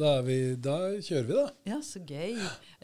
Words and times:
Da, 0.00 0.10
vi, 0.24 0.36
da 0.56 0.76
kjører 1.04 1.26
vi, 1.28 1.34
da. 1.36 1.42
Ja, 1.68 1.78
så 1.84 2.00
gøy. 2.08 2.38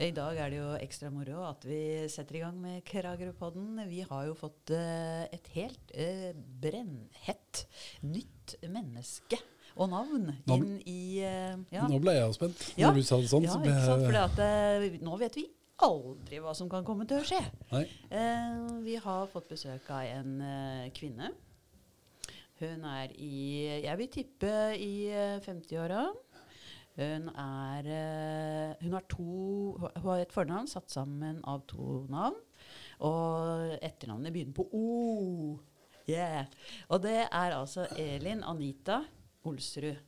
I 0.04 0.10
dag 0.12 0.36
er 0.36 0.50
det 0.52 0.58
jo 0.58 0.72
ekstra 0.76 1.08
moro 1.14 1.46
at 1.48 1.62
vi 1.64 1.78
setter 2.12 2.36
i 2.36 2.42
gang 2.42 2.58
med 2.60 2.82
Kragerøpodden. 2.84 3.78
Vi 3.88 4.02
har 4.04 4.26
jo 4.28 4.34
fått 4.36 4.72
uh, 4.76 5.24
et 5.32 5.48
helt 5.54 5.94
uh, 5.96 6.32
brennhett 6.60 7.62
nytt 8.04 8.58
menneske 8.68 9.40
og 9.76 9.88
navn 9.92 10.28
Nå- 10.48 10.56
inn 10.56 10.76
i 10.88 11.00
eh, 11.20 11.56
ja. 11.72 11.84
Nå 11.88 11.98
ble 12.00 12.14
jeg 12.16 12.24
jo 12.24 12.36
spent. 12.36 12.62
Ja. 12.80 12.88
Når 12.88 13.00
du 13.00 13.08
sa 13.08 13.18
det 13.20 13.28
sånn, 13.28 13.44
ja, 13.44 13.52
så 13.52 13.60
ikke 13.60 13.82
sant? 13.84 14.06
Fordi 14.06 14.22
at 14.22 15.02
nå 15.04 15.18
vet 15.20 15.36
vi 15.36 15.44
aldri 15.84 16.40
hva 16.40 16.54
som 16.56 16.70
kan 16.72 16.84
komme 16.86 17.04
til 17.08 17.20
å 17.20 17.26
skje. 17.28 17.42
Eh, 17.76 18.62
vi 18.86 18.96
har 19.04 19.28
fått 19.32 19.50
besøk 19.52 19.90
av 19.92 20.08
en 20.08 20.38
kvinne. 20.96 21.32
Hun 22.56 22.86
er 22.88 23.12
i 23.20 23.68
Jeg 23.84 23.98
vil 24.00 24.08
tippe 24.08 24.52
i 24.80 24.92
eh, 25.12 25.36
50-åra. 25.44 26.06
Hun 26.96 27.28
er 27.28 27.88
eh, 27.92 28.74
Hun 28.80 28.96
har 28.96 29.04
to 29.10 29.76
Hun 29.76 30.02
har 30.08 30.22
et 30.22 30.32
fornavn 30.32 30.68
satt 30.70 30.90
sammen 30.92 31.42
av 31.44 31.66
to 31.68 32.06
navn. 32.12 32.38
Og 33.04 33.76
etternavnet 33.84 34.32
begynner 34.32 34.56
på 34.56 34.68
O. 34.72 35.58
Yeah. 36.08 36.46
Og 36.88 37.02
det 37.02 37.18
er 37.26 37.56
altså 37.56 37.86
Elin 37.98 38.44
Anita 38.46 39.02
Olsrud. 39.44 39.98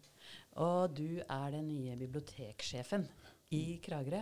Og 0.59 0.97
du 0.97 1.21
er 1.21 1.51
den 1.55 1.69
nye 1.69 1.97
biblioteksjefen 1.99 3.05
i 3.55 3.79
Kragerø. 3.81 4.19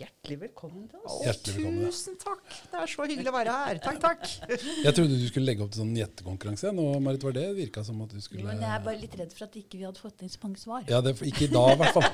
Hjertelig 0.00 0.36
velkommen 0.40 0.86
til 0.88 1.00
oss. 1.04 1.18
Hjertelig 1.26 1.56
velkommen. 1.58 1.90
Tusen 1.92 2.14
takk. 2.20 2.46
Det 2.48 2.78
er 2.80 2.88
så 2.88 3.06
hyggelig 3.10 3.28
å 3.28 3.34
være 3.34 3.56
her. 3.56 3.80
Takk, 3.84 3.98
takk. 4.00 4.22
Jeg 4.86 4.94
trodde 4.96 5.18
du 5.20 5.26
skulle 5.28 5.50
legge 5.50 5.66
opp 5.66 5.74
til 5.74 5.82
sånn 5.82 5.92
gjettekonkurranse. 5.98 6.72
Nå, 6.76 6.86
Marit, 7.04 7.26
var 7.28 7.36
det 7.36 7.44
virka 7.58 7.84
som 7.84 8.00
at 8.06 8.14
du 8.16 8.22
skulle 8.24 8.46
Men 8.46 8.62
jeg 8.64 8.72
er 8.72 8.86
bare 8.86 9.00
litt 9.02 9.16
redd 9.20 9.34
for 9.36 9.48
at 9.50 9.58
ikke 9.60 9.82
vi 9.82 9.84
hadde 9.84 10.00
fått 10.00 10.24
inn 10.24 10.32
så 10.32 10.40
mange 10.46 10.62
svar. 10.62 10.86
Ja, 10.88 11.02
det, 11.04 11.18
Ikke 11.28 11.44
i 11.44 11.52
dag, 11.52 11.74
i 11.74 11.80
hvert 11.82 11.98
fall. 11.98 12.08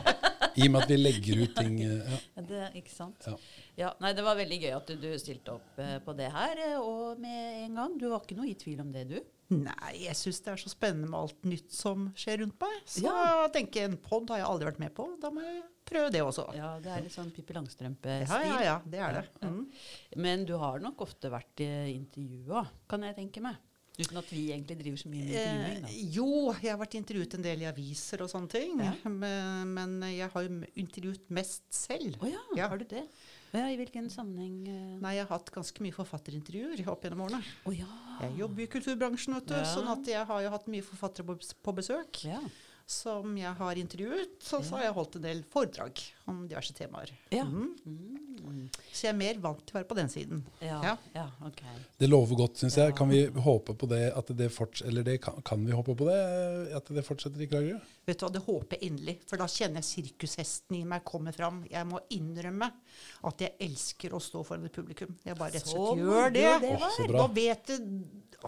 I 0.57 0.66
og 0.66 0.73
med 0.73 0.83
at 0.83 0.91
vi 0.91 0.97
legger 0.98 1.43
ut 1.45 1.55
ting 1.55 1.79
eh, 1.84 1.95
ja. 2.01 2.19
Ja, 2.38 2.45
Det, 2.51 2.60
ikke 2.80 2.95
sant? 2.95 3.27
Ja. 3.29 3.37
Ja, 3.77 3.91
nei, 4.01 4.15
Det 4.16 4.24
var 4.24 4.38
veldig 4.38 4.59
gøy 4.65 4.71
at 4.73 4.90
du, 4.90 4.95
du 5.07 5.10
stilte 5.21 5.55
opp 5.59 5.80
eh, 5.85 5.99
på 6.02 6.16
det 6.18 6.30
her, 6.33 6.62
eh, 6.66 6.79
og 6.80 7.21
med 7.23 7.62
en 7.66 7.79
gang. 7.79 7.96
Du 8.01 8.09
var 8.10 8.24
ikke 8.24 8.38
noe 8.40 8.49
i 8.51 8.57
tvil 8.59 8.80
om 8.83 8.90
det, 8.95 9.07
du? 9.12 9.18
Nei, 9.51 9.93
jeg 10.02 10.16
syns 10.19 10.41
det 10.43 10.51
er 10.57 10.57
så 10.59 10.71
spennende 10.73 11.07
med 11.11 11.21
alt 11.21 11.45
nytt 11.47 11.71
som 11.71 12.09
skjer 12.19 12.41
rundt 12.43 12.57
meg. 12.61 12.80
Så 12.91 13.05
Ja. 13.07 13.45
jeg 13.45 13.52
tenker 13.61 13.85
en 13.87 13.97
pod 14.02 14.29
har 14.30 14.39
jeg 14.41 14.47
aldri 14.49 14.66
vært 14.73 14.80
med 14.83 14.95
på. 14.97 15.07
Da 15.23 15.30
må 15.30 15.45
jeg 15.45 15.63
prøve 15.87 16.11
det 16.11 16.23
også. 16.25 16.49
Ja, 16.57 16.73
det 16.83 16.91
er 16.91 17.02
litt 17.05 17.15
sånn 17.15 17.30
Pippi 17.30 17.55
Langstrømpe-stil. 17.55 18.27
ja, 18.29 18.59
ja. 18.59 18.65
ja, 18.65 18.80
Det 18.85 18.99
er 18.99 19.21
det. 19.21 19.24
Mm. 19.47 19.61
Men 20.17 20.45
du 20.49 20.57
har 20.59 20.80
nok 20.83 21.01
ofte 21.07 21.30
vært 21.30 21.63
uh, 21.63 21.87
intervjua, 21.93 22.65
kan 22.91 23.02
jeg 23.07 23.15
tenke 23.21 23.41
meg. 23.45 23.57
Uten 23.97 24.19
at 24.21 24.29
vi 24.29 24.51
egentlig 24.52 24.77
driver 24.83 24.99
så 25.01 25.09
mye 25.09 25.23
med 25.24 25.30
intervjuing. 25.33 25.85
Eh, 25.89 26.11
jo, 26.13 26.27
jeg 26.61 26.69
har 26.74 26.80
vært 26.83 26.97
intervjuet 26.99 27.35
en 27.39 27.43
del 27.47 27.63
i 27.63 27.69
aviser 27.71 28.21
og 28.27 28.29
sånne 28.29 28.51
ting. 28.52 28.74
Ja. 28.83 28.93
Men, 29.09 29.73
men 29.73 29.95
jeg 30.11 30.29
har 30.35 30.43
jo 30.45 30.59
intervjuet 30.77 31.30
mest 31.30 31.63
selv. 31.73 32.19
Å 32.21 32.29
ja, 32.29 32.43
Ja. 32.59 32.69
har 32.69 32.77
du 32.83 32.85
det? 32.85 33.07
Ja, 33.55 33.69
I 33.71 33.77
hvilken 33.79 34.09
sammenheng? 34.11 34.57
Uh... 34.69 34.97
Nei, 35.02 35.15
jeg 35.19 35.27
har 35.27 35.39
hatt 35.39 35.51
ganske 35.55 35.83
mye 35.85 35.95
forfatterintervjuer 35.95 36.83
opp 36.93 37.05
gjennom 37.07 37.23
årene. 37.27 37.43
Oh, 37.65 37.75
ja. 37.77 37.87
Jeg 38.25 38.39
jobber 38.41 38.65
i 38.65 38.69
kulturbransjen, 38.73 39.35
vet 39.39 39.47
du, 39.52 39.55
Ja. 39.55 39.65
sånn 39.71 39.89
at 39.93 40.07
jeg 40.11 40.27
har 40.27 40.43
jo 40.43 40.51
hatt 40.51 40.66
mye 40.73 40.83
forfattere 40.83 41.39
på, 41.63 41.73
besøk. 41.77 42.24
ja. 42.24 42.41
Som 42.87 43.32
jeg 43.34 43.51
har 43.59 43.79
intervjuet. 43.80 44.37
Og 44.54 44.65
så 44.65 44.76
har 44.76 44.87
jeg 44.87 44.95
holdt 44.95 45.16
en 45.18 45.24
del 45.24 45.42
foredrag 45.51 46.02
om 46.30 46.45
diverse 46.46 46.74
temaer. 46.74 47.10
Ja. 47.34 47.43
Mm. 47.45 48.68
Så 48.93 49.09
jeg 49.09 49.10
er 49.10 49.18
mer 49.18 49.40
vant 49.43 49.62
til 49.66 49.74
å 49.74 49.78
være 49.80 49.88
på 49.90 49.96
den 49.98 50.10
siden. 50.10 50.43
Ja. 50.62 50.78
Ja. 50.84 50.93
ja, 51.16 51.24
ok. 51.46 51.62
Det 51.98 52.09
lover 52.09 52.38
godt, 52.38 52.60
syns 52.62 52.78
jeg. 52.78 52.95
Kan 52.98 53.10
vi 53.10 53.24
håpe 53.26 53.74
på 53.78 53.88
det 53.90 54.04
at 54.15 54.30
det 54.38 54.48
fortsetter 54.54 54.90
Eller 54.90 55.06
det 55.06 55.16
kan, 55.24 55.40
kan 55.46 55.65
vi 55.66 55.74
håpe 55.74 55.96
på 55.98 56.06
det? 56.09 56.18
At 56.78 56.90
det 56.95 57.04
fortsetter 57.06 57.43
i 57.43 57.48
Kragerø? 57.51 57.80
Vet 58.06 58.20
du 58.20 58.26
hva, 58.26 58.32
Det 58.37 58.45
håper 58.46 58.78
jeg 58.78 58.93
inderlig, 58.93 59.16
for 59.26 59.43
da 59.43 59.48
kjenner 59.50 59.82
jeg 59.82 59.90
sirkushesten 59.90 60.78
i 60.78 60.84
meg 60.87 61.02
komme 61.06 61.34
fram. 61.34 61.65
Jeg 61.71 61.90
må 61.90 62.00
innrømme 62.15 62.71
at 63.26 63.43
jeg 63.43 63.56
elsker 63.66 64.15
å 64.15 64.22
stå 64.22 64.44
foran 64.47 64.69
et 64.71 64.78
publikum. 64.78 65.19
Jeg 65.26 65.38
bare 65.38 65.56
rett 65.59 65.66
og 65.66 65.75
slett 65.75 66.04
gjør 66.04 66.37
det. 66.38 66.47
det 66.62 66.75
Oh, 66.76 66.88
så 66.93 67.09
bra. 67.10 67.25
Da 67.25 67.26
vet 67.34 67.72
jeg, 67.72 67.91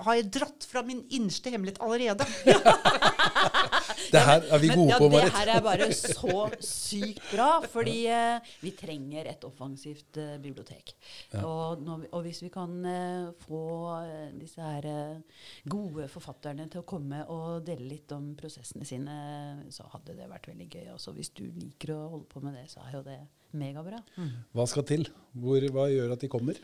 har 0.04 0.18
jeg 0.18 0.30
dratt 0.38 0.66
fra 0.68 0.82
min 0.86 1.04
innerste 1.08 1.52
hemmelighet 1.54 1.82
allerede. 1.84 2.26
Det 4.08 4.20
her 4.24 4.44
er 4.54 4.60
vi 4.62 4.68
Men 4.70 4.88
ja, 4.88 4.98
på, 5.00 5.08
det 5.12 5.30
her 5.34 5.50
er 5.52 5.62
bare 5.64 5.88
så 5.92 6.44
sykt 6.64 7.20
bra, 7.32 7.48
fordi 7.68 7.96
eh, 8.12 8.52
vi 8.62 8.72
trenger 8.76 9.28
et 9.28 9.44
offensivt 9.44 10.16
eh, 10.20 10.36
bibliotek. 10.40 10.94
Ja. 11.34 11.42
Og, 11.44 11.82
når 11.84 12.04
vi, 12.04 12.10
og 12.16 12.24
hvis 12.24 12.40
vi 12.44 12.50
kan 12.52 12.76
eh, 12.88 13.28
få 13.44 13.62
eh, 13.98 14.30
disse 14.38 14.64
her 14.64 14.88
eh, 14.88 15.42
gode 15.68 16.08
forfatterne 16.12 16.68
til 16.72 16.82
å 16.82 16.88
komme 16.88 17.24
og 17.34 17.66
dele 17.68 17.88
litt 17.90 18.14
om 18.16 18.30
prosessene 18.38 18.88
sine, 18.88 19.18
så 19.74 19.88
hadde 19.92 20.16
det 20.16 20.30
vært 20.30 20.48
veldig 20.52 20.70
gøy. 20.70 20.86
Også 20.94 21.12
hvis 21.16 21.34
du 21.36 21.44
liker 21.58 21.96
å 21.96 22.04
holde 22.14 22.30
på 22.32 22.44
med 22.44 22.56
det, 22.56 22.68
så 22.72 22.86
er 22.86 22.98
jo 22.98 23.04
det 23.06 23.20
megabra. 23.58 24.00
Hva 24.56 24.66
skal 24.68 24.84
til? 24.88 25.08
Hvor, 25.38 25.62
hva 25.74 25.88
gjør 25.92 26.16
at 26.16 26.24
de 26.24 26.32
kommer? 26.32 26.58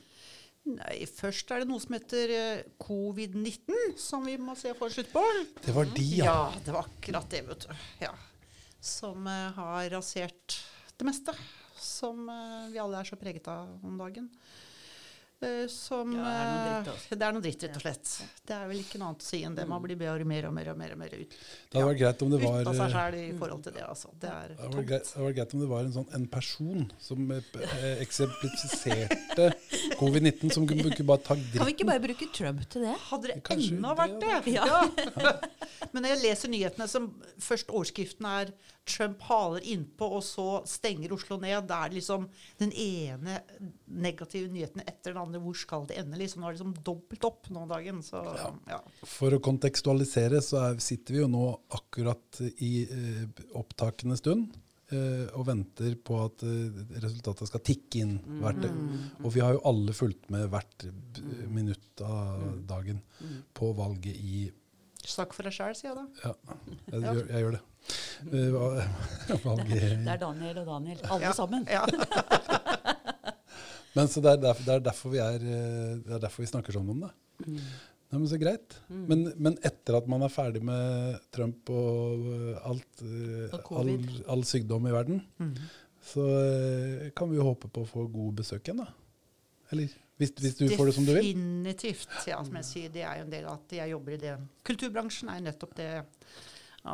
Nei, 0.65 1.05
Først 1.13 1.51
er 1.53 1.61
det 1.61 1.69
noe 1.69 1.83
som 1.83 1.93
heter 1.93 2.31
eh, 2.33 2.63
covid-19, 2.81 3.99
som 4.01 4.25
vi 4.25 4.39
må 4.41 4.55
se 4.57 4.73
å 4.73 4.79
få 4.79 4.89
slutt 4.93 5.11
på. 5.13 5.23
Det 5.61 5.75
var 5.77 5.91
de, 5.93 6.07
ja. 6.17 6.25
Ja, 6.25 6.63
det 6.65 6.73
var 6.73 6.89
akkurat 6.89 7.29
det, 7.33 7.43
vet 7.51 7.67
du. 7.67 7.75
Ja. 8.01 8.15
Som 8.85 9.29
uh, 9.29 9.53
har 9.59 9.91
rasert 9.93 10.57
det 10.97 11.09
meste. 11.09 11.35
Som 11.81 12.31
uh, 12.33 12.71
vi 12.73 12.81
alle 12.81 13.03
er 13.03 13.09
så 13.09 13.19
preget 13.21 13.49
av 13.53 13.77
om 13.85 14.01
dagen. 14.01 14.31
Eh, 15.45 15.67
som 15.69 16.13
Ja, 16.15 16.23
det 16.25 16.35
er 16.35 16.51
dritt, 16.55 16.89
eh, 16.89 16.93
altså. 16.95 17.19
Det 17.19 17.27
er 17.27 17.35
noe 17.37 17.45
dritt, 17.45 17.65
rett 17.65 17.77
og 17.79 17.85
slett. 17.85 18.13
Det 18.49 18.55
er 18.57 18.69
vel 18.71 18.81
ikke 18.81 19.01
noe 19.01 19.09
annet 19.11 19.25
å 19.25 19.29
si 19.29 19.41
enn 19.45 19.57
det. 19.59 19.67
Man 19.69 19.83
blir 19.85 19.99
bedre 20.01 20.27
mer 20.29 20.49
og 20.49 20.55
mer 20.57 20.71
og 20.73 20.79
mer, 20.81 20.95
og 20.95 20.99
mer 21.03 21.15
ut, 21.15 21.37
Det 21.71 21.79
hadde 21.79 21.89
vært 21.91 22.01
greit 22.03 22.25
om 22.27 22.31
det 22.35 22.41
var 22.43 22.61
ut 22.61 22.71
av 22.71 22.79
seg 22.79 22.85
eh, 22.85 22.95
sjæl 22.95 23.19
i 23.21 23.39
forhold 23.39 23.63
til 23.67 23.77
det. 23.77 23.85
Altså. 23.89 24.13
Det 24.25 24.31
er 24.31 24.49
det 24.55 24.59
hadde 24.65 24.85
greit, 24.91 25.11
det 25.15 25.27
vært 25.27 25.39
greit 25.41 25.55
om 25.55 25.65
det 25.65 25.71
var 25.75 25.89
en, 25.89 25.95
sånn, 25.99 26.09
en 26.21 26.27
person 26.35 26.87
som 27.09 27.35
eksemplifiserte 28.05 29.51
covid-19, 30.01 30.55
som 30.55 30.69
kunne 30.69 30.91
kunne 30.91 31.09
bare 31.13 31.25
ta 31.25 31.35
Kan 31.37 31.69
vi 31.69 31.77
ikke 31.77 31.89
bare 31.89 32.05
bruke 32.05 32.31
Trump 32.35 32.65
til 32.71 32.87
det? 32.89 32.97
Hadde 33.11 33.33
det 33.33 33.41
Kanskje 33.47 33.77
enda 33.77 33.95
det, 33.95 33.99
vært 34.03 34.17
det? 34.21 34.55
Ja. 34.55 34.65
Ja. 34.65 35.35
Men 35.93 36.05
når 36.05 36.15
jeg 36.15 36.23
leser 36.25 36.51
nyhetene 36.53 36.87
som 36.91 37.11
først 37.43 37.71
overskriften 37.71 38.27
er 38.29 38.55
'Trump 38.85 39.23
haler 39.29 39.65
innpå', 39.65 40.09
og 40.19 40.23
så 40.25 40.49
stenger 40.69 41.15
Oslo 41.17 41.39
ned, 41.41 41.67
Det 41.69 41.77
er 41.77 41.95
liksom 41.95 42.27
den 42.61 42.73
ene 42.73 43.39
negative 43.87 44.51
nyheten 44.53 44.85
etter 44.85 45.13
den 45.15 45.23
andre. 45.23 45.41
Hvor 45.41 45.57
skal 45.57 45.87
det 45.89 45.99
ende? 46.03 46.19
Liksom, 46.21 46.43
nå 46.43 46.49
er 46.49 46.55
det 46.55 46.61
liksom 46.61 46.75
dobbelt 46.85 47.25
opp 47.25 47.49
nå 47.51 47.65
om 47.65 47.71
dagen. 47.71 48.03
Så 48.05 48.21
ja. 48.69 48.81
For 49.03 49.35
å 49.35 49.43
kontekstualisere 49.45 50.43
så 50.45 50.61
er, 50.69 50.83
sitter 50.85 51.17
vi 51.17 51.23
jo 51.23 51.31
nå 51.33 51.47
akkurat 51.79 52.43
i 52.65 52.75
eh, 52.85 53.45
opptakende 53.57 54.19
stund 54.21 54.53
eh, 54.93 55.25
og 55.33 55.47
venter 55.49 55.97
på 55.97 56.19
at 56.27 56.45
eh, 56.47 56.83
resultatet 57.05 57.51
skal 57.51 57.65
tikke 57.65 58.03
inn 58.05 58.19
hvert 58.43 58.67
Og 59.23 59.31
vi 59.35 59.43
har 59.45 59.57
jo 59.57 59.65
alle 59.71 59.97
fulgt 59.97 60.29
med 60.35 60.51
hvert 60.53 60.87
eh, 60.91 61.47
minutt 61.49 62.05
av 62.05 62.45
dagen 62.69 63.01
på 63.57 63.73
valget 63.79 64.21
i 64.21 64.45
Snakk 65.05 65.35
for 65.37 65.45
deg 65.47 65.53
sjæl, 65.55 65.75
sier 65.77 65.91
jeg 65.91 65.97
da. 65.99 66.05
Ja, 66.25 66.33
jeg, 66.95 67.01
gjør, 67.05 67.27
jeg 67.29 67.41
gjør 67.45 67.55
det. 67.57 67.63
Eh, 68.25 68.31
Det 70.05 70.13
er 70.15 70.21
Daniel 70.23 70.57
og 70.63 70.67
Daniel. 70.71 70.99
Alle 71.05 71.25
Ja. 71.29 71.33
sammen. 71.37 71.63
Ja. 71.69 71.83
Men 73.97 74.07
så 74.11 74.19
det 74.25 74.31
er, 74.33 74.39
derfor, 74.43 74.63
det, 74.67 74.73
er 74.75 74.81
derfor 74.89 75.09
vi 75.13 75.19
er, 75.23 75.35
eh, 75.39 75.93
det 76.03 76.13
er 76.17 76.21
derfor 76.25 76.43
vi 76.43 76.49
snakker 76.51 76.73
sånn 76.75 76.89
om 76.91 77.01
det. 77.05 77.13
Mm. 77.45 77.61
Nei, 78.15 78.19
men 78.21 78.29
så 78.31 78.39
greit. 78.39 78.75
Men, 78.91 79.21
men 79.43 79.55
etter 79.67 79.95
at 79.99 80.07
man 80.11 80.23
er 80.23 80.31
ferdig 80.31 80.63
med 80.67 81.17
Trump 81.35 81.71
og 81.75 82.19
eh, 82.31 82.59
alt, 82.71 82.95
Og 83.59 83.71
all, 83.81 83.91
all 84.35 84.43
sykdom 84.47 84.87
i 84.91 84.95
verden, 84.95 85.19
mm. 85.43 85.55
så 86.11 86.23
kan 87.19 87.27
vi 87.31 87.37
jo 87.41 87.47
håpe 87.53 87.67
på 87.75 87.81
å 87.83 87.91
få 87.91 88.01
god 88.11 88.33
besøk 88.43 88.63
igjen, 88.67 88.83
da. 88.83 88.89
Eller 89.75 89.93
hvis, 90.21 90.31
hvis 90.39 90.57
du 90.61 90.69
får 90.77 90.89
det 90.89 90.95
som 90.97 91.07
du 91.07 91.13
vil. 91.13 91.27
Definitivt. 91.27 92.17
Ja, 92.31 92.39
som 92.47 92.59
jeg 92.61 92.69
sier, 92.69 92.93
det 92.95 93.03
er 93.03 93.19
jo 93.19 93.27
en 93.27 93.33
del 93.35 93.49
av 93.51 93.59
at 93.59 93.77
jeg 93.81 93.95
jobber 93.95 94.17
i 94.17 94.21
det. 94.23 94.35
Kulturbransjen 94.67 95.33
er 95.33 95.45
nettopp 95.49 95.75
det 95.81 95.91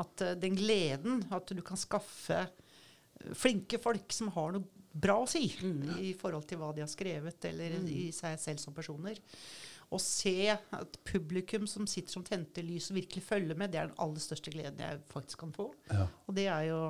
at 0.00 0.24
eh, 0.24 0.36
den 0.40 0.56
gleden 0.58 1.24
at 1.34 1.52
du 1.52 1.62
kan 1.66 1.80
skaffe 1.80 2.38
eh, 2.44 3.32
flinke 3.36 3.80
folk 3.82 4.14
som 4.16 4.30
har 4.36 4.54
noe 4.56 4.80
bra 4.90 5.20
å 5.22 5.26
si 5.28 5.44
i 6.02 6.14
forhold 6.18 6.48
til 6.50 6.58
hva 6.58 6.72
de 6.74 6.82
har 6.82 6.90
skrevet, 6.90 7.44
eller 7.46 7.76
i 7.86 8.08
seg 8.14 8.38
selv 8.42 8.62
som 8.62 8.74
personer. 8.74 9.20
Å 9.90 9.98
se 10.02 10.50
at 10.50 10.98
publikum 11.06 11.66
som 11.70 11.86
sitter 11.90 12.14
som 12.14 12.24
tente 12.26 12.62
lys 12.62 12.88
og 12.90 12.98
virkelig 12.98 13.22
følger 13.26 13.58
med, 13.58 13.70
det 13.70 13.80
er 13.82 13.90
den 13.90 14.00
aller 14.02 14.22
største 14.22 14.52
gleden 14.54 14.82
jeg 14.82 15.02
faktisk 15.12 15.44
kan 15.44 15.54
få. 15.54 15.68
Ja. 15.90 16.08
Og 16.26 16.34
det 16.34 16.46
er 16.50 16.66
jo 16.70 16.80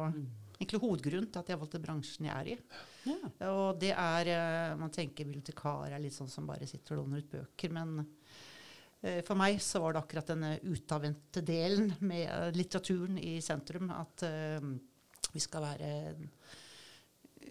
egentlig 0.60 0.80
hovedgrunnen 0.84 1.28
til 1.32 1.42
at 1.42 1.52
jeg 1.52 1.60
valgte 1.60 1.82
bransjen 1.82 2.28
jeg 2.28 2.36
er 2.36 2.50
i. 2.54 2.58
Ja. 3.08 3.16
Og 3.50 3.80
det 3.80 3.92
er 3.94 4.28
eh, 4.34 4.76
Man 4.80 4.92
tenker 4.92 5.28
bibliotekar 5.28 5.92
er 5.92 6.02
litt 6.02 6.16
sånn 6.16 6.30
som 6.30 6.48
bare 6.48 6.68
sitter 6.68 6.96
og 6.96 7.04
låner 7.04 7.22
ut 7.22 7.32
bøker, 7.32 7.72
men 7.72 8.02
eh, 9.00 9.20
for 9.26 9.38
meg 9.40 9.60
så 9.64 9.82
var 9.84 9.96
det 9.96 10.02
akkurat 10.04 10.32
denne 10.34 10.52
utadvendte 10.68 11.44
delen 11.46 11.94
med 12.04 12.26
eh, 12.28 12.50
litteraturen 12.56 13.18
i 13.20 13.38
sentrum. 13.44 13.92
At 13.94 14.24
vi 15.30 15.40
skal 15.40 15.62
være 15.62 15.90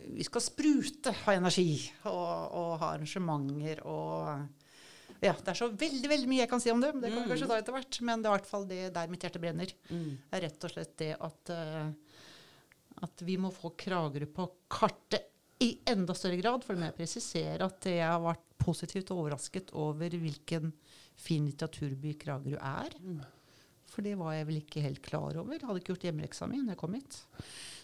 Vi 0.10 0.26
skal 0.28 0.44
sprute 0.44 1.14
av 1.26 1.36
energi 1.38 1.80
og, 2.10 2.56
og 2.60 2.74
ha 2.82 2.94
arrangementer 2.94 3.86
og 3.88 4.58
ja, 5.20 5.34
Det 5.34 5.52
er 5.52 5.58
så 5.58 5.68
veldig 5.68 6.08
veldig 6.08 6.30
mye 6.32 6.44
jeg 6.44 6.52
kan 6.52 6.62
si 6.64 6.72
om 6.72 6.80
det, 6.80 6.94
men 6.94 7.04
det 7.04 7.10
kan 7.12 7.26
vi 7.26 7.34
kanskje 7.34 7.48
ta 7.50 7.58
etter 7.60 7.76
hvert. 7.76 7.98
Men 8.08 8.22
det 8.22 8.30
er 8.30 8.32
i 8.32 8.38
hvert 8.38 8.48
fall 8.48 8.68
det 8.70 8.84
der 8.96 9.10
mitt 9.12 9.26
hjerte 9.26 9.42
brenner. 9.44 9.74
Mm. 9.90 10.14
er 10.32 10.46
rett 10.46 10.64
og 10.64 10.72
slett 10.72 10.94
det 11.02 11.10
at, 11.20 11.52
uh, 11.52 11.90
At 13.04 13.24
vi 13.28 13.36
må 13.42 13.52
få 13.52 13.74
Kragerø 13.80 14.30
på 14.32 14.46
kartet 14.72 15.28
i 15.62 15.80
enda 15.92 16.14
større 16.16 16.38
grad. 16.42 16.64
For 16.64 16.74
det 16.76 16.80
må 16.84 16.90
jeg 16.92 16.98
presisere 17.02 17.66
at 17.66 17.82
jeg 17.90 18.06
har 18.06 18.22
vært 18.24 18.46
positivt 18.60 19.12
overrasket 19.12 19.74
over 19.74 20.10
hvilken 20.10 20.72
fin 21.20 21.46
litteraturby 21.50 22.14
Kragerø 22.22 22.58
er. 22.62 22.96
For 23.90 24.02
det 24.06 24.14
var 24.20 24.34
jeg 24.38 24.46
vel 24.48 24.60
ikke 24.62 24.82
helt 24.86 25.02
klar 25.02 25.36
over. 25.42 25.54
Jeg 25.58 25.66
hadde 25.68 25.82
ikke 25.82 25.94
gjort 25.96 26.06
hjemmeleksa 26.08 26.48
mi 26.48 26.62
da 26.64 26.72
jeg 26.76 26.78
kom 26.78 26.94
hit. 26.94 27.18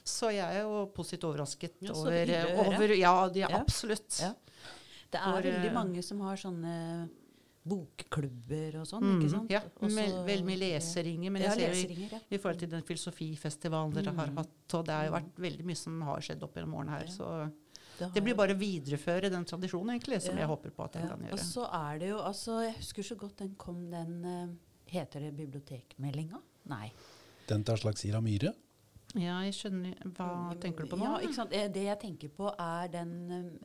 Så 0.06 0.30
jeg 0.32 0.46
er 0.46 0.62
jo 0.62 0.86
positivt 0.94 1.24
overrasket 1.26 1.80
Ja, 1.82 1.94
over, 1.98 2.34
over 2.68 2.96
Ja, 2.96 3.16
det 3.30 3.44
er 3.44 3.50
Ja. 3.50 3.60
absolutt. 3.60 4.20
Ja. 4.22 4.34
Det 5.12 5.20
er 5.22 5.32
For, 5.34 5.42
veldig 5.42 5.70
eh, 5.72 5.74
mange 5.74 6.04
som 6.04 6.20
har 6.22 6.36
sånne 6.38 7.10
bokklubber 7.66 8.76
og 8.82 8.86
sånn, 8.88 9.02
Mm, 9.04 9.20
ikke 9.22 9.32
sant? 9.32 9.50
Ja, 9.52 9.62
Også- 9.82 10.44
mye 10.46 10.58
leseringer. 10.60 11.32
Men 11.32 11.42
jeg 11.42 11.52
ser 11.52 11.74
jo 11.74 11.90
i, 12.20 12.22
i 12.32 12.38
forhold 12.38 12.60
til 12.60 12.70
den 12.70 12.84
filosofifestivalen 12.84 13.94
dere 13.94 14.14
har 14.14 14.28
Mm. 14.28 14.38
hatt, 14.38 14.74
og 14.74 14.86
det 14.86 14.94
har 14.94 15.06
jo 15.06 15.12
vært 15.14 15.36
veldig 15.36 15.66
mye 15.66 15.76
som 15.78 16.02
har 16.02 16.20
skjedd 16.22 16.44
opp 16.44 16.54
gjennom 16.54 16.74
årene 16.76 16.90
her. 17.00 17.08
Så 17.08 17.52
Det, 18.00 18.10
det 18.14 18.24
blir 18.26 18.36
bare 18.36 18.54
å 18.56 18.60
videreføre 18.60 19.30
den 19.32 19.46
tradisjonen, 19.46 19.94
egentlig, 19.96 20.22
som 20.22 20.36
Ja. 20.36 20.42
jeg 20.44 20.48
håper 20.52 20.70
på 20.76 20.84
at 20.84 20.94
jeg 21.00 21.04
ja. 21.04 21.10
kan 21.16 21.32
Og 21.34 21.40
så 21.40 21.66
er 21.72 22.00
det 22.00 22.10
jo 22.10 22.18
altså 22.20 22.60
Jeg 22.66 22.76
husker 22.82 23.04
så 23.04 23.16
godt 23.16 23.38
den 23.38 23.56
kom, 23.56 23.90
den 23.92 24.26
eh, 24.26 24.48
Heter 24.92 25.20
det 25.20 25.34
bibliotekmeldinga? 25.38 26.42
Nei. 26.70 26.92
Den 27.48 27.64
til 27.64 27.74
Aslak 27.74 27.98
Sira 27.98 28.22
Myhre. 28.22 28.54
Ja, 29.16 29.38
jeg 29.46 29.54
skjønner. 29.56 29.94
Hva 30.18 30.28
tenker 30.60 30.84
du 30.84 30.92
på 30.92 30.98
nå? 31.00 31.06
Ja, 31.08 31.20
ikke 31.24 31.36
sant? 31.38 31.54
Eh, 31.56 31.70
Det 31.72 31.84
jeg 31.86 32.00
tenker 32.02 32.32
på, 32.36 32.50
er 32.60 32.90
den 32.92 33.12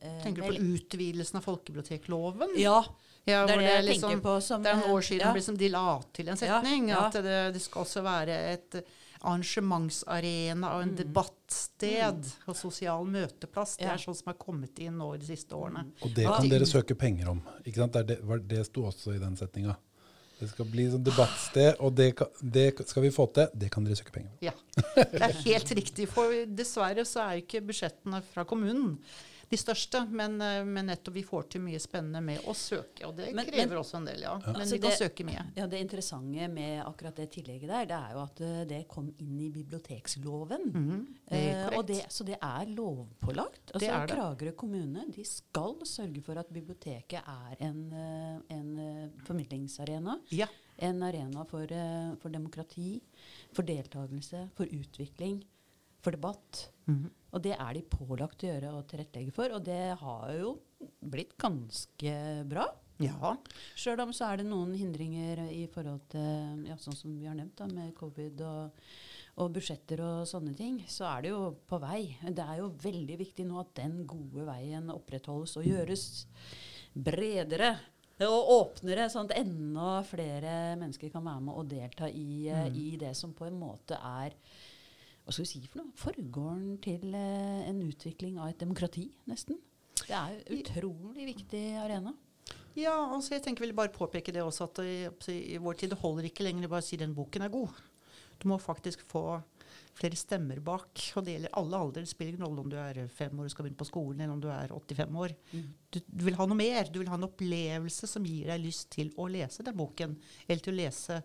eh, 0.01 0.21
Tenker 0.23 0.43
du 0.47 0.53
på 0.55 0.63
utvidelsen 0.77 1.41
av 1.41 1.45
folkebibliotekloven? 1.49 2.55
Ja, 2.61 2.85
Ja, 3.27 3.45
det 3.47 3.55
er 3.57 3.59
det 3.59 3.67
jeg 3.67 3.85
liksom- 3.89 4.11
tenker 4.11 4.23
på 4.25 4.41
som 4.43 4.63
Det 4.63 4.71
er 4.71 4.77
noen 4.77 4.89
eh, 4.91 4.95
år 4.95 5.03
siden 5.03 5.27
ja. 5.27 5.33
liksom, 5.35 5.57
de 5.59 5.69
la 5.69 6.01
til 6.13 6.29
en 6.29 6.37
Ja, 6.37 6.61
setning. 6.61 6.89
ja. 6.89 7.07
At 7.07 7.13
det, 7.15 7.53
det 7.55 7.61
skal 7.63 7.83
også 7.85 8.03
være 8.03 8.39
et 8.55 8.85
arrangementsarena 9.23 10.71
og 10.77 10.83
en 10.83 10.91
Mm. 10.91 10.97
debattsted 10.97 12.27
og 12.49 12.57
sosial 12.57 13.05
møteplass. 13.07 13.77
Det 13.77 13.87
Ja. 13.87 13.93
er 13.95 13.99
sånn 13.99 14.17
som 14.17 14.27
har 14.27 14.35
kommet 14.35 14.79
inn 14.79 14.97
nå 14.99 15.19
de 15.19 15.27
siste 15.27 15.51
årene. 15.55 15.87
Og 16.03 16.15
det 16.15 16.25
Ja. 16.25 16.37
kan 16.37 16.49
dere 16.49 16.67
søke 16.67 16.95
penger 16.97 17.29
om. 17.29 17.43
Ikke 17.65 17.77
sant? 17.77 17.93
Det, 17.93 18.07
det, 18.07 18.49
det 18.49 18.67
sto 18.67 18.83
også 18.85 19.15
i 19.15 19.19
den 19.19 19.37
setninga. 19.37 19.77
Det 20.41 20.49
skal 20.49 20.65
bli 20.65 20.87
sånn 20.89 21.05
debattsted, 21.05 21.77
og 21.81 21.95
det, 21.95 22.17
det 22.43 22.89
skal 22.89 23.03
vi 23.03 23.11
få 23.11 23.27
til. 23.33 23.47
Det 23.55 23.71
kan 23.71 23.85
dere 23.85 23.95
søke 23.97 24.11
penger 24.13 24.31
om. 24.31 24.39
Ja, 24.41 24.53
det 24.97 25.21
er 25.21 25.33
helt 25.45 25.69
riktig. 25.77 26.09
For 26.09 26.33
dessverre 26.47 27.05
så 27.05 27.21
er 27.21 27.37
jo 27.41 27.43
ikke 27.47 27.67
budsjettene 27.67 28.23
fra 28.23 28.45
kommunen 28.45 28.99
de 29.51 29.57
største. 29.59 30.05
Men, 30.11 30.41
eh, 30.41 30.63
men 30.65 30.87
nettopp 30.87 31.15
vi 31.15 31.23
får 31.27 31.49
til 31.51 31.61
mye 31.65 31.79
spennende 31.83 32.21
med 32.23 32.39
å 32.47 32.53
søke. 32.55 33.05
Og 33.09 33.17
det 33.17 33.33
Men- 33.35 33.47
krever 33.47 33.69
men- 33.69 33.79
også 33.79 33.97
en 33.97 34.05
del, 34.07 34.21
ja. 34.21 34.37
Ja. 34.39 34.53
Men 34.53 34.61
Altså 34.63 34.73
vi 34.73 34.79
kan 34.79 34.91
det- 34.91 34.99
søke 35.01 35.25
mye. 35.27 35.47
Ja, 35.57 35.67
Det 35.67 35.81
interessante 35.81 36.49
med 36.51 36.85
akkurat 36.85 37.15
det 37.17 37.31
tillegget 37.33 37.67
der, 37.69 37.85
det 37.87 37.97
er 37.99 38.13
jo 38.13 38.23
at 38.23 38.41
eh, 38.41 38.65
det 38.65 38.89
kom 38.89 39.13
inn 39.19 39.41
i 39.41 39.51
biblioteksloven. 39.51 40.73
Mhm, 40.73 41.07
det 41.29 41.41
Eh, 41.73 41.77
og 41.79 41.87
det, 41.87 42.07
så 42.09 42.25
det 42.25 42.39
er 42.41 42.65
lovpålagt. 42.67 43.73
Altså, 43.75 43.81
Det 43.81 43.89
er 43.91 44.07
det. 44.07 44.17
Kragerø 44.17 44.53
kommune 44.57 45.05
de 45.13 45.25
skal 45.25 45.75
sørge 45.85 46.23
for 46.23 46.39
at 46.39 46.49
biblioteket 46.53 47.23
er 47.27 47.57
en, 47.61 47.93
eh, 47.93 48.57
en 48.57 49.13
formidlingsarena. 49.25 50.21
Ja. 50.31 50.47
En 50.79 51.03
arena 51.03 51.45
for, 51.45 51.67
for 52.21 52.29
demokrati, 52.31 53.01
for 53.53 53.63
deltakelse, 53.63 54.49
for 54.55 54.65
utvikling, 54.67 55.43
for 56.03 56.11
debatt. 56.13 56.71
Mhm. 56.89 57.11
Og 57.33 57.43
det 57.45 57.53
er 57.57 57.75
de 57.77 57.83
pålagt 57.87 58.43
å 58.43 58.49
gjøre 58.51 58.73
og 58.75 58.87
tilrettelegge 58.91 59.33
for, 59.37 59.53
og 59.55 59.65
det 59.65 59.81
har 60.01 60.33
jo 60.39 60.57
blitt 61.01 61.37
ganske 61.39 62.15
bra. 62.51 62.67
ja. 63.01 63.37
Sjøl 63.79 64.01
om 64.03 64.13
så 64.13 64.33
er 64.33 64.41
det 64.41 64.47
noen 64.51 64.75
hindringer 64.77 65.45
i 65.53 65.67
forhold 65.73 66.03
til 66.13 66.67
ja, 66.69 66.77
sånn 66.77 66.97
som 66.99 67.15
vi 67.17 67.27
har 67.29 67.35
nevnt, 67.39 67.57
da, 67.57 67.67
med 67.71 67.95
covid 67.97 68.41
og, 68.45 68.83
og 69.41 69.53
budsjetter 69.55 70.03
og 70.05 70.27
sånne 70.29 70.53
ting, 70.59 70.83
så 70.91 71.07
er 71.15 71.23
det 71.23 71.31
jo 71.33 71.45
på 71.71 71.79
vei. 71.81 72.03
Det 72.27 72.45
er 72.45 72.59
jo 72.61 72.73
veldig 72.83 73.17
viktig 73.23 73.47
nå 73.49 73.61
at 73.63 73.73
den 73.79 74.03
gode 74.11 74.45
veien 74.51 74.91
opprettholdes 74.93 75.57
og 75.61 75.65
gjøres 75.71 76.05
bredere. 76.95 77.77
Og 78.21 78.51
åpnere, 78.53 79.07
sånn 79.09 79.31
at 79.31 79.39
enda 79.41 80.03
flere 80.05 80.75
mennesker 80.77 81.09
kan 81.15 81.25
være 81.25 81.41
med 81.47 81.57
og 81.57 81.71
delta 81.71 82.09
i, 82.11 82.49
eh, 82.53 82.67
Mm. 82.69 82.77
i 82.77 82.97
det 83.01 83.15
som 83.17 83.33
på 83.33 83.47
en 83.47 83.59
måte 83.59 83.97
er 83.97 84.35
hva 85.31 85.37
skal 85.37 85.47
vi 85.47 85.51
si 85.53 85.69
for 85.71 85.79
noe? 85.79 85.95
Forgården 85.95 86.79
til 86.83 87.15
eh, 87.15 87.69
en 87.71 87.85
utvikling 87.87 88.41
av 88.43 88.51
et 88.51 88.59
demokrati, 88.59 89.05
nesten. 89.31 89.61
Det 90.01 90.17
er 90.17 90.33
jo 90.35 90.59
utrolig 90.59 91.29
viktig 91.29 91.63
arena. 91.79 92.11
Ja, 92.75 92.97
altså 93.15 93.37
jeg 93.37 93.45
tenker 93.45 93.63
vel 93.63 93.77
bare 93.79 93.95
påpeke 93.95 94.35
det 94.35 94.43
også, 94.43 94.67
at 94.67 94.81
i, 94.83 95.37
i 95.55 95.61
vår 95.63 95.79
tid 95.79 95.93
det 95.95 96.01
holder 96.03 96.27
ikke 96.27 96.47
lenger 96.47 96.71
bare 96.71 96.83
å 96.83 96.89
si 96.89 96.99
den 96.99 97.15
boken 97.15 97.47
er 97.47 97.53
god. 97.53 97.79
Du 98.41 98.49
må 98.51 98.59
faktisk 98.59 99.05
få 99.07 99.39
flere 100.01 100.19
stemmer 100.19 100.59
bak. 100.65 100.99
Og 101.15 101.27
det 101.27 101.37
gjelder 101.37 101.55
alle 101.61 101.81
aldre. 101.85 102.03
Det 102.03 102.11
spiller 102.11 102.35
ingen 102.35 102.47
rolle 102.47 102.65
om 102.65 102.73
du 102.73 102.79
er 102.81 103.03
fem 103.13 103.39
år 103.39 103.47
og 103.47 103.53
skal 103.53 103.67
begynne 103.67 103.83
på 103.83 103.89
skolen, 103.91 104.23
eller 104.23 104.35
om 104.35 104.43
du 104.43 104.49
er 104.51 104.73
85 104.75 105.21
år. 105.23 105.37
Du, 105.93 106.01
du 106.01 106.25
vil 106.27 106.39
ha 106.41 106.47
noe 106.49 106.59
mer. 106.59 106.91
Du 106.91 107.01
vil 107.03 107.11
ha 107.13 107.19
en 107.21 107.29
opplevelse 107.29 108.09
som 108.11 108.27
gir 108.27 108.51
deg 108.51 108.65
lyst 108.65 108.89
til 108.97 109.13
å 109.21 109.29
lese 109.31 109.67
den 109.67 109.77
boken. 109.79 110.17
Eller 110.49 110.65
til 110.65 110.75
å 110.75 110.81
lese 110.81 111.21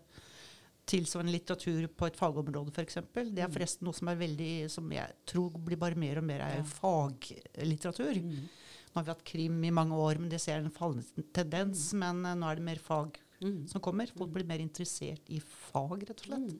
tilsvarende 0.85 1.33
litteratur 1.33 1.87
på 1.97 2.05
et 2.07 2.17
fagområde, 2.19 2.71
f.eks. 2.75 2.99
Det 3.33 3.41
er 3.41 3.49
forresten 3.53 3.85
noe 3.87 3.93
som 3.97 4.07
er 4.11 4.19
veldig, 4.19 4.49
som 4.69 4.91
jeg 4.93 5.13
tror 5.25 5.49
blir 5.65 5.79
bare 5.81 5.97
mer 5.97 6.17
og 6.21 6.27
mer 6.27 6.43
er 6.45 6.57
Ja. 6.59 6.63
faglitteratur. 6.63 8.19
Mm. 8.21 8.47
Nå 8.93 8.99
har 9.01 9.03
vi 9.03 9.11
hatt 9.11 9.23
krim 9.27 9.63
i 9.67 9.71
mange 9.75 9.97
år, 9.99 10.19
men 10.21 10.29
det 10.31 10.39
ser 10.41 10.59
en 10.61 10.71
fallende 10.71 11.25
tendens. 11.35 11.89
Men 11.93 12.21
uh, 12.25 12.35
nå 12.37 12.47
er 12.51 12.55
det 12.61 12.63
mer 12.71 12.81
fag 12.81 13.17
Mm. 13.43 13.67
som 13.67 13.81
kommer. 13.83 14.07
Folk 14.15 14.31
blir 14.31 14.45
mer 14.47 14.59
interessert 14.63 15.21
i 15.27 15.41
fag, 15.43 16.05
rett 16.07 16.21
og 16.21 16.25
slett. 16.29 16.53
Mm. 16.53 16.59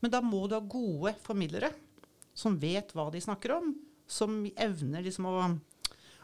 Men 0.00 0.10
da 0.14 0.20
må 0.22 0.44
du 0.48 0.54
ha 0.54 0.60
gode 0.62 1.12
formidlere 1.24 1.72
som 2.32 2.54
vet 2.62 2.92
hva 2.94 3.08
de 3.10 3.18
snakker 3.20 3.56
om. 3.56 3.72
Som 4.06 4.44
evner 4.54 5.02
liksom 5.02 5.26
å, 5.26 5.34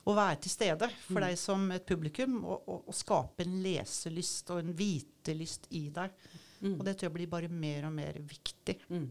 å 0.06 0.14
være 0.14 0.38
til 0.44 0.50
stede 0.54 0.88
for 1.08 1.18
Mm. 1.18 1.26
deg 1.26 1.36
som 1.36 1.66
et 1.72 1.84
publikum. 1.84 2.44
Og, 2.44 2.62
og, 2.68 2.84
og 2.86 2.94
skape 2.94 3.42
en 3.42 3.58
leselyst 3.64 4.50
og 4.54 4.60
en 4.62 4.72
vitelyst 4.72 5.66
i 5.72 5.88
deg. 5.90 6.14
Mm. 6.62 6.78
Og 6.78 6.86
det 6.86 6.96
tror 6.96 7.08
jeg 7.10 7.14
blir 7.18 7.26
bare 7.32 7.48
mer 7.50 7.88
og 7.88 7.92
mer 7.96 8.18
viktig. 8.22 8.78
Mm. 8.88 9.08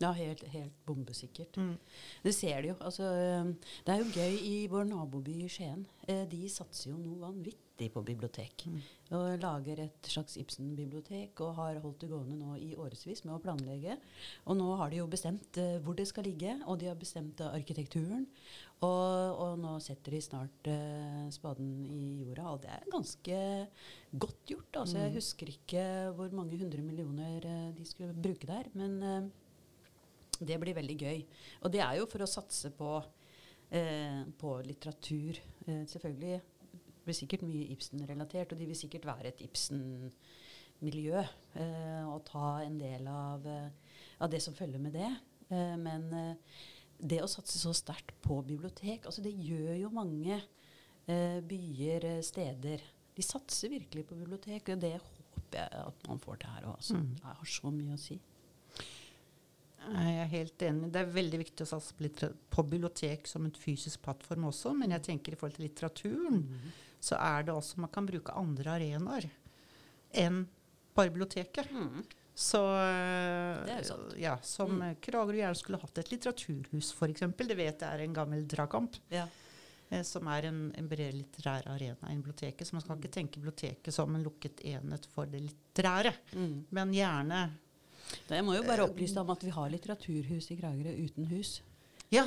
Ja, 0.00 0.12
helt, 0.16 0.42
helt 0.48 0.76
bombesikkert. 0.88 1.56
Mm. 1.60 1.74
Det 2.24 2.32
ser 2.34 2.62
du 2.62 2.68
jo. 2.70 2.74
Altså, 2.80 3.04
det 3.84 3.92
er 3.94 3.98
jo 4.00 4.12
gøy 4.14 4.36
i 4.48 4.54
vår 4.72 4.86
naboby 4.88 5.42
Skien. 5.52 5.82
Eh, 6.08 6.22
De 6.30 6.46
satser 6.48 6.90
jo 6.92 6.96
noe 7.00 7.20
vanvittig 7.20 7.58
på 7.88 8.02
bibliotek. 8.04 8.66
Mm. 8.68 8.80
Og 9.16 9.38
lager 9.40 9.80
et 9.86 10.06
slags 10.10 10.36
Ibsen-bibliotek 10.36 11.40
og 11.40 11.54
har 11.56 11.80
holdt 11.80 12.00
det 12.04 12.10
gående 12.10 12.36
nå 12.36 12.56
i 12.60 12.74
årevis 12.76 13.24
med 13.24 13.34
å 13.34 13.40
planlegge. 13.42 13.96
Og 14.44 14.58
nå 14.60 14.68
har 14.76 14.90
de 14.92 15.00
jo 15.00 15.06
bestemt 15.10 15.56
uh, 15.56 15.78
hvor 15.80 15.96
det 15.96 16.06
skal 16.10 16.28
ligge, 16.28 16.58
og 16.66 16.78
de 16.78 16.90
har 16.90 16.98
bestemt 17.00 17.40
uh, 17.40 17.54
arkitekturen. 17.56 18.26
Og, 18.80 19.40
og 19.40 19.58
nå 19.60 19.74
setter 19.84 20.12
de 20.12 20.20
snart 20.24 20.68
uh, 20.68 21.26
spaden 21.32 21.86
i 21.88 22.02
jorda, 22.22 22.52
og 22.52 22.62
det 22.62 22.70
er 22.76 22.86
ganske 22.92 23.40
godt 24.12 24.44
gjort. 24.52 24.82
Altså, 24.84 24.98
Jeg 24.98 25.10
Mm. 25.10 25.16
husker 25.16 25.46
ikke 25.48 25.82
hvor 26.16 26.32
mange 26.36 26.58
hundre 26.58 26.82
millioner 26.82 27.44
eh, 27.46 27.72
de 27.76 27.84
skulle 27.86 28.14
bruke 28.14 28.46
der, 28.46 28.68
men 28.74 29.30
det 30.40 30.56
blir 30.60 30.74
veldig 30.74 30.96
gøy. 30.98 31.24
Og 31.62 31.72
det 31.72 31.80
er 31.84 31.98
jo 31.98 32.06
for 32.08 32.24
å 32.24 32.28
satse 32.30 32.70
på, 32.72 33.02
eh, 33.70 34.24
på 34.38 34.54
litteratur. 34.64 35.36
Eh, 35.66 35.84
selvfølgelig 35.86 36.40
blir 37.04 37.16
sikkert 37.16 37.46
mye 37.46 37.68
Ibsen-relatert, 37.74 38.52
og 38.52 38.60
de 38.60 38.68
vil 38.68 38.78
sikkert 38.78 39.08
være 39.08 39.30
et 39.30 39.42
Ibsen-miljø. 39.46 41.24
Eh, 41.60 42.04
og 42.08 42.24
ta 42.28 42.60
en 42.64 42.78
del 42.80 43.08
av, 43.10 43.46
eh, 43.46 43.96
av 44.20 44.30
det 44.32 44.42
som 44.44 44.56
følger 44.56 44.82
med 44.82 44.96
det. 44.98 45.10
Eh, 45.50 45.76
men 45.80 46.08
eh, 46.14 46.60
det 47.00 47.22
å 47.24 47.30
satse 47.30 47.58
så 47.60 47.72
sterkt 47.76 48.16
på 48.24 48.40
bibliotek, 48.46 49.06
altså 49.08 49.24
det 49.24 49.32
gjør 49.32 49.76
jo 49.80 49.92
mange 49.94 50.36
eh, 50.36 51.38
byer, 51.40 52.08
eh, 52.16 52.24
steder. 52.26 52.84
De 53.16 53.24
satser 53.24 53.72
virkelig 53.72 54.06
på 54.08 54.18
bibliotek, 54.18 54.68
og 54.74 54.82
det 54.82 54.96
håper 54.98 55.62
jeg 55.62 55.86
at 55.86 56.04
man 56.08 56.20
får 56.22 56.42
til 56.42 56.52
her 56.54 56.68
òg. 56.68 56.76
Altså. 56.76 56.98
Mm. 57.00 57.14
Det 57.16 57.30
har 57.30 57.54
så 57.56 57.72
mye 57.74 57.96
å 57.96 58.00
si. 58.00 58.20
Jeg 59.80 60.16
er 60.20 60.28
helt 60.30 60.62
enig. 60.62 60.90
Det 60.92 61.00
er 61.00 61.14
veldig 61.14 61.38
viktig 61.40 61.64
å 61.64 61.70
satse 61.70 61.96
på, 61.96 62.28
på 62.52 62.64
bibliotek 62.68 63.26
som 63.28 63.46
en 63.46 63.56
fysisk 63.56 64.02
plattform 64.04 64.50
også. 64.50 64.74
Men 64.76 64.92
jeg 64.94 65.06
tenker 65.08 65.34
i 65.34 65.38
forhold 65.40 65.56
til 65.56 65.66
litteraturen, 65.66 66.42
så 67.00 67.16
er 67.16 67.46
det 67.48 67.54
også 67.54 67.80
man 67.80 67.92
kan 67.92 68.06
bruke 68.08 68.34
andre 68.36 68.76
arenaer 68.78 69.30
enn 70.20 70.42
bare 70.94 71.10
biblioteket. 71.12 71.70
Mm. 71.72 72.02
Så. 72.34 72.60
Ja, 74.18 74.38
som 74.42 74.70
Mm. 74.70 74.80
mm. 74.82 74.96
Kragerø 75.04 75.36
gjerne 75.36 75.58
skulle 75.58 75.80
hatt 75.80 75.98
et 75.98 76.10
litteraturhus, 76.10 76.92
f.eks. 76.94 77.20
Det 77.36 77.56
vet 77.56 77.80
jeg 77.82 77.88
er 77.88 78.04
en 78.04 78.14
gammel 78.16 78.46
dragkamp. 78.48 78.96
Ja. 79.12 79.26
Eh, 79.90 80.02
som 80.06 80.26
er 80.30 80.46
en, 80.48 80.60
en 80.78 80.88
bred 80.88 81.14
litterær 81.14 81.66
arena 81.68 82.10
i 82.12 82.16
biblioteket. 82.16 82.66
Så 82.66 82.76
man 82.76 82.82
skal 82.84 82.96
ikke 83.00 83.12
tenke 83.12 83.40
biblioteket 83.40 83.94
som 83.94 84.14
en 84.14 84.22
lukket 84.24 84.62
enhet 84.64 85.06
for 85.12 85.26
det 85.26 85.42
litterære. 85.42 86.14
Mm. 86.32 86.66
Men 86.70 86.92
gjerne 86.94 87.40
Jeg 88.28 88.42
må 88.44 88.56
jo 88.56 88.62
bare 88.66 88.82
opplyse 88.88 89.20
om 89.20 89.30
at 89.30 89.42
vi 89.44 89.50
har 89.54 89.70
litteraturhus 89.70 90.50
i 90.50 90.56
Kragerø 90.58 90.94
uten 91.04 91.26
hus. 91.30 91.60
Ja, 92.10 92.24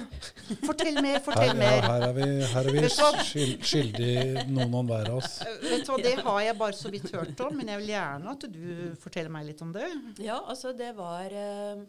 fortell 0.64 0.96
mer, 1.04 1.18
fortell 1.26 1.58
mer. 1.60 1.82
her 1.84 2.06
er 2.08 2.14
vi, 2.16 2.28
her 2.54 2.70
er 2.70 2.76
vi 2.78 2.84
skyld, 2.88 3.58
skyldig 3.68 4.14
noen 4.48 4.78
og 4.80 4.88
hver 4.88 5.10
av 5.12 5.18
oss. 5.20 5.42
Eh, 5.44 5.58
Vet 5.74 5.84
du 5.84 5.92
hva, 5.92 5.98
Det 6.06 6.14
har 6.24 6.40
jeg 6.46 6.58
bare 6.62 6.78
så 6.80 6.92
vidt 6.94 7.10
hørt 7.12 7.44
om, 7.44 7.58
men 7.60 7.74
jeg 7.74 7.82
vil 7.82 7.92
gjerne 7.92 8.32
at 8.38 8.48
du 8.54 8.64
forteller 9.04 9.34
meg 9.36 9.50
litt 9.50 9.66
om 9.66 9.74
det. 9.76 9.90
Ja, 10.24 10.40
altså 10.40 10.72
det 10.78 10.94
var 10.96 11.36
eh, 11.36 11.84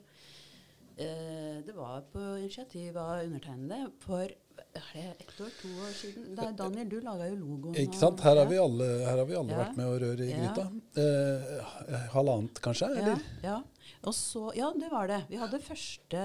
Eh, 0.94 1.58
det 1.66 1.72
var 1.74 2.04
på 2.12 2.20
initiativ 2.38 2.94
av 2.98 3.24
undertegnede 3.24 3.88
for 4.04 4.30
er 4.74 4.82
det 4.94 5.26
ett 5.26 5.40
år, 5.40 5.50
to 5.60 5.68
år 5.84 5.92
siden? 5.94 6.34
Da, 6.36 6.50
Daniel, 6.52 6.88
du 6.88 7.00
laga 7.00 7.28
jo 7.30 7.36
logoen. 7.40 7.74
Ikke 7.78 7.98
sant? 7.98 8.20
Her 8.20 8.36
har 8.40 8.46
vi 8.50 8.56
alle, 8.58 8.84
her 9.04 9.16
har 9.18 9.24
vi 9.28 9.34
alle 9.38 9.50
Ja. 9.52 9.58
vært 9.64 9.76
med 9.76 9.86
å 9.86 9.98
røre 10.02 10.20
i 10.24 10.30
Ja. 10.30 10.36
gryta. 10.42 10.64
Eh, 10.96 12.06
halvannet, 12.14 12.60
kanskje? 12.60 12.88
Ja, 12.94 13.02
Eller? 13.02 13.22
ja. 13.42 13.62
Og 14.04 14.12
så, 14.14 14.52
ja, 14.56 14.72
det 14.72 14.90
var 14.90 15.06
det. 15.08 15.20
Vi 15.30 15.36
hadde 15.36 15.60
første 15.60 16.18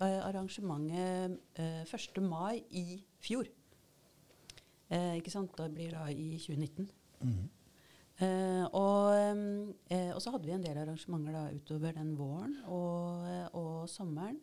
eh, 0.00 0.20
arrangementet 0.28 1.38
eh, 1.56 1.84
1. 1.84 2.20
mai 2.22 2.62
i 2.70 3.02
fjor. 3.20 3.46
Eh, 4.90 5.16
ikke 5.20 5.30
sant? 5.32 5.54
Da 5.56 5.68
blir 5.68 5.90
det 5.90 5.98
da 5.98 6.06
i 6.10 6.38
2019. 6.38 6.88
Mhm. 7.22 7.50
Eh, 8.20 8.64
og, 8.72 9.10
eh, 9.90 10.12
og 10.14 10.20
så 10.22 10.30
hadde 10.30 10.46
vi 10.46 10.52
en 10.52 10.62
del 10.62 10.76
arrangementer 10.78 11.32
da 11.32 11.48
utover 11.50 11.92
den 11.96 12.16
våren 12.16 12.60
og, 12.68 13.26
eh, 13.26 13.48
og 13.58 13.88
sommeren 13.88 14.38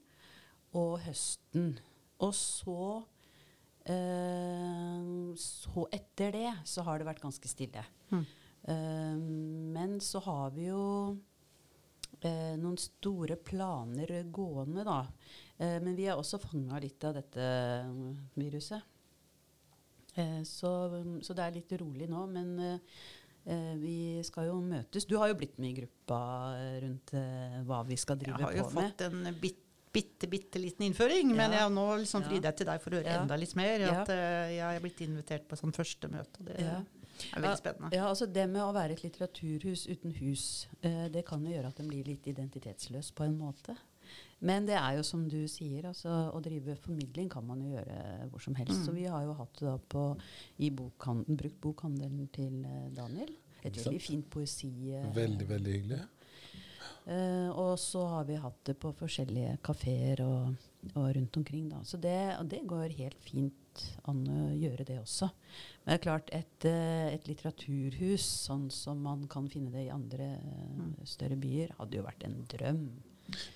og 0.73 0.99
høsten. 0.99 1.77
Og 2.19 2.33
så 2.33 2.75
eh, 2.97 3.10
Så 5.41 5.87
etter 5.91 6.31
det 6.35 6.51
så 6.69 6.83
har 6.85 6.99
det 7.01 7.07
vært 7.07 7.23
ganske 7.23 7.49
stille. 7.49 7.83
Mm. 8.11 8.23
Eh, 8.71 9.15
men 9.75 9.95
så 10.03 10.21
har 10.25 10.51
vi 10.53 10.67
jo 10.67 10.83
eh, 12.21 12.53
noen 12.61 12.77
store 12.77 13.37
planer 13.41 14.11
gående, 14.33 14.83
da. 14.85 14.99
Eh, 15.57 15.79
men 15.81 15.95
vi 15.97 16.05
er 16.09 16.19
også 16.19 16.39
fanga 16.43 16.79
litt 16.83 17.03
av 17.09 17.17
dette 17.17 17.47
viruset. 18.37 18.81
Eh, 20.19 20.41
så, 20.45 20.71
så 21.23 21.33
det 21.37 21.43
er 21.47 21.57
litt 21.57 21.73
rolig 21.81 22.09
nå. 22.11 22.25
Men 22.29 22.53
eh, 22.59 23.01
eh, 23.47 23.73
vi 23.81 23.97
skal 24.27 24.49
jo 24.51 24.59
møtes. 24.61 25.07
Du 25.09 25.15
har 25.21 25.31
jo 25.31 25.37
blitt 25.39 25.57
med 25.61 25.71
i 25.71 25.77
gruppa 25.81 26.21
eh, 26.59 26.77
rundt 26.85 27.13
eh, 27.17 27.59
hva 27.65 27.81
vi 27.87 27.97
skal 27.97 28.19
Jeg 28.19 28.27
drive 28.27 28.43
har 28.45 28.57
jo 28.59 28.67
på 28.69 28.75
med. 28.77 28.91
fått 28.91 29.05
en 29.07 29.39
bit, 29.41 29.60
bitte, 29.93 30.27
bitte 30.31 30.59
liten 30.61 30.85
innføring, 30.87 31.33
men 31.35 31.51
jeg 31.51 31.59
har 31.65 31.69
nå 31.73 31.85
liksom 31.99 32.23
fridd 32.23 32.43
jeg 32.47 32.55
til 32.61 32.65
deg 32.69 32.81
for 32.81 32.91
å 32.95 32.99
høre 33.01 33.11
Ja. 33.11 33.21
enda 33.21 33.35
litt 33.35 33.55
mer. 33.59 33.81
At 33.91 34.09
eh, 34.09 34.55
jeg 34.55 34.75
er 34.77 34.79
blitt 34.79 35.01
invitert 35.03 35.47
på 35.49 35.57
sånn 35.59 35.73
første 35.75 36.07
møte. 36.09 36.39
og 36.39 36.45
Det 36.45 36.59
Ja. 36.59 36.77
er 37.35 37.41
veldig 37.41 37.57
spennende. 37.59 37.93
Ja, 37.93 38.07
altså 38.07 38.25
Det 38.31 38.47
med 38.49 38.61
å 38.61 38.73
være 38.73 38.91
et 38.93 39.03
litteraturhus 39.03 39.87
uten 39.91 40.11
hus, 40.21 40.67
eh, 40.81 41.07
det 41.09 41.25
kan 41.25 41.43
jo 41.43 41.51
gjøre 41.51 41.67
at 41.67 41.79
en 41.79 41.87
blir 41.89 42.05
litt 42.05 42.23
identitetsløs 42.25 43.11
på 43.13 43.25
en 43.25 43.37
måte. 43.37 43.75
Men 44.41 44.65
det 44.65 44.73
er 44.75 44.95
jo 44.97 45.03
som 45.03 45.27
du 45.29 45.45
sier, 45.47 45.83
altså 45.85 46.31
å 46.33 46.41
drive 46.41 46.75
formidling 46.77 47.29
kan 47.29 47.45
man 47.45 47.59
jo 47.61 47.75
gjøre 47.77 48.29
hvor 48.31 48.41
som 48.41 48.55
helst. 48.55 48.79
Mm. 48.79 48.85
Så 48.85 48.93
vi 48.93 49.03
har 49.05 49.23
jo 49.23 49.33
hatt 49.33 49.53
det 49.59 49.67
da 49.67 49.77
på, 49.77 50.17
i 50.59 50.69
bokhandel, 50.69 51.37
brukt 51.37 51.61
bokhandelen 51.61 52.27
til 52.33 52.65
eh, 52.65 52.89
Daniel. 52.95 53.29
Et 53.63 53.73
veldig 53.73 54.01
fint 54.01 54.27
poesi. 54.29 54.71
Veldig, 55.13 55.47
veldig 55.47 55.73
hyggelig. 55.75 55.99
Eh, 57.09 57.49
og 57.57 57.79
så 57.81 58.03
har 58.05 58.27
vi 58.27 58.37
hatt 58.37 58.59
det 58.67 58.75
på 58.81 58.91
forskjellige 58.93 59.55
kafeer 59.65 60.21
og, 60.25 60.67
og 60.93 61.07
rundt 61.17 61.39
omkring. 61.39 61.69
Da. 61.71 61.81
Så 61.87 61.97
det, 62.01 62.17
det 62.51 62.61
går 62.69 62.93
helt 62.99 63.21
fint 63.25 63.85
an 64.09 64.21
å 64.29 64.49
gjøre 64.53 64.85
det 64.85 64.99
også. 65.01 65.31
Men 65.81 65.93
det 65.93 65.97
er 65.97 66.03
klart, 66.03 66.33
et, 66.35 66.67
eh, 66.69 67.07
et 67.15 67.29
litteraturhus, 67.29 68.27
sånn 68.47 68.67
som 68.73 69.01
man 69.01 69.25
kan 69.31 69.49
finne 69.51 69.73
det 69.73 69.87
i 69.87 69.93
andre 69.93 70.35
eh, 70.37 70.91
større 71.09 71.39
byer, 71.41 71.73
hadde 71.79 71.99
jo 71.99 72.05
vært 72.05 72.27
en 72.27 72.37
drøm. 72.51 72.85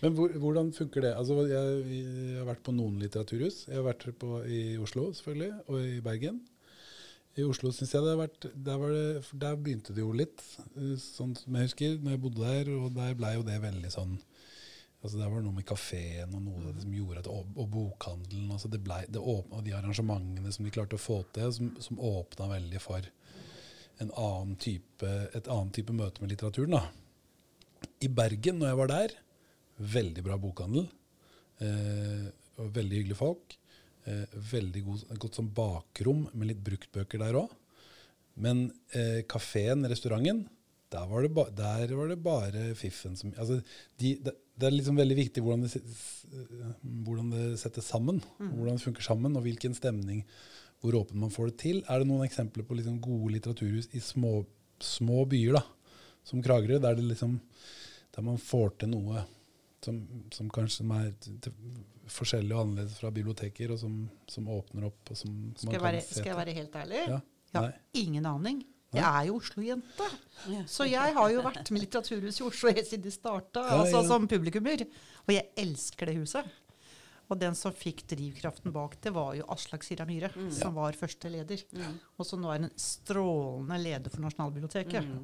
Men 0.02 0.16
hvor, 0.16 0.32
hvordan 0.40 0.72
funker 0.74 1.04
det? 1.04 1.14
Altså, 1.20 1.42
jeg, 1.52 1.80
jeg 1.92 2.40
har 2.40 2.50
vært 2.50 2.66
på 2.66 2.74
noen 2.74 2.98
litteraturhus. 3.02 3.66
Jeg 3.68 3.82
har 3.82 3.88
vært 3.90 4.08
på, 4.22 4.40
i 4.48 4.62
Oslo, 4.82 5.10
selvfølgelig, 5.14 5.64
og 5.68 5.82
i 5.84 6.04
Bergen. 6.06 6.42
I 7.36 7.44
Oslo 7.44 7.72
syns 7.76 7.92
jeg 7.92 8.04
det 8.04 8.14
har 8.14 8.22
vært 8.22 8.46
der, 8.54 8.84
det, 8.96 9.40
der 9.42 9.58
begynte 9.60 9.96
det 9.96 10.04
jo 10.04 10.14
litt, 10.16 10.40
eh, 10.78 10.94
sånn 11.02 11.34
som 11.36 11.58
jeg 11.58 11.68
husker, 11.68 11.98
når 12.00 12.16
jeg 12.16 12.22
bodde 12.24 12.46
der. 12.46 12.72
Og 12.78 12.94
der 12.96 13.18
blei 13.20 13.34
jo 13.36 13.46
det 13.48 13.60
veldig 13.64 13.92
sånn 13.94 14.18
altså 15.06 15.20
Der 15.20 15.30
var 15.30 15.38
det 15.38 15.46
noe 15.46 15.54
med 15.54 15.68
kafeen 15.70 16.32
og 16.34 16.42
noe 16.42 16.72
som 16.82 16.94
gjorde 16.96 17.22
at, 17.22 17.28
og, 17.30 17.52
og 17.62 17.68
bokhandelen 17.70 18.48
altså 18.56 18.72
det 18.74 18.80
ble, 18.82 19.04
det 19.06 19.22
åpna, 19.22 19.60
Og 19.60 19.68
de 19.68 19.76
arrangementene 19.78 20.54
som 20.56 20.66
de 20.66 20.72
klarte 20.74 20.98
å 20.98 21.02
få 21.04 21.20
til, 21.36 21.52
som, 21.54 21.68
som 21.78 22.00
åpna 22.02 22.48
veldig 22.50 22.82
for 22.82 23.06
en 24.02 24.10
annen 24.10 24.56
type, 24.58 25.12
et 25.38 25.46
annet 25.52 25.76
type 25.78 25.94
møte 25.94 26.24
med 26.24 26.34
litteraturen. 26.34 26.74
da. 26.74 27.92
I 28.02 28.10
Bergen, 28.10 28.58
når 28.60 28.72
jeg 28.72 28.80
var 28.80 28.92
der, 28.92 29.14
veldig 29.94 30.26
bra 30.26 30.40
bokhandel. 30.42 30.90
Eh, 31.64 32.26
og 32.60 32.74
veldig 32.76 33.00
hyggelige 33.00 33.20
folk. 33.20 33.56
Eh, 34.06 34.26
veldig 34.52 34.84
god, 34.86 35.06
godt 35.18 35.38
som 35.40 35.48
bakrom 35.50 36.28
med 36.38 36.52
litt 36.52 36.60
bruktbøker 36.66 37.24
der 37.24 37.40
òg. 37.40 37.54
Men 38.38 38.68
eh, 38.94 39.24
kafeen, 39.30 39.88
restauranten, 39.90 40.44
der 40.94 41.08
var, 41.10 41.26
det 41.26 41.32
ba, 41.34 41.48
der 41.50 41.94
var 41.98 42.12
det 42.12 42.20
bare 42.24 42.68
fiffen 42.78 43.16
som 43.18 43.32
altså 43.42 43.58
de, 43.98 44.12
det, 44.22 44.36
det 44.56 44.68
er 44.68 44.76
liksom 44.76 45.00
veldig 45.00 45.16
viktig 45.18 45.42
hvordan 45.44 45.64
det, 45.66 45.82
hvordan 47.08 47.32
det 47.34 47.46
settes 47.60 47.90
sammen. 47.90 48.22
Hvordan 48.38 48.78
det 48.78 48.86
funker 48.86 49.08
sammen, 49.08 49.34
og 49.36 49.44
hvilken 49.48 49.74
stemning, 49.76 50.22
hvor 50.84 51.00
åpen 51.02 51.20
man 51.24 51.34
får 51.34 51.50
det 51.50 51.58
til. 51.64 51.82
Er 51.90 52.04
det 52.04 52.10
noen 52.12 52.28
eksempler 52.28 52.68
på 52.68 52.78
liksom 52.78 53.02
gode 53.04 53.34
litteraturhus 53.34 53.90
i 53.98 54.04
små, 54.04 54.38
små 54.86 55.26
byer, 55.32 55.58
da, 55.58 55.66
som 56.26 56.46
Kragerø, 56.46 56.78
der, 56.84 57.00
det 57.00 57.10
liksom, 57.10 57.40
der 58.14 58.30
man 58.30 58.38
får 58.42 58.78
til 58.84 58.94
noe 58.94 59.26
som, 59.86 60.02
som 60.34 60.50
kanskje 60.54 60.82
som 60.82 60.94
er 60.98 61.12
forskjellig 62.12 62.54
og 62.56 62.64
annerledes 62.66 63.00
fra 63.02 63.12
biblioteker, 63.14 63.74
og 63.74 63.82
som, 63.82 63.98
som 64.30 64.50
åpner 64.52 64.88
opp, 64.90 65.02
og 65.14 65.18
som 65.20 65.34
Skal 65.58 65.70
man 65.70 65.76
jeg, 65.76 65.82
kan 65.82 65.88
være, 65.90 66.06
skal 66.10 66.32
jeg 66.32 66.40
være 66.42 66.56
helt 66.60 66.80
ærlig? 66.84 67.04
Ja. 67.16 67.20
Jeg 67.56 67.62
har 67.62 67.78
ingen 68.02 68.26
aning. 68.30 68.64
Jeg 68.96 69.04
er 69.04 69.26
jo 69.28 69.38
Oslo-jente. 69.40 70.06
Så 70.72 70.86
jeg 70.88 71.16
har 71.18 71.32
jo 71.34 71.42
vært 71.44 71.72
med 71.74 71.84
Litteraturhuset 71.84 72.42
i 72.42 72.46
Oslo 72.48 72.72
helt 72.72 72.88
siden 72.88 73.04
de 73.04 73.12
starta, 73.12 73.64
Ja, 73.66 73.80
altså 73.82 74.00
ja. 74.02 74.06
som 74.08 74.28
publikummer. 74.32 74.86
Og 75.26 75.34
jeg 75.36 75.50
elsker 75.60 76.12
det 76.12 76.16
huset. 76.20 76.54
Og 77.26 77.40
den 77.42 77.56
som 77.58 77.74
fikk 77.74 78.04
drivkraften 78.12 78.72
bak 78.76 79.00
det, 79.02 79.12
var 79.16 79.34
jo 79.36 79.48
Aslak 79.52 79.84
Sira 79.84 80.06
Myhre, 80.08 80.30
som 80.54 80.76
var 80.78 80.96
første 81.00 81.32
leder. 81.34 81.64
Mm. 81.74 81.96
Og 82.22 82.28
som 82.30 82.44
nå 82.44 82.52
er 82.54 82.68
en 82.68 82.74
strålende 82.80 83.80
leder 83.82 84.14
for 84.14 84.22
Nasjonalbiblioteket. 84.28 85.08
Mm. 85.10 85.24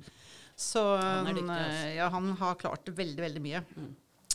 Så 0.58 0.82
Han 0.98 1.30
er 1.30 1.38
dyktig, 1.38 1.50
altså. 1.54 1.86
eh, 1.86 1.94
ja, 2.00 2.08
han 2.12 2.32
har 2.42 2.58
klart 2.60 2.90
veldig, 2.98 3.22
veldig 3.28 3.44
mye. 3.46 3.62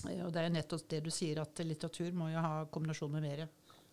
Mm. 0.05 0.11
Ja, 0.19 0.25
Og 0.27 0.33
det 0.33 0.41
er 0.43 0.49
jo 0.49 0.55
nettopp 0.57 0.89
det 0.89 1.03
du 1.05 1.11
sier, 1.11 1.41
at 1.41 1.63
litteratur 1.65 2.13
må 2.13 2.29
jo 2.33 2.39
ha 2.43 2.65
kombinasjon 2.71 3.11
med 3.13 3.23
mer. 3.23 3.47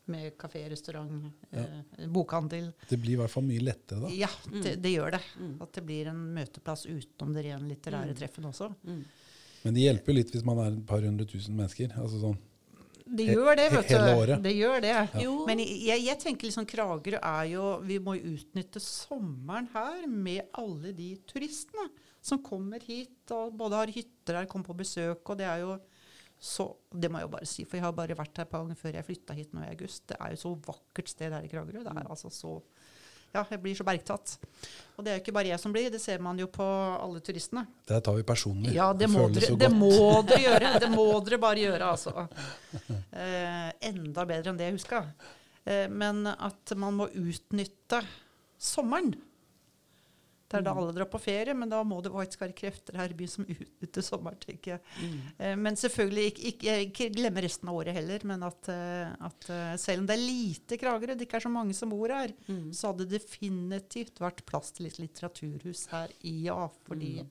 Med 0.05 0.33
kafé, 0.38 0.65
restaurant, 0.69 1.29
eh, 1.55 2.07
bokhandel. 2.12 2.74
Det 2.89 2.98
blir 3.00 3.13
i 3.13 3.19
hvert 3.22 3.31
fall 3.31 3.45
mye 3.48 3.62
lettere 3.63 4.01
da. 4.03 4.10
Ja, 4.12 4.27
det, 4.51 4.74
det 4.83 4.91
gjør 4.91 5.12
det. 5.15 5.22
Mm. 5.39 5.53
At 5.63 5.72
det 5.77 5.83
blir 5.88 6.10
en 6.12 6.24
møteplass 6.36 6.86
utenom 6.89 7.31
det 7.33 7.45
rene 7.45 7.69
litterære 7.69 8.10
Mm. 8.12 8.17
treffen 8.19 8.43
også. 8.50 8.67
Mm. 8.83 9.05
Men 9.63 9.74
det 9.74 9.86
hjelper 9.86 10.12
jo 10.12 10.17
litt 10.17 10.31
hvis 10.36 10.43
man 10.43 10.60
er 10.60 10.74
et 10.74 10.86
par 10.86 11.00
hundre 11.07 11.25
tusen 11.25 11.55
mennesker. 11.55 11.93
Altså 11.95 12.19
sånn. 12.19 12.36
Det 13.05 13.25
gjør 13.29 13.55
det, 13.55 13.69
vet 13.72 13.88
du. 13.88 14.36
Det 14.43 14.53
gjør 14.57 14.81
det. 14.81 14.91
Ja. 15.24 15.31
Men 15.48 15.60
jeg, 15.60 16.03
jeg 16.03 16.19
tenker 16.19 16.48
liksom 16.48 16.65
Kragerø 16.65 17.19
er 17.19 17.45
jo 17.51 17.63
Vi 17.83 17.98
må 18.00 18.13
utnytte 18.15 18.79
sommeren 18.79 19.67
her 19.74 20.05
med 20.07 20.45
alle 20.53 20.91
de 20.95 21.13
turistene 21.27 21.89
som 22.24 22.39
kommer 22.43 22.79
hit 22.79 23.31
og 23.36 23.55
både 23.60 23.75
har 23.75 23.88
hytter 23.91 24.36
her, 24.39 24.45
kommer 24.48 24.65
på 24.72 24.77
besøk, 24.83 25.19
og 25.29 25.38
det 25.38 25.45
er 25.48 25.60
jo 25.63 25.74
så 26.43 26.65
Det 26.91 27.07
må 27.09 27.21
jeg 27.21 27.29
jo 27.29 27.33
bare 27.38 27.47
si, 27.47 27.63
for 27.63 27.79
jeg 27.79 27.85
har 27.85 27.93
bare 27.95 28.15
vært 28.19 28.35
her 28.41 28.43
et 28.43 28.50
par 28.51 28.63
ganger 28.65 28.75
før 28.79 28.97
jeg 28.97 29.05
flytta 29.07 29.35
hit 29.38 29.53
nå 29.55 29.62
i 29.63 29.69
august. 29.71 30.03
Det 30.12 30.17
er 30.19 30.33
jo 30.33 30.39
så 30.41 30.50
vakkert 30.67 31.12
sted 31.13 31.31
her 31.31 31.45
i 31.45 31.51
Kragerø. 31.51 31.83
Det 31.85 31.93
er 31.93 32.09
altså 32.09 32.31
så 32.33 32.57
Ja, 33.33 33.41
jeg 33.50 33.62
blir 33.63 33.73
så 33.73 33.85
bergtatt. 33.88 34.35
Og 34.93 35.05
det 35.05 35.09
er 35.09 35.15
jo 35.17 35.21
ikke 35.23 35.33
bare 35.33 35.50
jeg 35.50 35.57
som 35.63 35.73
blir, 35.73 35.88
det 35.89 36.01
ser 36.03 36.19
man 36.21 36.38
jo 36.38 36.45
på 36.53 36.65
alle 36.67 37.21
turistene. 37.25 37.63
Det 37.89 37.97
tar 38.05 38.13
vi 38.19 38.25
personlig. 38.27 38.75
Ja, 38.75 38.91
det 38.93 39.07
må, 39.09 39.23
dere, 39.33 39.55
det 39.57 39.71
må 39.73 39.89
dere 40.27 40.43
gjøre. 40.43 40.73
Det 40.83 40.89
må 40.93 41.07
dere 41.25 41.39
bare 41.41 41.63
gjøre, 41.63 41.88
altså. 41.95 42.27
Eh, 43.09 43.71
enda 43.89 44.27
bedre 44.29 44.51
enn 44.51 44.59
det 44.59 44.67
jeg 44.67 44.77
huska. 44.77 45.01
Eh, 45.65 45.88
men 45.89 46.27
at 46.29 46.75
man 46.77 47.00
må 47.00 47.07
utnytte 47.09 48.03
sommeren. 48.59 49.15
Det 50.51 50.59
er 50.59 50.65
da 50.67 50.73
alle 50.77 50.93
drar 50.93 51.07
på 51.09 51.17
ferie, 51.21 51.53
men 51.57 51.71
da 51.71 51.79
må 51.88 51.97
det 52.05 52.12
faktisk 52.13 52.43
være 52.43 52.53
krefter 52.53 52.97
her 53.00 53.09
i 53.09 53.15
byen 53.17 53.31
som 53.31 53.45
utnytter 53.50 54.05
sommeren, 54.05 54.38
tenker 54.43 54.75
jeg. 54.75 54.81
Mm. 55.01 55.15
Eh, 55.39 55.53
men 55.57 55.79
selvfølgelig 55.79 56.25
ikke, 56.29 56.43
ikke, 56.51 56.67
jeg 56.67 56.89
ikke 56.89 57.07
glemme 57.15 57.41
resten 57.45 57.71
av 57.71 57.79
året 57.79 57.97
heller. 57.97 58.25
Men 58.29 58.43
at, 58.45 58.69
eh, 58.69 59.13
at 59.29 59.47
eh, 59.50 59.71
selv 59.81 60.03
om 60.03 60.09
det 60.12 60.17
er 60.17 60.21
lite 60.27 60.77
Kragerø, 60.77 61.15
det 61.17 61.25
ikke 61.25 61.39
er 61.39 61.45
så 61.47 61.53
mange 61.53 61.73
som 61.77 61.89
bor 61.95 62.13
her, 62.13 62.35
Mm. 62.43 62.73
så 62.75 62.91
hadde 62.91 63.05
det 63.07 63.21
definitivt 63.23 64.19
vært 64.21 64.43
plass 64.45 64.71
til 64.75 64.85
et 64.89 65.00
litteraturhus 65.00 65.88
her. 65.93 66.12
Ja, 66.21 66.67
fordi 66.88 67.23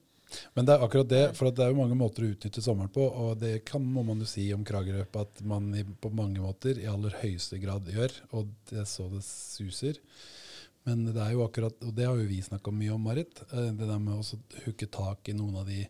Men 0.56 0.64
det 0.64 0.72
er 0.74 0.82
akkurat 0.86 1.08
det, 1.10 1.22
for 1.36 1.50
at 1.50 1.56
det 1.58 1.64
er 1.66 1.74
jo 1.74 1.80
mange 1.82 1.96
måter 1.98 2.24
å 2.24 2.30
utnytte 2.32 2.62
sommeren 2.64 2.88
på, 2.92 3.04
og 3.04 3.38
det 3.38 3.64
kan, 3.68 3.84
må 3.84 4.02
man 4.02 4.18
jo 4.18 4.26
si 4.26 4.46
om 4.54 4.64
Kragerø 4.64 5.04
at 5.20 5.42
man 5.44 5.74
i, 5.76 5.82
på 5.84 6.08
mange 6.16 6.40
måter 6.40 6.78
i 6.80 6.88
aller 6.88 7.12
høyeste 7.20 7.60
grad 7.60 7.90
gjør, 7.92 8.14
og 8.32 8.48
det 8.70 8.78
er 8.80 8.88
så 8.88 9.10
det 9.12 9.20
suser. 9.26 10.00
Men 10.88 11.04
det 11.06 11.20
er 11.22 11.36
jo 11.36 11.44
akkurat, 11.46 11.76
og 11.86 11.94
det 11.94 12.08
har 12.08 12.18
jo 12.18 12.26
vi 12.26 12.40
snakka 12.42 12.72
mye 12.74 12.94
om, 12.96 13.04
Marit, 13.06 13.44
eh, 13.52 13.70
det 13.70 13.86
der 13.86 14.00
med 14.02 14.18
å 14.18 14.40
hooke 14.64 14.88
tak 14.90 15.30
i 15.30 15.36
noen 15.38 15.60
av 15.60 15.68
de 15.70 15.84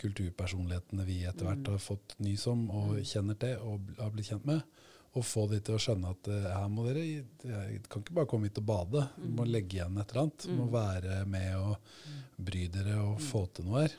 kulturpersonlighetene 0.00 1.06
vi 1.08 1.22
etter 1.26 1.48
hvert 1.48 1.70
har 1.72 1.82
fått 1.82 2.14
nys 2.22 2.44
om 2.52 2.66
og 2.70 3.00
kjenner 3.08 3.38
til 3.40 3.56
og 3.64 3.96
har 3.98 4.12
blitt 4.14 4.30
kjent 4.30 4.46
med. 4.48 4.62
Og 5.16 5.24
få 5.24 5.46
de 5.48 5.58
til 5.64 5.78
å 5.78 5.80
skjønne 5.80 6.12
at 6.12 6.28
eh, 6.28 6.46
her 6.52 6.68
må 6.68 6.84
dere 6.84 7.02
Jeg 7.02 7.80
kan 7.88 8.04
ikke 8.04 8.18
bare 8.18 8.28
komme 8.30 8.50
hit 8.50 8.60
og 8.60 8.68
bade. 8.68 9.06
Du 9.16 9.30
må 9.38 9.46
legge 9.48 9.78
igjen 9.78 9.96
et 9.96 10.12
eller 10.12 10.26
annet. 10.26 10.44
Du 10.44 10.54
må 10.58 10.66
være 10.70 11.22
med 11.32 11.54
og 11.56 12.02
bry 12.36 12.66
dere 12.68 12.98
og 13.00 13.22
få 13.24 13.46
til 13.56 13.66
noe 13.66 13.86
her. 13.86 13.94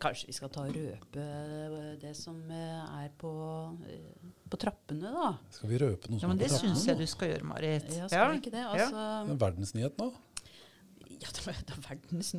Kanskje 0.00 0.30
vi 0.30 0.36
skal 0.38 0.52
ta 0.54 0.68
og 0.68 0.78
røpe 0.78 1.26
eh, 1.26 1.90
det 2.00 2.14
som 2.16 2.38
er 2.54 3.10
på, 3.18 3.34
på 4.52 4.58
trappene, 4.60 5.12
da. 5.14 5.30
Skal 5.56 5.70
vi 5.72 5.78
røpe 5.82 6.10
noe 6.12 6.18
Ja, 6.20 6.26
som 6.26 6.32
men 6.34 6.38
er 6.38 6.44
det 6.44 6.50
på 6.52 6.58
syns 6.60 6.84
trappene 6.84 6.92
jeg 6.92 7.00
du 7.00 7.06
skal 7.14 7.32
gjøre, 7.32 7.48
Marit. 7.48 7.88
Ja, 7.96 8.08
skal 8.12 8.34
vi 8.34 8.42
ikke 8.42 8.54
det? 8.54 8.64
Ja. 8.66 8.72
Det 8.72 8.84
Altså, 8.84 9.06
er 9.32 9.40
verdensnyhet 9.46 9.98
nå. 10.02 10.08
ja, 11.22 11.28
det 11.38 11.46
var 11.46 11.60
det 11.62 11.76
var 11.76 11.84
verdens. 11.88 12.32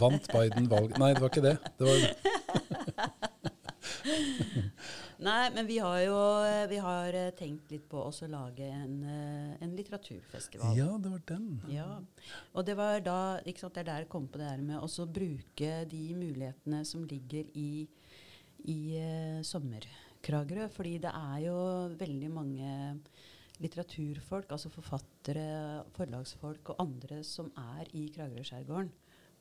Vant 0.00 0.26
Biden 0.34 0.68
valg... 0.72 0.98
Nei, 0.98 1.12
det 1.14 1.22
var 1.22 1.30
ikke 1.32 1.46
det. 1.46 1.56
det 1.78 1.84
var, 1.88 1.96
Nei, 5.22 5.50
men 5.54 5.66
vi 5.68 5.76
har 5.78 5.98
jo 6.02 6.16
vi 6.70 6.78
har 6.82 7.14
eh, 7.14 7.28
tenkt 7.38 7.70
litt 7.70 7.84
på 7.90 8.00
å 8.02 8.28
lage 8.30 8.66
en, 8.66 8.96
eh, 9.06 9.52
en 9.62 9.74
litteraturfestival. 9.78 10.74
ja, 10.76 10.88
det 10.98 11.12
var 11.12 11.22
den. 11.30 11.46
Ja, 11.70 12.00
og 12.52 12.66
det 12.66 12.74
var 12.78 12.98
da 13.04 13.18
ikke 13.46 13.62
sant, 13.62 13.74
Det 13.76 13.84
er 13.84 13.90
der 13.92 14.02
jeg 14.02 14.10
kom 14.10 14.26
på 14.28 14.40
det 14.40 14.48
her 14.50 14.62
med 14.64 14.82
å 14.82 15.06
bruke 15.06 15.70
de 15.90 16.02
mulighetene 16.18 16.82
som 16.88 17.04
ligger 17.06 17.46
i, 17.54 17.86
i 18.66 18.78
eh, 18.98 19.42
sommerkragerø. 20.22 20.68
Fordi 20.70 20.98
det 20.98 21.10
er 21.10 21.38
jo 21.46 21.56
veldig 21.98 22.30
mange 22.30 22.96
litteraturfolk, 23.62 24.50
altså 24.50 24.68
forfattere, 24.70 25.84
forlagsfolk 25.94 26.70
og 26.70 26.80
andre 26.80 27.22
som 27.22 27.52
er 27.56 27.86
i 27.94 28.10
Kragerø-skjærgården 28.14 28.90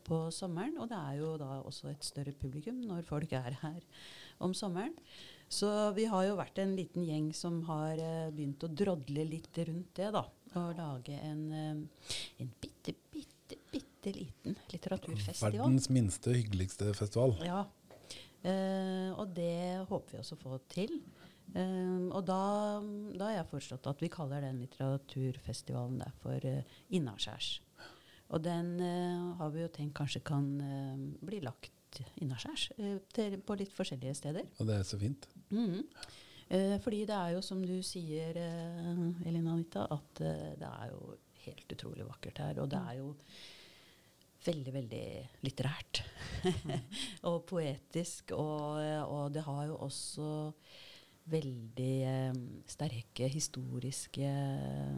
på 0.03 0.31
sommeren. 0.31 0.77
Og 0.79 0.89
det 0.89 0.97
er 0.97 1.13
jo 1.19 1.38
da 1.38 1.61
også 1.61 1.89
et 1.89 2.03
større 2.03 2.33
publikum 2.33 2.81
når 2.85 3.03
folk 3.03 3.31
er 3.33 3.57
her 3.61 3.79
om 4.39 4.53
sommeren. 4.53 4.93
Så 5.50 5.91
vi 5.95 6.05
har 6.05 6.25
jo 6.25 6.38
vært 6.38 6.59
en 6.59 6.75
liten 6.75 7.03
gjeng 7.03 7.33
som 7.35 7.61
har 7.67 7.97
uh, 8.00 8.31
begynt 8.31 8.63
å 8.63 8.69
drodle 8.71 9.25
litt 9.27 9.57
rundt 9.67 9.97
det, 9.97 10.11
da. 10.13 10.23
Og 10.55 10.77
lage 10.77 11.17
en, 11.27 11.41
uh, 11.51 12.13
en 12.39 12.53
bitte, 12.61 12.93
bitte, 13.11 13.57
bitte 13.71 14.13
liten 14.15 14.55
litteraturfestival. 14.71 15.57
Verdens 15.57 15.89
minste, 15.91 16.31
hyggeligste 16.38 16.93
festival. 16.95 17.35
Ja. 17.43 17.65
Eh, 18.41 19.10
og 19.13 19.36
det 19.38 19.86
håper 19.89 20.15
vi 20.15 20.21
også 20.21 20.38
å 20.38 20.41
få 20.41 20.62
til. 20.71 20.95
Eh, 21.53 22.07
og 22.10 22.24
da, 22.27 22.41
da 23.13 23.27
har 23.27 23.36
jeg 23.39 23.50
foreslått 23.51 23.91
at 23.91 24.01
vi 24.01 24.12
kaller 24.13 24.45
den 24.45 24.63
litteraturfestivalen 24.63 26.01
der 26.01 26.15
for 26.24 26.48
uh, 26.48 26.79
Innaskjærs. 26.95 27.60
Og 28.31 28.39
den 28.43 28.77
eh, 28.79 29.24
har 29.41 29.51
vi 29.51 29.63
jo 29.63 29.69
tenkt 29.75 29.98
kanskje 30.00 30.24
kan 30.24 30.45
eh, 30.63 31.00
bli 31.27 31.41
lagt 31.43 32.00
innaskjærs 32.24 32.69
eh, 32.79 33.39
på 33.43 33.57
litt 33.60 33.74
forskjellige 33.75 34.15
steder. 34.21 34.45
Og 34.60 34.69
det 34.69 34.77
er 34.77 34.86
så 34.88 35.00
fint. 35.01 35.27
Eh, 36.48 36.77
fordi 36.83 37.01
det 37.10 37.17
er 37.17 37.33
jo 37.36 37.41
som 37.43 37.60
du 37.63 37.77
sier, 37.83 38.39
eh, 38.39 39.01
Elin 39.27 39.50
Anita, 39.51 39.83
at 39.91 40.24
det 40.24 40.69
er 40.69 40.93
jo 40.93 41.17
helt 41.43 41.75
utrolig 41.75 42.07
vakkert 42.07 42.39
her. 42.43 42.62
Og 42.63 42.71
det 42.71 42.79
er 42.79 43.01
jo 43.01 43.12
veldig, 44.45 44.74
veldig 44.75 45.03
litterært. 45.45 46.03
og 47.29 47.43
poetisk. 47.50 48.33
Og, 48.38 48.79
og 49.05 49.27
det 49.36 49.45
har 49.48 49.67
jo 49.69 49.81
også 49.88 50.29
veldig 51.31 51.91
eh, 52.10 52.38
sterke 52.69 53.27
historiske 53.29 54.25
eh, 54.25 54.95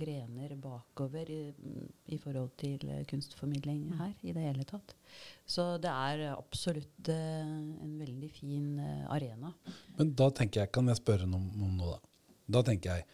grener 0.00 0.54
bakover 0.60 1.28
i, 1.30 1.42
i 2.12 2.18
forhold 2.18 2.54
til 2.58 2.80
kunstformidling 3.10 3.92
her 4.00 4.14
i 4.24 4.32
det 4.32 4.46
hele 4.48 4.64
tatt. 4.68 4.96
Så 5.46 5.76
det 5.82 5.92
er 5.92 6.32
absolutt 6.32 7.12
eh, 7.12 7.52
en 7.84 7.94
veldig 8.00 8.32
fin 8.32 8.80
eh, 8.80 9.04
arena. 9.12 9.52
Men 10.00 10.14
da 10.16 10.30
tenker 10.40 10.64
jeg, 10.64 10.72
kan 10.74 10.88
jeg 10.88 11.02
spørre 11.02 11.28
noe 11.28 11.44
om 11.44 11.68
om 11.68 11.78
noe, 11.82 11.96
da? 11.96 12.12
Da 12.56 12.62
tenker 12.70 12.94
jeg 12.94 13.08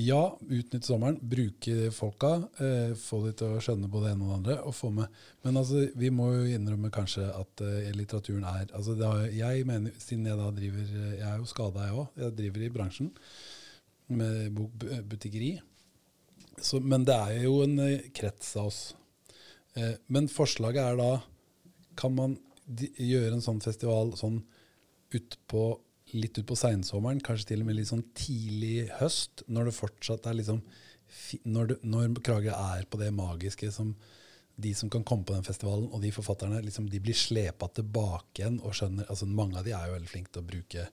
ja, 0.00 0.20
utnytte 0.40 0.86
sommeren, 0.86 1.18
bruke 1.20 1.90
folka, 1.94 2.32
eh, 2.62 2.94
få 2.98 3.20
de 3.26 3.32
til 3.38 3.54
å 3.54 3.60
skjønne 3.62 3.90
både 3.90 4.08
det 4.08 4.14
ene 4.14 4.24
og 4.26 4.30
det 4.30 4.38
andre. 4.38 4.56
og 4.62 4.74
få 4.74 4.90
med. 4.90 5.06
Men 5.42 5.56
altså, 5.56 5.86
vi 5.94 6.10
må 6.10 6.30
jo 6.32 6.44
innrømme 6.56 6.90
kanskje 6.94 7.26
at 7.28 7.60
eh, 7.64 7.92
litteraturen 7.96 8.44
er 8.44 8.72
altså 8.72 8.96
har, 9.00 9.26
Jeg 9.28 9.66
mener, 9.66 9.92
siden 9.98 10.26
jeg 10.26 10.38
da 10.38 10.50
driver 10.50 10.80
eh, 10.80 11.18
Jeg 11.18 11.28
er 11.28 11.38
jo 11.38 11.50
skada, 11.50 11.86
jeg 11.86 11.98
òg. 12.00 12.08
Jeg 12.16 12.36
driver 12.36 12.64
i 12.64 12.72
bransjen 12.78 13.12
med 14.08 14.50
bokbutikkeri. 14.54 15.52
Men 16.82 17.04
det 17.04 17.14
er 17.14 17.44
jo 17.44 17.62
en 17.64 17.78
eh, 17.78 18.10
krets 18.14 18.56
av 18.56 18.70
oss. 18.70 18.82
Eh, 19.74 19.96
men 20.08 20.30
forslaget 20.30 20.82
er 20.84 21.00
da 21.00 21.12
Kan 21.98 22.14
man 22.14 22.36
gjøre 22.66 23.36
en 23.36 23.42
sånn 23.44 23.60
festival 23.60 24.14
sånn 24.18 24.40
utpå 25.14 25.64
litt 26.14 26.38
utpå 26.40 26.56
seinsommeren, 26.58 27.22
kanskje 27.24 27.52
til 27.52 27.64
og 27.64 27.68
med 27.68 27.78
litt 27.78 27.90
sånn 27.90 28.04
tidlig 28.16 28.88
høst, 29.00 29.44
når 29.50 29.70
det 29.70 29.78
fortsatt 29.78 30.28
er 30.30 30.38
liksom 30.40 30.60
når, 31.44 31.66
det, 31.70 31.76
når 31.86 32.14
Kragerø 32.24 32.54
er 32.74 32.86
på 32.90 32.98
det 32.98 33.10
magiske 33.14 33.70
som 33.74 33.92
de 34.56 34.70
som 34.78 34.90
kan 34.90 35.02
komme 35.06 35.26
på 35.26 35.34
den 35.34 35.46
festivalen, 35.46 35.88
og 35.90 36.02
de 36.02 36.12
forfatterne, 36.14 36.60
liksom, 36.62 36.86
de 36.90 37.00
blir 37.02 37.16
slepa 37.18 37.66
tilbake 37.74 38.42
igjen 38.42 38.60
og 38.62 38.76
skjønner 38.78 39.08
altså 39.10 39.26
Mange 39.26 39.58
av 39.58 39.66
de 39.66 39.74
er 39.74 39.88
jo 39.88 39.96
veldig 39.96 40.10
flinke 40.12 40.30
til 40.30 40.44
å 40.44 40.50
bruke 40.52 40.86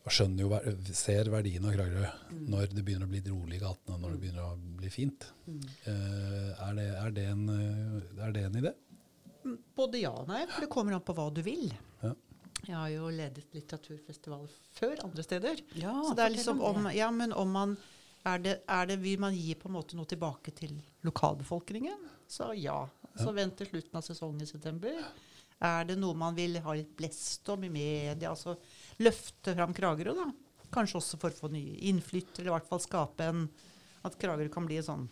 og 0.00 0.14
skjønner 0.16 0.46
jo, 0.46 0.76
ser 0.96 1.28
verdien 1.32 1.64
av 1.68 1.74
Kragerø 1.74 2.06
når 2.48 2.70
det 2.72 2.84
begynner 2.86 3.08
å 3.08 3.12
bli 3.12 3.20
rolig 3.26 3.58
i 3.58 3.60
gatene, 3.60 3.98
når 4.00 4.14
det 4.14 4.20
begynner 4.22 4.46
å 4.46 4.54
bli 4.80 4.92
fint. 4.92 5.26
Eh, 5.50 6.48
er, 6.54 6.78
det, 6.78 6.86
er, 7.02 7.12
det 7.16 7.26
en, 7.34 7.42
eh, 7.52 8.22
er 8.24 8.32
det 8.32 8.44
en 8.46 8.56
idé? 8.62 8.72
Både 9.76 10.00
ja 10.00 10.14
og 10.16 10.28
nei, 10.30 10.46
for 10.48 10.64
det 10.64 10.70
kommer 10.72 10.96
an 10.96 11.04
på 11.04 11.16
hva 11.16 11.28
du 11.36 11.42
vil. 11.44 11.68
Ja. 12.00 12.14
Jeg 12.66 12.76
har 12.76 12.90
jo 12.92 13.08
ledet 13.14 13.46
litteraturfestival 13.56 14.44
før 14.76 15.00
andre 15.06 15.24
steder. 15.24 15.62
Ja, 15.78 15.94
så 16.04 16.14
det 16.18 16.26
er 16.26 16.34
liksom 16.34 16.60
om 16.60 16.82
om. 16.82 16.90
Ja, 16.94 17.10
men 17.14 17.32
om 17.32 17.50
man 17.54 17.76
er 18.28 18.38
det, 18.38 18.54
er 18.68 18.86
det, 18.86 18.98
Vil 19.00 19.20
man 19.20 19.34
gi 19.34 19.54
på 19.56 19.70
en 19.70 19.76
måte 19.78 19.96
noe 19.96 20.08
tilbake 20.08 20.52
til 20.52 20.74
lokalbefolkningen? 21.06 22.02
Så 22.28 22.52
ja. 22.58 22.82
Så 23.16 23.32
vent 23.32 23.56
til 23.58 23.70
slutten 23.70 23.96
av 23.96 24.04
sesongen 24.06 24.44
i 24.44 24.48
september. 24.48 25.00
Er 25.60 25.88
det 25.88 25.96
noe 26.00 26.16
man 26.16 26.36
vil 26.36 26.58
ha 26.64 26.74
litt 26.76 26.92
blest 26.96 27.48
om 27.52 27.64
i 27.64 27.72
media? 27.72 28.30
Altså 28.30 28.56
løfte 29.00 29.54
fram 29.56 29.72
Kragerø, 29.76 30.14
da? 30.16 30.28
Kanskje 30.72 31.00
også 31.00 31.18
for 31.20 31.32
å 31.32 31.40
få 31.46 31.50
nye 31.52 31.80
innflyttere, 31.90 32.44
eller 32.44 32.52
i 32.52 32.56
hvert 32.58 32.68
fall 32.68 32.84
skape 32.84 33.26
en 33.26 33.48
At 34.06 34.14
Kragerø 34.20 34.48
kan 34.52 34.68
bli 34.68 34.78
en 34.80 34.86
sånn 34.86 35.08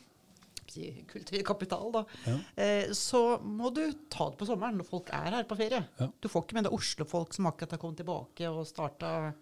si, 0.71 1.05
kulturkapital, 1.09 1.93
da. 1.93 2.05
Ja. 2.27 2.37
Eh, 2.57 2.91
så 2.93 3.41
må 3.43 3.71
du 3.75 3.93
ta 4.11 4.29
det 4.31 4.39
på 4.39 4.47
sommeren 4.47 4.77
når 4.79 4.87
folk 4.89 5.11
er 5.13 5.31
her 5.39 5.45
på 5.45 5.57
ferie. 5.57 5.83
Ja. 6.01 6.09
Du 6.21 6.29
får 6.29 6.45
ikke 6.47 6.55
med 6.55 6.65
deg 6.65 6.73
Oslo-folk 6.79 7.33
som 7.35 7.47
akkurat 7.47 7.71
har 7.77 7.79
kommet 7.79 7.97
tilbake 8.03 8.49
og 8.51 8.67
starta 8.67 9.33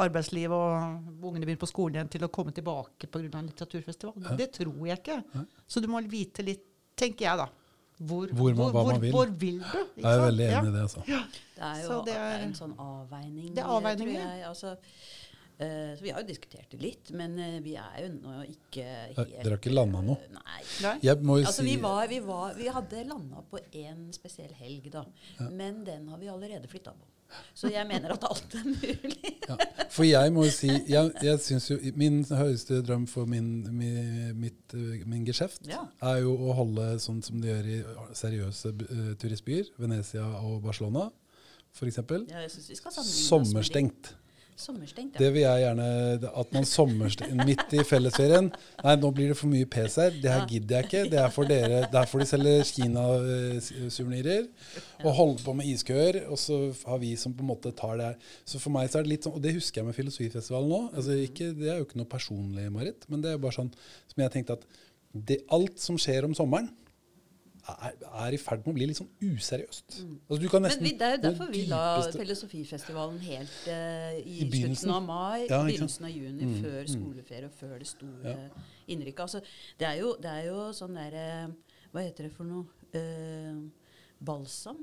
arbeidsliv 0.00 0.52
og 0.54 1.24
ungene 1.26 1.46
begynner 1.46 1.60
på 1.64 1.68
skolen 1.70 1.96
igjen 1.98 2.10
til 2.12 2.24
å 2.26 2.30
komme 2.32 2.52
tilbake 2.54 3.08
pga. 3.10 3.24
en 3.38 3.48
litteraturfestival. 3.50 4.14
Ja. 4.22 4.36
Det 4.38 4.52
tror 4.52 4.86
jeg 4.86 4.98
ikke. 5.02 5.22
Ja. 5.34 5.44
Så 5.66 5.80
du 5.82 5.88
må 5.88 6.00
vite 6.08 6.44
litt, 6.46 6.62
tenker 6.96 7.26
jeg 7.26 7.36
da. 7.38 7.48
Hvor, 8.00 8.28
Hvor 8.32 8.54
man- 8.54 8.70
hvor, 8.72 8.84
hvor, 8.84 8.98
vil. 9.00 9.10
hvor 9.12 9.26
vil 9.26 9.58
du? 9.58 9.64
ikke 9.66 10.00
Jeg 10.00 10.04
er 10.04 10.16
sant? 10.16 10.24
veldig 10.30 10.44
Ja. 10.50 10.60
enig 10.60 10.68
i 10.68 10.72
det. 10.72 10.80
altså. 10.80 11.02
Det 11.04 11.62
er 11.62 11.82
jo 11.82 12.04
det 12.04 12.14
er- 12.16 12.38
en 12.46 12.54
sånn 12.54 12.74
avveining, 12.78 13.54
Det 13.54 13.58
er 13.58 13.68
avveining 13.68 14.08
tror 14.16 14.30
jeg. 14.30 14.44
Altså, 14.48 14.76
så 15.60 16.02
vi 16.06 16.10
har 16.14 16.22
jo 16.22 16.28
diskutert 16.30 16.70
det 16.72 16.80
litt, 16.80 17.10
men 17.16 17.34
eh, 17.38 17.58
vi 17.64 17.74
er 17.76 17.98
jo 18.06 18.08
nå 18.16 18.38
ikke 18.48 18.84
helt 19.16 19.34
Dere 19.36 19.50
har 19.50 19.58
ikke 19.60 19.74
landa 19.74 20.00
noe? 20.06 20.16
eh, 20.24 20.32
Nei. 20.38 20.62
Nei? 20.86 20.96
Jeg 21.04 21.20
må 21.26 21.36
jo 21.42 21.46
Altså, 21.50 21.62
si 21.62 21.68
vi, 21.74 21.76
var, 21.82 22.06
vi, 22.08 22.18
var, 22.24 22.54
vi 22.56 22.68
hadde 22.72 23.04
landa 23.10 23.42
på 23.50 23.60
én 23.76 24.06
spesiell 24.16 24.52
helg, 24.60 24.90
da. 24.94 25.04
Men 25.50 25.82
den 25.84 26.08
har 26.08 26.18
vi 26.22 26.28
allerede 26.32 26.68
flytta 26.70 26.94
på. 26.96 27.06
Så 27.54 27.68
jeg 27.70 27.86
mener 27.86 28.10
at 28.16 28.24
alt 28.26 28.54
er 28.58 28.64
mulig. 28.66 29.34
ja. 29.50 29.54
For 29.94 30.02
jeg 30.02 30.32
må 30.34 30.48
jo 30.48 30.50
si 30.50 30.66
jeg, 30.90 31.12
jeg 31.22 31.38
synes 31.44 31.68
jo, 31.70 31.76
Min 31.94 32.24
høyeste 32.26 32.80
drøm 32.82 33.04
for 33.06 33.28
min, 33.30 33.52
mi- 33.70 34.32
mitt, 34.34 34.74
uh, 34.74 34.96
min 35.06 35.22
geskjeft 35.28 35.68
Ja. 35.70 35.84
er 36.10 36.24
jo 36.24 36.32
å 36.48 36.56
holde 36.58 36.88
sånn 37.04 37.20
som 37.22 37.38
de 37.38 37.52
gjør 37.52 37.68
i 37.70 37.78
seriøse 38.18 38.72
uh, 38.80 39.12
turistbyer. 39.22 39.70
Venezia 39.78 40.24
og 40.40 40.58
Barcelona, 40.66 41.06
f.eks. 41.70 42.00
Ja, 42.32 42.42
Sommerstengt. 43.06 44.14
Sommerstengt, 44.60 45.14
ja. 45.16 45.22
Det 45.22 45.30
vil 45.32 45.42
jeg 45.42 45.62
gjerne 45.62 45.86
At 46.42 46.50
man 46.52 46.66
sommerstengt 46.68 47.44
midt 47.48 47.72
i 47.72 47.84
fellesferien. 47.86 48.50
Nei, 48.84 48.94
nå 49.00 49.10
blir 49.16 49.32
det 49.32 49.38
for 49.38 49.48
mye 49.52 49.68
pes 49.70 49.96
her. 50.00 50.12
Det 50.20 50.30
her 50.32 50.44
gidder 50.50 50.80
jeg 50.80 50.88
ikke. 50.88 51.04
Det 51.12 51.20
er 51.22 51.32
for 51.34 51.48
dere. 51.48 51.80
Der 51.92 52.10
får 52.10 52.22
de 52.22 52.26
selge 52.28 52.52
Kina-suvenirer 52.68 54.50
og 55.00 55.16
holde 55.16 55.40
på 55.46 55.54
med 55.56 55.70
iskøer. 55.70 56.20
Og 56.28 56.38
så 56.40 56.60
har 56.90 57.00
vi 57.02 57.14
som 57.20 57.32
på 57.36 57.44
en 57.46 57.50
måte 57.54 57.72
tar 57.76 57.96
det 58.00 58.10
her. 58.10 58.34
Så 58.44 58.60
for 58.62 58.74
meg 58.74 58.90
så 58.92 59.00
er 59.00 59.08
det 59.08 59.14
litt 59.14 59.26
sånn, 59.26 59.38
og 59.38 59.44
det 59.44 59.54
husker 59.56 59.80
jeg 59.80 59.88
med 59.88 59.96
Filosofifestivalen 59.96 60.70
nå. 60.74 60.82
Altså 60.92 61.16
ikke, 61.24 61.52
det 61.56 61.72
er 61.72 61.80
jo 61.80 61.88
ikke 61.88 62.02
noe 62.02 62.12
personlig, 62.12 62.68
Marit, 62.74 63.08
men 63.08 63.24
det 63.24 63.32
er 63.32 63.40
bare 63.42 63.56
sånn 63.56 63.72
som 64.12 64.24
jeg 64.24 64.34
tenkte 64.36 64.58
at 64.58 64.68
det, 65.10 65.40
alt 65.50 65.80
som 65.82 65.96
skjer 65.98 66.28
om 66.28 66.36
sommeren, 66.38 66.68
er, 67.86 67.94
er 68.24 68.34
i 68.36 68.38
ferd 68.40 68.62
med 68.64 68.72
å 68.72 68.74
bli 68.76 68.86
litt 68.90 68.98
sånn 68.98 69.08
useriøst. 69.22 69.96
Altså, 70.28 70.38
du 70.42 70.46
kan 70.52 70.62
Men 70.66 70.82
vi, 70.84 70.92
det 71.00 71.06
er 71.06 71.16
jo 71.16 71.22
derfor 71.24 71.50
vi 71.52 71.64
la 71.70 71.80
Filosofifestivalen 72.14 73.18
helt 73.24 73.56
uh, 73.68 74.14
i, 74.18 74.36
I 74.44 74.50
slutten 74.50 74.94
av 74.96 75.02
mai, 75.06 75.46
Ja, 75.48 75.62
begynnelsen 75.66 76.08
av 76.08 76.14
juni, 76.14 76.46
Mm, 76.50 76.54
før 76.62 76.78
mm. 76.80 76.92
skoleferie 76.94 77.50
og 77.50 77.56
før 77.58 77.74
det 77.78 77.88
store 77.90 78.36
Ja. 78.36 78.64
innrykket. 78.94 79.20
Altså, 79.26 79.40
det, 79.80 79.86
er 79.88 80.00
jo, 80.02 80.14
det 80.22 80.30
er 80.30 80.48
jo 80.50 80.70
sånn 80.76 80.96
derre 80.98 81.26
Hva 81.92 82.06
heter 82.06 82.28
det 82.28 82.32
for 82.36 82.46
noe? 82.48 82.66
Uh, 82.94 83.68
balsam? 84.24 84.82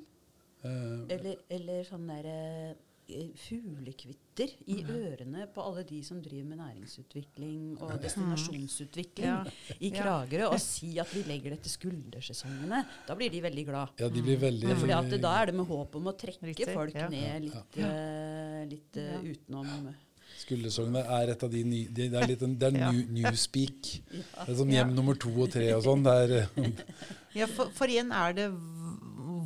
Uh, 0.63 1.03
Eller, 1.13 1.37
eller 1.53 1.83
sånn 1.87 2.07
derre 2.09 2.37
uh, 2.73 3.27
fuglekvitt 3.47 4.23
rister 4.37 4.53
i 4.69 4.83
ørene 4.85 5.47
på 5.53 5.63
alle 5.65 5.83
de 5.87 5.99
som 6.05 6.19
driver 6.21 6.45
med 6.51 6.59
næringsutvikling 6.61 7.77
og 7.81 7.93
destinasjonsutvikling 8.01 9.27
Ja. 9.27 9.43
i 9.79 9.89
Ja. 9.89 10.01
Kragerø, 10.03 10.47
og 10.53 10.59
si 10.59 10.97
at 10.99 11.07
vi 11.13 11.23
legger 11.23 11.51
det 11.51 11.61
til 11.63 11.71
skuldersesongene. 11.71 12.85
Da 13.07 13.15
blir 13.15 13.29
de 13.31 13.41
veldig 13.41 13.65
glad. 13.65 13.87
Ja, 13.99 14.09
de 14.09 14.21
blir 14.21 14.37
veldig 14.37 14.67
Mm. 14.67 14.77
fordi 14.79 14.93
at 14.93 15.21
da 15.21 15.41
er 15.41 15.45
det 15.47 15.55
med 15.55 15.65
håp 15.65 15.95
om 15.95 16.03
å 16.05 16.17
trekke 16.17 16.43
Riktig, 16.43 16.73
folk 16.73 16.93
ja. 16.93 17.07
ned 17.09 17.41
litt, 17.43 17.77
eh, 17.77 18.65
litt 18.65 18.97
uh, 18.97 19.01
Ja. 19.01 19.19
utenom 19.21 19.95
skuldersesongene 20.37 21.03
er 21.05 21.31
et 21.31 21.43
av 21.43 21.49
de 21.49 21.63
nye 21.63 21.87
Det 21.89 22.13
er 22.13 22.27
litt 22.27 22.41
en, 22.43 22.55
det 22.55 22.67
er 22.75 22.91
new, 22.91 23.05
newspeak. 23.09 24.01
Det 24.11 24.49
er 24.49 24.55
som 24.55 24.69
hjem 24.69 24.93
nummer 24.93 25.15
to 25.15 25.29
og 25.29 25.51
tre 25.51 25.73
og 25.73 25.83
sånn. 25.83 26.03
Det 26.03 26.47
eh, 26.57 26.71
Ja, 27.39 27.45
for, 27.47 27.69
for 27.71 27.87
igjen 27.87 28.11
er 28.11 28.33
det 28.33 28.51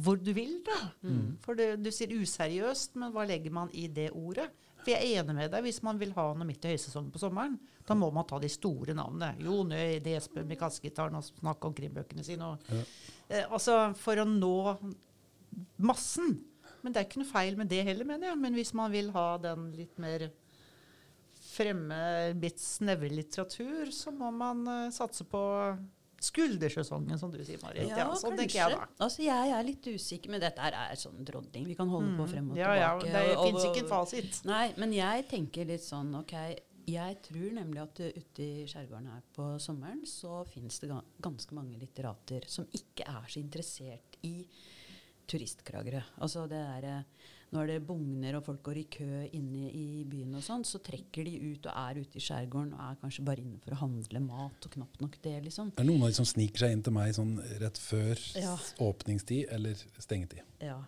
hvor 0.02 0.16
du 0.18 0.34
vil, 0.34 0.64
da. 0.66 0.90
For 1.42 1.54
det, 1.56 1.84
du 1.84 1.92
sier 1.92 2.08
useriøst, 2.08 2.96
men 2.96 3.12
hva 3.12 3.26
legger 3.28 3.52
man 3.52 3.70
i 3.74 3.88
det 3.88 4.12
ordet? 4.12 4.50
For 4.82 4.92
jeg 4.94 5.00
er 5.02 5.22
enig 5.22 5.36
med 5.38 5.52
deg, 5.54 5.64
hvis 5.66 5.82
man 5.86 6.00
vil 6.02 6.14
ha 6.16 6.26
noe 6.34 6.48
midt 6.50 6.66
i 6.66 6.74
høysesongen 6.74 7.12
på 7.14 7.22
sommeren, 7.22 7.58
da 7.86 7.98
må 7.98 8.10
man 8.14 8.26
ta 8.30 8.40
de 8.42 8.50
store 8.50 8.96
navnene. 8.98 9.36
Jo 9.46 9.62
Nøy, 9.68 10.00
DSB 10.04 10.42
med 10.42 10.60
kassegitaren 10.60 11.18
og 11.20 11.26
snakke 11.28 11.70
om 11.70 11.76
krimbøkene 11.78 12.26
sine. 12.26 12.50
Og, 12.54 12.72
eh, 13.30 13.46
altså 13.46 13.94
for 14.00 14.22
å 14.22 14.28
nå 14.28 14.56
massen. 15.86 16.40
Men 16.82 16.94
det 16.94 17.02
er 17.02 17.10
ikke 17.10 17.22
noe 17.22 17.30
feil 17.30 17.58
med 17.60 17.70
det 17.70 17.84
heller, 17.86 18.08
mener 18.10 18.32
jeg. 18.32 18.42
Men 18.42 18.58
hvis 18.58 18.74
man 18.78 18.94
vil 18.94 19.12
ha 19.14 19.28
den 19.44 19.70
litt 19.78 20.02
mer 20.02 20.30
fremme, 21.52 22.02
litt 22.40 22.62
snevre 22.62 23.12
litteratur, 23.12 23.92
så 23.94 24.14
må 24.16 24.32
man 24.34 24.64
eh, 24.72 24.94
satse 24.96 25.28
på 25.30 25.42
skuldersesongen, 26.22 27.18
som 27.20 27.32
du 27.34 27.40
sier, 27.44 27.60
Marit. 27.64 27.90
Ja, 27.90 28.08
sånn 28.20 28.38
tenker 28.38 28.58
jeg 28.60 28.76
da. 28.76 28.88
Altså, 29.02 29.24
jeg 29.26 29.54
er 29.58 29.64
litt 29.66 29.88
usikker, 29.90 30.34
men 30.34 30.44
dette 30.44 30.62
her 30.62 30.78
er 30.78 31.00
sånn 31.00 31.24
dronning. 31.28 31.66
Vi 31.70 31.78
kan 31.78 31.90
holde 31.92 32.14
på 32.20 32.28
frem 32.30 32.52
og 32.54 32.60
ja, 32.60 32.74
Ja, 32.78 32.92
ja, 33.02 33.24
det 33.26 33.38
fins 33.40 33.70
ikke 33.70 33.86
en 33.86 33.90
fasit. 33.90 34.44
Nei, 34.50 34.66
men 34.82 34.94
jeg 34.96 35.26
tenker 35.32 35.70
litt 35.70 35.86
sånn 35.86 36.14
OK, 36.22 36.36
jeg 36.92 37.18
tror 37.26 37.52
nemlig 37.56 37.82
at 37.84 38.00
ute 38.02 38.44
i 38.44 38.66
skjærgården 38.70 39.12
her 39.14 39.26
på 39.36 39.48
sommeren 39.62 40.02
så 40.10 40.42
fins 40.50 40.80
det 40.82 40.90
ganske 41.22 41.58
mange 41.58 41.78
litterater 41.82 42.48
som 42.50 42.66
ikke 42.74 43.06
er 43.08 43.28
så 43.30 43.42
interessert 43.42 44.18
i 44.28 44.36
turistkragere. 45.30 46.04
Altså 46.22 46.48
det 46.50 46.60
er 46.60 46.90
eh, 46.90 47.30
Når 47.52 47.68
det 47.68 47.80
bugner 47.84 48.38
og 48.38 48.46
folk 48.46 48.62
går 48.64 48.78
i 48.80 48.84
kø 48.94 49.08
inne 49.36 49.68
i 49.76 50.06
byen 50.08 50.38
og 50.40 50.44
sånn, 50.46 50.64
så 50.64 50.80
trekker 50.80 51.26
de 51.28 51.34
ut 51.52 51.66
og 51.68 51.74
er 51.82 52.00
ute 52.00 52.16
i 52.16 52.24
skjærgården 52.24 52.72
og 52.78 52.80
er 52.86 53.00
kanskje 53.02 53.26
bare 53.28 53.44
inne 53.44 53.60
for 53.60 53.76
å 53.76 53.82
handle 53.82 54.22
mat 54.24 54.68
og 54.70 54.72
knapt 54.78 55.02
nok 55.04 55.18
det, 55.26 55.34
liksom. 55.50 55.74
Det 55.76 55.84
er 55.84 55.90
noen 55.90 56.06
av 56.08 56.14
de 56.14 56.20
som 56.22 56.30
sniker 56.30 56.64
seg 56.64 56.78
inn 56.78 56.86
til 56.88 56.96
meg 56.96 57.12
sånn 57.18 57.36
rett 57.60 57.78
før 57.84 58.24
Ja. 58.40 58.56
åpningstid 58.88 59.52
eller 59.52 59.76
stengetid. 60.00 60.42
Ja. 60.64 60.80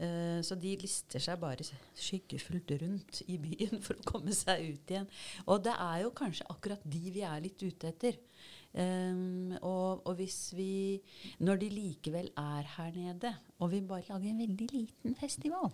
Eh, 0.00 0.38
så 0.46 0.54
de 0.56 0.76
lister 0.80 1.20
seg 1.20 1.40
bare 1.42 1.66
skyggefullt 1.98 2.70
rundt 2.80 3.22
i 3.28 3.36
byen 3.42 3.80
for 3.84 3.98
å 3.98 4.06
komme 4.08 4.32
seg 4.32 4.62
ut 4.70 4.94
igjen. 4.94 5.10
Og 5.50 5.64
det 5.66 5.74
er 5.74 6.04
jo 6.06 6.14
kanskje 6.16 6.46
akkurat 6.54 6.86
de 6.88 7.02
vi 7.18 7.26
er 7.26 7.42
litt 7.44 7.60
ute 7.66 7.90
etter. 7.90 8.16
Ehm, 8.78 9.56
og, 9.66 10.06
og 10.06 10.14
hvis 10.14 10.52
vi 10.54 11.00
Når 11.42 11.58
de 11.58 11.68
likevel 11.74 12.28
er 12.38 12.68
her 12.76 12.92
nede, 12.94 13.32
og 13.58 13.72
vi 13.72 13.80
bare 13.82 14.06
lager 14.06 14.30
en 14.30 14.38
veldig 14.38 14.68
liten 14.70 15.16
festival 15.18 15.72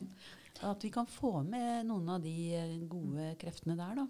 At 0.64 0.84
vi 0.84 0.88
kan 0.88 1.04
få 1.04 1.42
med 1.44 1.84
noen 1.90 2.08
av 2.14 2.22
de 2.24 2.36
eh, 2.56 2.78
gode 2.88 3.34
kreftene 3.40 3.76
der, 3.76 4.00
da. 4.00 4.06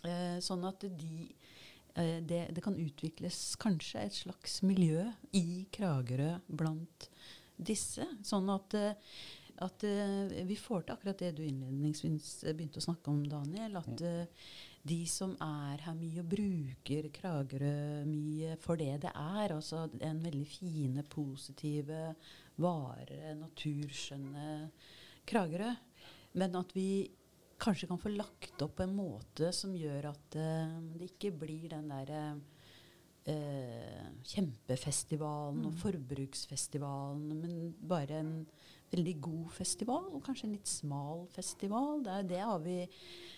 Uh, 0.00 0.38
sånn 0.40 0.64
at 0.64 0.80
de 0.82 1.26
uh, 1.28 2.18
det, 2.24 2.40
det 2.56 2.62
kan 2.64 2.78
utvikles 2.80 3.38
kanskje 3.60 4.00
et 4.08 4.16
slags 4.16 4.62
miljø 4.64 5.04
i 5.36 5.66
Kragerø 5.70 6.38
blant 6.48 7.06
disse. 7.60 8.06
Sånn 8.24 8.48
at, 8.50 8.74
uh, 8.80 9.20
at 9.60 9.84
vi 10.48 10.56
får 10.56 10.86
til 10.86 10.96
akkurat 10.96 11.20
det 11.20 11.34
du 11.36 11.44
innledningsvis 11.44 12.32
begynte 12.48 12.80
å 12.80 12.86
snakke 12.88 13.12
om, 13.12 13.20
Daniel. 13.28 13.76
At 13.76 14.02
de 14.86 15.00
som 15.08 15.34
er 15.44 15.82
her 15.84 15.96
mye 15.96 16.22
og 16.22 16.30
bruker 16.32 17.08
Kragerø 17.12 18.04
mye 18.08 18.54
for 18.62 18.80
det 18.80 19.02
det 19.04 19.12
er, 19.12 19.52
altså 19.52 19.84
en 20.00 20.22
veldig 20.24 20.46
fine, 20.48 21.04
positive, 21.04 22.14
vare, 22.60 23.34
naturskjønne 23.40 24.46
Kragerø. 25.28 25.74
Men 26.40 26.56
at 26.56 26.72
vi 26.76 27.10
kanskje 27.60 27.90
kan 27.90 28.00
få 28.00 28.12
lagt 28.14 28.62
opp 28.64 28.78
på 28.78 28.86
en 28.86 28.96
måte 28.96 29.50
som 29.56 29.76
gjør 29.76 30.10
at 30.14 30.38
uh, 30.40 30.78
det 30.96 31.10
ikke 31.12 31.34
blir 31.42 31.68
den 31.74 31.90
derre 31.92 32.22
uh, 33.28 34.06
kjempefestivalen 34.32 35.66
og 35.68 35.76
forbruksfestivalen, 35.82 37.40
men 37.42 37.74
bare 37.76 38.22
en 38.22 38.34
veldig 38.90 39.14
god 39.22 39.50
festival, 39.54 40.06
og 40.10 40.22
kanskje 40.26 40.48
en 40.48 40.54
litt 40.56 40.70
smal 40.70 41.26
festival. 41.34 42.00
Det, 42.06 42.16
det 42.32 42.40
har 42.42 42.62
vi 42.64 42.78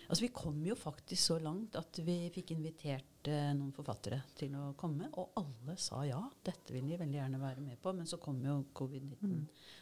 Altså, 0.03 0.25
vi 0.25 0.33
kom 0.35 0.57
jo 0.67 0.75
faktisk 0.77 1.21
så 1.23 1.37
langt 1.41 1.77
at 1.79 1.97
vi 2.03 2.27
fikk 2.33 2.51
invitert 2.53 3.29
eh, 3.31 3.53
noen 3.55 3.71
forfattere 3.73 4.19
til 4.37 4.51
å 4.59 4.73
komme, 4.77 5.07
og 5.17 5.37
alle 5.39 5.77
sa 5.79 6.01
ja. 6.05 6.19
Dette 6.43 6.75
vil 6.75 6.89
de 6.91 6.99
veldig 6.99 7.17
gjerne 7.17 7.39
være 7.41 7.63
med 7.63 7.79
på, 7.81 7.93
men 7.95 8.09
så 8.09 8.19
kom 8.21 8.41
jo 8.43 8.59
covid-19. 8.75 9.39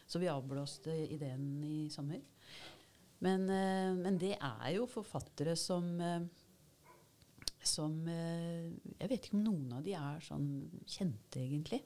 Så 0.07 0.21
vi 0.21 0.29
avblåste 0.31 0.93
ideen 1.09 1.57
i 1.65 1.79
sommer. 1.91 2.21
Men, 3.25 3.49
eh, 3.49 3.97
men 3.97 4.21
det 4.21 4.35
er 4.37 4.69
jo 4.77 4.85
forfattere 4.89 5.57
som 5.59 5.89
eh, 5.99 6.29
som 7.63 7.93
eh, 8.09 8.69
Jeg 8.99 9.09
vet 9.09 9.25
ikke 9.25 9.37
om 9.37 9.45
noen 9.45 9.73
av 9.77 9.85
de 9.85 9.95
er 9.97 10.23
sånn 10.25 10.47
kjente, 10.89 11.41
egentlig. 11.41 11.81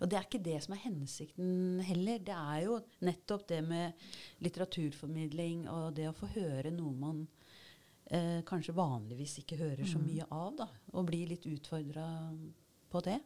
Og 0.00 0.10
det 0.10 0.18
er 0.18 0.26
ikke 0.26 0.42
det 0.44 0.58
som 0.64 0.74
er 0.74 0.84
hensikten 0.84 1.82
heller. 1.86 2.22
Det 2.24 2.34
er 2.34 2.64
jo 2.66 2.78
nettopp 3.06 3.46
det 3.50 3.60
med 3.66 4.06
litteraturformidling 4.44 5.68
og 5.72 5.94
det 5.98 6.08
å 6.10 6.16
få 6.16 6.30
høre 6.34 6.72
noe 6.74 6.94
man 6.98 7.22
eh, 8.10 8.40
kanskje 8.46 8.76
vanligvis 8.76 9.38
ikke 9.44 9.60
hører 9.60 9.86
så 9.88 10.02
mye 10.02 10.26
av, 10.30 10.50
da. 10.64 10.68
Og 10.94 11.08
bli 11.10 11.24
litt 11.30 11.46
utfordra 11.50 12.08
på 12.90 13.04
det. 13.06 13.20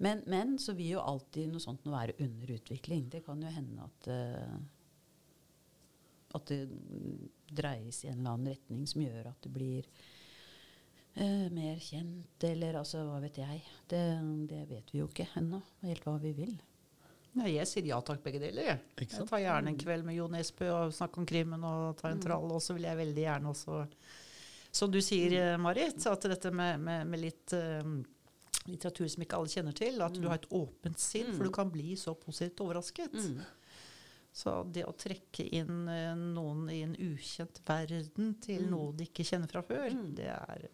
Men, 0.00 0.22
men 0.30 0.54
så 0.58 0.72
vil 0.78 0.94
jo 0.94 1.04
alltid 1.04 1.50
noe 1.50 1.60
sånt 1.62 1.84
nå 1.84 1.92
være 1.92 2.16
under 2.24 2.54
utvikling. 2.56 3.10
Det 3.12 3.24
kan 3.26 3.42
jo 3.42 3.50
hende 3.52 3.88
at 3.88 4.12
eh, 4.14 4.60
at 6.36 6.46
det 6.50 6.64
mm, 6.70 7.28
dreies 7.50 8.04
i 8.04 8.10
en 8.10 8.20
eller 8.20 8.36
annen 8.36 8.52
retning 8.54 8.86
som 8.88 9.02
gjør 9.02 9.30
at 9.32 9.42
det 9.42 9.52
blir 9.54 9.88
eh, 11.20 11.46
mer 11.54 11.78
kjent, 11.84 12.44
eller 12.48 12.78
altså 12.80 13.04
hva 13.06 13.20
vet 13.22 13.38
jeg. 13.42 13.62
Det, 13.90 14.00
det 14.50 14.64
vet 14.70 14.90
vi 14.94 15.00
jo 15.02 15.08
ikke 15.10 15.28
ennå, 15.40 15.60
helt 15.86 16.04
hva 16.08 16.16
vi 16.22 16.32
vil. 16.36 16.56
Ja, 17.38 17.44
jeg 17.46 17.68
sier 17.70 17.86
ja 17.86 18.00
takk, 18.02 18.24
begge 18.24 18.40
deler. 18.42 18.72
Jeg, 18.72 18.80
jeg 19.06 19.26
tar 19.28 19.38
gjerne 19.38 19.70
en 19.70 19.78
kveld 19.78 20.02
med 20.08 20.16
Jo 20.18 20.24
Nesbø 20.32 20.66
og 20.74 20.94
snakker 20.96 21.22
om 21.22 21.28
krimmen 21.30 21.62
og 21.62 21.92
tar 22.00 22.10
en 22.16 22.22
trall. 22.24 22.48
Og 22.50 22.58
så 22.64 22.74
vil 22.74 22.88
jeg 22.88 22.98
veldig 22.98 23.22
gjerne 23.22 23.52
også, 23.52 23.84
som 24.74 24.90
du 24.90 24.98
sier, 25.02 25.36
eh, 25.38 25.56
Marit, 25.62 26.02
at 26.10 26.26
dette 26.32 26.50
med, 26.50 26.80
med, 26.82 27.06
med 27.06 27.22
litt 27.22 27.54
eh, 27.54 27.86
litteratur 28.66 29.06
som 29.08 29.22
ikke 29.24 29.38
alle 29.38 29.50
kjenner 29.54 29.78
til, 29.78 30.02
at 30.02 30.18
du 30.18 30.26
har 30.28 30.40
et 30.40 30.50
åpent 30.58 30.98
sinn, 31.00 31.30
for 31.36 31.46
du 31.46 31.54
kan 31.54 31.70
bli 31.72 31.94
så 31.98 32.16
positivt 32.18 32.60
overrasket. 32.66 33.14
Mm. 33.14 33.40
Så 34.42 34.52
det 34.70 34.84
å 34.86 34.92
trekke 34.94 35.42
inn 35.58 35.86
eh, 35.90 36.12
noen 36.18 36.66
i 36.70 36.82
en 36.86 36.92
ukjent 36.98 37.62
verden 37.66 38.34
til 38.42 38.66
Mm. 38.66 38.70
noe 38.74 38.92
de 38.98 39.06
ikke 39.08 39.24
kjenner 39.26 39.50
fra 39.50 39.62
før, 39.66 39.88
Mm. 39.94 40.12
det, 40.18 40.28
er, 40.34 40.68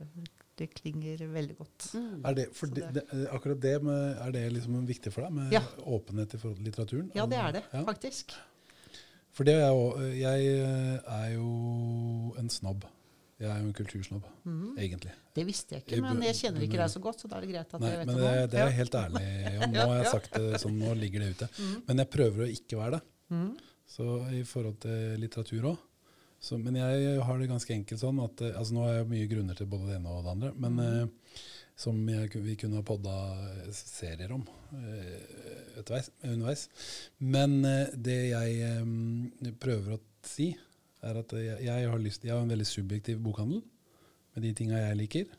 det 0.56 0.70
klinger 0.74 1.20
veldig 1.32 1.56
godt. 1.58 1.86
Mm. 1.94 2.24
Er 2.24 2.34
det, 2.38 2.46
for 2.56 2.66
det, 2.72 2.88
det- 2.96 3.06
det, 3.12 3.28
akkurat 3.34 3.60
det 3.60 3.74
med, 3.84 4.16
er 4.24 4.30
det 4.32 4.44
liksom 4.54 4.86
viktig 4.88 5.12
for 5.12 5.26
deg, 5.26 5.32
med 5.32 5.52
Ja. 5.52 5.62
åpenhet 5.84 6.34
i 6.34 6.38
forhold 6.38 6.56
til 6.56 6.64
litteraturen? 6.70 7.10
Ja, 7.14 7.26
det 7.26 7.38
er 7.38 7.52
det, 7.52 7.64
Ja. 7.72 7.84
faktisk. 7.84 8.32
For 9.36 9.44
det 9.44 9.54
er 9.54 9.68
jo, 9.68 9.98
jeg 10.16 10.46
eh, 10.46 10.98
er 11.12 11.34
jo 11.34 12.34
en 12.38 12.48
snobb. 12.48 12.84
Jeg 13.38 13.50
er 13.52 13.58
jo 13.60 13.66
en 13.68 13.74
kultursnobb, 13.76 14.24
mm. 14.48 14.78
egentlig. 14.80 15.12
Det 15.36 15.44
visste 15.44 15.74
jeg 15.74 15.82
Jeg 15.84 15.98
ikke, 15.98 16.14
men 16.14 16.22
jeg 16.24 16.34
kjenner 16.38 16.62
ikke 16.64 16.78
deg 16.80 16.88
så 16.88 17.00
godt, 17.04 17.20
så 17.20 17.28
da 17.28 17.36
er 17.36 17.40
det 17.44 17.50
greit 17.50 17.74
at 17.74 17.80
Nei, 17.82 17.90
jeg 17.90 17.98
vet 17.98 18.06
men 18.06 18.16
det 18.16 18.24
det, 18.24 18.50
det 18.50 18.60
er 18.62 18.70
jeg 18.70 18.76
helt 18.78 18.94
ærlig 18.94 19.24
om. 19.60 19.72
Nå 19.76 19.84
har 19.90 19.98
jeg 19.98 20.06
sagt 20.14 20.38
det 20.40 20.60
sånn, 20.62 20.78
nå 20.80 20.94
ligger 20.96 21.20
det 21.20 21.28
ute. 21.36 21.48
Mm. 21.60 21.74
Men 21.90 22.00
jeg 22.00 22.10
prøver 22.16 22.46
å 22.46 22.48
ikke 22.48 22.78
være 22.80 22.96
det. 22.96 23.02
Mhm. 23.36 23.50
Så 23.86 24.06
i 24.34 24.40
forhold 24.42 24.80
til 24.82 25.20
litteratur 25.22 25.68
òg. 25.70 25.82
Men 26.62 26.78
jeg 26.78 27.20
har 27.26 27.38
det 27.40 27.50
ganske 27.50 27.74
enkelt 27.74 28.02
sånn 28.02 28.22
at 28.24 28.42
eh, 28.44 28.56
altså 28.56 28.76
Nå 28.76 28.86
har 28.86 28.98
jeg 28.98 29.10
mye 29.12 29.30
grunner 29.30 29.58
til 29.58 29.70
både 29.70 29.90
det 29.90 29.98
ene 29.98 30.12
og 30.12 30.26
det 30.26 30.34
andre, 30.34 30.52
men 30.62 30.82
eh, 30.84 31.40
som 31.76 31.98
jeg, 32.08 32.30
vi 32.40 32.54
kunne 32.56 32.80
ha 32.80 32.86
podda 32.86 33.16
serier 33.76 34.32
om 34.32 34.44
eh, 34.78 35.80
etterveis, 35.80 36.10
underveis. 36.24 36.66
Men 37.20 37.58
eh, 37.68 37.96
det 37.96 38.20
jeg 38.30 38.60
eh, 38.64 39.50
prøver 39.60 39.96
å 39.96 40.02
si, 40.26 40.52
er 41.06 41.18
at 41.20 41.34
jeg, 41.36 41.58
jeg 41.66 41.90
har 41.92 42.00
lyst 42.02 42.24
Jeg 42.24 42.32
har 42.34 42.40
en 42.42 42.50
veldig 42.50 42.66
subjektiv 42.66 43.18
bokhandel 43.22 43.60
med 44.34 44.44
de 44.44 44.54
tinga 44.56 44.80
jeg 44.80 45.00
liker. 45.02 45.34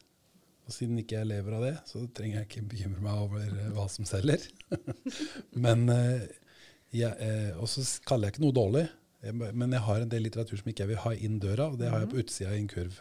Og 0.68 0.76
siden 0.76 1.00
ikke 1.00 1.22
jeg 1.22 1.30
lever 1.30 1.56
av 1.56 1.64
det, 1.64 1.76
så 1.88 2.04
trenger 2.16 2.42
jeg 2.42 2.50
ikke 2.50 2.70
bekymre 2.74 3.04
meg 3.04 3.24
over 3.24 3.44
eh, 3.48 3.72
hva 3.76 3.88
som 3.92 4.08
selger. 4.08 4.44
Men 5.66 5.88
eh, 5.94 6.26
jeg, 6.96 7.14
eh, 7.24 7.54
Og 7.56 7.70
så 7.72 7.86
kaller 8.08 8.28
jeg 8.28 8.36
ikke 8.38 8.46
noe 8.46 8.58
dårlig, 8.58 8.86
men 9.24 9.74
jeg 9.74 9.84
har 9.88 10.04
en 10.04 10.12
del 10.12 10.28
litteratur 10.28 10.60
som 10.60 10.70
ikke 10.70 10.86
jeg 10.86 10.94
vil 10.94 11.04
ha 11.06 11.14
inn 11.16 11.40
døra, 11.42 11.72
og 11.72 11.80
det 11.80 11.90
har 11.92 12.04
jeg 12.04 12.12
på 12.12 12.22
utsida 12.22 12.54
i 12.54 12.62
en 12.62 12.70
kurv. 12.72 13.00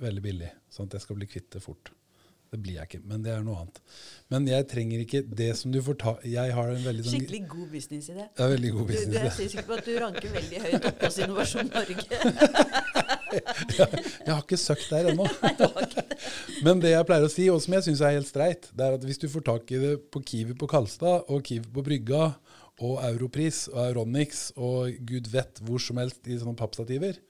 Veldig 0.00 0.24
billig, 0.24 0.48
sånn 0.72 0.88
at 0.88 0.98
jeg 0.98 1.04
skal 1.04 1.20
bli 1.20 1.28
kvitt 1.30 1.50
det 1.54 1.62
fort. 1.64 1.92
Det 2.54 2.60
blir 2.62 2.76
jeg 2.78 2.86
ikke, 2.86 3.00
men 3.10 3.22
det 3.24 3.32
er 3.34 3.40
noe 3.42 3.64
annet. 3.64 3.80
Men 4.30 4.44
jeg 4.46 4.66
trenger 4.70 5.00
ikke 5.02 5.24
det 5.26 5.48
som 5.58 5.72
du 5.74 5.80
får 5.82 5.96
ta 5.98 6.12
Jeg 6.22 6.52
har 6.54 6.68
en 6.70 6.84
veldig 6.84 7.02
sånn 7.02 7.16
Skikkelig 7.16 7.40
god 7.50 7.72
businessidé. 7.72 8.26
Ja, 8.28 8.46
veldig 8.52 8.70
god 8.76 8.92
du, 8.92 8.94
jeg 8.94 9.22
er 9.24 9.34
sikker 9.34 9.66
på 9.66 9.74
at 9.74 9.88
du 9.88 9.96
ranker 9.98 10.34
veldig 10.36 10.60
høyt 10.68 10.86
oppe 10.90 11.08
hos 11.08 11.18
Innovasjon 11.24 11.72
Norge. 11.74 12.04
Jeg 13.34 14.30
har 14.30 14.42
ikke 14.44 14.58
søkt 14.60 14.86
der 14.92 15.08
ennå. 15.10 15.26
Men 16.64 16.78
det 16.84 16.92
jeg 16.92 17.06
pleier 17.08 17.26
å 17.26 17.32
si, 17.32 17.48
og 17.50 17.58
som 17.64 17.74
jeg 17.74 17.86
syns 17.88 18.02
er 18.04 18.14
helt 18.14 18.28
streit, 18.28 18.68
det 18.70 18.86
er 18.86 18.94
at 18.94 19.06
hvis 19.08 19.18
du 19.18 19.26
får 19.32 19.42
tak 19.48 19.72
i 19.74 19.80
det 19.82 19.92
på 20.14 20.22
Kiwi 20.22 20.54
på 20.60 20.68
Kalstad 20.70 21.26
og 21.26 21.42
Kiwi 21.48 21.66
på 21.74 21.82
Brygga 21.88 22.28
og 22.82 22.98
Europris 23.06 23.66
og 23.70 23.80
Euronix 23.84 24.48
og 24.56 24.96
gud 25.06 25.30
vet 25.30 25.60
hvor 25.62 25.82
som 25.82 26.00
helst 26.02 26.26
i 26.26 26.38
sånne 26.40 26.58
pappstativer, 26.58 27.20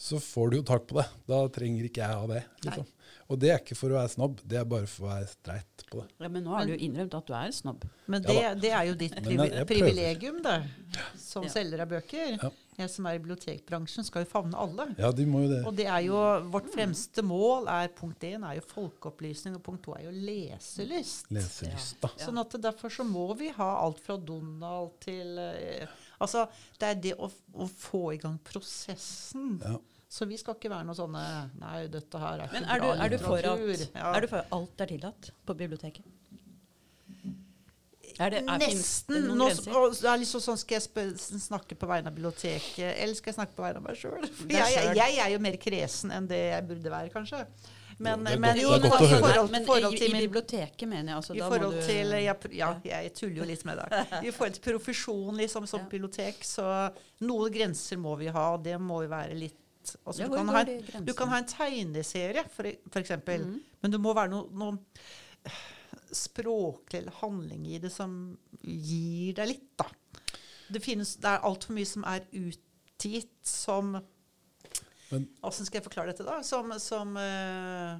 så 0.00 0.20
får 0.20 0.50
du 0.50 0.58
jo 0.60 0.66
tak 0.68 0.86
på 0.88 0.98
det. 0.98 1.06
Da 1.28 1.40
trenger 1.52 1.86
ikke 1.88 2.02
jeg 2.02 2.20
ha 2.20 2.26
det. 2.28 2.42
Liksom. 2.66 2.88
Og 3.30 3.38
det 3.38 3.50
er 3.54 3.60
ikke 3.62 3.76
for 3.78 3.92
å 3.94 3.98
være 4.00 4.10
snobb, 4.10 4.40
det 4.50 4.56
er 4.58 4.64
bare 4.66 4.88
for 4.90 5.06
å 5.06 5.10
være 5.12 5.28
streit 5.30 5.84
på 5.90 6.00
det. 6.02 6.08
Ja, 6.24 6.28
men 6.34 6.42
nå 6.42 6.50
har 6.50 6.66
du 6.66 6.72
jo 6.74 6.78
innrømt 6.82 7.14
at 7.14 7.28
du 7.28 7.34
er 7.38 7.52
snobb. 7.54 7.84
Men 8.10 8.24
det, 8.24 8.34
ja, 8.34 8.54
det 8.58 8.72
er 8.74 8.88
jo 8.88 8.94
ditt 8.98 9.14
privi 9.22 9.36
jeg- 9.38 9.52
jeg 9.60 9.66
privilegium, 9.70 10.40
det. 10.42 10.56
Som 11.16 11.44
Ja. 11.44 11.48
selger 11.54 11.80
av 11.84 11.88
bøker. 11.88 12.42
Ja. 12.42 12.50
Jeg 12.80 12.90
som 12.90 13.06
er 13.06 13.14
i 13.14 13.18
bibliotekbransjen, 13.18 14.04
skal 14.04 14.24
jo 14.24 14.30
favne 14.30 14.54
alle. 14.56 14.94
Ja, 14.98 15.10
de 15.12 15.26
må 15.26 15.42
jo 15.44 15.48
det. 15.54 15.64
Og 15.66 15.76
det 15.76 15.86
er 15.86 16.00
jo 16.06 16.14
Vårt 16.50 16.72
fremste 16.72 17.22
mål 17.22 17.68
er 17.68 17.88
punkt 17.88 18.18
én 18.24 18.42
er 18.42 18.54
jo 18.56 18.62
folkeopplysning, 18.62 19.54
og 19.54 19.62
punkt 19.62 19.82
to 19.84 19.92
er 19.94 20.04
jo 20.08 20.10
leselyst. 20.10 21.30
Leselyst, 21.30 22.00
da. 22.00 22.08
Ja. 22.18 22.26
Sånn 22.26 22.40
at 22.40 22.50
Derfor 22.60 22.88
så 22.90 23.04
må 23.06 23.36
vi 23.38 23.50
ha 23.50 23.70
alt 23.84 24.00
fra 24.00 24.16
Donald 24.16 24.98
til 25.00 25.38
eh, 25.38 25.86
Altså, 26.20 26.48
det 26.78 26.88
er 26.88 27.00
det 27.00 27.14
å, 27.18 27.30
å 27.54 27.68
få 27.68 28.12
i 28.14 28.18
gang 28.18 28.38
prosessen. 28.44 29.60
Ja. 29.62 29.78
Så 30.10 30.26
vi 30.26 30.36
skal 30.40 30.56
ikke 30.58 30.70
være 30.72 30.88
noe 30.88 30.96
sånne 30.98 31.20
Nei, 31.60 31.84
dette 31.92 32.18
her 32.18 32.40
er 32.42 32.48
ikke 32.48 32.56
Men 32.58 32.64
er 32.74 32.80
du, 32.82 32.86
bra 32.88 33.04
er 33.04 33.12
du 33.12 33.18
for 33.22 33.50
at. 33.52 33.84
Ja. 33.94 34.08
er 34.16 34.24
du 34.24 34.26
for 34.32 34.40
at 34.42 34.56
alt 34.56 34.82
er 34.82 34.90
tillatt 34.90 35.28
på 35.46 35.54
biblioteket? 35.60 36.04
Er 38.20 38.32
det, 38.34 38.40
er, 38.42 38.58
Nesten. 38.60 39.22
noen 39.30 39.38
Nå, 39.38 39.46
og 39.78 39.94
det 39.96 40.08
er 40.10 40.18
liksom 40.20 40.42
sånn, 40.44 40.58
Skal 40.60 40.80
jeg 40.80 41.14
snakke 41.40 41.76
på 41.78 41.88
vegne 41.88 42.10
av 42.10 42.16
biblioteket, 42.16 42.90
eller 43.00 43.16
skal 43.16 43.30
jeg 43.32 43.36
snakke 43.38 43.54
på 43.56 43.64
vegne 43.64 43.80
av 43.80 43.86
meg 43.86 43.96
sjøl? 44.00 44.26
Jeg, 44.50 44.72
jeg, 44.74 44.96
jeg 44.98 45.20
er 45.24 45.30
jo 45.36 45.38
mer 45.46 45.56
kresen 45.62 46.12
enn 46.16 46.26
det 46.28 46.40
jeg 46.50 46.66
burde 46.68 46.92
være, 46.92 47.12
kanskje. 47.14 47.44
Men, 48.00 48.24
Det 48.24 48.32
er 48.34 48.40
men 48.40 48.50
godt- 48.56 48.60
jo, 48.62 48.68
det 48.68 48.76
er 48.76 48.82
men 48.82 48.90
godt 48.90 49.00
å 49.00 49.06
i 49.06 49.22
høre. 49.22 49.46
Men 49.54 49.64
forhold 49.68 49.94
i, 49.96 50.04
i 50.10 50.20
biblioteket 50.26 50.88
mener 50.88 51.12
jeg 51.12 51.16
altså, 51.20 51.34
i 51.36 51.40
da 51.40 51.48
forhold 51.52 51.74
må 51.74 51.80
du 51.80 51.86
til 51.86 52.14
jeg, 52.16 52.52
Ja, 52.58 52.70
jeg 52.90 53.14
tuller 53.20 53.40
jo 53.42 53.48
litt 53.54 53.64
med 53.68 53.80
det. 53.80 54.04
I 54.26 54.30
forhold 54.36 54.54
til 54.58 54.64
profesjon 54.72 55.36
liksom, 55.40 55.66
som 55.70 55.84
Ja. 55.84 55.88
bibliotek, 55.94 56.40
så 56.48 56.66
noen 57.28 57.52
grenser 57.56 58.00
må 58.00 58.16
vi 58.20 58.28
ha, 58.32 58.46
det 58.56 58.76
må 58.80 59.02
jo 59.04 59.12
være 59.12 59.36
litt 59.38 59.59
altså, 60.06 60.20
Ja, 60.22 60.28
du, 60.28 60.34
kan 60.36 60.48
ha, 60.48 60.60
en- 60.62 61.04
du 61.06 61.12
kan 61.14 61.28
ha 61.28 61.38
en 61.38 61.46
tegneserie, 61.50 62.44
for, 62.50 62.64
for 62.90 63.00
eksempel, 63.00 63.44
Mhm. 63.46 63.60
men 63.82 63.90
det 63.90 64.00
må 64.00 64.14
være 64.14 64.30
noe, 64.30 64.48
noe 64.52 64.78
språklig 66.12 66.98
eller 67.00 67.12
handling 67.20 67.66
i 67.70 67.78
det 67.82 67.90
som 67.94 68.36
gir 68.62 69.34
deg 69.38 69.48
litt, 69.52 69.66
da. 69.78 69.86
Det, 70.70 70.82
finnes, 70.82 71.16
det 71.22 71.30
er 71.30 71.44
altfor 71.46 71.74
mye 71.74 71.86
som 71.88 72.04
er 72.04 72.26
utgitt 72.32 73.32
som 73.46 73.96
Åssen 75.42 75.66
skal 75.66 75.80
jeg 75.80 75.86
forklare 75.88 76.12
dette, 76.12 76.22
da? 76.22 76.36
Som, 76.46 76.70
som, 76.78 77.16
uh, 77.18 77.96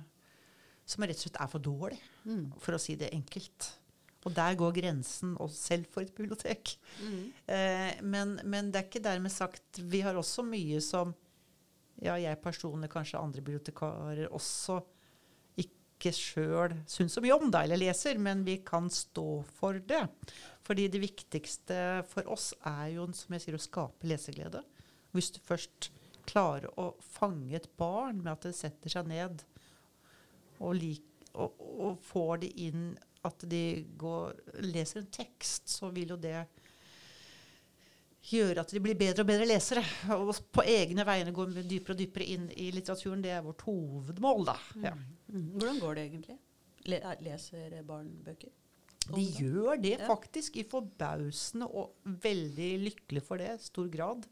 som 0.86 1.02
rett 1.02 1.18
og 1.18 1.24
slett 1.24 1.40
er 1.42 1.48
for 1.50 1.58
dårlig, 1.58 1.98
Mm. 2.24 2.52
for 2.62 2.76
å 2.76 2.78
si 2.78 2.94
det 2.94 3.08
enkelt. 3.16 3.66
Og 4.26 4.34
der 4.36 4.54
går 4.54 4.74
grensen, 4.76 5.32
og 5.40 5.50
selv 5.50 5.86
for 5.90 6.02
et 6.02 6.14
bibliotek. 6.14 6.76
Mm. 7.02 7.32
Eh, 7.48 8.00
men, 8.02 8.36
men 8.44 8.70
det 8.70 8.78
er 8.78 8.86
ikke 8.86 9.02
dermed 9.02 9.32
sagt 9.32 9.80
Vi 9.80 10.02
har 10.04 10.14
også 10.14 10.44
mye 10.46 10.78
som 10.84 11.14
ja, 12.00 12.16
jeg 12.20 12.40
personlig, 12.42 12.90
kanskje 12.92 13.20
andre 13.20 13.44
bibliotekarer 13.44 14.32
også 14.32 14.80
ikke 15.60 16.12
sjøl 16.16 16.74
syns 16.88 17.16
så 17.16 17.20
mye 17.20 17.36
om, 17.36 17.50
det 17.52 17.64
eller 17.66 17.80
leser, 17.82 18.20
men 18.22 18.44
vi 18.46 18.58
kan 18.64 18.88
stå 18.92 19.42
for 19.58 19.80
det. 19.84 20.02
Fordi 20.64 20.88
det 20.92 21.02
viktigste 21.02 21.80
for 22.08 22.28
oss 22.32 22.52
er 22.68 22.94
jo, 22.94 23.08
som 23.16 23.36
jeg 23.36 23.44
sier, 23.44 23.58
å 23.58 23.62
skape 23.62 24.08
leseglede. 24.08 24.62
Hvis 25.12 25.32
du 25.34 25.40
først 25.44 25.90
klarer 26.30 26.70
å 26.80 26.92
fange 27.02 27.56
et 27.58 27.68
barn 27.80 28.22
med 28.22 28.32
at 28.32 28.48
det 28.48 28.56
setter 28.56 28.92
seg 28.92 29.08
ned 29.10 29.44
og, 30.60 30.74
lik, 30.76 31.04
og, 31.34 31.56
og 31.58 32.02
får 32.04 32.44
det 32.44 32.52
inn 32.68 32.90
at 33.26 33.44
de 33.50 33.64
går, 34.00 34.36
leser 34.64 35.02
en 35.02 35.12
tekst, 35.12 35.68
så 35.68 35.90
vil 35.92 36.14
jo 36.14 36.20
det 36.20 36.46
gjøre 38.26 38.62
at 38.62 38.72
de 38.74 38.82
blir 38.82 38.98
bedre 38.98 39.24
og 39.24 39.30
bedre 39.30 39.48
lesere. 39.48 39.82
Og 40.16 40.32
på 40.52 40.64
egne 40.68 41.06
vegne 41.08 41.34
gå 41.34 41.46
dypere 41.60 41.96
og 41.96 42.00
dypere 42.00 42.28
inn 42.34 42.48
i 42.52 42.70
litteraturen. 42.74 43.22
Det 43.24 43.34
er 43.36 43.44
vårt 43.44 43.64
hovedmål, 43.66 44.46
da. 44.52 44.56
Ja. 44.90 44.94
Mm. 45.30 45.46
Hvordan 45.56 45.80
går 45.82 45.98
det 45.98 46.06
egentlig? 46.08 46.38
Leser 47.24 47.78
barn 47.86 48.10
bøker? 48.24 48.52
De 49.10 49.22
gjør 49.24 49.80
det 49.80 49.96
faktisk 50.06 50.58
i 50.60 50.66
forbausende 50.68 51.66
og 51.66 51.96
veldig 52.22 52.70
lykkelig 52.84 53.22
for 53.26 53.42
det. 53.42 53.56
Stor 53.64 53.88
grad. 53.90 54.28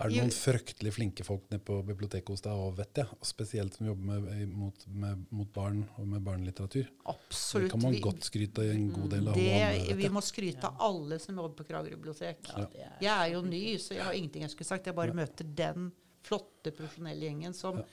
Er 0.00 0.08
det 0.10 0.16
noen 0.18 0.32
fryktelig 0.34 0.92
flinke 0.96 1.24
folk 1.24 1.44
nede 1.50 1.62
på 1.64 1.76
biblioteket 1.86 2.28
hos 2.32 2.42
deg 2.44 2.52
òg, 2.52 2.76
vet 2.80 3.00
jeg? 3.02 3.06
Og 3.20 3.28
spesielt 3.28 3.76
som 3.76 3.86
jobber 3.86 4.20
med, 4.20 4.48
mot, 4.48 4.86
med, 4.88 5.24
mot 5.30 5.52
barn 5.54 5.84
og 5.96 6.08
med 6.10 6.24
barnelitteratur. 6.26 6.88
Absolutt. 7.06 7.68
Det 7.68 7.70
kan 7.74 7.82
man 7.82 7.92
Vi- 7.92 8.00
godt 8.00 8.24
skryte 8.26 8.58
av 8.64 8.70
en 8.74 8.90
god 8.92 9.10
del 9.10 9.28
av 9.28 9.34
det, 9.34 9.48
andre, 9.62 9.94
vi 9.96 10.08
må 10.08 10.20
skryte 10.22 10.64
av 10.64 10.76
alle 10.80 11.18
som 11.18 11.36
jobber 11.36 11.54
på 11.62 11.68
Kragerø 11.70 11.96
bibliotek. 11.96 12.38
Ja, 12.48 12.66
er, 12.74 12.96
Jeg 13.00 13.14
er 13.14 13.32
jo 13.34 13.42
ny, 13.42 13.64
så 13.78 13.94
jeg 13.94 14.02
har 14.04 14.12
ingenting 14.12 14.42
jeg 14.42 14.50
skulle 14.50 14.66
sagt. 14.72 14.86
Jeg 14.86 14.94
bare 14.94 15.12
møter 15.14 15.44
den 15.44 15.92
flotte, 16.22 16.72
profesjonelle 16.72 17.20
gjengen 17.30 17.54
som 17.54 17.76
Ja. 17.78 17.84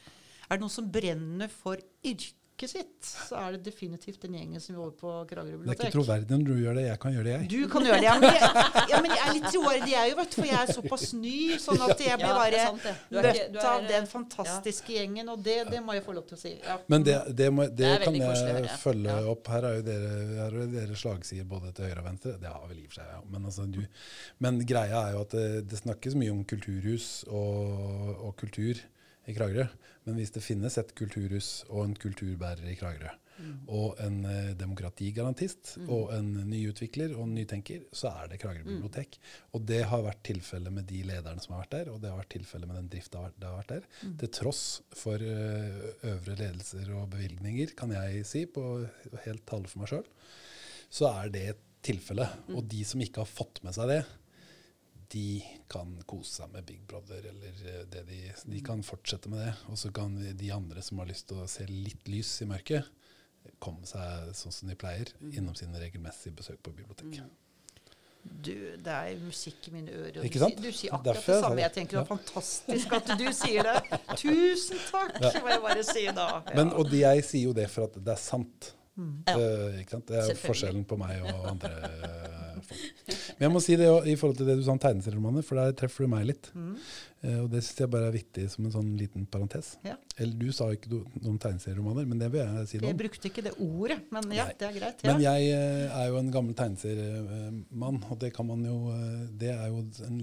Er 0.50 0.56
det 0.56 0.62
noen 0.62 0.72
som 0.72 0.90
brenner 0.90 1.50
for 1.52 1.76
yrket 2.04 2.34
sitt, 2.66 3.06
så 3.06 3.36
er 3.38 3.52
det 3.54 3.60
definitivt 3.68 4.20
den 4.26 4.34
gjengen 4.34 4.60
som 4.60 4.74
jobber 4.74 4.96
på 4.98 5.12
Kragerø 5.30 5.60
Det 5.60 5.70
er 5.70 5.76
ikke 5.76 5.78
bibliotek. 5.78 5.94
troverdig 5.94 6.38
når 6.40 6.46
du 6.48 6.54
gjør 6.64 6.74
det. 6.80 6.86
Jeg 6.88 7.00
kan 7.04 7.14
gjøre 7.14 7.24
det, 7.28 7.34
jeg. 7.36 7.50
Du 7.52 7.68
kan 7.70 7.86
gjøre 7.86 8.00
det. 8.00 8.04
Ja, 8.08 8.16
men 8.18 8.34
jeg, 8.34 8.90
ja, 8.90 9.02
men 9.06 9.12
jeg 9.14 9.22
er 9.28 9.34
litt 9.38 9.46
troverdig, 9.54 9.92
jeg 9.94 10.16
òg, 10.18 10.34
for 10.34 10.46
jeg 10.50 10.58
er 10.64 10.74
såpass 10.74 11.06
ny. 11.14 11.36
Sånn 11.62 11.84
at 11.86 12.02
jeg 12.02 12.18
blir 12.18 12.26
Ja, 12.26 12.34
bare 12.34 12.58
er 12.58 12.74
møtt 12.74 13.62
av 13.62 13.84
eh, 13.84 13.88
den 13.92 14.10
fantastiske 14.10 14.96
gjengen, 14.98 15.30
og 15.30 15.44
det, 15.46 15.58
det 15.70 15.84
må 15.86 15.94
jeg 15.94 16.04
få 16.08 16.18
lov 16.18 16.26
til 16.32 16.40
å 16.40 16.42
si. 16.42 16.56
Ja. 16.66 16.80
Men 16.90 17.06
det, 17.06 17.20
det, 17.38 17.52
må, 17.54 17.68
det, 17.70 17.94
kan 18.08 18.18
jeg 18.18 18.26
høre. 18.26 18.74
følge 18.82 19.14
Ja. 19.14 19.22
opp. 19.36 19.48
Her 19.54 19.70
er 19.70 19.78
jo 19.78 19.86
dere, 19.92 20.12
her 20.42 20.60
er 20.66 20.74
dere 20.74 20.98
slagsider 20.98 21.46
både 21.46 21.76
til 21.78 21.86
høyre 21.92 22.02
og 22.02 22.10
venstre. 22.10 22.38
Det 22.42 22.50
har 22.50 22.66
vel 22.74 22.82
i 22.82 22.88
og 22.88 22.92
for 22.96 23.04
seg 23.04 23.14
ja. 23.14 23.22
Men, 23.30 23.46
altså, 23.46 23.70
du- 23.70 23.86
men 24.40 24.60
greia 24.66 25.06
er 25.12 25.14
jo 25.14 25.22
at 25.22 25.38
det, 25.38 25.48
det 25.70 25.78
snakkes 25.86 26.16
mye 26.18 26.32
om 26.34 26.42
kulturhus 26.48 27.24
og, 27.28 28.18
og 28.24 28.36
kultur 28.42 28.82
i 29.28 29.36
Kragerø. 29.36 29.68
Men 30.08 30.20
hvis 30.20 30.34
det 30.36 30.44
finnes 30.46 30.78
et 30.80 30.94
kulturhus 30.98 31.62
og 31.68 31.86
en 31.86 31.96
kulturbærer 32.00 32.68
i 32.72 32.78
Kragerø, 32.80 33.12
og 33.70 34.00
en 34.02 34.24
eh, 34.26 34.54
demokratigarantist 34.58 35.76
og 35.86 36.10
en 36.16 36.32
nyutvikler 36.50 37.14
og 37.14 37.28
en 37.28 37.36
nytenker, 37.38 37.84
så 37.94 38.10
er 38.24 38.32
det 38.32 38.40
Kragerø 38.42 38.66
bibliotek. 38.66 39.20
Og 39.54 39.66
det 39.70 39.84
har 39.92 40.06
vært 40.06 40.24
tilfellet 40.26 40.74
med 40.74 40.88
de 40.90 41.04
lederne 41.06 41.44
som 41.44 41.54
har 41.54 41.66
vært 41.66 41.76
der, 41.76 41.92
og 41.94 42.02
det 42.02 42.12
har 42.12 42.22
vært 42.22 42.34
tilfellet 42.34 42.70
med 42.70 42.80
den 42.82 42.90
drifta 42.96 43.28
det 43.36 43.50
har 43.50 43.60
vært 43.60 43.76
der. 43.76 43.88
Til 44.24 44.34
tross 44.40 44.64
for 44.98 45.22
eh, 45.22 45.80
øvre 46.10 46.38
ledelser 46.40 46.92
og 46.98 47.12
bevilgninger, 47.14 47.76
kan 47.78 47.94
jeg 47.94 48.26
si, 48.28 48.46
på 48.50 48.66
helt 49.28 49.46
tale 49.50 49.70
for 49.70 49.84
meg 49.84 49.94
sjøl, 49.94 50.08
så 50.90 51.12
er 51.12 51.34
det 51.34 51.48
et 51.52 51.66
tilfelle. 51.88 52.26
Og 52.56 52.66
de 52.72 52.82
som 52.88 53.02
ikke 53.04 53.22
har 53.22 53.30
fått 53.30 53.62
med 53.66 53.76
seg 53.78 53.92
det, 53.92 54.02
de 55.14 55.40
kan 55.72 55.94
kose 56.10 56.42
seg 56.42 56.52
med 56.54 56.66
Big 56.68 56.82
Brother, 56.90 57.24
eller 57.32 57.62
eh, 57.72 57.84
det 57.92 58.04
de, 58.10 58.22
de 58.52 58.62
kan 58.66 58.84
fortsette 58.84 59.30
med 59.32 59.40
det. 59.46 59.54
Og 59.72 59.78
så 59.80 59.92
kan 59.96 60.16
de 60.38 60.52
andre 60.52 60.82
som 60.84 61.00
har 61.00 61.08
lyst 61.10 61.28
til 61.30 61.40
å 61.44 61.48
se 61.52 61.66
litt 61.70 62.08
lys 62.12 62.34
i 62.44 62.50
mørket, 62.50 62.88
komme 63.64 63.88
seg 63.88 64.34
sånn 64.36 64.52
som 64.52 64.68
de 64.70 64.76
pleier, 64.76 65.14
innom 65.32 65.56
sine 65.56 65.80
regelmessige 65.80 66.36
besøk 66.36 66.60
på 66.68 66.74
bibliotek. 66.76 67.22
Du, 68.28 68.52
det 68.84 68.92
er 68.92 69.20
musikk 69.24 69.70
i 69.70 69.72
mine 69.72 69.94
ører. 69.96 70.26
Ikke 70.28 70.42
du, 70.42 70.44
sant? 70.44 70.58
sier- 70.58 70.66
du 70.66 70.76
sier 70.76 70.92
Derfor 71.06 71.08
akkurat 71.08 71.30
det 71.30 71.44
samme. 71.46 71.62
Jeg 71.64 71.74
tenker 71.78 71.94
det 71.96 72.02
Ja. 72.02 72.02
er 72.02 72.10
fantastisk 72.12 72.96
at 72.98 73.12
du 73.22 73.28
sier 73.38 73.64
det. 73.70 74.00
Tusen 74.20 74.82
takk, 74.90 75.14
Ja. 75.24 75.32
må 75.46 75.54
jeg 75.54 75.62
bare 75.64 75.84
si 75.88 76.04
da. 76.08 76.26
Ja. 76.44 76.56
Men, 76.60 76.74
og 76.76 76.92
jeg 76.92 77.24
sier 77.24 77.46
jo 77.48 77.54
det 77.56 77.70
for 77.72 77.88
at 77.88 77.96
det 78.04 78.12
er 78.18 78.20
sant. 78.20 78.74
Ja. 78.98 79.36
Uh, 79.38 79.80
ikke 79.80 79.96
sant? 79.96 80.08
Det 80.12 80.18
er 80.26 80.40
forskjellen 80.42 80.84
på 80.90 80.98
meg 81.00 81.22
og 81.30 81.44
andre 81.54 81.72
eh, 81.86 82.62
folk. 82.68 83.14
Men 83.38 83.46
jeg 83.48 83.54
må 83.54 83.60
si 83.62 83.76
det 83.78 83.86
også, 83.92 84.08
i 84.10 84.16
forhold 84.18 84.38
til 84.40 84.48
det 84.50 84.56
du 84.58 84.64
sa 84.66 84.74
om 84.74 84.80
tegneserieromaner, 84.82 85.44
for 85.46 85.60
der 85.60 85.76
treffer 85.78 86.06
du 86.08 86.10
meg 86.10 86.24
litt. 86.26 86.48
Mm. 86.58 86.72
Eh, 87.22 87.36
og 87.44 87.48
det 87.54 87.60
syns 87.66 87.82
jeg 87.84 87.92
bare 87.94 88.08
er 88.10 88.16
viktig 88.16 88.46
som 88.50 88.66
en 88.66 88.74
sånn 88.74 88.90
liten 88.98 89.28
parentes. 89.30 89.76
Ja. 89.86 89.94
Eller 90.18 90.40
du 90.42 90.48
sa 90.58 90.68
ikke 90.74 90.90
do- 90.90 91.04
noe 91.20 91.36
om 91.36 91.38
tegneserieromaner, 91.44 92.08
men 92.10 92.18
det 92.22 92.32
vil 92.34 92.42
jeg 92.42 92.68
si 92.72 92.80
noe 92.82 92.88
om. 92.88 92.90
Jeg 92.96 93.00
brukte 93.04 93.30
ikke 93.30 93.44
det 93.46 93.54
ordet, 93.62 94.00
men 94.16 94.34
ja, 94.34 94.48
Nei. 94.50 94.56
det 94.58 94.68
er 94.70 94.76
greit. 94.80 95.06
Ja. 95.06 95.14
Men 95.14 95.26
jeg 95.28 95.52
eh, 95.54 95.96
er 96.02 96.10
jo 96.10 96.20
en 96.24 96.32
gammel 96.34 96.58
tegneseriemann, 96.58 98.02
og 98.10 98.20
det 98.26 98.34
kan 98.36 98.50
man 98.50 98.66
jo 98.66 98.78
eh, 98.96 99.24
Det 99.46 99.54
er 99.54 99.68
jo 99.70 99.84
en 100.10 100.20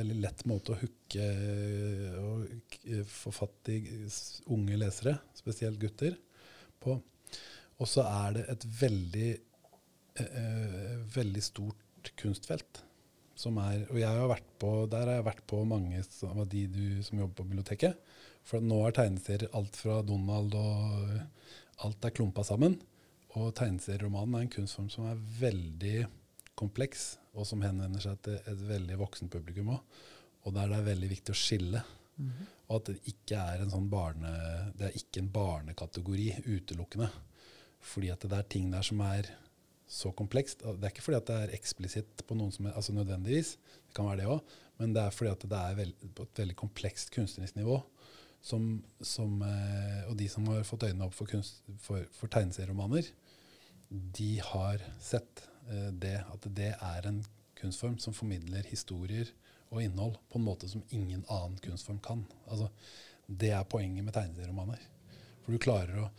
veldig 0.00 0.18
lett 0.24 0.44
måte 0.48 0.72
å 0.72 0.80
hooke 0.80 1.28
og 2.24 3.00
få 3.12 3.32
fatt 3.44 3.68
i 3.76 3.80
unge 4.56 4.80
lesere, 4.80 5.18
spesielt 5.36 5.78
gutter, 5.82 6.16
på. 6.80 6.96
Og 7.80 7.88
så 7.90 8.04
er 8.08 8.38
det 8.38 8.46
et 8.56 8.64
veldig 8.80 9.32
veldig 11.14 11.42
stort 11.42 11.80
kunstfelt. 12.20 12.82
Som 13.34 13.58
er, 13.58 13.86
og 13.90 13.98
jeg 13.98 14.06
har 14.06 14.30
vært 14.30 14.50
på, 14.62 14.72
der 14.90 15.08
har 15.08 15.18
jeg 15.18 15.26
vært 15.26 15.46
på 15.50 15.64
mange 15.66 16.02
som- 16.06 16.38
av 16.38 16.48
de 16.48 16.66
du 16.66 17.02
som 17.02 17.18
jobber 17.18 17.34
på 17.34 17.48
biblioteket. 17.48 17.96
For 18.44 18.60
nå 18.60 18.86
er 18.86 18.92
tegneserier 18.92 19.50
alt 19.54 19.74
fra 19.76 20.02
Donald 20.02 20.54
og 20.54 21.20
Alt 21.82 22.04
er 22.04 22.14
klumpa 22.14 22.44
sammen. 22.46 22.76
Og 23.34 23.54
tegneserieromanen 23.58 24.36
er 24.36 24.44
en 24.44 24.52
kunstform 24.52 24.90
som 24.92 25.08
er 25.10 25.22
veldig 25.40 26.06
kompleks, 26.54 27.16
og 27.34 27.48
som 27.48 27.64
henvender 27.66 28.02
seg 28.04 28.20
til 28.22 28.36
et 28.38 28.60
veldig 28.68 28.98
voksen 29.00 29.30
publikum 29.32 29.72
òg. 29.74 29.80
Og 30.46 30.54
der 30.54 30.70
det 30.70 30.78
er 30.78 30.90
veldig 30.92 31.10
viktig 31.10 31.34
å 31.34 31.40
skille. 31.40 31.82
Og 32.68 32.76
at 32.76 32.84
det 32.84 33.00
ikke 33.10 33.40
er 33.40 33.62
en 33.62 33.72
sånn 33.72 33.88
barne, 33.90 34.30
det 34.78 34.86
er 34.86 34.98
ikke 35.00 35.18
en 35.18 35.32
barnekategori 35.34 36.28
utelukkende. 36.46 37.10
Fordi 37.80 38.12
at 38.12 38.20
det 38.20 38.38
er 38.38 38.42
ting 38.54 38.70
der 38.70 38.82
som 38.82 39.00
er 39.00 39.26
så 39.94 40.10
komplekst. 40.16 40.64
Det 40.64 40.88
er 40.88 40.92
ikke 40.92 41.04
fordi 41.06 41.20
det 41.28 41.38
er 41.44 41.56
eksplisitt 41.56 42.24
på 42.26 42.36
noen 42.38 42.52
som 42.54 42.66
er, 42.68 42.76
altså 42.78 42.94
nødvendigvis, 42.96 43.54
det 43.86 43.96
kan 43.96 44.08
være 44.08 44.22
det 44.22 44.30
òg, 44.34 44.54
men 44.80 44.94
det 44.96 45.04
er 45.04 45.14
fordi 45.14 45.30
at 45.30 45.44
det 45.52 45.60
er 45.60 45.76
veld, 45.78 45.92
på 46.16 46.26
et 46.26 46.40
veldig 46.42 46.56
komplekst 46.58 47.12
kunstnerisk 47.14 47.58
nivå. 47.60 47.78
Som, 48.44 48.64
som, 49.00 49.38
eh, 49.40 50.02
og 50.10 50.18
de 50.20 50.26
som 50.28 50.44
har 50.50 50.66
fått 50.68 50.84
øynene 50.84 51.06
opp 51.06 51.14
for, 51.16 51.30
kunst, 51.30 51.62
for, 51.80 52.02
for 52.12 52.28
tegneserieromaner, 52.28 53.06
de 54.18 54.32
har 54.44 54.82
sett 55.00 55.46
eh, 55.70 55.88
det, 56.02 56.18
at 56.20 56.48
det 56.58 56.74
er 56.74 57.08
en 57.08 57.22
kunstform 57.56 57.96
som 58.02 58.16
formidler 58.16 58.66
historier 58.68 59.30
og 59.70 59.80
innhold 59.80 60.18
på 60.28 60.36
en 60.40 60.44
måte 60.44 60.68
som 60.68 60.84
ingen 60.92 61.24
annen 61.32 61.56
kunstform 61.64 62.02
kan. 62.04 62.26
Altså, 62.44 62.68
det 63.26 63.54
er 63.56 63.64
poenget 63.70 64.04
med 64.04 64.12
tegneserieromaner. 64.12 64.82
For 65.44 65.54
du 65.54 65.62
klarer 65.62 66.02
å 66.02 66.10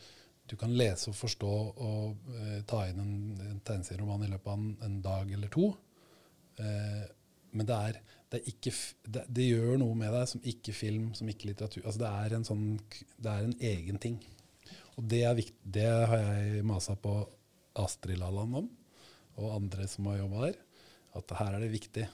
du 0.45 0.55
kan 0.59 0.73
lese 0.77 1.09
og 1.09 1.17
forstå 1.17 1.51
og 1.51 2.31
eh, 2.37 2.59
ta 2.69 2.83
inn 2.89 3.01
en, 3.01 3.15
en 3.41 3.61
tegneserieroman 3.65 4.27
i 4.27 4.31
løpet 4.31 4.51
av 4.51 4.59
en, 4.59 4.73
en 4.87 4.97
dag 5.05 5.31
eller 5.37 5.51
to. 5.53 5.71
Eh, 6.61 7.05
men 7.55 7.69
det, 7.69 7.77
er, 7.89 7.99
det, 8.29 8.41
er 8.41 8.51
ikke, 8.51 8.73
det, 9.07 9.23
det 9.37 9.47
gjør 9.47 9.79
noe 9.81 9.97
med 9.97 10.13
deg 10.13 10.29
som 10.29 10.43
ikke 10.51 10.75
film, 10.75 11.09
som 11.17 11.29
ikke 11.31 11.49
litteratur. 11.49 11.85
Altså 11.85 12.03
det, 12.03 12.11
er 12.11 12.37
en 12.37 12.47
sånn, 12.47 12.65
det 13.17 13.31
er 13.31 13.47
en 13.47 13.57
egen 13.71 14.01
ting. 14.03 14.19
Og 14.95 15.07
det, 15.11 15.23
er 15.27 15.37
viktig, 15.39 15.71
det 15.77 15.87
har 16.11 16.21
jeg 16.21 16.67
masa 16.67 16.97
på 16.99 17.17
Astrid 17.81 18.19
Lalland 18.21 18.61
om, 18.61 18.69
og 19.41 19.55
andre 19.57 19.87
som 19.91 20.07
har 20.11 20.21
jobba 20.21 20.45
der. 20.49 20.61
At 21.15 21.33
her 21.39 21.55
er 21.55 21.63
det 21.63 21.73
viktig. 21.73 22.05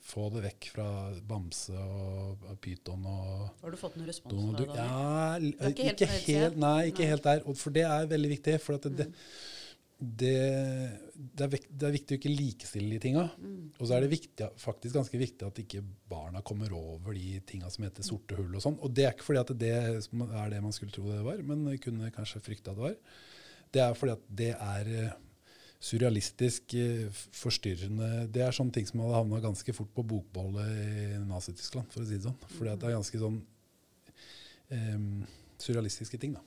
Få 0.00 0.26
det 0.32 0.42
vekk 0.46 0.66
fra 0.72 0.88
bamse 1.28 1.76
og, 1.76 2.48
pyton 2.64 3.04
og 3.06 3.46
Har 3.60 3.74
du 3.74 3.78
fått 3.78 3.98
noen 3.98 4.08
respons 4.08 4.32
Donald 4.32 4.58
Duck. 4.62 4.74
Ja, 4.78 5.68
ikke 5.68 5.88
helt 5.90 6.04
ikke 6.06 6.36
helt, 6.40 6.58
nei, 6.60 6.76
ikke 6.90 7.04
Nei. 7.04 7.06
Mm. 7.06 7.12
helt 7.12 7.26
der. 7.28 7.42
Og 7.46 7.58
for 7.60 7.76
det 7.76 7.84
er 7.86 8.08
veldig 8.10 8.30
viktig. 8.32 8.56
For 8.64 8.78
at 8.80 8.88
det, 8.96 9.06
det, 10.00 10.34
det, 11.12 11.44
er 11.44 11.52
vekt, 11.52 11.68
det 11.68 11.88
er 11.88 11.94
viktig 11.98 12.16
å 12.16 12.20
ikke 12.20 12.32
likestille 12.32 12.96
de 12.96 13.00
tinga. 13.04 13.26
Mm. 13.36 13.58
Og 13.76 13.82
så 13.84 13.96
er 13.96 14.06
det 14.06 14.12
viktig, 14.14 14.50
faktisk 14.64 14.96
ganske 14.96 15.20
viktig 15.20 15.50
at 15.50 15.62
ikke 15.66 15.84
barna 16.10 16.40
kommer 16.40 16.72
over 16.78 17.16
de 17.16 17.36
tinga 17.46 17.68
som 17.72 17.84
heter 17.84 18.06
sorte 18.06 18.38
hull 18.40 18.56
og 18.56 18.64
sånn. 18.64 18.80
Og 18.80 18.94
det 18.96 19.06
er 19.06 19.12
ikke 19.12 19.28
fordi 19.28 19.44
at 19.44 19.52
det 19.60 19.74
er 19.76 20.54
det 20.54 20.64
man 20.64 20.76
skulle 20.76 20.96
tro 20.96 21.04
det 21.10 21.20
var, 21.28 21.44
men 21.44 21.68
kunne 21.84 22.12
kanskje 22.16 22.42
frykte 22.48 22.72
at 22.72 22.80
det 22.80 22.88
var. 22.88 22.96
Det 23.70 23.84
er 23.84 24.00
fordi 24.00 24.16
at 24.16 24.30
det 24.40 24.54
er 24.56 24.94
surrealistisk, 25.80 26.74
eh, 26.76 27.08
forstyrrende 27.32 28.26
Det 28.32 28.42
er 28.44 28.52
sånne 28.52 28.72
ting 28.74 28.86
som 28.86 29.00
hadde 29.00 29.14
havna 29.16 29.40
ganske 29.40 29.72
fort 29.74 29.88
på 29.96 30.04
bokbollet 30.04 30.68
i 30.68 31.18
Nazi-Tyskland, 31.24 31.88
for 31.92 32.02
å 32.02 32.06
si 32.06 32.18
det 32.18 32.26
sånn. 32.26 32.36
For 32.58 32.68
det 32.68 32.76
er 32.84 32.96
ganske 32.98 33.18
sånn 33.22 33.40
um, 34.70 35.26
surrealistiske 35.60 36.20
ting, 36.20 36.34
da. 36.36 36.40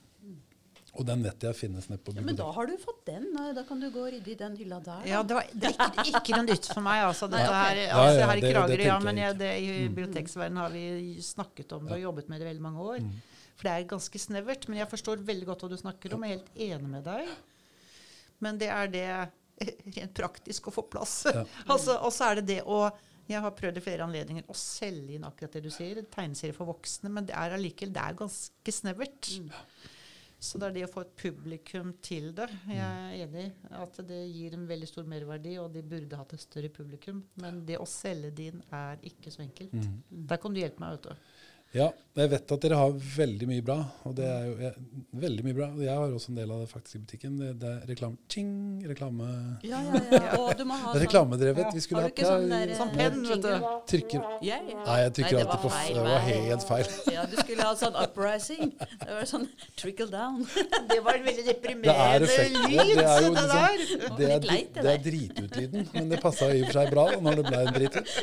Og 0.93 1.07
den 1.07 1.23
vet 1.25 1.41
jeg 1.41 1.57
finnes 1.57 1.87
nede 1.89 2.03
på 2.05 2.13
Ja, 2.13 2.21
men 2.21 2.35
da 2.37 2.45
har 2.53 2.67
du 2.69 2.75
fått 2.77 2.99
den. 3.07 3.23
Da 3.33 3.63
kan 3.65 3.79
du 3.81 3.87
gå 3.89 4.03
og 4.05 4.11
rydde 4.13 4.29
i 4.29 4.35
den 4.37 4.55
hylla 4.59 4.77
der. 4.77 4.99
da. 5.01 5.09
Ja, 5.09 5.23
det, 5.25 5.33
var, 5.33 5.47
det 5.49 5.71
er 5.71 5.87
ikke, 6.03 6.19
ikke 6.19 6.35
noe 6.37 6.45
nytt 6.51 6.67
for 6.69 6.81
meg. 6.85 6.99
Altså, 7.07 7.29
dette 7.33 7.47
her, 7.49 7.79
altså, 7.95 8.19
ja, 8.19 8.27
her 8.29 8.37
i 8.37 8.41
det- 8.43 8.49
det 8.49 8.51
Kragerø, 8.53 8.85
ja, 8.85 8.99
men 8.99 9.17
jeg 9.17 9.25
jeg, 9.31 9.37
det, 9.39 9.49
i 9.63 9.71
Mm. 9.71 9.95
biblioteksverdenen 9.95 10.57
har 10.61 10.69
vi 10.69 11.17
snakket 11.25 11.71
om 11.73 11.87
det 11.87 11.93
og 11.97 12.01
jobbet 12.03 12.29
med 12.29 12.39
det 12.41 12.47
veldig 12.51 12.61
mange 12.61 12.77
år. 12.79 12.99
Mm. 13.01 13.11
For 13.57 13.63
det 13.63 13.71
er 13.73 13.87
ganske 13.89 14.19
snevert. 14.21 14.67
Men 14.69 14.77
jeg 14.77 14.89
forstår 14.93 15.17
veldig 15.25 15.45
godt 15.49 15.61
hva 15.65 15.69
du 15.69 15.77
snakker 15.77 16.13
om. 16.13 16.21
Jeg 16.23 16.31
er 16.31 16.37
helt 16.37 16.53
enig 16.77 16.89
med 16.89 17.03
deg. 17.03 17.27
Men 18.43 18.59
det 18.61 18.69
er 18.73 18.91
det 18.93 19.07
rent 19.97 20.13
praktisk 20.17 20.69
å 20.69 20.75
få 20.75 20.85
plass. 20.91 21.23
Ja. 21.29 21.45
altså, 21.73 21.97
og 21.99 22.13
så 22.15 22.29
er 22.29 22.41
det 22.41 22.47
det 22.55 22.61
å 22.67 22.85
Jeg 23.23 23.39
har 23.39 23.53
prøvd 23.55 23.77
i 23.79 23.81
flere 23.85 24.03
anledninger 24.03 24.49
å 24.51 24.55
selge 24.57 25.15
inn 25.15 25.23
akkurat 25.23 25.53
det 25.55 25.63
du 25.63 25.71
sier. 25.71 26.01
Tegneserie 26.11 26.55
for 26.55 26.67
voksne. 26.67 27.11
Men 27.13 27.29
det 27.29 27.37
er 27.39 27.55
allikevel 27.55 27.93
det 27.95 28.03
er 28.03 28.17
ganske 28.19 28.73
snevert. 28.75 29.29
Mm. 29.39 29.51
Så 30.43 30.59
det 30.59 30.67
er 30.67 30.73
det 30.75 30.83
å 30.89 30.91
få 30.91 31.05
et 31.05 31.13
publikum 31.21 31.93
til 32.03 32.33
det. 32.35 32.49
Jeg 32.67 32.83
er 32.83 33.21
enig 33.23 33.45
i 33.47 33.77
at 33.79 33.99
det 34.09 34.19
gir 34.27 34.57
en 34.57 34.65
veldig 34.67 34.89
stor 34.89 35.07
merverdi, 35.07 35.53
og 35.61 35.69
de 35.71 35.85
burde 35.87 36.19
hatt 36.19 36.35
et 36.35 36.43
større 36.43 36.71
publikum. 36.73 37.21
Men 37.39 37.61
det 37.63 37.77
å 37.79 37.87
selge 37.87 38.33
det 38.35 38.49
inn 38.51 38.63
er 38.75 38.99
ikke 39.07 39.31
så 39.31 39.45
enkelt. 39.45 39.71
Mm. 39.71 40.25
Der 40.33 40.41
kan 40.43 40.51
du 40.51 40.59
hjelpe 40.59 40.83
meg, 40.83 40.97
vet 40.97 41.07
du. 41.07 41.32
Ja, 41.73 41.87
jeg 42.13 42.29
vet 42.29 42.51
at 42.53 42.61
dere 42.61 42.77
har 42.77 42.91
veldig 42.93 43.47
mye 43.49 43.63
bra. 43.65 43.79
Og 44.05 44.13
det 44.13 44.27
er 44.29 44.43
jo 44.45 44.51
jeg, 44.61 44.81
veldig 45.23 45.45
mye 45.47 45.55
bra. 45.57 45.67
Og 45.73 45.79
jeg 45.81 45.95
har 45.97 46.11
også 46.13 46.29
en 46.29 46.35
del 46.37 46.51
av 46.53 46.59
det 46.61 46.67
faktisk 46.69 46.99
i 46.99 47.01
butikken. 47.01 47.39
Det, 47.39 47.47
det 47.63 47.71
er 47.71 47.87
reklame. 47.89 48.19
Ting! 48.29 48.51
Reklame. 48.85 49.29
Ja, 49.65 49.79
ja, 49.81 50.01
ja. 50.11 50.35
Og 50.37 50.51
du 50.59 50.61
må 50.69 50.77
ha 50.77 50.91
Det 50.93 50.99
er 50.99 50.99
sånn 50.99 51.03
reklamedrevet. 51.07 51.71
Vi 51.73 51.81
skulle 51.81 52.03
hatt 52.05 52.21
sånn 52.21 52.45
der 52.53 52.75
Sånn 52.77 52.93
eh, 52.93 52.99
penn, 52.99 53.25
vet 53.25 53.41
du. 53.47 53.65
Trykker 53.89 54.21
yeah, 54.45 54.61
ja. 54.69 54.83
Nei, 54.85 54.99
jeg 55.01 55.15
trykker 55.17 55.39
Nei, 55.39 55.41
det 55.41 55.49
alltid 55.49 55.63
på 55.63 55.71
f- 55.71 55.79
feil 55.79 55.97
Det 55.97 56.05
var 56.05 56.23
helt 56.27 56.67
feil. 56.69 56.93
Ja, 57.15 57.25
du 57.33 57.35
skulle 57.41 57.67
ha 57.71 57.73
sånn 57.81 57.97
uprising. 58.03 58.73
Det 58.77 59.09
var 59.09 59.27
sånn 59.33 59.49
trickle 59.81 60.09
down. 60.13 60.45
Det 60.93 61.01
var 61.01 61.17
en 61.17 61.27
veldig 61.31 61.47
Det 61.47 61.49
er 61.49 61.57
deprimerende 61.57 62.29
lyd, 62.29 62.93
Det 62.93 63.09
er 63.09 63.25
jo 63.25 63.33
det 63.33 63.47
liksom 63.49 63.49
der. 63.49 63.85
Det 64.21 64.29
er, 64.29 64.39
det 64.45 64.61
det 64.77 64.93
er 64.93 65.03
dritutlyden, 65.09 65.89
men 65.97 66.13
det 66.13 66.21
passa 66.21 66.53
i 66.53 66.61
og 66.61 66.69
for 66.69 66.83
seg 66.83 66.93
bra 66.93 67.09
da, 67.09 67.21
når 67.25 67.41
det 67.41 67.49
ble 67.49 67.65
en 67.65 67.77
dritut. 67.81 68.17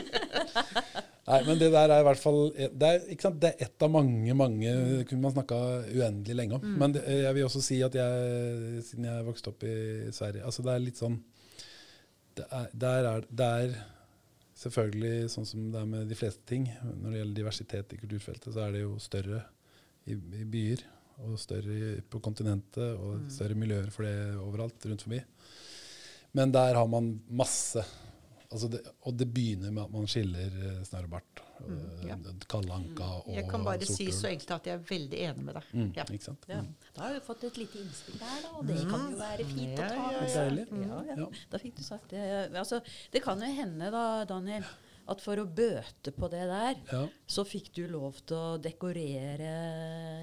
Nei, 1.28 1.40
men 1.46 1.59
det 1.61 1.68
der 1.74 1.92
er 1.92 2.00
i 2.00 2.04
hvert 2.06 2.18
fall 2.18 2.38
Det 2.56 2.88
er, 2.88 3.02
det 3.42 3.50
er 3.50 3.64
ett 3.66 3.85
av 3.85 3.90
mange, 3.92 4.35
mange 4.35 4.70
det 4.72 5.04
kunne 5.11 5.26
man 5.26 5.35
snakka 5.35 5.59
uendelig 5.92 6.37
lenge 6.38 6.56
om. 6.56 6.64
Men 6.80 6.94
det, 6.96 7.04
jeg 7.06 7.37
vil 7.37 7.46
også 7.46 7.62
si 7.64 7.80
at 7.87 7.94
jeg, 7.98 8.83
siden 8.88 9.09
jeg 9.11 9.26
vokste 9.28 9.52
opp 9.52 9.66
i 9.68 9.76
Sverige 10.16 10.46
altså 10.48 10.64
Det 10.66 10.74
er 10.74 10.85
litt 10.87 11.02
sånn 11.02 11.20
det 12.38 12.46
er, 12.46 12.68
der 12.72 13.06
er, 13.11 13.24
det 13.26 13.46
er 13.61 13.72
selvfølgelig 14.61 15.30
sånn 15.33 15.48
som 15.48 15.68
det 15.72 15.80
er 15.80 15.88
med 15.88 16.11
de 16.11 16.16
fleste 16.18 16.44
ting. 16.48 16.68
Når 16.85 17.09
det 17.11 17.20
gjelder 17.20 17.38
diversitet 17.38 17.94
i 17.94 17.98
kulturfeltet, 18.00 18.52
så 18.54 18.64
er 18.64 18.76
det 18.76 18.85
jo 18.85 18.94
større 19.02 19.42
i, 20.06 20.14
i 20.14 20.46
byer. 20.48 20.85
Og 21.26 21.37
større 21.40 21.98
på 22.09 22.20
kontinentet, 22.24 22.94
og 22.96 23.26
større 23.33 23.59
miljøer 23.59 23.90
for 23.92 24.06
det 24.06 24.38
overalt 24.40 24.87
rundt 24.88 25.04
forbi. 25.04 25.20
Men 26.38 26.54
der 26.54 26.78
har 26.78 26.88
man 26.88 27.12
masse. 27.28 27.85
Altså 28.50 28.66
det, 28.72 28.80
og 29.06 29.14
det 29.14 29.28
begynner 29.30 29.70
med 29.70 29.84
at 29.84 29.92
man 29.94 30.08
skiller 30.10 30.54
eh, 30.58 30.78
snørr 30.86 31.04
og 31.06 31.12
bart. 31.12 31.42
Mm, 31.60 31.76
ja. 32.08 32.16
eh, 32.16 32.46
Kalle 32.50 32.72
Anka 32.74 33.06
og 33.20 33.28
Jeg 33.36 33.44
kan 33.50 33.62
bare 33.66 33.86
si 33.86 34.08
så 34.16 34.30
enkelt 34.32 34.50
at 34.56 34.66
jeg 34.66 34.74
er 34.78 34.84
veldig 34.88 35.20
enig 35.28 35.44
med 35.46 35.54
deg. 35.60 35.68
Mm, 35.76 35.90
Ja. 36.00 36.06
Ikke 36.10 36.24
sant? 36.24 36.48
Ja. 36.50 36.60
Da 36.96 37.04
har 37.04 37.14
du 37.14 37.20
fått 37.28 37.44
et 37.46 37.60
lite 37.60 37.78
innspill 37.84 38.18
der, 38.18 38.40
da, 38.42 38.52
og 38.58 38.66
det 38.66 38.78
kan 38.90 39.06
jo 39.12 39.20
være 39.20 39.46
fint 39.52 39.78
å 39.78 39.82
ta 39.84 39.90
ja, 39.94 40.08
med 40.16 40.22
ja. 40.22 40.34
seg. 40.34 40.62
Ja, 40.82 41.00
ja. 41.12 41.18
Ja. 41.22 41.28
Da 41.52 41.62
fikk 41.62 41.76
du 41.78 41.84
sagt 41.86 42.10
det. 42.10 42.24
Altså, 42.64 42.80
det 43.14 43.22
kan 43.22 43.44
jo 43.44 43.52
hende, 43.60 43.92
da, 43.94 44.04
Daniel, 44.32 44.66
at 45.10 45.20
for 45.20 45.36
å 45.42 45.44
bøte 45.46 46.12
på 46.14 46.28
det 46.30 46.44
der, 46.46 46.74
Ja. 46.92 47.00
så 47.26 47.42
fikk 47.44 47.72
du 47.74 47.86
lov 47.90 48.14
til 48.26 48.36
å 48.36 48.58
dekorere 48.62 49.50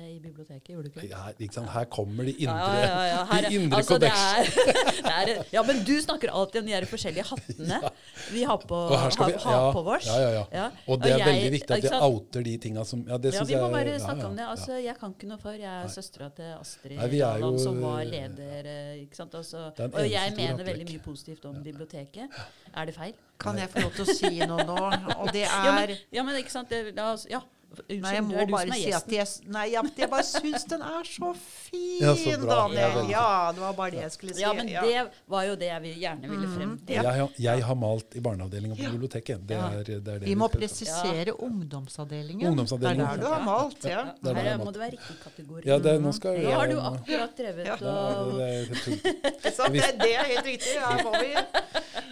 i 0.07 0.19
biblioteket, 0.23 0.69
gjorde 0.75 0.91
du 0.93 0.99
ikke? 1.01 1.15
Her, 1.17 1.33
ikke 1.39 1.53
sant? 1.57 1.69
Her 1.73 1.85
kommer 1.91 2.23
de 2.27 2.33
indre, 2.37 2.55
Ja, 2.55 2.83
ja, 2.83 3.03
ja, 3.11 3.25
her 3.31 3.43
er- 3.43 3.49
de 3.49 3.55
indre 3.59 3.77
altså, 3.81 3.97
det 3.99 4.11
er, 4.11 4.49
det 5.07 5.13
er, 5.37 5.43
ja, 5.53 5.63
men 5.67 5.83
du 5.83 5.93
snakker 6.01 6.31
alltid 6.31 6.61
om 6.61 6.69
de 6.69 6.75
her 6.77 6.87
forskjellige 6.89 7.25
hattene 7.31 7.81
vi 8.35 8.43
har 8.47 8.57
på, 8.57 8.75
Og 8.75 8.97
har, 8.97 9.11
vi- 9.27 9.37
har 9.43 9.57
ja, 9.59 9.71
på 9.75 9.83
vårs. 9.83 10.07
Ja, 10.07 10.17
ja, 10.23 10.29
ja. 10.37 10.45
Ja. 10.53 10.67
Og 10.87 11.01
det 11.03 11.11
er 11.11 11.17
jeg- 11.17 11.27
veldig 11.27 11.51
viktig 11.57 11.77
at 11.77 11.83
vi 11.83 12.01
outer 12.07 12.43
de 12.43 12.57
tinga 12.57 12.85
som 12.85 13.03
Ja, 13.07 13.17
det 13.17 13.33
Ja, 13.33 13.43
vi 13.43 13.55
må 13.55 13.69
bare 13.71 13.99
snakke 13.99 14.23
ja, 14.23 14.27
om 14.31 14.35
det. 14.35 14.45
Altså, 14.47 14.71
jeg 14.83 14.97
kan 14.97 15.13
ikke 15.13 15.27
noe 15.27 15.37
for. 15.39 15.51
Jeg 15.51 15.83
er 15.83 15.87
søstera 15.91 16.29
til 16.35 16.53
Astrid 16.59 16.97
Nei, 16.97 17.39
jo- 17.39 17.57
som 17.57 17.79
var 17.81 18.03
leder. 18.03 18.65
eh, 18.65 19.03
Ikke 19.03 19.15
sant? 19.15 19.33
Altså, 19.35 19.71
er 19.77 19.83
en 19.85 19.93
og 19.93 20.09
jeg 20.09 20.33
mener 20.35 20.63
veldig 20.63 20.87
mye 20.89 20.99
positivt 21.03 21.45
om 21.45 21.61
biblioteket. 21.63 22.29
Er 22.75 22.85
det 22.85 22.95
feil? 22.95 23.13
Kan 23.39 23.59
jeg 23.61 23.69
få 23.69 23.83
lov 23.85 23.93
til 23.97 24.05
å 24.07 24.15
si 24.17 24.31
noe 24.49 24.65
nå? 24.65 24.77
Og 25.21 25.29
det 25.33 25.45
Ja, 25.45 25.71
men, 25.75 25.83
er 25.83 25.93
ja, 26.15 26.23
men 26.25 26.39
ikke 26.39 26.53
sant 26.53 26.73
det, 26.73 26.95
ja. 27.29 27.41
Unnskyld, 27.67 28.01
Nei, 28.01 28.11
jeg 28.15 28.23
må 28.25 28.43
bare 28.49 28.73
si 28.79 28.91
at 28.95 29.11
jeg, 29.11 29.27
nei, 29.53 29.63
ja, 29.73 29.81
jeg 29.99 30.07
bare 30.09 30.23
syns 30.25 30.63
den 30.71 30.81
er 30.81 31.03
så 31.05 31.33
fin, 31.67 31.99
Ja, 32.01 32.13
så. 32.15 32.35
Daniel. 32.47 33.09
Ja, 33.11 33.25
det 33.53 33.61
var 33.61 33.73
bare 33.77 33.91
det 33.93 33.99
jeg 34.01 34.13
skulle 34.15 34.33
si. 34.37 34.41
Ja, 34.41 34.53
men 34.57 34.69
ja. 34.71 34.81
det 34.87 35.03
var 35.29 35.43
jo 35.45 35.57
det 35.59 35.67
jeg 35.69 35.91
gjerne 36.01 36.31
ville 36.31 36.47
frem 36.55 36.71
til. 36.87 36.95
Ja. 36.95 37.03
Jeg, 37.09 37.19
har- 37.21 37.35
jeg 37.47 37.65
har 37.67 37.77
malt 37.77 38.15
i 38.17 38.23
barneavdelinga 38.23 38.77
på 38.79 38.91
biblioteket. 38.95 39.43
Det 39.49 39.57
er, 39.59 39.83
det 39.83 39.97
er 39.99 40.23
det 40.23 40.29
Vi 40.31 40.35
må 40.39 40.47
presisere 40.53 41.35
ungdomsavdelingen. 41.35 42.47
Ungdomsavdelingen. 42.53 43.03
Det 43.05 43.11
er 43.13 43.21
der 43.21 43.27
du 43.27 43.33
har 43.35 43.45
malt, 43.45 43.85
ja. 43.85 43.99
Er 43.99 44.23
der 44.23 44.39
Her 44.41 44.49
har 44.55 44.63
må 44.63 44.71
det 44.71 44.81
være 44.85 44.95
riktig 44.97 45.17
kategori. 45.27 45.61
Ja, 45.69 45.77
det, 45.83 45.95
nå 46.01 46.15
skal 46.17 46.39
Nå 46.47 46.55
har 46.57 46.71
du 46.71 46.79
akkurat 46.79 47.37
drevet 47.37 47.67
Ja. 47.67 47.77
Ja, 47.81 47.97
og 48.23 48.33
det, 48.39 48.49
det, 48.71 48.97
det, 49.03 49.53
det, 49.75 49.85
det 50.01 50.11
er 50.15 50.31
helt 50.33 50.49
riktig. 50.53 50.73
Her 50.81 51.03
må 51.03 51.13
vi 51.19 51.29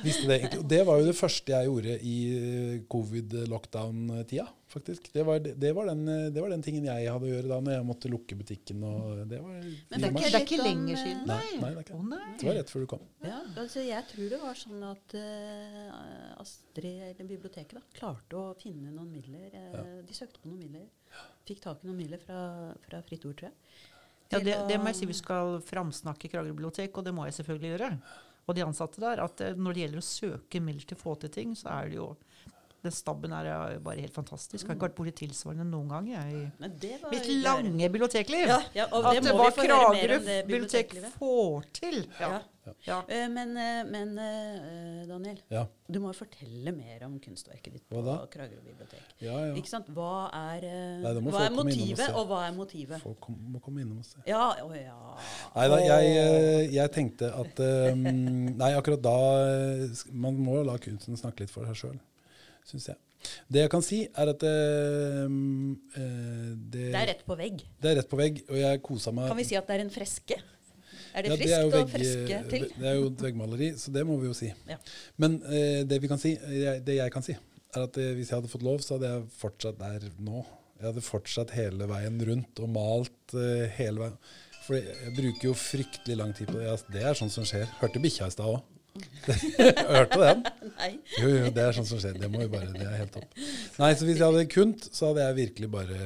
visste 0.05 0.27
det 0.29 0.37
egentlig. 0.41 0.61
Det 0.75 0.83
var 0.85 1.01
jo 1.01 1.09
det 1.09 1.15
første 1.17 1.55
jeg 1.55 1.71
gjorde 1.71 1.97
i 2.05 2.15
eh, 2.35 2.77
covid-lockdown-tida, 2.91 4.45
faktisk. 4.75 5.07
Det 5.15 5.23
var, 5.27 5.39
det, 5.43 5.71
var 5.77 5.87
den, 5.89 6.03
det 6.35 6.43
var 6.43 6.51
den 6.53 6.63
tingen 6.65 6.85
jeg 6.87 7.07
hadde 7.09 7.25
å 7.27 7.31
gjøre 7.31 7.49
da 7.49 7.57
når 7.63 7.75
jeg 7.77 7.85
måtte 7.87 8.11
lukke 8.13 8.37
butikken. 8.39 8.83
Og 8.85 9.23
det 9.31 9.39
var 9.41 9.55
Men 9.55 9.71
det 9.89 10.09
er 10.09 10.11
ikke, 10.11 10.27
Det 10.27 10.39
er 10.41 10.45
ikke 10.45 10.59
lenger 10.67 11.01
siden, 11.01 11.23
Nei, 11.31 11.39
nei. 11.63 11.71
det 11.71 11.79
er 11.79 11.87
ikke 11.87 11.95
Oh, 11.97 12.05
nei. 12.11 12.21
Det 12.41 12.49
var 12.49 12.57
rett 12.59 12.73
før 12.75 12.85
du 12.85 12.89
kom. 12.95 13.07
Ja, 13.25 13.39
altså 13.63 13.85
jeg 13.87 14.07
tror 14.11 14.29
det 14.35 14.41
var 14.43 14.59
sånn 14.61 14.85
at 14.91 15.17
uh, 15.17 16.41
Astrid, 16.43 17.01
eller 17.09 17.31
biblioteket, 17.31 17.75
da, 17.79 17.83
klarte 17.97 18.39
å 18.41 18.45
finne 18.61 18.91
noen 18.93 19.09
midler. 19.15 19.49
eh, 19.55 19.97
De 20.05 20.15
søkte 20.17 20.41
på 20.43 20.51
noen 20.51 20.61
midler. 20.67 20.87
Fikk 21.47 21.61
tak 21.63 21.83
i 21.83 21.89
noen 21.89 21.99
midler 22.03 22.21
fra, 22.21 22.39
fra 22.85 22.99
Fritt 23.07 23.25
Ord, 23.29 23.37
tror 23.39 23.49
jeg. 23.51 23.57
Ja, 24.33 24.39
det, 24.41 24.55
det 24.67 24.77
må 24.81 24.89
jeg 24.89 24.97
si 24.97 25.05
vi 25.07 25.13
skal 25.15 25.59
framsnakke 25.63 26.27
Kragerø 26.31 26.55
bibliotek, 26.55 26.95
og 26.97 27.05
det 27.05 27.13
må 27.13 27.27
jeg 27.27 27.35
selvfølgelig 27.37 27.69
gjøre. 27.75 27.89
Og 28.45 28.57
de 28.57 28.63
ansatte 28.65 29.01
der. 29.01 29.21
At 29.23 29.41
eh, 29.41 29.55
når 29.57 29.73
det 29.77 29.83
gjelder 29.85 30.01
å 30.01 30.05
søke 30.09 30.61
midler 30.65 30.85
til 30.89 30.97
å 30.97 31.01
få 31.01 31.13
til 31.21 31.31
ting, 31.33 31.53
så 31.57 31.69
er 31.79 31.91
det 31.93 31.99
jo 31.99 32.07
Den 32.85 32.93
stabben 32.93 33.33
er 33.33 33.47
jo 33.49 33.79
bare 33.85 34.03
helt 34.05 34.13
fantastisk. 34.15 34.61
Jeg 34.63 34.69
har 34.69 34.77
ikke 34.77 34.87
vært 34.89 34.97
borti 34.99 35.13
tilsvarende 35.25 35.65
noen 35.69 35.89
gang 35.89 36.09
jeg, 36.11 36.41
i 36.41 36.71
det 36.85 36.97
mitt 37.11 37.29
lange 37.43 37.89
bibliotekliv. 37.93 38.49
Ja, 38.51 38.59
ja, 38.77 38.89
og 38.91 39.09
At 39.11 39.23
det 39.25 39.33
var 39.37 39.55
Kragerø 39.57 40.19
bibliotek 40.25 40.99
får 41.17 41.71
til. 41.81 42.03
Ja. 42.19 42.35
Ja. 42.35 42.43
Ja. 42.85 42.99
Eh, 43.07 43.27
Men, 43.29 43.57
eh, 43.57 43.83
men 43.85 44.17
eh, 44.17 45.07
Daniel, 45.07 45.37
Ja. 45.51 45.65
du 45.87 45.99
må 45.99 46.09
jo 46.09 46.17
fortelle 46.17 46.71
mer 46.73 47.03
om 47.05 47.19
kunstverket 47.19 47.73
ditt 47.73 47.83
på? 47.89 48.01
Kragerø 48.31 48.61
bibliotek. 48.65 49.03
ja, 49.21 49.35
ja. 49.47 49.53
Ikke 49.53 49.69
sant? 49.69 49.89
Hva 49.93 50.29
er, 50.33 50.65
Nei, 51.03 51.13
hva 51.13 51.45
er 51.45 51.51
motivet, 51.51 52.09
og 52.09 52.23
og 52.23 52.27
hva 52.31 52.39
er 52.47 52.55
motivet? 52.57 53.01
Folk 53.01 53.19
kom, 53.21 53.37
må 53.53 53.61
komme 53.61 53.81
innom 53.81 53.99
og 54.01 54.05
se. 54.05 54.17
Ja, 54.25 54.55
å 54.63 54.71
ja. 54.73 54.97
Nei 55.55 55.67
da, 55.69 55.77
jeg, 55.77 56.73
jeg 56.73 56.91
tenkte 56.91 57.31
at 57.33 57.61
um, 57.93 58.03
Nei, 58.61 58.71
akkurat 58.73 59.01
da 59.03 59.15
Man 60.11 60.37
må 60.41 60.63
la 60.65 60.77
kunsten 60.81 61.17
snakke 61.19 61.45
litt 61.45 61.53
for 61.53 61.69
seg 61.69 61.75
sjøl, 61.83 61.99
syns 62.65 62.87
jeg. 62.91 62.97
Det 63.49 63.61
jeg 63.63 63.71
kan 63.73 63.81
si, 63.85 63.99
er 64.13 64.29
at 64.33 64.43
eh, 64.45 65.29
det, 65.95 66.83
Det 66.91 66.99
er 66.99 67.07
rett 67.13 67.23
på 67.25 67.37
vegg. 67.39 67.63
det 67.81 67.91
er 67.91 67.97
rett 68.01 68.09
på 68.11 68.19
vegg, 68.19 68.41
og 68.49 68.59
jeg 68.59 68.81
kosa 68.85 69.13
meg 69.15 69.31
Kan 69.31 69.39
vi 69.39 69.45
si 69.47 69.57
at 69.57 69.65
det 69.69 69.77
er 69.79 69.83
en 69.85 69.93
freske? 69.93 70.37
Er 71.15 71.23
det 71.23 71.31
Ja, 71.31 71.37
friskt 71.39 71.63
og 71.63 71.73
vegg- 71.73 71.93
freske 71.95 72.39
til? 72.51 72.65
Det 72.75 72.85
er 72.91 72.95
jo 72.99 73.07
et 73.07 73.23
veggmaleri, 73.23 73.69
så 73.79 73.91
det 73.95 74.03
må 74.05 74.17
vi 74.19 74.27
jo 74.27 74.35
si. 74.35 74.51
Ja. 74.67 74.77
Men 75.17 75.39
eh, 75.47 75.83
det 75.87 76.01
vi 76.03 76.09
kan 76.11 76.19
si, 76.21 76.35
det 76.35 76.97
jeg 76.99 77.11
kan 77.15 77.23
si, 77.23 77.33
er 77.75 77.85
at 77.87 77.95
hvis 77.95 78.29
jeg 78.29 78.35
hadde 78.37 78.51
fått 78.51 78.63
lov, 78.67 78.79
så 78.83 78.97
hadde 78.97 79.09
jeg 79.13 79.23
fortsatt 79.39 79.79
der 79.79 80.09
nå. 80.19 80.43
Jeg 80.79 80.89
hadde 80.91 81.01
fortsatt 81.07 81.53
hele 81.55 81.87
veien 81.87 82.19
rundt 82.27 82.59
og 82.59 82.69
malt 82.75 83.35
hele 83.79 83.99
veien. 84.03 84.17
For 84.65 84.75
jeg 84.75 85.11
bruker 85.15 85.47
jo 85.49 85.53
fryktelig 85.55 86.15
lang 86.19 86.33
tid 86.35 86.47
på 86.51 86.59
det. 86.59 86.71
Det 86.91 87.03
er 87.05 87.13
sånn 87.15 87.29
som 87.31 87.45
skjer. 87.47 87.67
Hørte 87.79 88.01
bikkja 88.03 88.27
i 88.27 88.33
stad 88.33 88.47
òg. 88.49 88.61
Hørte 89.95 90.19
den? 90.21 90.43
Nei. 90.77 90.89
Jo, 91.19 91.29
jo, 91.31 91.49
det 91.55 91.63
er 91.63 91.75
sånn 91.75 91.87
som 91.89 91.99
skjer. 92.01 92.17
Det 92.21 92.29
må 92.31 92.43
vi 92.43 92.49
bare, 92.53 92.71
det 92.75 92.85
er 92.85 92.99
helt 93.01 93.13
topp. 93.15 93.35
Nei, 93.81 93.89
så 93.97 94.07
hvis 94.07 94.21
jeg 94.21 94.25
hadde 94.27 94.45
kunnet, 94.51 94.87
så 94.95 95.09
hadde 95.09 95.25
jeg 95.25 95.37
virkelig 95.41 95.69
bare 95.73 95.99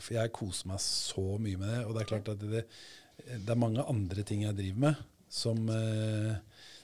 For 0.00 0.16
jeg 0.16 0.32
koser 0.36 0.70
meg 0.72 0.82
så 0.84 1.24
mye 1.36 1.60
med 1.60 1.72
det. 1.74 1.80
Og 1.84 1.94
det 1.96 2.02
er 2.02 2.10
klart 2.12 2.30
at 2.32 2.44
det, 2.44 2.64
det 3.28 3.54
er 3.54 3.60
mange 3.60 3.84
andre 3.92 4.24
ting 4.28 4.46
jeg 4.46 4.56
driver 4.56 4.84
med 4.88 5.02
som 5.28 5.58
eh, 5.68 6.36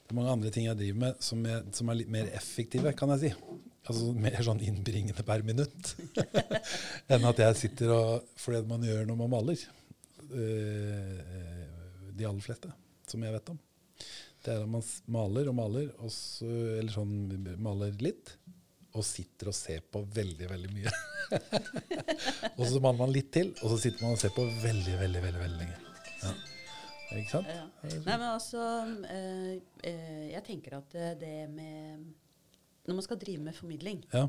Det 0.05 0.12
er 0.12 0.18
mange 0.18 0.35
andre 0.35 0.51
ting 0.53 0.66
jeg 0.68 0.77
driver 0.77 1.01
med 1.07 1.22
som, 1.25 1.45
jeg, 1.49 1.62
som 1.72 1.89
er 1.89 2.01
litt 2.03 2.11
mer 2.12 2.29
effektive, 2.37 2.93
kan 2.99 3.14
jeg 3.14 3.22
si. 3.22 3.33
Altså 3.85 4.12
mer 4.16 4.37
sånn 4.45 4.61
innbringende 4.64 5.25
per 5.25 5.45
minutt. 5.45 5.95
Enn 7.12 7.25
at 7.29 7.41
jeg 7.47 7.61
sitter 7.61 7.93
og 7.97 8.29
For 8.41 8.57
det 8.57 8.64
man 8.68 8.85
gjør 8.85 9.07
når 9.09 9.20
man 9.22 9.33
maler. 9.39 9.64
eh, 10.35 11.22
de 12.14 12.27
aller 12.29 12.45
fleste, 12.45 12.68
som 13.11 13.22
jeg 13.25 13.35
vet 13.35 13.49
om. 13.51 13.57
Det 14.45 14.53
er 14.53 14.61
at 14.64 14.68
man 14.68 14.82
maler 15.14 15.49
og 15.49 15.57
maler, 15.57 15.86
og 16.05 16.11
så, 16.12 16.49
eller 16.78 16.92
sånn 16.92 17.14
maler 17.64 17.95
litt, 18.05 18.34
og 18.95 19.05
sitter 19.07 19.49
og 19.51 19.57
ser 19.57 19.80
på 19.90 20.03
veldig, 20.14 20.49
veldig 20.51 20.72
mye. 20.74 20.92
og 22.59 22.66
så 22.68 22.82
maler 22.84 22.99
man 23.01 23.14
litt 23.14 23.30
til, 23.34 23.55
og 23.62 23.72
så 23.72 23.78
sitter 23.86 24.05
man 24.05 24.18
og 24.18 24.20
ser 24.20 24.34
på 24.36 24.45
veldig, 24.45 24.99
veldig, 25.01 25.22
veldig, 25.24 25.40
veldig 25.40 25.62
lenge. 25.62 25.80
Ja. 26.20 26.34
Ikke 27.14 27.30
sant? 27.30 27.51
Ja. 27.51 27.64
Nei, 27.84 28.14
men 28.16 28.24
altså 28.26 28.61
eh, 29.07 29.51
eh, 29.86 30.22
Jeg 30.32 30.40
tenker 30.47 30.78
at 30.80 30.95
eh, 30.99 31.12
det 31.20 31.34
med 31.53 32.07
Når 32.88 32.97
man 32.97 33.05
skal 33.07 33.20
drive 33.20 33.45
med 33.45 33.55
formidling, 33.55 34.01
Ja. 34.12 34.24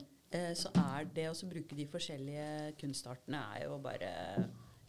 så 0.59 0.69
er 0.75 1.07
det 1.15 1.29
å 1.31 1.47
bruke 1.47 1.77
de 1.77 1.85
forskjellige 1.87 2.75
kunstartene 2.81 3.39
er 3.55 3.65
jo 3.65 3.77
bare 3.83 4.11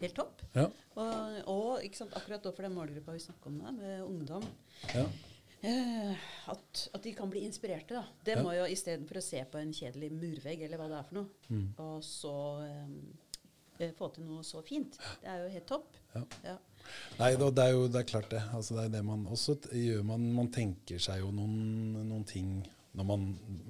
helt 0.01 0.15
topp. 0.17 0.43
Ja. 0.55 0.67
Og, 0.97 1.39
og 1.53 1.97
sant, 1.97 2.13
akkurat 2.19 2.45
for 2.51 2.63
den 2.67 2.75
målgruppa 2.77 3.15
vi 3.17 3.23
snakker 3.25 3.51
om, 3.53 3.59
da, 3.63 3.73
med 3.77 4.03
ungdom, 4.05 4.45
ja. 4.95 5.05
eh, 5.63 6.27
at, 6.53 6.83
at 6.95 7.03
de 7.05 7.13
kan 7.17 7.31
bli 7.33 7.45
inspirerte. 7.49 7.95
da. 7.95 8.05
Det 8.25 8.37
Ja. 8.37 8.43
må 8.45 8.53
jo 8.57 8.65
istedenfor 8.71 9.21
å 9.21 9.25
se 9.25 9.45
på 9.53 9.59
en 9.61 9.73
kjedelig 9.77 10.11
murvegg, 10.13 10.63
eller 10.67 10.79
hva 10.83 10.89
det 10.93 10.99
er 11.01 11.09
for 11.11 11.21
noe, 11.23 11.29
Mm. 11.49 11.69
og 11.79 12.03
så 12.05 12.35
eh, 12.67 13.87
eh, 13.87 13.93
få 13.99 14.09
til 14.15 14.25
noe 14.25 14.43
så 14.45 14.63
fint. 14.65 14.97
Det 15.23 15.29
er 15.29 15.45
jo 15.45 15.53
helt 15.57 15.67
topp. 15.67 15.97
Ja. 16.15 16.25
Ja. 16.45 16.57
Nei, 17.19 17.33
det, 17.35 17.55
det 17.57 17.65
er 17.65 17.73
jo 17.75 17.89
det 17.89 17.99
er 18.01 18.07
klart 18.13 18.31
det. 18.31 18.43
Altså, 18.55 18.77
det 18.77 18.85
er 18.85 18.93
det 18.99 19.05
man 19.05 19.25
også 19.27 19.57
gjør. 19.73 20.05
Man, 20.07 20.29
man 20.37 20.49
tenker 20.55 21.01
seg 21.03 21.19
jo 21.21 21.33
noen, 21.35 21.57
noen 22.09 22.25
ting 22.25 22.61
når 22.97 23.05
man 23.05 23.25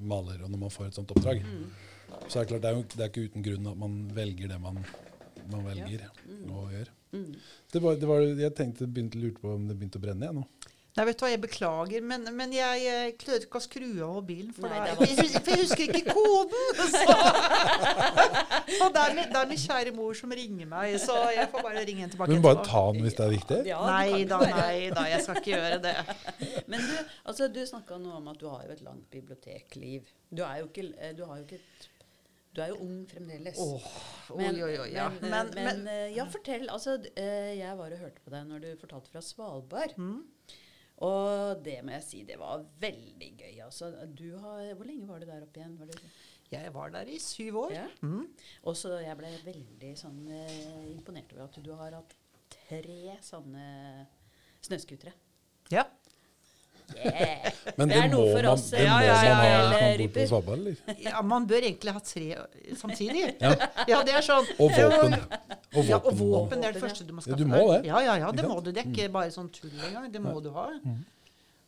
maler, 0.07 0.43
og 0.45 0.51
når 0.53 0.59
man 0.67 0.71
får 0.71 0.87
et 0.91 0.95
sånt 0.99 1.11
oppdrag. 1.11 1.41
Mm. 1.43 1.71
Så 2.29 2.39
er 2.39 2.45
det 2.45 2.51
klart, 2.53 2.63
det 2.63 2.69
er 2.71 2.77
jo 2.77 2.83
det 2.93 3.01
er 3.03 3.09
ikke 3.11 3.25
uten 3.31 3.43
grunn 3.43 3.67
at 3.73 3.79
man 3.81 3.95
velger 4.15 4.53
det 4.53 4.61
man, 4.63 4.77
man 5.53 5.67
velger 5.67 6.07
å 6.53 6.67
gjøre. 6.73 6.95
Mm. 7.17 7.29
Det 7.73 7.83
var, 7.83 8.01
det 8.01 8.09
var, 8.11 8.25
jeg 8.27 8.55
tenkte, 8.59 8.89
begynte 8.89 9.21
lurte 9.21 9.43
på 9.43 9.55
om 9.55 9.69
det 9.69 9.77
begynte 9.79 10.01
å 10.01 10.05
brenne 10.07 10.27
igjen 10.27 10.43
nå. 10.43 10.49
Nei, 10.97 11.05
vet 11.11 11.19
du 11.21 11.23
hva, 11.27 11.29
jeg 11.29 11.41
beklager, 11.43 12.05
men, 12.09 12.23
men 12.33 12.53
jeg, 12.57 12.77
jeg 12.81 13.11
klarer 13.21 13.43
ikke 13.45 13.61
å 13.61 13.65
skru 13.67 13.89
av 14.01 14.15
mobilen. 14.17 14.53
For, 14.57 14.65
Nei, 14.65 14.79
er 14.81 15.03
jeg, 15.05 15.27
for 15.45 15.53
jeg 15.53 15.67
husker 15.67 15.91
ikke 15.91 16.15
koden! 16.17 16.79
Så, 16.79 17.03
så 18.79 18.89
det, 18.95 19.03
er 19.03 19.13
min, 19.19 19.29
det 19.35 19.43
er 19.43 19.51
min 19.51 19.61
kjære 19.61 19.93
mor 19.93 20.17
som 20.17 20.33
ringer 20.41 20.71
meg, 20.71 20.97
så 21.03 21.19
jeg 21.37 21.51
får 21.53 21.67
bare 21.67 21.83
ringe 21.83 22.07
henne 22.07 22.15
tilbake. 22.15 22.33
Men 22.33 22.47
bare 22.47 22.65
ta 22.65 22.87
den 22.97 23.05
hvis 23.05 23.19
det 23.19 23.27
er 23.27 23.35
viktig. 23.35 23.59
Ja, 23.69 23.83
Nei 23.91 24.23
da, 24.31 24.41
nei 24.49 24.89
da, 24.97 25.05
jeg 25.13 25.27
skal 25.27 25.43
ikke 25.43 25.53
gjøre 25.53 25.83
det. 25.85 25.95
Men 26.73 26.89
du, 26.89 26.97
altså, 27.29 27.51
du 27.53 27.61
snakka 27.69 28.01
nå 28.01 28.17
om 28.17 28.33
at 28.33 28.41
du 28.41 28.49
har 28.49 28.65
jo 28.65 28.73
et 28.79 28.83
langt 28.89 29.05
bibliotekliv. 29.13 30.09
Du 30.33 30.47
er 30.49 30.63
jo 30.63 30.71
ikke, 30.71 30.89
eh, 30.97 31.13
du 31.19 31.27
har 31.29 31.43
jo 31.43 31.45
ikke 31.45 31.61
et, 31.61 31.91
Du 32.57 32.63
er 32.65 32.71
jo 32.73 32.79
ung 32.81 33.03
fremdeles. 33.11 33.59
Åh, 33.61 33.89
oi, 34.33 34.39
Men- 34.41 34.63
oi, 34.65 34.71
oi, 34.81 34.87
ja. 34.95 35.09
Men, 35.11 35.31
Men, 35.31 35.51
men, 35.55 35.65
men, 35.69 35.89
eh, 35.93 36.15
ja, 36.17 36.25
fortell. 36.33 36.65
Altså, 36.73 36.95
eh, 37.15 37.53
jeg 37.59 37.77
var 37.79 37.93
og 37.93 38.01
hørte 38.01 38.23
på 38.25 38.33
deg 38.33 38.47
når 38.49 38.63
du 38.65 38.71
fortalte 38.81 39.13
fra 39.13 39.21
Svalbard. 39.21 39.93
Mm. 40.01 40.23
Og 41.05 41.61
det 41.67 41.83
må 41.85 41.93
jeg 41.93 42.05
si, 42.07 42.23
det 42.25 42.39
var 42.41 42.63
veldig 42.81 43.29
gøy. 43.37 43.59
Altså, 43.67 43.91
du 44.17 44.31
har, 44.41 44.71
hvor 44.79 44.89
lenge 44.89 45.07
var 45.11 45.21
du 45.21 45.27
der 45.29 45.45
oppe 45.45 45.61
igjen? 45.61 45.75
Var 45.79 45.91
det, 45.93 46.01
jeg 46.55 46.73
var 46.73 46.95
der 46.95 47.11
i 47.13 47.19
syv 47.21 47.59
år. 47.67 47.73
ja? 47.77 47.87
Mm. 48.01 48.25
Og 48.65 48.77
så 48.81 48.95
jeg 49.05 49.19
ble 49.19 49.35
veldig 49.45 49.93
sånn, 50.01 50.23
eh, 50.33 50.87
imponert 50.95 51.35
over 51.37 51.45
at 51.51 51.61
du 51.63 51.73
har 51.77 51.99
hatt 51.99 52.17
tre 52.49 53.19
sånne 53.21 54.07
snøscootere. 54.65 55.13
Ja. 55.75 55.85
Yeah. 56.95 57.51
Men 57.77 57.89
Det 57.91 57.97
det, 57.97 58.03
er 58.05 58.13
må 58.15 58.21
man, 58.33 58.47
oss, 58.53 58.69
det 58.71 58.79
ja, 58.85 58.93
må 58.95 59.01
ja, 59.05 59.15
ja, 59.27 59.33
man 59.35 59.73
ha 59.75 59.89
ja, 59.91 60.07
på. 60.15 60.27
Svalbard, 60.31 60.59
eller? 60.63 60.77
ja, 61.03 61.23
man 61.23 61.47
bør 61.51 61.65
egentlig 61.67 61.93
ha 61.97 62.03
tre 62.07 62.27
samtidig. 62.79 63.25
Ja. 63.43 63.51
Ja, 63.91 63.99
det 64.07 64.15
er 64.15 64.23
sånn. 64.25 64.47
Og 64.63 64.71
våpen. 64.71 65.17
Og 65.77 65.85
Ja, 65.91 65.99
og 65.99 66.15
våpen. 66.21 66.63
det 66.63 66.71
er 66.71 66.79
det 66.79 66.83
første 66.87 67.05
du 67.05 67.13
må 67.13 67.21
Ja, 67.21 67.27
skaffe 67.27 67.41
du 67.43 67.45
må 67.51 67.61
det. 67.73 67.81
Ja, 67.91 68.01
ja, 68.07 68.15
ja, 68.23 68.31
det 68.33 68.47
må 68.49 68.61
du. 68.63 68.71
Det 68.73 68.85
er 68.85 68.91
ikke 68.93 69.11
bare 69.19 69.35
sånn 69.35 69.51
tull 69.53 69.75
engang. 69.91 70.07
Det 70.15 70.23
må 70.25 70.39
du 70.45 70.51
ha. 70.55 70.69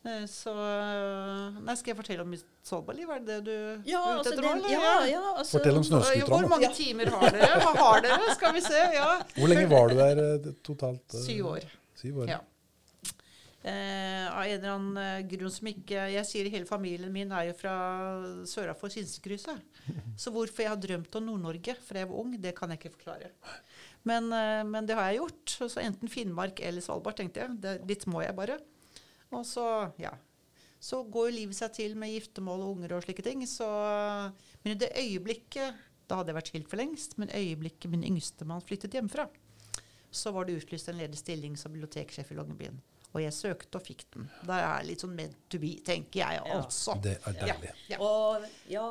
Eh, 0.07 0.23
Så 0.31 0.53
Nei, 0.55 1.75
skal 1.75 1.91
jeg 1.91 1.97
fortelle 1.99 2.23
om 2.23 2.29
mitt 2.31 2.45
Svalbardliv? 2.65 3.09
Er 3.11 3.19
det 3.19 3.27
det 3.27 3.39
du 3.49 3.89
Ja, 3.91 3.99
er 3.99 4.21
ute 4.21 4.29
altså, 4.29 4.31
etter 4.37 4.45
nå? 4.47 4.69
ja, 4.71 4.93
ja, 5.11 5.23
altså, 5.35 5.57
Fortell 5.57 5.77
om 5.81 5.83
snøscooterne. 5.83 6.29
Hvor 6.31 6.47
mange 6.53 6.69
timer 6.77 7.11
har 7.11 7.35
dere? 7.35 7.59
Hva 7.65 7.73
har 7.83 8.01
dere? 8.07 8.29
Skal 8.39 8.55
vi 8.55 8.61
se. 8.63 8.85
Ja. 8.95 9.09
Hvor 9.35 9.51
lenge 9.51 9.67
var 9.75 9.91
du 9.91 9.99
der 9.99 10.23
eh, 10.23 10.47
totalt? 10.63 11.03
eh? 11.13 11.25
Syv 11.27 11.51
år. 11.57 11.67
Syv 11.99 12.23
år. 12.23 12.31
Ja. 12.31 12.39
Eh, 13.59 14.37
av 14.37 14.45
en 14.45 14.53
eller 14.55 14.71
annen 14.71 14.97
eh, 15.03 15.25
grunn 15.27 15.51
som 15.51 15.67
ikke 15.67 16.05
Jeg 16.13 16.27
sier 16.29 16.47
hele 16.47 16.63
familien 16.63 17.11
min 17.11 17.33
er 17.35 17.49
jo 17.49 17.57
fra 17.59 17.73
sørafor 18.47 18.91
Sinsekrysset. 18.93 19.59
Så 20.21 20.31
hvorfor 20.31 20.63
jeg 20.63 20.71
har 20.71 20.79
drømt 20.79 21.17
om 21.19 21.25
Nord-Norge 21.27 21.75
fra 21.83 21.99
jeg 21.99 22.07
var 22.07 22.21
ung, 22.21 22.37
det 22.39 22.53
kan 22.55 22.71
jeg 22.71 22.79
ikke 22.79 22.93
forklare. 22.95 23.33
Men, 24.07 24.31
eh, 24.31 24.63
men 24.63 24.87
det 24.87 24.95
har 24.95 25.09
jeg 25.09 25.19
gjort. 25.19 25.57
Så 25.59 25.83
enten 25.83 26.11
Finnmark 26.11 26.63
eller 26.63 26.85
Svalbard, 26.85 27.19
tenkte 27.19 27.43
jeg. 27.43 27.59
Det, 27.59 27.75
litt 27.89 28.07
må 28.07 28.23
jeg 28.23 28.37
bare. 28.37 28.61
Og 29.35 29.43
så, 29.45 29.65
ja. 29.99 30.13
Så 30.79 31.01
går 31.11 31.27
jo 31.27 31.35
livet 31.35 31.57
seg 31.57 31.73
til 31.75 31.97
med 31.99 32.13
giftermål 32.13 32.63
og 32.63 32.77
unger 32.77 32.95
og 32.95 33.03
slike 33.03 33.25
ting. 33.25 33.43
Så, 33.43 33.67
men 34.63 34.71
i 34.71 34.79
det 34.79 34.93
øyeblikket 34.95 35.87
Da 36.09 36.17
hadde 36.17 36.31
jeg 36.31 36.39
vært 36.39 36.49
skilt 36.49 36.71
for 36.71 36.79
lengst, 36.79 37.19
men 37.21 37.29
øyeblikket 37.35 37.91
min 37.91 38.07
yngstemann 38.07 38.63
flyttet 38.65 38.95
hjemmefra, 38.97 39.27
så 40.09 40.31
var 40.33 40.47
det 40.47 40.55
utlyst 40.57 40.89
en 40.89 40.97
ledig 40.97 41.19
stilling 41.19 41.59
som 41.59 41.69
biblioteksjef 41.75 42.31
i 42.31 42.37
Longyearbyen. 42.39 42.79
Og 43.09 43.23
jeg 43.23 43.33
søkte 43.33 43.79
og 43.79 43.81
fikk 43.87 44.03
den. 44.13 44.27
Det 44.45 44.57
er 44.61 44.83
litt 44.85 45.01
sånn 45.01 45.15
meant 45.17 45.37
to 45.49 45.57
be, 45.57 45.71
tenker 45.85 46.19
jeg 46.21 46.35
Ja. 46.43 46.59
altså. 46.59 46.93
Det 47.01 47.15
er 47.25 47.37
deilig. 47.39 47.71
Ja. 47.89 47.97
Og, 48.05 48.43
ja, 48.69 48.83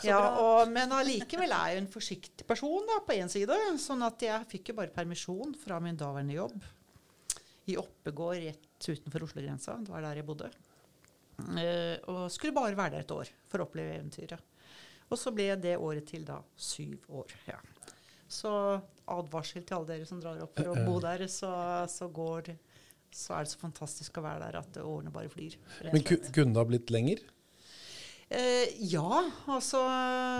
så 0.00 0.08
Ja, 0.08 0.16
bra. 0.18 0.30
og, 0.42 0.72
men 0.74 0.90
allikevel 0.96 1.52
er 1.54 1.68
jeg 1.70 1.82
en 1.84 1.90
forsiktig 1.92 2.46
person 2.48 2.82
da, 2.90 2.98
på 3.06 3.14
én 3.14 3.30
side. 3.30 3.54
Sånn 3.78 4.02
at 4.02 4.18
jeg 4.26 4.48
fikk 4.50 4.72
jo 4.72 4.78
bare 4.80 4.90
permisjon 4.90 5.54
fra 5.54 5.78
min 5.80 5.96
daværende 6.00 6.34
jobb 6.34 6.58
i 7.70 7.76
Oppegård 7.80 8.42
rett 8.42 8.88
utenfor 8.90 9.22
Oslo-grensa. 9.28 9.78
Det 9.86 9.94
var 9.94 10.02
der 10.02 10.18
jeg 10.20 10.26
bodde. 10.26 10.50
Uh, 11.38 11.96
og 12.10 12.26
skulle 12.30 12.54
bare 12.54 12.76
være 12.78 12.90
der 12.98 13.06
et 13.06 13.14
år 13.14 13.30
for 13.50 13.62
å 13.62 13.68
oppleve 13.68 13.94
eventyret. 13.96 14.42
Og 15.10 15.18
så 15.20 15.30
ble 15.34 15.48
det 15.60 15.76
året 15.78 16.06
til 16.10 16.24
da 16.26 16.40
syv 16.56 17.06
år. 17.08 17.32
Ja. 17.46 17.58
Så 18.30 18.50
advarsel 19.10 19.62
til 19.62 19.76
alle 19.78 19.92
dere 19.94 20.06
som 20.08 20.20
drar 20.22 20.42
opp 20.42 20.54
for 20.58 20.72
å 20.72 20.84
bo 20.86 20.98
der, 21.02 21.26
så, 21.30 21.50
så 21.90 22.08
går 22.10 22.50
så 23.14 23.36
er 23.36 23.46
det 23.46 23.52
så 23.54 23.60
fantastisk 23.62 24.18
å 24.18 24.24
være 24.24 24.48
der 24.48 24.58
at 24.58 24.82
årene 24.82 25.14
bare 25.14 25.30
flyr. 25.30 25.54
Men 25.92 26.02
ku, 26.02 26.16
kunne 26.34 26.50
det 26.54 26.62
ha 26.62 26.68
blitt 26.68 26.90
lenger? 26.94 27.22
Eh, 28.34 28.68
ja, 28.78 29.24
altså 29.46 29.78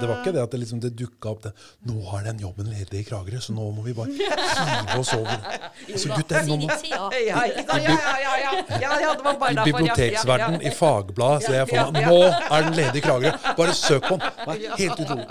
Det 0.00 0.06
var 0.08 0.22
ikke 0.22 0.32
det 0.32 0.40
at 0.42 0.54
det, 0.54 0.58
liksom, 0.62 0.80
det 0.80 0.90
dukka 0.98 1.30
opp 1.30 1.42
det. 1.44 1.52
'Nå 1.84 2.00
har 2.08 2.24
den 2.24 2.40
jobben 2.40 2.66
ledig 2.72 3.02
i 3.02 3.04
Kragerø, 3.04 3.38
så 3.44 3.52
nå 3.52 3.66
må 3.76 3.84
vi 3.84 3.92
bare 3.94 4.10
hive 4.10 4.98
oss 4.98 5.12
over. 5.14 5.36
Altså, 5.94 6.08
gutter, 6.16 6.46
nå 6.48 6.56
må, 6.56 6.68
ja. 6.88 7.02
Ja, 7.12 7.18
ja, 7.20 7.42
ja, 7.44 7.76
ja, 7.78 8.32
ja, 8.40 8.52
ja, 8.80 8.92
ja, 9.02 9.10
det 9.14 9.24
var 9.24 9.36
bare 9.38 9.52
I 9.52 9.58
derfor, 9.58 9.68
ja, 9.68 9.76
biblioteksverden, 9.76 10.56
ja, 10.56 10.62
ja. 10.62 10.70
i 10.70 10.74
Fagbladet, 10.74 11.44
ser 11.46 11.58
jeg 11.60 11.68
for 11.68 11.92
meg. 11.94 12.08
'Nå 12.08 12.20
er 12.56 12.66
den 12.66 12.78
ledig 12.80 13.02
i 13.02 13.04
Kragerø'. 13.04 13.54
Bare 13.60 13.74
søk 13.74 14.08
på 14.08 14.16
den. 14.16 14.42
Det 14.46 14.66
er 14.70 14.76
helt 14.80 15.04
utrolig. 15.04 15.26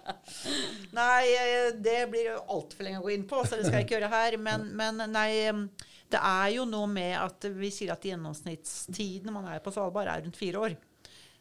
Nei, 1.00 1.22
eh, 1.38 1.70
det 1.86 1.98
blir 2.10 2.26
jo 2.34 2.42
altfor 2.58 2.84
lenge 2.84 3.00
å 3.00 3.06
gå 3.06 3.14
inn 3.14 3.24
på, 3.28 3.46
så 3.46 3.56
det 3.56 3.68
skal 3.68 3.80
jeg 3.80 3.88
ikke 3.88 3.96
gjøre 4.00 4.12
her. 4.12 4.36
Men, 4.50 4.68
men 4.76 5.06
nei, 5.14 5.30
det 6.12 6.20
er 6.20 6.48
jo 6.56 6.66
noe 6.68 6.88
med 6.90 7.14
at 7.18 7.46
vi 7.56 7.70
sier 7.72 7.94
at 7.94 8.04
gjennomsnittstiden 8.06 9.32
man 9.34 9.48
er 9.52 9.62
på 9.64 9.72
Svalbard, 9.74 10.10
er 10.10 10.24
rundt 10.24 10.38
fire 10.38 10.66
år. 10.66 10.76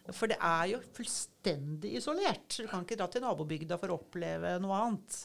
For 0.09 0.31
det 0.31 0.39
er 0.41 0.71
jo 0.71 0.79
fullstendig 0.95 1.93
isolert. 1.99 2.57
Du 2.57 2.65
kan 2.69 2.85
ikke 2.85 2.97
dra 2.99 3.07
til 3.11 3.23
nabobygda 3.23 3.77
for 3.79 3.93
å 3.93 3.99
oppleve 3.99 4.55
noe 4.63 4.79
annet. 4.87 5.19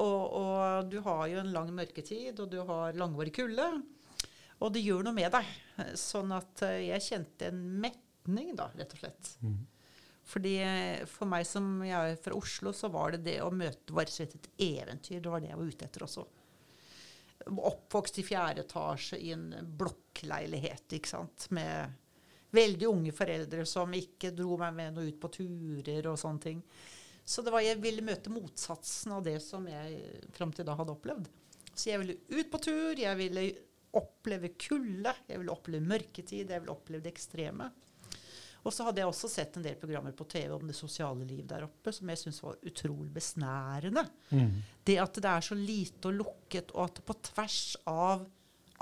Og, 0.00 0.22
og 0.40 0.90
du 0.92 0.98
har 1.04 1.26
jo 1.32 1.40
en 1.40 1.52
lang 1.54 1.70
mørketid, 1.76 2.40
og 2.40 2.50
du 2.52 2.58
har 2.68 2.96
langvarig 2.96 3.34
kulde. 3.36 3.68
Og 4.64 4.72
det 4.72 4.84
gjør 4.84 5.04
noe 5.06 5.16
med 5.16 5.32
deg. 5.34 5.48
Sånn 6.00 6.32
at 6.36 6.64
eh, 6.64 6.86
jeg 6.88 7.04
kjente 7.04 7.50
en 7.50 7.62
metning, 7.82 8.54
da, 8.56 8.70
rett 8.76 8.94
og 8.96 9.02
slett. 9.02 9.32
Fordi 10.26 10.54
eh, 10.64 11.04
For 11.10 11.28
meg 11.30 11.44
som 11.48 11.84
jeg 11.86 12.14
er 12.14 12.20
fra 12.22 12.36
Oslo, 12.38 12.72
så 12.76 12.90
var 12.92 13.14
det 13.14 13.24
det 13.28 13.36
å 13.44 13.52
møte 13.52 13.94
var 13.94 14.06
rett 14.06 14.14
og 14.14 14.20
slett 14.20 14.38
et 14.38 14.50
eventyr. 14.70 15.20
Det 15.20 15.32
var 15.32 15.44
det 15.44 15.52
jeg 15.52 15.60
var 15.60 15.74
ute 15.74 15.88
etter 15.90 16.06
også. 16.08 16.26
Oppvokst 17.46 18.18
i 18.18 18.24
fjerde 18.26 18.64
etasje 18.64 19.20
i 19.22 19.30
en 19.34 19.52
blokkleilighet 19.78 20.96
ikke 20.98 21.12
sant? 21.12 21.46
med 21.54 21.94
veldig 22.56 22.88
unge 22.88 23.12
foreldre 23.14 23.66
som 23.68 23.92
ikke 23.94 24.32
dro 24.34 24.56
meg 24.60 24.74
med 24.74 24.96
noe 24.96 25.10
ut 25.10 25.18
på 25.20 25.30
turer 25.34 26.08
og 26.10 26.18
sånne 26.20 26.42
ting. 26.42 26.62
Så 27.26 27.42
det 27.42 27.52
var, 27.54 27.64
jeg 27.66 27.80
ville 27.82 28.04
møte 28.06 28.30
motsatsen 28.30 29.16
av 29.16 29.24
det 29.26 29.40
som 29.42 29.66
jeg 29.68 30.20
fram 30.36 30.52
til 30.54 30.66
da 30.66 30.76
hadde 30.78 30.94
opplevd. 30.94 31.26
Så 31.74 31.90
jeg 31.90 32.02
ville 32.02 32.18
ut 32.30 32.50
på 32.52 32.60
tur, 32.62 32.98
jeg 32.98 33.18
ville 33.18 33.48
oppleve 33.96 34.52
kulde, 34.60 35.12
jeg 35.26 35.40
ville 35.40 35.54
oppleve 35.54 35.90
mørketid, 35.90 36.52
jeg 36.52 36.62
ville 36.62 36.74
oppleve 36.76 37.04
det 37.04 37.12
ekstreme. 37.14 37.68
Og 38.66 38.74
så 38.74 38.86
hadde 38.86 38.98
jeg 39.02 39.10
også 39.10 39.30
sett 39.30 39.56
en 39.58 39.64
del 39.64 39.76
programmer 39.78 40.14
på 40.16 40.26
TV 40.30 40.50
om 40.56 40.64
det 40.66 40.74
sosiale 40.74 41.26
liv 41.28 41.44
der 41.46 41.68
oppe, 41.68 41.92
som 41.94 42.10
jeg 42.10 42.18
syntes 42.18 42.42
var 42.42 42.56
utrolig 42.66 43.12
besnærende. 43.14 44.02
Det 44.86 44.96
at 45.02 45.20
det 45.22 45.30
er 45.30 45.46
så 45.46 45.58
lite 45.58 46.10
og 46.10 46.18
lukket, 46.18 46.74
og 46.74 46.88
at 46.88 46.98
på 47.06 47.14
tvers 47.30 47.60
av 47.86 48.26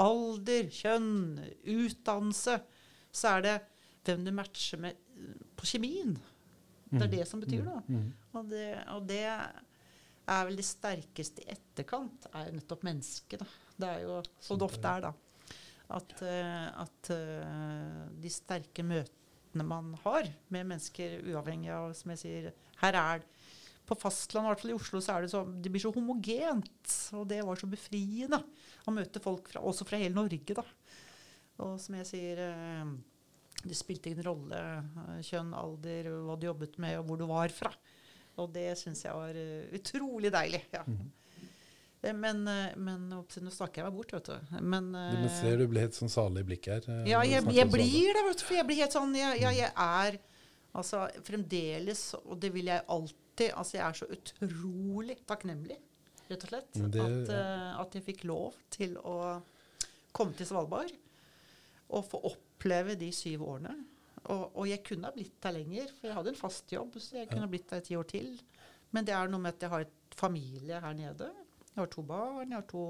alder, 0.01 0.71
kjønn, 0.73 1.43
utdannelse, 1.69 2.59
så 3.15 3.37
er 3.37 3.45
det 3.45 3.55
hvem 4.05 4.25
du 4.27 4.33
matcher 4.35 4.81
med 4.83 4.97
eh, 5.17 5.37
på 5.57 5.69
kjemien. 5.69 6.17
Det 6.95 7.07
er 7.07 7.13
det 7.13 7.27
som 7.29 7.43
betyr 7.43 7.65
noe. 7.67 7.83
Og 8.39 8.49
det, 8.51 8.67
og 8.95 9.07
det 9.09 9.23
er 9.25 10.47
vel 10.49 10.59
det 10.59 10.67
sterkeste 10.67 11.45
i 11.45 11.51
etterkant, 11.55 12.29
er 12.33 12.49
jo 12.49 12.57
nettopp 12.59 12.85
mennesket. 12.87 13.43
Da. 13.43 13.49
Det 13.77 13.91
er 13.91 14.05
jo 14.05 14.19
så 14.41 14.59
det 14.59 14.67
ofte 14.69 14.93
er, 14.97 15.09
da. 15.09 15.13
At, 15.95 16.15
eh, 16.25 16.69
at 16.85 17.11
eh, 17.13 18.05
de 18.23 18.33
sterke 18.33 18.87
møtene 19.55 19.67
man 19.67 19.95
har 20.05 20.27
med 20.51 20.67
mennesker, 20.67 21.21
uavhengig 21.31 21.71
av, 21.71 21.95
som 21.95 22.11
jeg 22.13 22.19
sier 22.19 22.53
Her 22.81 22.95
er 22.95 23.25
På 23.87 23.95
fastlandet, 23.95 24.49
i 24.49 24.53
hvert 24.53 24.63
fall 24.63 24.71
i 24.73 24.79
Oslo, 24.79 25.01
så 25.01 25.15
er 25.15 25.23
det 25.23 25.31
så 25.31 25.45
Det 25.45 25.71
blir 25.71 25.83
så 25.83 25.93
homogent. 25.93 27.13
Og 27.15 27.27
det 27.29 27.43
var 27.45 27.57
så 27.57 27.67
befriende 27.67 28.43
å 28.87 28.95
møte 28.95 29.21
folk 29.21 29.49
fra, 29.49 29.61
også 29.61 29.85
fra 29.85 29.99
hele 30.01 30.15
Norge, 30.15 30.55
da. 30.55 30.65
Og 31.63 31.79
som 31.79 31.95
jeg 31.95 32.07
sier 32.09 32.41
eh, 32.49 32.95
Det 33.63 33.77
spilte 33.77 34.11
ingen 34.11 34.25
rolle 34.27 34.59
eh, 34.59 35.21
kjønn, 35.23 35.53
alder, 35.55 36.11
hva 36.25 36.37
du 36.37 36.49
jobbet 36.49 36.79
med, 36.79 36.99
og 36.99 37.07
hvor 37.07 37.21
du 37.21 37.27
var 37.29 37.53
fra. 37.55 37.71
Og 38.41 38.51
det 38.51 38.73
syns 38.81 39.05
jeg 39.05 39.15
var 39.15 39.37
eh, 39.37 39.69
utrolig 39.77 40.33
deilig. 40.33 40.65
ja. 40.75 40.83
Eh, 40.83 41.05
Men, 42.13 42.47
eh, 42.49 42.75
men 42.77 43.09
nå 43.09 43.25
snakker 43.31 43.83
jeg 43.83 43.85
meg 43.85 43.95
bort, 43.97 44.13
vet 44.13 44.25
du. 44.25 44.61
Men, 44.61 44.93
Du 44.93 44.99
eh, 44.99 45.57
du 45.57 45.67
blir 45.69 45.81
helt 45.81 45.95
sånn 45.97 46.11
salig 46.13 46.41
i 46.45 46.49
blikket 46.51 46.85
her. 46.87 47.01
eh, 47.01 47.11
ja, 47.11 47.23
jeg, 47.23 47.45
jeg 47.55 47.71
blir 47.71 48.13
det, 48.15 48.25
vet. 48.29 48.41
For 48.43 48.55
jeg 48.55 48.67
blir 48.67 48.77
helt 48.77 48.93
sånn 48.93 49.15
Jeg, 49.15 49.41
jeg, 49.41 49.57
jeg 49.57 49.73
er 49.77 50.19
altså 50.75 51.09
fremdeles, 51.23 52.15
og 52.25 52.39
det 52.41 52.53
vil 52.53 52.67
jeg 52.67 52.83
alltid 52.89 53.53
Altså, 53.57 53.73
jeg 53.79 53.83
er 53.89 53.93
så 53.99 54.07
utrolig 54.15 55.17
takknemlig, 55.27 55.77
rett 56.29 56.45
og 56.45 56.49
slett. 56.53 56.73
Det- 56.91 57.01
at, 57.01 57.29
eh, 57.35 57.81
at 57.81 57.93
jeg 57.95 58.05
fikk 58.05 58.25
lov 58.25 58.55
til 58.71 58.97
å 58.97 59.43
komme 60.13 60.35
til 60.37 60.47
Svalbard 60.47 60.93
og 61.91 62.05
få 62.09 62.21
oppleve 62.31 62.95
de 62.99 63.11
syv 63.13 63.43
årene. 63.43 63.75
Og, 64.27 64.53
og 64.57 64.67
jeg 64.69 64.83
kunne 64.85 65.05
ha 65.05 65.13
blitt 65.13 65.35
der 65.43 65.53
lenger, 65.53 65.87
for 66.01 66.07
jeg 66.09 66.15
hadde 66.17 66.29
en 66.29 66.35
fast 66.39 66.71
jobb, 66.73 66.95
så 66.97 67.19
jeg 67.19 67.29
kunne 67.29 67.41
ha 67.45 67.47
blitt 67.51 67.69
der 67.69 67.81
ti 67.81 67.95
år 67.97 68.07
til. 68.09 68.39
Men 68.93 69.05
det 69.05 69.13
er 69.15 69.29
noe 69.29 69.41
med 69.41 69.55
at 69.55 69.61
jeg 69.67 69.71
har 69.71 69.81
et 69.81 70.15
familie 70.17 70.81
her 70.81 70.95
nede. 70.95 71.29
Jeg 71.75 71.83
har 71.83 71.91
to 71.91 72.05
barn, 72.07 72.51
jeg 72.51 72.59
har 72.61 72.67
to 72.71 72.85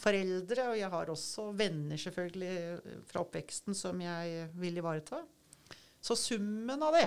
foreldre, 0.00 0.70
og 0.72 0.78
jeg 0.80 0.92
har 0.92 1.12
også 1.12 1.50
venner 1.56 2.00
selvfølgelig 2.00 3.04
fra 3.08 3.22
oppveksten 3.24 3.76
som 3.76 4.00
jeg 4.00 4.48
vil 4.56 4.80
ivareta. 4.80 5.22
Så 6.00 6.16
summen 6.18 6.82
av 6.86 6.96
det 6.96 7.06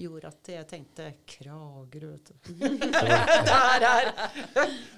gjorde 0.00 0.30
at 0.30 0.48
jeg 0.48 0.66
tenkte 0.70 1.06
Kragerø, 1.28 2.12
vet 2.14 2.30
du. 2.30 2.54
Der 3.50 3.84
er 3.84 4.10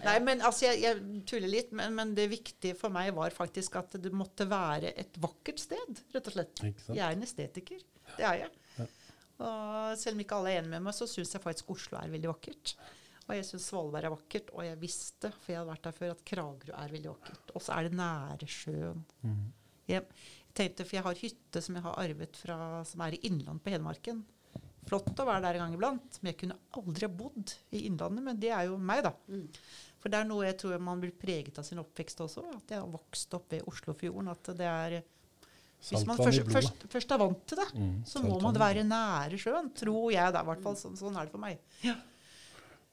Nei, 0.04 0.16
men 0.22 0.42
altså, 0.44 0.68
jeg, 0.68 0.82
jeg 0.84 1.22
tuller 1.28 1.50
litt, 1.50 1.72
men, 1.74 1.94
men 1.96 2.14
det 2.14 2.28
viktige 2.30 2.76
for 2.78 2.94
meg 2.94 3.10
var 3.16 3.34
faktisk 3.34 3.80
at 3.80 3.96
det 4.02 4.12
måtte 4.14 4.46
være 4.50 4.94
et 4.98 5.18
vakkert 5.22 5.62
sted, 5.62 6.02
rett 6.14 6.30
og 6.30 6.36
slett. 6.36 6.62
Jeg 6.92 7.02
er 7.02 7.16
en 7.16 7.26
estetiker. 7.26 7.82
Det 8.14 8.26
er 8.28 8.44
jeg. 8.44 8.88
Og 9.42 9.98
selv 9.98 10.14
om 10.14 10.22
ikke 10.22 10.38
alle 10.38 10.52
er 10.52 10.60
enig 10.60 10.70
med 10.76 10.84
meg, 10.86 10.94
så 10.94 11.08
syns 11.10 11.32
jeg 11.34 11.42
faktisk 11.42 11.72
Oslo 11.74 11.98
er 11.98 12.12
veldig 12.12 12.30
vakkert. 12.30 12.76
Og 13.28 13.34
jeg 13.36 13.46
syns 13.46 13.68
Svalbard 13.70 14.04
er 14.08 14.12
vakkert, 14.12 14.50
og 14.52 14.64
jeg 14.66 14.78
visste, 14.82 15.30
for 15.40 15.52
jeg 15.52 15.60
hadde 15.60 15.70
vært 15.72 15.86
der 15.86 15.94
før, 15.96 16.10
at 16.16 16.22
Kragerø 16.26 16.72
er 16.74 16.92
veldig 16.96 17.10
vakkert. 17.12 17.52
Og 17.54 17.62
så 17.62 17.76
er 17.76 17.88
det 17.88 17.98
nære 18.00 18.48
sjøen. 18.50 19.04
Jeg 19.88 20.04
tenkte, 20.58 20.84
for 20.84 20.96
jeg 20.98 21.04
har 21.06 21.20
hytte 21.22 21.62
som 21.64 21.78
jeg 21.78 21.84
har 21.86 21.98
arvet 22.02 22.36
fra, 22.36 22.56
som 22.88 23.00
er 23.06 23.14
i 23.16 23.20
Innland 23.30 23.62
på 23.62 23.70
Hedmarken. 23.72 24.24
Flott 24.90 25.12
å 25.22 25.24
være 25.28 25.44
der 25.46 25.54
en 25.60 25.62
gang 25.62 25.74
iblant, 25.76 26.18
men 26.20 26.32
jeg 26.32 26.38
kunne 26.40 26.56
aldri 26.74 27.06
ha 27.06 27.12
bodd 27.14 27.52
i 27.70 27.84
Innlandet. 27.86 28.24
Men 28.26 28.40
det 28.42 28.50
er 28.50 28.66
jo 28.66 28.76
meg, 28.82 29.04
da. 29.06 29.12
For 30.02 30.10
det 30.10 30.18
er 30.18 30.26
noe 30.26 30.44
jeg 30.48 30.58
tror 30.58 30.82
man 30.82 31.00
blir 31.00 31.14
preget 31.14 31.60
av 31.62 31.64
sin 31.68 31.78
oppvekst 31.78 32.20
også. 32.26 32.42
At 32.58 32.74
jeg 32.74 32.82
har 32.82 32.90
vokst 32.90 33.34
opp 33.38 33.46
ved 33.54 33.62
Oslofjorden. 33.70 34.32
At 34.34 34.50
det 34.58 34.66
er 34.66 34.96
Hvis 35.82 36.04
man 36.06 36.18
først, 36.18 36.42
først, 36.50 36.84
først 36.90 37.14
er 37.14 37.18
vant 37.22 37.46
til 37.46 37.58
det, 37.62 37.68
Mm, 37.74 38.04
så 38.06 38.20
må 38.22 38.40
man 38.42 38.54
være 38.58 38.82
nære 38.86 39.38
sjøen. 39.38 39.70
Tror 39.78 40.10
jeg, 40.12 40.32
da. 40.34 40.42
I 40.42 40.50
hvert 40.50 40.62
fall. 40.66 40.74
Sånn, 40.76 40.98
sånn 40.98 41.16
er 41.16 41.26
det 41.30 41.32
for 41.32 41.42
meg. 41.42 41.58
Ja. 41.86 41.94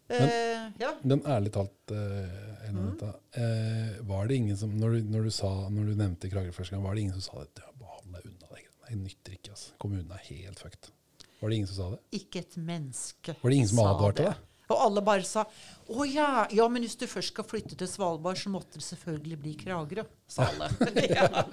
Eh, 0.10 0.70
ja. 0.82 0.93
Men 1.01 1.22
ærlig 1.26 1.51
talt, 1.53 1.91
eh, 1.93 2.70
mm. 2.74 3.01
eh, 3.32 3.99
var 4.10 4.28
det 4.28 4.39
ingen 4.41 4.57
som 4.57 4.72
når 4.74 4.97
du, 4.97 5.12
når, 5.14 5.30
du 5.30 5.34
sa, 5.34 5.51
når 5.70 5.91
du 5.91 5.95
nevnte 5.99 6.32
Kragerø 6.32 6.55
første 6.55 6.76
gang, 6.76 6.84
var 6.86 6.97
det 6.97 7.05
ingen 7.05 7.18
som 7.20 7.28
sa 7.28 7.43
det? 7.45 7.62
Ja, 7.62 7.74
bare 7.78 7.97
hold 7.99 8.16
deg 8.16 8.26
unna 8.26 8.49
det. 8.49 8.64
greiene. 8.64 8.89
Det 8.89 8.99
nytter 9.03 9.38
ikke. 9.38 9.53
altså. 9.53 9.74
Kommunen 9.82 10.14
er 10.16 10.28
helt 10.32 10.64
fucked. 10.66 10.91
Var 11.39 11.49
det 11.49 11.60
ingen 11.60 11.72
som 11.72 11.78
sa 11.78 11.89
det? 11.93 11.99
Ikke 12.20 12.41
et 12.43 12.57
menneske 12.57 13.36
Var 13.41 13.49
det 13.49 13.60
ingen 13.60 13.70
som 13.72 13.84
advarte 13.86 14.24
det. 14.26 14.32
deg? 14.34 14.45
Og 14.70 14.82
alle 14.86 15.01
bare 15.01 15.26
sa 15.26 15.43
å 15.89 16.05
ja, 16.05 16.45
ja, 16.53 16.66
men 16.70 16.84
hvis 16.86 16.97
du 17.01 17.07
først 17.10 17.34
skal 17.34 17.45
flytte 17.47 17.78
til 17.78 17.89
Svalbard, 17.89 18.38
så 18.38 18.51
måtte 18.53 18.78
det 18.78 18.86
selvfølgelig 18.86 19.38
bli 19.41 19.53
Kragerø, 19.64 20.05
sa 20.30 20.45
alle. 20.49 20.70
ja. 21.18 21.45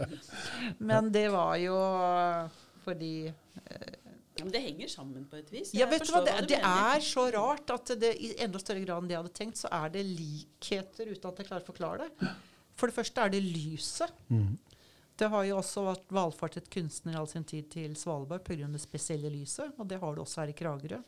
Men 0.85 1.09
det 1.13 1.29
var 1.33 1.57
jo 1.61 1.79
fordi 2.85 3.15
Ja, 4.37 4.45
men 4.45 4.53
det 4.53 4.61
henger 4.61 4.91
sammen 4.93 5.25
på 5.31 5.39
et 5.41 5.49
vis. 5.53 5.73
Ja, 5.77 5.87
vet 5.89 6.05
du 6.05 6.13
hva, 6.13 6.21
det, 6.27 6.35
hva 6.37 6.49
det 6.51 6.61
er 6.61 7.05
så 7.05 7.27
rart 7.33 7.71
at 7.73 7.95
det 8.01 8.13
i 8.21 8.35
enda 8.45 8.61
større 8.61 8.83
grad 8.85 9.03
enn 9.03 9.09
det 9.09 9.17
jeg 9.17 9.23
hadde 9.25 9.37
tenkt, 9.39 9.61
så 9.63 9.71
er 9.73 9.93
det 9.95 10.05
likheter 10.09 11.09
uten 11.13 11.31
at 11.31 11.41
jeg 11.41 11.49
klarer 11.49 11.65
å 11.65 11.71
forklare 11.71 12.09
det. 12.09 12.33
For 12.77 12.91
det 12.93 12.97
første 12.99 13.25
er 13.25 13.33
det 13.33 13.41
lyset. 13.45 14.25
Det 15.17 15.31
har 15.33 15.47
jo 15.49 15.57
også 15.63 15.87
vært 15.87 16.11
valfartet 16.13 16.69
kunstner 16.73 17.17
all 17.17 17.29
sin 17.31 17.47
tid 17.49 17.71
til 17.73 17.95
Svalbard 17.97 18.45
pga. 18.45 18.69
det 18.69 18.83
spesielle 18.83 19.31
lyset, 19.33 19.73
og 19.81 19.89
det 19.89 20.01
har 20.03 20.13
det 20.15 20.23
også 20.27 20.43
her 20.43 20.53
i 20.53 20.57
Kragerø. 20.59 21.01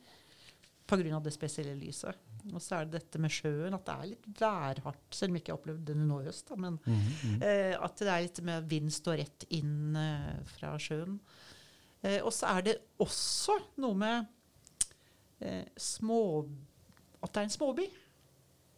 Pga. 0.89 1.21
det 1.21 1.35
spesielle 1.35 1.75
lyset. 1.77 2.17
Og 2.49 2.63
så 2.65 2.79
er 2.79 2.87
det 2.87 3.03
dette 3.03 3.21
med 3.21 3.33
sjøen, 3.35 3.75
at 3.77 3.85
det 3.85 3.95
er 3.95 4.09
litt 4.15 4.29
værhardt, 4.39 5.03
selv 5.13 5.33
om 5.33 5.37
jeg 5.37 5.45
ikke 5.45 5.53
har 5.53 5.61
opplevd 5.61 5.85
det 5.91 5.97
nå 6.01 6.23
i 6.23 6.29
høst. 6.31 6.49
Da, 6.49 6.57
men 6.57 6.79
eh, 7.43 7.75
at 7.77 8.01
det 8.01 8.09
er 8.09 8.25
litt 8.25 8.41
med 8.49 8.71
vind 8.71 8.95
står 8.95 9.21
rett 9.21 9.45
inn 9.59 9.99
eh, 9.99 10.39
fra 10.55 10.73
sjøen. 10.81 11.19
Eh, 12.03 12.21
og 12.23 12.33
så 12.35 12.47
er 12.57 12.61
det 12.69 12.77
også 13.03 13.57
noe 13.83 13.95
med 13.99 14.27
eh, 15.43 15.65
små 15.77 16.21
At 17.23 17.33
det 17.35 17.41
er 17.41 17.47
en 17.49 17.51
småby. 17.57 17.87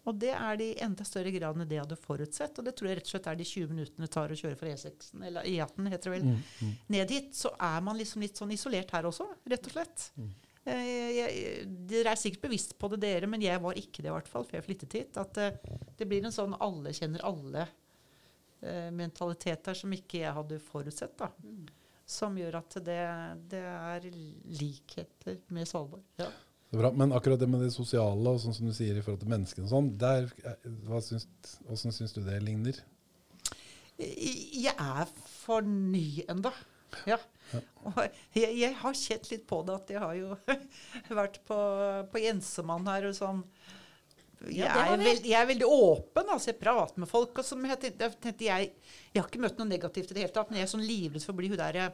Og 0.08 0.16
det 0.16 0.30
er 0.32 0.56
det 0.56 0.66
i 0.72 0.78
enda 0.82 1.04
større 1.04 1.28
grad 1.34 1.56
enn 1.60 1.68
det 1.68 1.76
jeg 1.76 1.84
hadde 1.84 1.96
forutsett. 2.00 2.56
Og 2.58 2.64
det 2.64 2.72
tror 2.78 2.88
jeg 2.88 2.96
rett 2.96 3.08
og 3.10 3.12
slett 3.12 3.26
er 3.28 3.36
de 3.36 3.44
20 3.44 3.68
minuttene 3.74 4.06
det 4.06 4.12
tar 4.14 4.32
å 4.32 4.38
kjøre 4.40 4.56
fra 4.56 4.70
E6, 4.72 5.10
eller 5.28 5.44
E18, 5.44 5.90
heter 5.92 6.06
det 6.08 6.14
vel, 6.14 6.24
Mm, 6.64 6.72
ned 6.94 7.10
hit. 7.12 7.30
Så 7.36 7.48
er 7.60 7.80
man 7.84 7.98
liksom 8.00 8.22
litt 8.24 8.36
sånn 8.40 8.54
isolert 8.56 8.90
her 8.96 9.04
også, 9.10 9.26
rett 9.52 9.66
og 9.68 9.72
slett. 9.76 9.98
Eh, 10.64 11.10
jeg, 11.18 11.28
dere 11.92 12.08
er 12.14 12.18
sikkert 12.20 12.42
bevisst 12.48 12.72
på 12.80 12.88
det, 12.94 12.98
dere, 13.04 13.26
men 13.28 13.40
jeg 13.44 13.60
var 13.60 13.72
ikke 13.76 14.00
det 14.02 14.08
i 14.08 14.16
hvert 14.16 14.28
fall, 14.32 14.44
før 14.48 14.56
jeg 14.58 14.66
flyttet 14.70 14.92
hit. 14.96 15.12
At 15.20 15.36
eh, 15.36 15.52
det 16.00 16.06
blir 16.08 16.24
en 16.24 16.32
sånn 16.32 16.56
alle 16.60 16.90
kjenner 16.96 17.20
alle-mentalitet 18.60 19.66
her 19.68 19.76
som 19.84 19.92
ikke 19.96 20.18
jeg 20.24 20.32
hadde 20.36 20.58
forutsett. 20.64 21.14
da. 21.20 21.28
Som 22.10 22.38
gjør 22.38 22.60
at 22.60 22.78
det, 22.86 23.00
det 23.52 23.64
er 23.70 24.06
likheter 24.60 25.38
med 25.54 25.68
Svalbard. 25.68 26.04
Ja. 26.20 26.30
Men 26.70 27.14
akkurat 27.16 27.40
det 27.40 27.48
med 27.50 27.64
det 27.64 27.72
sosiale 27.74 28.30
og 28.30 28.38
sånn 28.42 28.54
som 28.54 28.68
du 28.70 28.74
sier 28.74 28.98
i 28.98 29.02
forhold 29.02 29.24
til 29.24 29.32
menneskene 29.32 29.66
og 29.66 29.72
sånn, 29.72 29.88
der, 29.98 30.28
hva 30.86 31.00
syns, 31.02 31.26
hvordan 31.66 31.96
syns 31.96 32.14
du 32.14 32.20
det 32.22 32.38
ligner? 32.46 32.78
Jeg 33.98 34.74
er 34.74 35.10
for 35.42 35.66
ny 35.66 36.22
enda. 36.30 36.52
Ja. 37.10 37.18
Og 37.90 37.98
jeg, 38.36 38.54
jeg 38.58 38.76
har 38.78 38.96
kjent 38.98 39.28
litt 39.32 39.44
på 39.50 39.60
det 39.66 39.76
at 39.76 39.92
jeg 39.94 40.02
har 40.02 40.14
jo 40.18 40.36
vært 41.20 41.40
på, 41.48 41.58
på 42.12 42.22
Jensemann 42.22 42.86
her 42.90 43.10
og 43.10 43.18
sånn 43.18 43.42
jeg, 44.48 44.64
Ja, 44.64 44.72
er 44.86 45.02
veld, 45.02 45.26
jeg 45.28 45.36
er 45.36 45.48
veldig 45.50 45.68
åpen. 45.68 46.32
altså 46.32 46.50
Jeg 46.52 46.60
prater 46.60 47.02
med 47.02 47.10
folk. 47.10 47.38
og 47.38 47.44
som 47.44 47.64
Jeg 47.66 47.80
tenkte, 47.80 48.44
jeg, 48.44 48.72
jeg, 49.12 49.20
har 49.20 49.28
ikke 49.28 49.42
møtt 49.42 49.60
noe 49.60 49.68
negativt 49.68 50.10
i 50.10 50.16
det 50.16 50.24
hele 50.24 50.34
tatt, 50.34 50.50
men 50.50 50.60
jeg 50.60 50.68
er 50.68 50.74
sånn 50.74 50.86
livredd 50.86 51.26
for 51.26 51.34
å 51.34 51.40
bli 51.40 51.52
hun 51.52 51.60
der 51.60 51.80
hun 51.84 51.90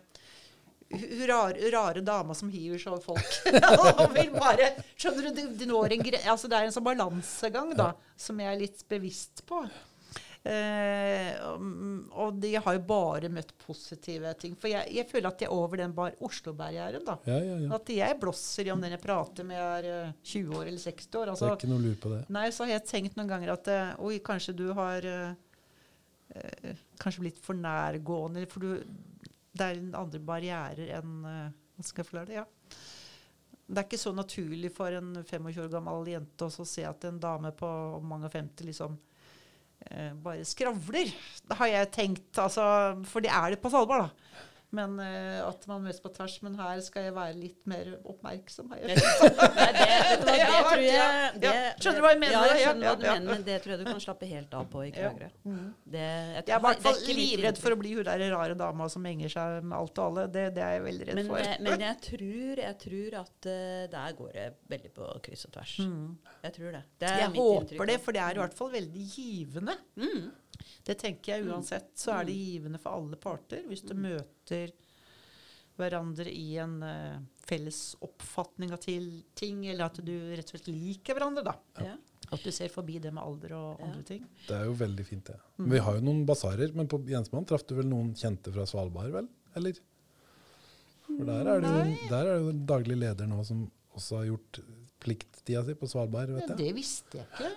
hun 0.86 1.26
rare, 1.26 1.70
rare 1.74 2.00
dama 2.00 2.34
som 2.34 2.48
hiver 2.48 2.78
over 2.86 3.00
folk. 3.02 3.26
Vil 4.14 4.30
bare, 4.36 4.70
skjønner 4.94 5.26
du, 5.26 5.30
det, 5.34 5.46
det, 5.58 5.66
en 5.66 6.30
altså 6.30 6.50
det 6.50 6.58
er 6.60 6.68
en 6.68 6.74
sånn 6.76 6.86
balansegang 6.86 7.72
da, 7.74 7.92
som 8.16 8.38
jeg 8.40 8.52
er 8.52 8.60
litt 8.60 8.84
bevisst 8.88 9.42
på. 9.48 9.64
Eh, 10.46 11.32
og- 11.42 12.12
og 12.26 12.36
de 12.40 12.52
har 12.54 12.74
jo 12.76 12.82
bare 12.86 13.28
møtt 13.32 13.50
positive 13.58 14.32
ting. 14.38 14.54
For 14.56 14.68
jeg, 14.70 14.92
jeg 14.94 15.08
føler 15.10 15.28
at 15.32 15.40
jeg 15.42 15.48
er 15.48 15.54
over 15.56 15.76
den 15.80 15.92
bar 15.96 16.12
Oslo-barrieren. 16.22 17.04
da. 17.04 17.16
Ja, 17.26 17.38
ja, 17.42 17.56
ja. 17.58 17.74
At 17.74 17.88
jeg 17.88 18.18
blåser 18.20 18.66
i 18.66 18.70
om 18.70 18.80
den 18.80 18.92
jeg 18.94 19.00
prater 19.02 19.44
med 19.44 19.58
er 19.58 19.88
eh, 20.06 20.12
20 20.22 20.54
år 20.54 20.66
eller 20.70 20.78
60 20.78 21.08
år. 21.18 21.24
Det 21.26 21.34
Altså, 21.34 21.50
er 21.50 21.56
ikke 21.56 21.68
noe 21.72 21.82
lur 21.82 21.96
på 21.96 22.10
det. 22.14 22.22
Nei, 22.30 22.48
så 22.50 22.64
har 22.64 22.72
jeg 22.76 22.86
tenkt 22.86 23.16
noen 23.16 23.28
ganger 23.28 23.52
at 23.56 23.68
eh, 23.68 23.94
oi, 24.06 24.18
kanskje 24.20 24.54
du 24.56 24.72
har 24.72 25.04
eh, 25.04 25.34
eh, 26.34 26.74
Kanskje 26.98 27.20
blitt 27.26 27.38
for 27.42 27.54
nærgående. 27.54 28.46
For 28.50 28.60
du, 28.60 28.84
det 29.56 29.60
er 29.66 29.82
andre 29.98 30.18
barrierer 30.20 30.94
enn 31.00 31.24
eh, 31.24 31.50
Hva 31.76 31.84
skal 31.84 32.04
jeg 32.04 32.10
forklare 32.12 32.26
det? 32.30 32.38
Ja. 32.38 32.46
Det 33.66 33.78
er 33.82 33.84
ikke 33.88 33.98
så 33.98 34.12
naturlig 34.14 34.70
for 34.72 34.94
en 34.94 35.10
25 35.26 35.58
år 35.64 35.68
gammel 35.72 36.06
jente 36.06 36.46
å 36.46 36.64
se 36.64 36.84
at 36.86 37.02
en 37.08 37.18
dame 37.18 37.50
på 37.50 37.66
mange 38.06 38.28
og 38.28 38.32
50 38.32 38.64
liksom 38.68 38.94
eh, 38.94 39.05
bare 40.24 40.44
skravler. 40.48 41.12
Har 41.58 41.72
jeg 41.72 41.90
tenkt. 41.94 42.30
Altså, 42.38 42.66
for 43.08 43.24
det 43.24 43.30
er 43.32 43.54
det 43.54 43.60
på 43.62 43.72
Svalbard, 43.72 44.08
da. 44.08 44.42
Men 44.74 44.96
uh, 44.98 45.46
at 45.46 45.62
man 45.70 45.84
møtes 45.84 46.00
på 46.02 46.10
tvers. 46.14 46.36
Men 46.44 46.56
her 46.58 46.80
skal 46.84 47.06
jeg 47.08 47.14
være 47.16 47.36
litt 47.38 47.68
mer 47.70 47.92
oppmerksom. 48.02 48.72
Her. 48.74 48.82
Nei, 48.88 48.96
det, 48.96 50.36
tror 50.50 50.82
jeg 50.82 51.30
det. 51.44 51.52
Skjønner 51.80 52.00
du 52.00 52.04
hva 52.04 52.12
jeg 52.12 52.20
mener? 52.22 52.34
Ja, 52.34 52.42
jeg 52.50 52.64
skjønner 52.64 52.88
hva 52.88 52.96
du 52.98 53.04
mener, 53.06 53.28
men 53.30 53.46
det 53.46 53.58
tror 53.62 53.74
jeg 53.76 53.82
du 53.82 53.86
kan 53.88 54.02
slappe 54.02 54.30
helt 54.30 54.56
av 54.58 54.66
på 54.72 54.84
i. 54.86 54.90
Kragerø. 54.96 55.30
Mhm. 55.46 55.68
Jeg, 55.96 56.42
er 56.42 56.50
i 56.50 56.62
hvert 56.66 56.82
fall 56.84 57.00
livredd 57.20 57.60
for 57.62 57.76
å 57.76 57.80
bli 57.80 57.94
hun 57.96 58.06
der 58.08 58.26
rare 58.34 58.56
dama 58.58 58.88
som 58.92 59.06
henger 59.06 59.32
seg 59.32 59.60
med 59.62 59.76
alt 59.78 60.00
og 60.00 60.08
alle. 60.10 60.26
Det, 60.34 60.46
det 60.56 60.64
er 60.66 60.76
jeg 60.76 60.86
veldig 60.86 61.08
redd 61.10 61.20
men, 61.20 61.30
for. 61.30 61.42
eh, 61.42 61.60
men 61.66 61.86
jeg 61.86 62.00
tror, 62.08 62.62
jeg 62.64 62.78
tror 62.86 63.18
at 63.22 63.50
uh, 63.50 63.84
der 63.92 64.16
går 64.20 64.32
det 64.36 64.48
veldig 64.74 64.92
på 64.96 65.12
kryss 65.26 65.46
og 65.48 65.54
tvers. 65.56 65.76
Mm. 65.86 66.08
Jeg 66.46 66.56
tror 66.58 66.74
det. 66.78 66.82
det 67.02 67.12
Jeg 67.22 67.32
håper 67.36 67.92
det, 67.92 68.00
for 68.02 68.16
det 68.16 68.24
er 68.24 68.38
i 68.38 68.42
hvert 68.42 68.58
fall 68.58 68.72
veldig 68.74 69.06
givende. 69.14 69.78
Mm. 70.00 70.26
Det 70.86 70.98
tenker 70.98 71.36
jeg 71.36 71.46
uansett. 71.50 71.90
Så 71.98 72.12
er 72.16 72.24
det 72.28 72.34
givende 72.36 72.78
for 72.82 72.96
alle 72.98 73.16
parter 73.20 73.62
hvis 73.68 73.82
du 73.86 73.94
møter 73.94 74.72
hverandre 75.76 76.30
i 76.32 76.56
en 76.62 76.78
uh, 76.82 77.18
felles 77.44 77.96
oppfatning 78.00 78.70
av 78.72 78.78
til 78.80 79.10
ting, 79.36 79.66
eller 79.68 79.90
at 79.90 79.98
du 80.00 80.12
rett 80.32 80.48
og 80.48 80.54
slett 80.56 80.70
liker 80.72 81.18
hverandre. 81.18 81.42
da. 81.44 81.52
Ja. 81.84 81.96
At 82.32 82.42
du 82.42 82.48
ser 82.50 82.72
forbi 82.72 82.96
det 82.98 83.12
med 83.12 83.22
alder 83.22 83.52
og 83.58 83.80
Ja. 83.82 83.84
andre 83.90 84.02
ting. 84.08 84.22
Det 84.48 84.56
er 84.56 84.64
jo 84.64 84.72
veldig 84.80 85.04
fint, 85.06 85.24
det. 85.28 85.36
Mm. 85.58 85.68
Vi 85.74 85.78
har 85.84 85.98
jo 85.98 86.06
noen 86.08 86.24
basarer, 86.26 86.72
men 86.74 86.88
på 86.88 86.98
Jensmann 87.06 87.44
traff 87.46 87.66
du 87.68 87.74
vel 87.76 87.86
noen 87.86 88.14
kjente 88.16 88.50
fra 88.54 88.64
Svalbard, 88.66 89.12
vel? 89.12 89.28
Eller? 89.54 89.76
For 91.06 91.24
der 91.28 91.46
er 91.52 91.60
det 91.60 91.70
jo, 91.70 92.08
der 92.10 92.26
er 92.32 92.40
det 92.48 92.66
daglig 92.66 92.96
leder 92.98 93.28
nå 93.30 93.44
som 93.46 93.70
også 93.94 94.16
har 94.22 94.24
gjort 94.32 94.58
plikttida 95.04 95.62
si 95.68 95.74
på 95.78 95.86
Svalbard, 95.92 96.32
vet 96.34 96.48
Ja, 96.48 96.56
jeg. 96.56 96.58
det 96.64 96.72
visste 96.74 97.20
jeg 97.20 97.26
ikke. 97.36 97.52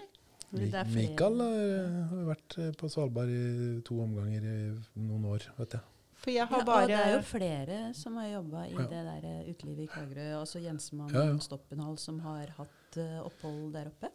Mikael 0.52 1.40
har, 1.44 2.10
har 2.10 2.26
vært 2.34 2.58
eh, 2.58 2.72
på 2.80 2.90
Svalbard 2.90 3.30
i 3.30 3.80
to 3.86 4.00
omganger 4.02 4.46
i 4.50 4.58
noen 4.98 5.26
år, 5.30 5.46
vet 5.60 5.76
jeg. 5.78 5.86
For 6.20 6.34
jeg 6.36 6.50
har 6.52 6.60
Ja, 6.60 6.66
bare 6.68 6.84
og 6.84 6.90
det 6.92 6.96
er 7.00 7.14
jo 7.14 7.20
flere 7.24 7.76
som 7.96 8.18
har 8.20 8.26
jobba 8.28 8.66
i 8.68 8.74
Ja. 8.74 8.86
det 8.92 9.04
der 9.08 9.28
eh, 9.30 9.52
utelivet 9.54 9.86
i 9.86 9.88
Kragerø. 9.94 10.26
Altså 10.42 10.60
Jensemann 10.60 11.14
Ja, 11.16 11.22
ja. 11.30 11.38
Stoppenhall 11.40 11.96
som 12.02 12.18
har 12.26 12.50
hatt 12.58 12.98
uh, 13.00 13.22
opphold 13.24 13.70
der 13.78 13.88
oppe. 13.88 14.10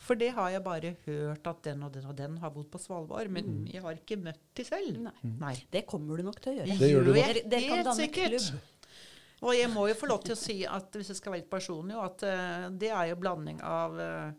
For 0.00 0.14
det 0.16 0.30
har 0.36 0.50
jeg 0.54 0.62
bare 0.64 0.94
hørt 1.04 1.46
at 1.50 1.60
den 1.66 1.82
og 1.84 1.92
den 1.92 2.06
og 2.08 2.16
den 2.16 2.38
har 2.40 2.50
bodd 2.54 2.70
på 2.72 2.78
Svalbard. 2.80 3.28
Men 3.28 3.66
jeg 3.68 3.82
har 3.84 3.92
ikke 3.98 4.16
møtt 4.22 4.40
de 4.56 4.64
selv. 4.64 4.96
Nei. 5.04 5.12
Nei. 5.42 5.54
Det 5.72 5.84
kommer 5.90 6.16
du 6.16 6.22
nok 6.30 6.40
til 6.40 6.54
å 6.54 6.56
gjøre. 6.62 6.78
Det 6.80 6.90
gjør 6.94 7.04
du 7.04 7.12
nok. 7.12 7.20
Dere- 7.20 7.44
dere 7.50 7.68
kan 7.74 7.84
danne 7.90 7.98
sikkert. 8.00 8.38
klubb. 8.38 8.70
Og 9.44 9.52
jeg 9.58 9.68
må 9.74 9.84
jo 9.90 9.94
få 10.00 10.08
lov 10.08 10.22
til 10.24 10.32
å 10.32 10.40
si 10.40 10.58
at 10.64 10.96
hvis 10.96 11.10
jeg 11.12 11.18
skal 11.20 11.32
være 11.34 11.42
litt 11.44 11.50
personlig, 11.52 11.96
at 12.00 12.24
uh, 12.24 12.70
det 12.72 12.88
er 12.88 13.10
jo 13.12 13.16
blanding 13.20 13.60
av 13.60 13.98
eh, 14.00 14.32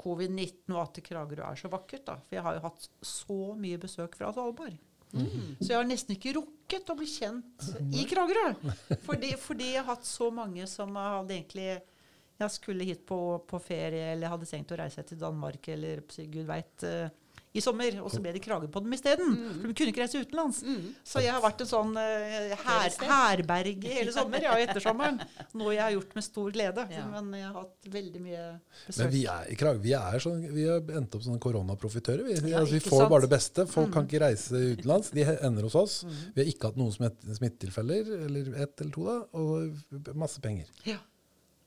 covid-19 0.00 0.74
og 0.74 0.80
at 0.82 1.00
Kragerø 1.06 1.46
er 1.46 1.60
så 1.60 1.70
vakkert. 1.72 2.04
da. 2.06 2.18
For 2.26 2.38
jeg 2.38 2.44
har 2.46 2.58
jo 2.58 2.66
hatt 2.66 2.88
så 3.00 3.38
mye 3.58 3.80
besøk 3.80 4.18
fra 4.18 4.32
Svalbard. 4.34 4.76
Mm. 5.14 5.56
Så 5.60 5.68
jeg 5.70 5.78
har 5.78 5.86
nesten 5.86 6.16
ikke 6.16 6.34
rukket 6.34 6.88
å 6.90 6.96
bli 6.98 7.06
kjent 7.06 7.66
i 7.94 8.06
Kragerø. 8.10 8.54
Fordi, 9.06 9.34
fordi 9.38 9.74
jeg 9.76 9.82
har 9.82 9.92
hatt 9.94 10.08
så 10.08 10.30
mange 10.34 10.66
som 10.70 10.96
hadde 10.98 11.36
egentlig 11.36 11.68
Jeg 12.34 12.50
skulle 12.50 12.84
hit 12.84 13.04
på, 13.06 13.16
på 13.46 13.58
ferie, 13.62 14.08
eller 14.10 14.32
hadde 14.32 14.48
tenkt 14.50 14.72
å 14.74 14.78
reise 14.80 15.04
til 15.06 15.20
Danmark 15.20 15.68
eller 15.70 16.00
gud 16.02 16.48
veit 16.48 16.82
eh, 16.82 17.12
i 17.54 17.62
sommer. 17.62 18.00
Og 18.02 18.10
så 18.10 18.20
ble 18.22 18.32
det 18.34 18.42
krage 18.42 18.68
på 18.72 18.82
dem 18.82 18.94
isteden. 18.96 19.34
For 19.60 19.70
de 19.70 19.76
kunne 19.78 19.92
ikke 19.92 20.02
reise 20.02 20.22
utenlands. 20.24 20.60
Mm. 20.66 20.88
Så 21.06 21.22
jeg 21.22 21.34
har 21.34 21.42
vært 21.44 21.62
en 21.62 21.70
sånn 21.70 21.92
uh, 21.94 22.54
her, 22.64 22.96
herberge 23.10 23.92
hele 23.94 24.14
sommer, 24.14 24.42
ja, 24.42 24.56
og 24.56 24.64
ettersommeren. 24.64 25.20
Noe 25.60 25.76
jeg 25.76 25.84
har 25.84 25.94
gjort 25.94 26.16
med 26.18 26.26
stor 26.26 26.50
glede. 26.56 26.86
Ja. 26.90 27.04
Men 27.12 27.30
jeg 27.38 27.46
har 27.46 27.56
hatt 27.60 27.90
veldig 27.94 28.24
mye 28.24 28.42
besøk. 28.88 29.00
Men 29.04 29.14
vi 29.14 29.22
er, 29.36 29.46
i 29.54 29.58
krage, 29.60 29.82
vi 29.84 29.94
er 30.00 30.26
sånn, 30.26 30.42
vi 30.56 30.66
har 30.70 30.94
endt 30.98 31.18
opp 31.18 31.26
som 31.28 31.40
koronaprofitører. 31.46 32.26
Vi, 32.26 32.38
Ja, 32.50 32.64
altså, 32.64 32.74
vi 32.74 32.84
får 32.84 33.04
sant? 33.04 33.14
bare 33.14 33.28
det 33.28 33.32
beste. 33.36 33.68
Folk 33.70 33.94
kan 33.94 34.10
ikke 34.10 34.24
reise 34.26 34.64
utenlands. 34.74 35.14
De 35.14 35.24
ender 35.34 35.70
hos 35.70 35.78
oss. 35.78 35.98
Vi 36.34 36.42
har 36.42 36.50
ikke 36.50 36.72
hatt 36.72 36.80
noen 36.80 36.92
smittetilfeller, 36.94 38.14
eller 38.26 38.54
ett 38.66 38.82
eller 38.82 38.94
to, 38.94 39.06
da, 39.06 39.18
og 39.38 40.14
masse 40.18 40.42
penger. 40.42 40.70
Ja. 40.88 40.98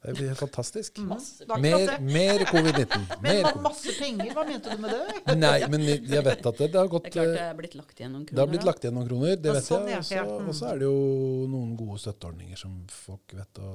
Det 0.01 0.13
blir 0.13 0.27
helt 0.27 0.39
fantastisk. 0.39 0.99
Akkurat 0.99 1.61
Mer, 1.61 1.99
mer 1.99 2.39
covid-19. 2.45 2.99
Men 3.21 3.35
Mer 3.35 3.43
covid. 3.43 3.61
masse 3.63 3.93
penger, 3.99 4.33
hva 4.35 4.43
mente 4.45 4.75
du 4.75 4.81
med 4.83 4.93
det? 4.93 5.35
Nei, 5.43 5.55
men 5.73 5.85
jeg 5.87 6.23
vet 6.27 6.45
at 6.51 6.59
det, 6.61 6.67
det 6.73 6.79
har 6.79 6.91
gått 6.91 7.07
Det 7.07 7.11
er 7.11 7.15
klart 7.15 7.31
det 7.33 7.41
eh, 7.41 7.49
er 7.49 7.57
blitt 7.57 7.77
lagt 7.79 8.01
igjen 8.01 8.13
noen 8.13 8.27
kroner. 8.27 8.37
Det 8.37 8.43
har 8.43 8.51
blitt 8.51 8.67
lagt 8.67 8.85
igjen 8.85 8.95
noen 8.99 9.07
kroner, 9.09 9.33
det 9.41 9.55
vet 9.57 9.65
sånn, 9.67 9.87
jeg. 9.89 10.03
Og 10.03 10.05
så- 10.05 10.15
Ja, 10.19 10.25
mm. 10.27 10.51
Og 10.51 10.57
så 10.59 10.67
er 10.69 10.81
det 10.81 10.87
jo 10.87 10.99
noen 11.49 11.71
gode 11.79 11.97
støtteordninger 12.03 12.61
som 12.61 12.75
folk 12.93 13.33
vet 13.39 13.61
å 13.63 13.71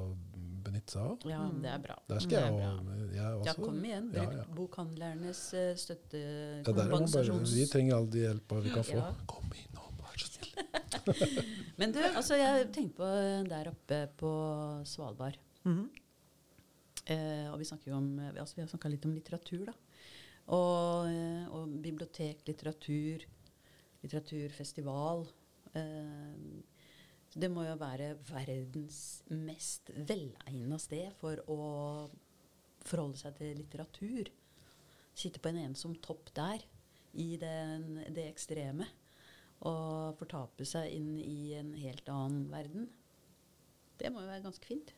benytte 0.62 0.94
seg 0.94 1.02
av. 1.02 1.26
Ja, 1.32 1.40
det 1.64 1.72
er 1.72 1.80
bra. 1.88 1.96
Der 2.12 2.22
skal 2.22 2.38
jeg 2.38 2.52
jo 2.52 2.60
jeg. 2.62 3.46
Ja, 3.48 3.54
kom 3.58 3.80
igjen. 3.84 4.10
Bruk 4.14 4.36
ja. 4.38 4.44
bokhandlernes 4.56 5.40
støttekompensasjons... 5.82 6.14
Ja, 6.14 6.60
er 6.60 6.62
bare, 6.62 6.74
støttekompensasjons... 6.76 7.56
vi 7.58 7.66
trenger 7.74 7.98
all 7.98 8.06
de 8.14 8.22
hjelpa 8.28 8.60
vi 8.62 8.76
kan 8.76 8.86
få. 8.86 9.00
Ja. 9.00 9.10
Kom 9.34 9.50
innom, 9.58 9.98
vær 10.06 10.22
så 10.22 10.30
snill. 10.30 10.54
Men 11.82 11.96
du, 11.96 12.00
altså 12.12 12.38
jeg 12.38 12.70
tenkte 12.76 13.02
på 13.02 13.10
der 13.50 13.72
oppe 13.74 14.04
på 14.22 14.32
Svalbard. 14.88 15.40
Mhm. 15.66 15.90
Eh, 17.10 17.48
og 17.50 17.58
vi 17.58 17.66
snakker 17.66 17.90
jo 17.90 17.98
om 17.98 18.10
altså 18.30 18.56
Vi 18.56 18.62
har 18.62 18.70
snakka 18.70 18.90
litt 18.92 19.06
om 19.08 19.14
litteratur, 19.16 19.64
da. 19.72 19.74
Og, 20.54 21.08
eh, 21.10 21.46
og 21.54 21.70
bibliotek, 21.82 22.42
litteratur, 22.46 23.24
litteraturfestival. 24.02 25.26
Eh, 25.74 26.62
det 27.32 27.48
må 27.48 27.64
jo 27.64 27.78
være 27.80 28.12
verdens 28.28 29.22
mest 29.32 29.90
velegna 29.96 30.78
sted 30.78 31.14
for 31.20 31.40
å 31.48 31.60
forholde 32.84 33.20
seg 33.20 33.38
til 33.38 33.56
litteratur. 33.56 34.30
Sitte 35.14 35.40
på 35.40 35.52
en 35.52 35.62
ensom 35.68 35.94
topp 36.04 36.32
der, 36.36 36.64
i 37.12 37.36
den, 37.36 38.02
det 38.12 38.26
ekstreme. 38.30 38.88
Og 39.68 40.18
fortape 40.18 40.66
seg 40.66 40.90
inn 40.96 41.14
i 41.20 41.54
en 41.54 41.72
helt 41.78 42.08
annen 42.10 42.48
verden. 42.50 42.88
Det 44.00 44.10
må 44.10 44.24
jo 44.24 44.32
være 44.32 44.44
ganske 44.44 44.66
fint. 44.66 44.92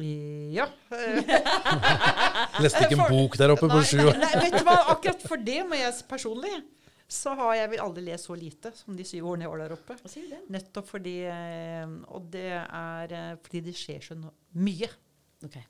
Ja. 0.00 0.68
Leste 2.62 2.86
ikke 2.86 2.96
en 2.96 3.08
bok 3.10 3.36
der 3.40 3.52
oppe 3.52 3.68
på 3.68 3.82
sju 3.84 3.98
år. 4.06 4.16
nei, 4.22 4.30
vet 4.46 4.56
du 4.56 4.64
hva? 4.64 4.78
Akkurat 4.94 5.26
for 5.26 5.42
det 5.42 5.60
må 5.68 5.76
jeg 5.80 5.98
personlig 6.08 6.54
så 7.12 7.34
har 7.36 7.56
jeg 7.58 7.72
vel 7.74 7.84
aldri 7.84 8.06
lest 8.06 8.28
så 8.28 8.36
lite 8.38 8.72
som 8.76 8.96
de 8.96 9.04
syv 9.04 9.28
årene 9.32 9.44
jeg 9.44 9.52
var 9.52 9.62
der 9.62 9.74
oppe. 9.76 9.96
Nettopp 10.52 10.88
fordi 10.94 11.18
eh, 11.28 11.94
Og 12.16 12.28
det 12.32 12.48
er 12.56 13.14
eh, 13.18 13.32
fordi 13.42 13.60
det 13.68 13.74
skjer 13.76 14.06
så 14.06 14.16
mye. 14.16 14.88
Okay. 15.44 15.66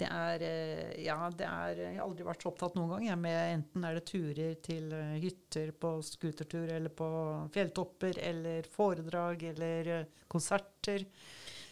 Det 0.00 0.08
er 0.08 0.44
eh, 0.46 0.94
Ja, 1.04 1.18
det 1.28 1.44
er 1.48 1.82
Jeg 1.82 1.98
har 1.98 2.06
aldri 2.06 2.24
vært 2.24 2.44
så 2.44 2.52
opptatt 2.54 2.78
noen 2.78 2.94
gang 2.94 3.06
jeg, 3.10 3.20
med 3.20 3.40
enten 3.58 3.84
er 3.84 3.98
det 3.98 4.06
turer 4.08 4.56
til 4.64 4.96
hytter 5.26 5.74
på 5.76 5.92
scootertur 6.08 6.72
eller 6.78 6.96
på 7.02 7.10
fjelltopper 7.52 8.22
eller 8.32 8.72
foredrag 8.72 9.44
eller 9.52 9.92
konserter. 10.32 11.04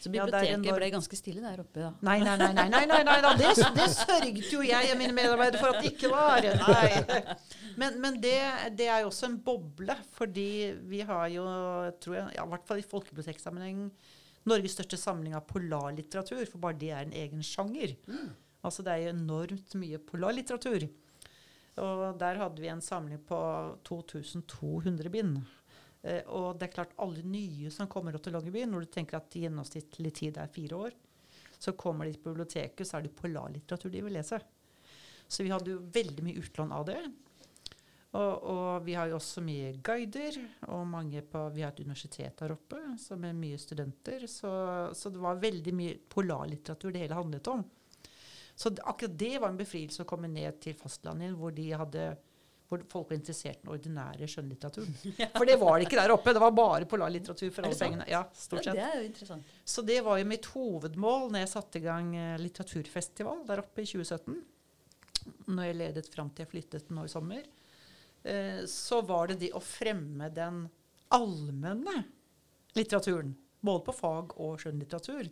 Så 0.01 0.09
biblioteket 0.09 0.65
ja, 0.65 0.75
ble 0.77 0.87
ganske 0.95 1.17
stille 1.19 1.43
der 1.45 1.61
oppe, 1.61 1.83
da. 1.83 1.91
Nei, 2.07 2.17
nei, 2.25 2.37
nei, 2.41 2.53
nei, 2.57 2.69
nei, 2.73 2.85
nei, 2.89 3.01
nei 3.05 3.17
nei 3.21 3.33
Det, 3.37 3.51
det 3.77 3.89
sørget 3.93 4.53
jo 4.55 4.63
jeg 4.65 4.95
og 4.95 5.01
mine 5.01 5.17
medarbeidere 5.17 5.61
for 5.61 5.75
at 5.75 5.85
det 5.85 5.91
ikke 5.93 6.09
var. 6.13 6.47
Nei. 6.63 7.37
Men, 7.81 7.99
men 8.03 8.17
det, 8.23 8.39
det 8.79 8.89
er 8.89 9.05
jo 9.05 9.11
også 9.11 9.29
en 9.29 9.37
boble, 9.45 9.95
fordi 10.17 10.49
vi 10.89 11.03
har 11.07 11.29
jo, 11.33 11.45
tror 12.01 12.17
jeg, 12.17 12.33
ja, 12.39 12.47
i 12.47 12.53
hvert 12.55 12.67
fall 12.69 12.81
i 12.81 12.87
folkebiblioteksammenheng, 12.89 13.85
Norges 14.49 14.73
største 14.79 14.97
samling 14.97 15.37
av 15.37 15.45
polarlitteratur, 15.49 16.47
for 16.49 16.63
bare 16.65 16.81
det 16.81 16.91
er 16.97 17.05
en 17.05 17.17
egen 17.27 17.45
sjanger. 17.45 17.93
Altså 18.65 18.85
det 18.85 18.93
er 18.93 19.05
jo 19.05 19.15
enormt 19.15 19.77
mye 19.81 20.01
polarlitteratur. 20.09 20.89
Og 21.81 22.03
der 22.21 22.41
hadde 22.41 22.61
vi 22.61 22.69
en 22.73 22.83
samling 22.85 23.21
på 23.29 23.39
2200 23.89 25.13
bind. 25.13 25.39
Eh, 26.03 26.23
og 26.33 26.59
det 26.59 26.69
er 26.69 26.75
klart 26.79 26.97
alle 27.03 27.25
nye 27.27 27.71
som 27.75 27.89
kommer 27.91 28.17
til 28.17 28.37
Longyearbyen, 28.37 28.71
når 28.73 28.87
du 28.87 28.93
tenker 28.97 29.21
at 29.21 29.37
gjennomsnittlig 29.37 30.13
tid 30.17 30.41
er 30.41 30.53
fire 30.53 30.85
år, 30.89 31.01
så 31.61 31.77
kommer 31.77 32.09
de 32.09 32.15
til 32.17 32.25
biblioteket, 32.31 32.87
så 32.89 32.99
er 32.99 33.07
det 33.07 33.17
polarlitteratur 33.19 33.93
de 33.93 34.05
vil 34.07 34.17
lese. 34.17 34.39
Så 35.31 35.45
vi 35.45 35.53
hadde 35.53 35.75
jo 35.75 35.83
veldig 35.93 36.25
mye 36.27 36.41
utlån 36.41 36.73
av 36.75 36.87
det. 36.89 37.01
Og, 38.11 38.47
og 38.51 38.71
vi 38.83 38.97
har 38.99 39.07
jo 39.07 39.19
også 39.21 39.43
mye 39.47 39.75
guider, 39.87 40.39
og 40.73 40.89
mange 40.91 41.21
på, 41.23 41.45
vi 41.55 41.63
har 41.63 41.71
et 41.71 41.83
universitet 41.85 42.41
der 42.41 42.57
oppe 42.57 42.81
som 42.99 43.23
er 43.29 43.37
mye 43.37 43.61
studenter. 43.61 44.25
Så, 44.27 44.51
så 44.97 45.13
det 45.13 45.21
var 45.23 45.39
veldig 45.43 45.75
mye 45.77 46.01
polarlitteratur 46.11 46.97
det 46.97 47.05
hele 47.05 47.21
handlet 47.21 47.53
om. 47.53 47.63
Så 48.57 48.73
akkurat 48.83 49.15
det 49.21 49.37
var 49.39 49.53
en 49.53 49.61
befrielse 49.61 50.03
å 50.03 50.09
komme 50.09 50.29
ned 50.33 50.59
til 50.65 50.75
fastlandet, 50.77 51.37
hvor 51.39 51.55
de 51.55 51.69
hadde 51.71 52.09
hvor 52.71 52.83
folk 52.87 53.09
var 53.11 53.17
interessert 53.17 53.59
i 53.59 53.65
den 53.65 53.73
ordinære 53.75 54.27
skjønnlitteraturen. 54.31 54.93
For 55.39 55.49
det 55.49 55.57
var 55.59 55.79
det 55.81 55.89
ikke 55.89 55.99
der 55.99 56.13
oppe. 56.15 56.35
Det 56.37 56.43
var 56.43 56.53
bare 56.55 56.87
polarlitteratur 56.91 57.51
for 57.51 57.67
alle 57.67 57.79
pengene. 57.81 58.07
Ja, 58.11 58.21
stort 58.37 58.69
Ja, 58.69 58.75
det 58.77 58.85
er 58.87 59.01
jo 59.01 59.09
interessant. 59.09 59.57
Så 59.67 59.83
det 59.87 59.97
var 60.07 60.21
jo 60.21 60.29
mitt 60.31 60.47
hovedmål 60.53 61.27
når 61.33 61.43
jeg 61.43 61.51
satte 61.51 61.81
i 61.81 61.85
gang 61.89 62.13
eh, 62.15 62.37
litteraturfestival 62.39 63.43
der 63.49 63.65
oppe 63.65 63.83
i 63.83 63.91
2017. 63.91 64.39
Når 65.51 65.67
jeg 65.67 65.79
ledet 65.81 66.13
fram 66.15 66.31
til 66.31 66.47
jeg 66.47 66.53
flyttet 66.53 66.95
nå 66.95 67.09
i 67.09 67.11
sommer. 67.11 67.43
Eh, 68.23 68.63
så 68.71 69.01
var 69.09 69.33
det 69.33 69.41
det 69.43 69.53
å 69.59 69.65
fremme 69.65 70.31
den 70.35 70.63
allmenne 71.11 72.05
litteraturen. 72.79 73.35
Både 73.67 73.85
på 73.91 73.97
fag- 73.99 74.37
og 74.39 74.63
skjønnlitteratur. 74.63 75.27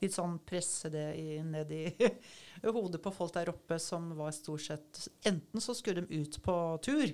Litt 0.00 0.14
sånn 0.16 0.38
presse 0.48 0.88
det 0.92 1.06
i, 1.20 1.38
ned 1.44 1.72
i 1.76 1.84
hodet 2.76 3.02
på 3.04 3.12
folk 3.12 3.34
der 3.36 3.52
oppe 3.52 3.76
som 3.82 4.10
var 4.16 4.32
stort 4.32 4.64
sett 4.64 5.00
Enten 5.28 5.60
så 5.60 5.74
skulle 5.76 6.04
de 6.06 6.22
ut 6.22 6.40
på 6.44 6.56
tur. 6.84 7.12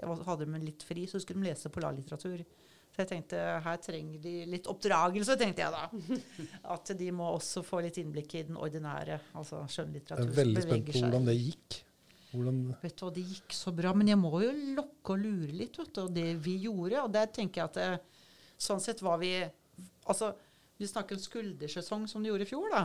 Hadde 0.00 0.46
de 0.46 0.60
litt 0.62 0.84
fri, 0.86 1.08
så 1.10 1.20
skulle 1.20 1.42
de 1.42 1.50
lese 1.50 1.72
polarlitteratur. 1.74 2.44
Så 2.90 3.04
jeg 3.04 3.10
tenkte 3.10 3.42
her 3.64 3.76
trenger 3.82 4.22
de 4.22 4.32
litt 4.50 4.66
oppdragelse, 4.70 5.36
tenkte 5.38 5.62
jeg 5.62 5.74
da. 5.74 6.16
At 6.74 6.90
de 6.98 7.10
må 7.14 7.28
også 7.36 7.62
få 7.66 7.82
litt 7.84 8.00
innblikk 8.02 8.34
i 8.38 8.44
den 8.48 8.58
ordinære, 8.58 9.20
altså 9.38 9.62
skjønnlitteratur. 9.70 10.26
Jeg 10.26 10.34
er 10.34 10.40
veldig 10.40 10.64
spent 10.66 10.90
på 10.90 11.04
hvordan 11.04 11.30
det 11.30 11.36
gikk. 11.38 11.78
Hvordan, 12.30 12.58
Vet 12.82 12.94
du 12.94 13.04
hva, 13.04 13.12
Det 13.14 13.24
gikk 13.26 13.54
så 13.58 13.72
bra, 13.74 13.92
men 13.94 14.10
jeg 14.10 14.18
må 14.20 14.30
jo 14.42 14.50
lokke 14.78 15.14
og 15.16 15.22
lure 15.22 15.54
litt. 15.54 15.78
vet 15.78 15.94
du, 15.94 16.02
og 16.04 16.12
det 16.14 16.28
vi 16.44 16.56
gjorde. 16.66 17.02
Og 17.02 17.14
der 17.14 17.30
tenker 17.34 17.62
jeg 17.62 17.70
at 17.70 17.78
det, 17.78 18.20
sånn 18.60 18.82
sett 18.82 19.02
var 19.02 19.18
vi 19.22 19.32
altså, 19.40 20.34
Vi 20.80 20.88
snakker 20.88 21.18
om 21.18 21.22
skuldersesong 21.22 22.06
som 22.08 22.22
de 22.24 22.32
gjorde 22.32 22.46
i 22.46 22.50
fjor. 22.50 22.70
da. 22.72 22.84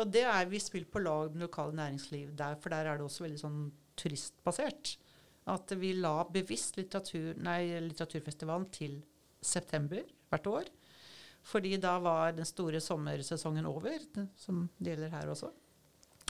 Og 0.00 0.10
det 0.10 0.24
er 0.26 0.48
vi 0.50 0.58
spilt 0.62 0.90
på 0.90 1.02
lag 1.04 1.30
med 1.32 1.46
lokale 1.46 1.76
næringsliv 1.78 2.32
der, 2.38 2.56
for 2.58 2.74
der 2.74 2.90
er 2.90 2.98
det 2.98 3.06
også 3.06 3.26
veldig 3.26 3.42
sånn 3.42 3.60
turistbasert. 3.96 4.96
At 5.46 5.70
vi 5.78 5.92
la 5.94 6.24
bevisst 6.26 6.78
litteratur, 6.80 7.36
nei, 7.38 7.78
litteraturfestivalen 7.84 8.66
til 8.74 8.98
september 9.38 10.02
hvert 10.32 10.50
år. 10.50 10.72
Fordi 11.46 11.76
da 11.78 11.94
var 12.02 12.34
den 12.34 12.48
store 12.48 12.82
sommersesongen 12.82 13.68
over, 13.70 14.02
som 14.34 14.64
det 14.80 14.96
gjelder 14.96 15.14
her 15.14 15.30
også. 15.30 15.52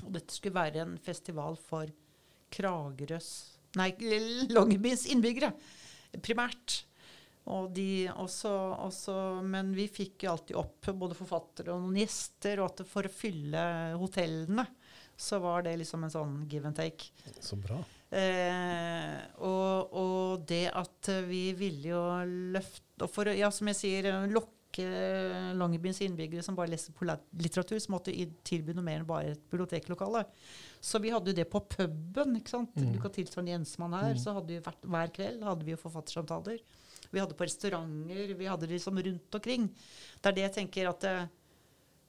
Og 0.05 0.11
dette 0.13 0.37
skulle 0.37 0.61
være 0.61 0.85
en 0.85 0.99
festival 1.01 1.57
for 1.57 1.89
Kragerøs 2.53 3.31
Nei, 3.77 3.91
Longyearbyens 4.49 5.05
innbyggere, 5.13 5.51
primært. 6.25 6.86
Og 7.55 7.71
de 7.75 8.09
også, 8.11 8.51
også, 8.83 9.17
men 9.47 9.71
vi 9.77 9.87
fikk 9.93 10.25
jo 10.27 10.33
alltid 10.33 10.59
opp 10.59 10.89
både 10.99 11.15
forfattere 11.15 11.75
og 11.75 11.85
noen 11.85 12.01
gjester, 12.01 12.59
og 12.59 12.73
at 12.73 12.83
for 12.91 13.07
å 13.07 13.13
fylle 13.13 13.63
hotellene 14.01 14.67
så 15.17 15.39
var 15.39 15.63
det 15.65 15.77
liksom 15.81 16.05
en 16.05 16.13
sånn 16.13 16.35
give 16.51 16.69
and 16.69 16.77
take. 16.77 17.13
så 17.41 17.57
bra. 17.57 17.79
Eh, 18.11 19.15
og, 19.43 19.95
og 19.97 20.45
det 20.49 20.67
at 20.77 21.09
vi 21.27 21.49
ville 21.59 21.89
jo 21.91 22.03
løfte 22.55 23.03
Og 23.03 23.11
for 23.11 23.27
å, 23.27 23.33
ja, 23.35 23.49
som 23.51 23.67
jeg 23.73 23.77
sier, 23.81 24.07
lokke 24.31 24.85
Longyearbyens 25.57 26.03
innbyggere 26.05 26.45
som 26.45 26.57
bare 26.57 26.71
leser 26.75 26.95
litteratur, 27.41 27.79
så 27.81 27.93
måtte 27.93 28.13
vi 28.13 28.27
tilby 28.45 28.75
noe 28.77 28.85
mer 28.85 29.01
enn 29.01 29.09
bare 29.09 29.33
et 29.33 29.45
biblioteklokale. 29.51 30.23
Så 30.85 31.01
vi 31.01 31.13
hadde 31.13 31.33
jo 31.33 31.37
det 31.37 31.47
på 31.49 31.63
puben. 31.65 32.37
ikke 32.37 32.53
sant? 32.53 32.77
Mm. 32.77 32.93
Du 32.93 33.01
kan 33.01 33.15
tilsvarende 33.15 33.55
Jensmann 33.55 33.97
her. 33.97 34.17
så 34.21 34.37
hadde 34.37 34.53
vi 34.53 34.61
hvert, 34.65 34.85
Hver 34.85 35.13
kveld 35.17 35.47
hadde 35.49 35.65
vi 35.65 35.73
jo 35.73 35.81
forfattersamtaler. 35.81 36.61
Vi 37.17 37.23
hadde 37.25 37.39
på 37.39 37.49
restauranter. 37.49 38.37
Vi 38.37 38.51
hadde 38.51 38.69
det 38.69 38.77
liksom 38.77 39.01
rundt 39.09 39.41
omkring. 39.41 39.67
Det 40.21 40.31
er 40.31 40.37
det 40.37 40.47
jeg 40.47 40.57
tenker 40.61 40.93
at 40.93 41.11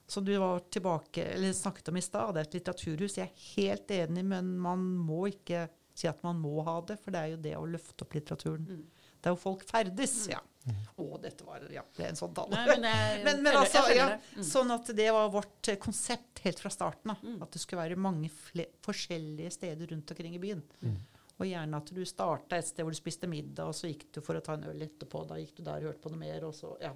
som 0.08 0.24
du 0.24 0.36
var 0.40 0.62
tilbake, 0.72 1.24
eller 1.24 1.52
snakket 1.52 1.88
om 1.88 1.96
i 1.96 2.02
stad, 2.02 2.34
det 2.34 2.40
er 2.40 2.46
et 2.46 2.54
litteraturhus. 2.56 3.18
Jeg 3.18 3.28
er 3.28 3.48
helt 3.56 3.90
enig, 3.92 4.22
men 4.24 4.54
man 4.56 4.84
må 5.04 5.26
ikke 5.28 5.66
si 5.98 6.08
at 6.08 6.22
man 6.24 6.38
må 6.40 6.62
ha 6.64 6.78
det, 6.88 6.96
for 7.02 7.12
det 7.12 7.20
er 7.20 7.34
jo 7.34 7.40
det 7.44 7.52
å 7.58 7.66
løfte 7.68 8.06
opp 8.06 8.16
litteraturen. 8.16 8.64
Mm. 8.64 9.10
Det 9.18 9.28
er 9.28 9.34
jo 9.34 9.40
folk 9.42 9.64
ferdes, 9.68 10.14
ja. 10.30 10.40
Å, 10.68 11.04
dette 11.20 11.44
var 11.44 11.64
Ja, 11.72 11.82
det 11.96 12.06
er 12.06 12.10
en 12.12 12.18
sånn 12.18 12.32
tale. 12.36 12.54
Nei, 12.54 12.64
men 12.76 12.86
jeg, 12.88 13.20
Men, 13.26 13.42
men 13.44 13.58
altså, 13.60 13.82
ja. 13.96 14.08
Mm. 14.36 14.42
sånn 14.46 14.72
at 14.74 14.90
det 14.96 15.08
var 15.16 15.30
vårt 15.32 15.70
eh, 15.72 15.78
konsept 15.80 16.42
helt 16.44 16.60
fra 16.60 16.72
starten 16.72 17.12
Da, 17.12 17.18
Mm. 17.24 17.38
At 17.44 17.52
det 17.52 17.62
skulle 17.62 17.84
være 17.84 18.00
mange 18.00 18.28
fle 18.32 18.68
forskjellige 18.84 19.52
steder 19.56 19.92
rundt 19.92 20.12
omkring 20.12 20.36
i 20.36 20.42
byen. 20.42 20.64
Mm. 20.84 20.98
Og 21.38 21.46
gjerne 21.46 21.76
at 21.78 21.92
du 21.94 22.00
starta 22.04 22.56
et 22.58 22.66
sted 22.66 22.82
hvor 22.84 22.90
du 22.90 22.98
spiste 22.98 23.28
middag, 23.30 23.68
og 23.70 23.74
så 23.78 23.86
gikk 23.92 24.08
du 24.12 24.20
for 24.20 24.34
å 24.34 24.42
ta 24.42 24.54
en 24.58 24.64
øl 24.64 24.80
etterpå. 24.88 25.26
Da 25.28 25.36
gikk 25.38 25.54
du 25.56 25.62
der 25.62 25.76
og 25.84 25.92
hørte 25.92 26.02
på 26.02 26.10
noe 26.10 26.18
mer, 26.24 26.44
og 26.48 26.54
så 26.54 26.74
Ja. 26.82 26.92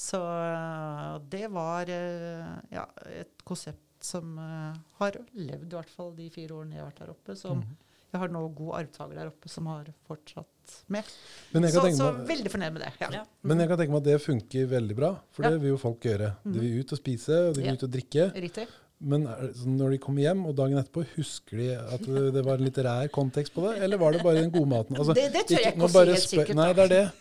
Så 0.00 0.16
øh, 0.22 1.20
det 1.28 1.48
var 1.52 1.82
øh, 1.90 2.58
ja, 2.72 2.84
et 3.20 3.42
konsept 3.44 4.04
som 4.06 4.38
øh, 4.38 4.76
har 5.00 5.18
levd 5.34 5.66
i 5.72 5.76
hvert 5.76 5.90
fall 5.92 6.14
de 6.16 6.30
fire 6.32 6.54
årene 6.56 6.76
jeg 6.78 6.84
har 6.84 6.90
vært 6.92 7.02
der 7.02 7.10
oppe. 7.12 7.36
Som 7.36 7.58
Mhm. 7.58 7.76
jeg 8.12 8.20
har 8.20 8.28
nå 8.32 8.40
god 8.54 8.72
arvtaker 8.80 9.14
der 9.18 9.26
oppe 9.28 9.48
som 9.48 9.66
har 9.66 9.84
fortsatt 10.08 10.46
med. 10.88 11.04
Men 11.52 11.62
jeg, 11.66 11.72
Så, 11.74 11.80
kan 11.82 11.92
så 11.92 12.06
tenke 12.06 12.18
meg, 12.18 12.28
veldig 12.30 12.50
fornøyd 12.54 12.72
med 12.72 12.82
det. 12.82 12.92
Ja. 13.00 13.08
Ja. 13.18 13.24
men 13.42 13.58
jeg 13.58 13.68
kan 13.68 13.78
tenke 13.78 13.90
meg 13.92 14.00
at 14.00 14.04
det 14.08 14.22
funker 14.22 14.66
veldig 14.70 14.96
bra, 14.96 15.10
for 15.32 15.42
Ja. 15.44 15.50
det 15.50 15.60
vil 15.60 15.70
jo 15.74 15.76
folk 15.76 16.00
gjøre. 16.00 16.36
De 16.44 16.58
vil 16.60 16.80
ut 16.80 16.92
og 16.92 16.98
spise, 16.98 17.48
og 17.48 17.54
de 17.54 17.60
vil 17.60 17.68
Ja. 17.68 17.74
ut 17.74 17.82
og 17.82 17.90
drikke. 17.90 18.32
Riktig. 18.34 18.66
Men 19.00 19.22
sånn 19.56 19.78
når 19.80 19.94
de 19.94 19.98
kommer 20.04 20.20
hjem, 20.26 20.42
og 20.44 20.56
dagen 20.58 20.76
etterpå, 20.76 21.06
husker 21.14 21.56
de 21.56 21.68
at 21.96 22.02
det, 22.04 22.42
var 22.44 22.58
en 22.60 22.66
litterær 22.66 23.08
kontekst 23.14 23.54
på 23.54 23.62
det? 23.64 23.78
Eller 23.86 23.96
var 23.96 24.12
det 24.12 24.20
bare 24.22 24.42
den 24.42 24.50
gode 24.52 24.68
maten? 24.68 24.96
Altså, 25.00 25.14
Det- 25.16 25.32
det 25.32 25.46
tør 25.48 25.62
jeg 25.64 25.72
ikke 25.72 25.86
å 25.86 25.88
si 25.88 25.98
helt 26.10 26.28
sikkert, 26.28 26.54
Nei, 26.56 26.72
det 26.74 26.84
er 26.84 26.88
det. 26.88 27.12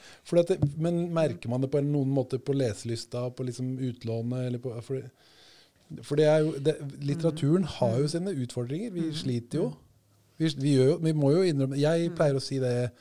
Det. 0.49 0.77
Men 0.77 1.13
merker 1.13 1.49
man 1.49 1.61
det 1.61 1.71
på 1.71 1.80
noen 1.82 2.11
måte 2.11 2.38
på 2.38 2.53
leselysta, 2.53 3.30
på 3.32 3.45
liksom 3.47 3.77
utlånet, 3.80 4.47
eller 4.47 4.59
på 4.59 4.75
For, 4.84 5.01
for 6.03 6.15
det 6.15 6.25
jo 6.25 6.51
Litteraturen 7.01 7.63
har 7.63 7.97
jo 7.97 8.07
sine 8.07 8.36
utfordringer. 8.36 8.91
Vi 8.91 9.11
sliter 9.13 9.63
jo. 9.63 9.73
Vi, 10.38 10.47
vi, 10.57 10.75
gjør 10.75 10.86
jo, 10.91 10.97
vi 10.97 11.11
må 11.13 11.32
jo 11.34 11.41
innrømme 11.43 11.77
Jeg 11.80 12.11
pleier 12.15 12.36
å 12.36 12.41
si 12.43 12.59
det 12.59 12.91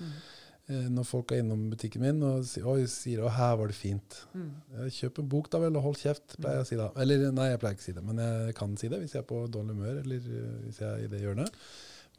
når 0.68 1.06
folk 1.08 1.32
er 1.32 1.38
innom 1.40 1.70
butikken 1.72 2.02
min 2.04 2.22
og 2.28 2.42
si, 2.44 2.60
oi, 2.60 2.82
sier 2.86 3.22
'Å, 3.24 3.30
her 3.32 3.54
var 3.56 3.70
det 3.70 3.76
fint'. 3.78 4.18
Mm. 4.34 4.50
Kjøp 4.92 5.18
en 5.22 5.28
bok, 5.32 5.50
da 5.50 5.58
vel, 5.62 5.76
og 5.76 5.82
hold 5.82 5.96
kjeft, 5.96 6.36
pleier 6.36 6.58
jeg 6.58 6.66
å 6.66 6.68
si 6.68 6.76
da. 6.76 6.90
Eller 7.00 7.30
nei, 7.32 7.48
jeg 7.50 7.60
pleier 7.62 7.74
ikke 7.78 7.84
å 7.86 7.88
si 7.88 7.92
det, 7.96 8.04
men 8.04 8.18
jeg 8.20 8.54
kan 8.54 8.76
si 8.76 8.88
det 8.92 9.00
hvis 9.00 9.14
jeg 9.16 9.22
er 9.22 9.28
på 9.30 9.42
dårlig 9.48 9.74
humør, 9.78 10.00
eller 10.02 10.16
eh, 10.16 10.54
hvis 10.66 10.80
jeg 10.82 10.88
er 10.90 11.04
i 11.04 11.10
det 11.14 11.20
hjørnet. 11.22 11.50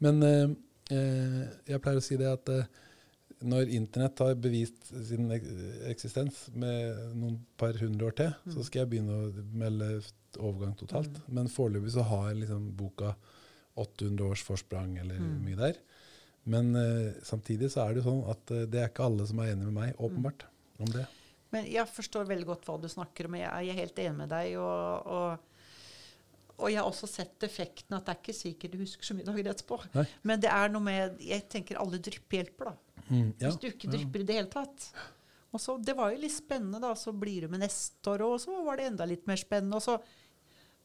Men 0.00 0.22
eh, 0.22 0.48
eh, 0.96 1.42
jeg 1.68 1.80
pleier 1.84 2.00
å 2.02 2.06
si 2.08 2.16
det 2.18 2.26
at 2.32 2.48
eh, 2.48 2.64
når 3.40 3.70
internett 3.72 4.18
har 4.18 4.34
bevist 4.34 4.90
sin 5.08 5.30
eksistens 5.88 6.48
med 6.52 6.98
noen 7.16 7.38
par 7.56 7.72
hundre 7.80 8.10
år 8.10 8.16
til, 8.18 8.34
så 8.52 8.64
skal 8.66 8.82
jeg 8.82 8.90
begynne 8.90 9.14
å 9.16 9.30
melde 9.56 10.02
overgang 10.38 10.74
totalt. 10.76 11.22
Men 11.28 11.48
foreløpig 11.48 11.94
så 11.94 12.02
har 12.04 12.34
liksom 12.34 12.66
boka 12.76 13.14
800 13.80 14.26
års 14.26 14.42
forsprang, 14.44 14.98
eller 14.98 15.16
Mm. 15.22 15.38
mye 15.46 15.56
der. 15.56 15.78
Men 16.48 16.72
uh, 16.76 17.12
samtidig 17.26 17.70
så 17.72 17.84
er 17.84 17.98
det 17.98 18.04
sånn 18.06 18.22
at 18.30 18.52
uh, 18.54 18.64
det 18.70 18.80
er 18.80 18.90
ikke 18.90 19.06
alle 19.06 19.26
som 19.28 19.42
er 19.42 19.52
enig 19.52 19.68
med 19.68 19.76
meg, 19.76 20.00
åpenbart, 20.00 20.46
om 20.80 20.88
det. 20.94 21.04
Men 21.50 21.66
jeg 21.66 21.86
forstår 21.90 22.28
veldig 22.28 22.48
godt 22.48 22.66
hva 22.68 22.76
du 22.80 22.88
snakker 22.90 23.26
om. 23.26 23.36
Jeg 23.40 23.70
er 23.70 23.78
helt 23.80 23.98
enig 23.98 24.18
med 24.22 24.30
deg. 24.30 24.52
Og, 24.62 25.08
og, 25.10 26.58
og 26.60 26.70
jeg 26.70 26.78
har 26.78 26.88
også 26.88 27.08
sett 27.10 27.46
effekten 27.46 27.96
at 27.96 28.06
det 28.06 28.14
er 28.14 28.20
ikke 28.20 28.36
sikkert 28.38 28.76
du 28.76 28.82
husker 28.84 29.08
så 29.08 29.16
mye 29.18 29.26
dager 29.26 29.50
etterpå. 29.52 29.80
Nei. 29.96 30.06
Men 30.30 30.44
det 30.44 30.52
er 30.54 30.70
noe 30.70 30.86
med 30.86 31.24
Jeg 31.26 31.48
tenker 31.50 31.80
alle 31.82 31.98
drypper 31.98 32.38
hjelper, 32.38 32.70
da. 32.70 33.06
Mm, 33.08 33.32
ja. 33.32 33.48
Hvis 33.48 33.58
du 33.58 33.66
ikke 33.72 33.90
drypper 33.90 34.22
i 34.22 34.28
det 34.28 34.38
hele 34.38 34.52
tatt. 34.52 34.92
Og 35.50 35.58
så, 35.58 35.74
Det 35.82 35.96
var 35.98 36.14
jo 36.14 36.22
litt 36.22 36.36
spennende, 36.36 36.82
da. 36.82 36.94
Så 36.94 37.14
blir 37.16 37.46
du 37.46 37.52
med 37.52 37.64
neste 37.64 38.14
år, 38.14 38.26
og 38.28 38.38
så 38.42 38.62
var 38.66 38.78
det 38.78 38.92
enda 38.92 39.08
litt 39.10 39.26
mer 39.30 39.40
spennende. 39.40 39.80
Og 39.80 39.88
så, 39.88 39.98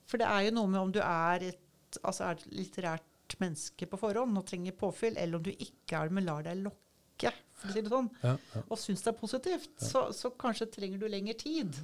for 0.09 0.21
det 0.21 0.31
er 0.31 0.47
jo 0.47 0.57
noe 0.57 0.71
med 0.71 0.81
om 0.81 0.95
du 0.95 1.01
er 1.05 1.51
et, 1.51 2.01
altså 2.01 2.31
er 2.31 2.41
litterært 2.57 3.05
menneske 3.41 3.87
på 3.89 3.99
forhånd 3.99 4.37
og 4.39 4.45
trenger 4.49 4.75
påfyll, 4.77 5.17
eller 5.17 5.39
om 5.39 5.45
du 5.45 5.51
ikke 5.53 5.97
er 5.97 6.09
det, 6.09 6.15
men 6.17 6.27
lar 6.27 6.45
deg 6.45 6.61
lokke, 6.63 7.31
for 7.55 7.71
å 7.71 7.73
si 7.73 7.83
det 7.85 7.91
sånn 7.93 8.09
Ja, 8.21 8.33
ja. 8.53 8.63
og 8.67 8.79
syns 8.79 9.03
det 9.05 9.11
er 9.13 9.19
positivt, 9.19 9.71
så, 9.81 10.09
så 10.15 10.31
kanskje 10.39 10.67
trenger 10.73 11.01
du 11.01 11.07
lengre 11.11 11.37
tid. 11.39 11.77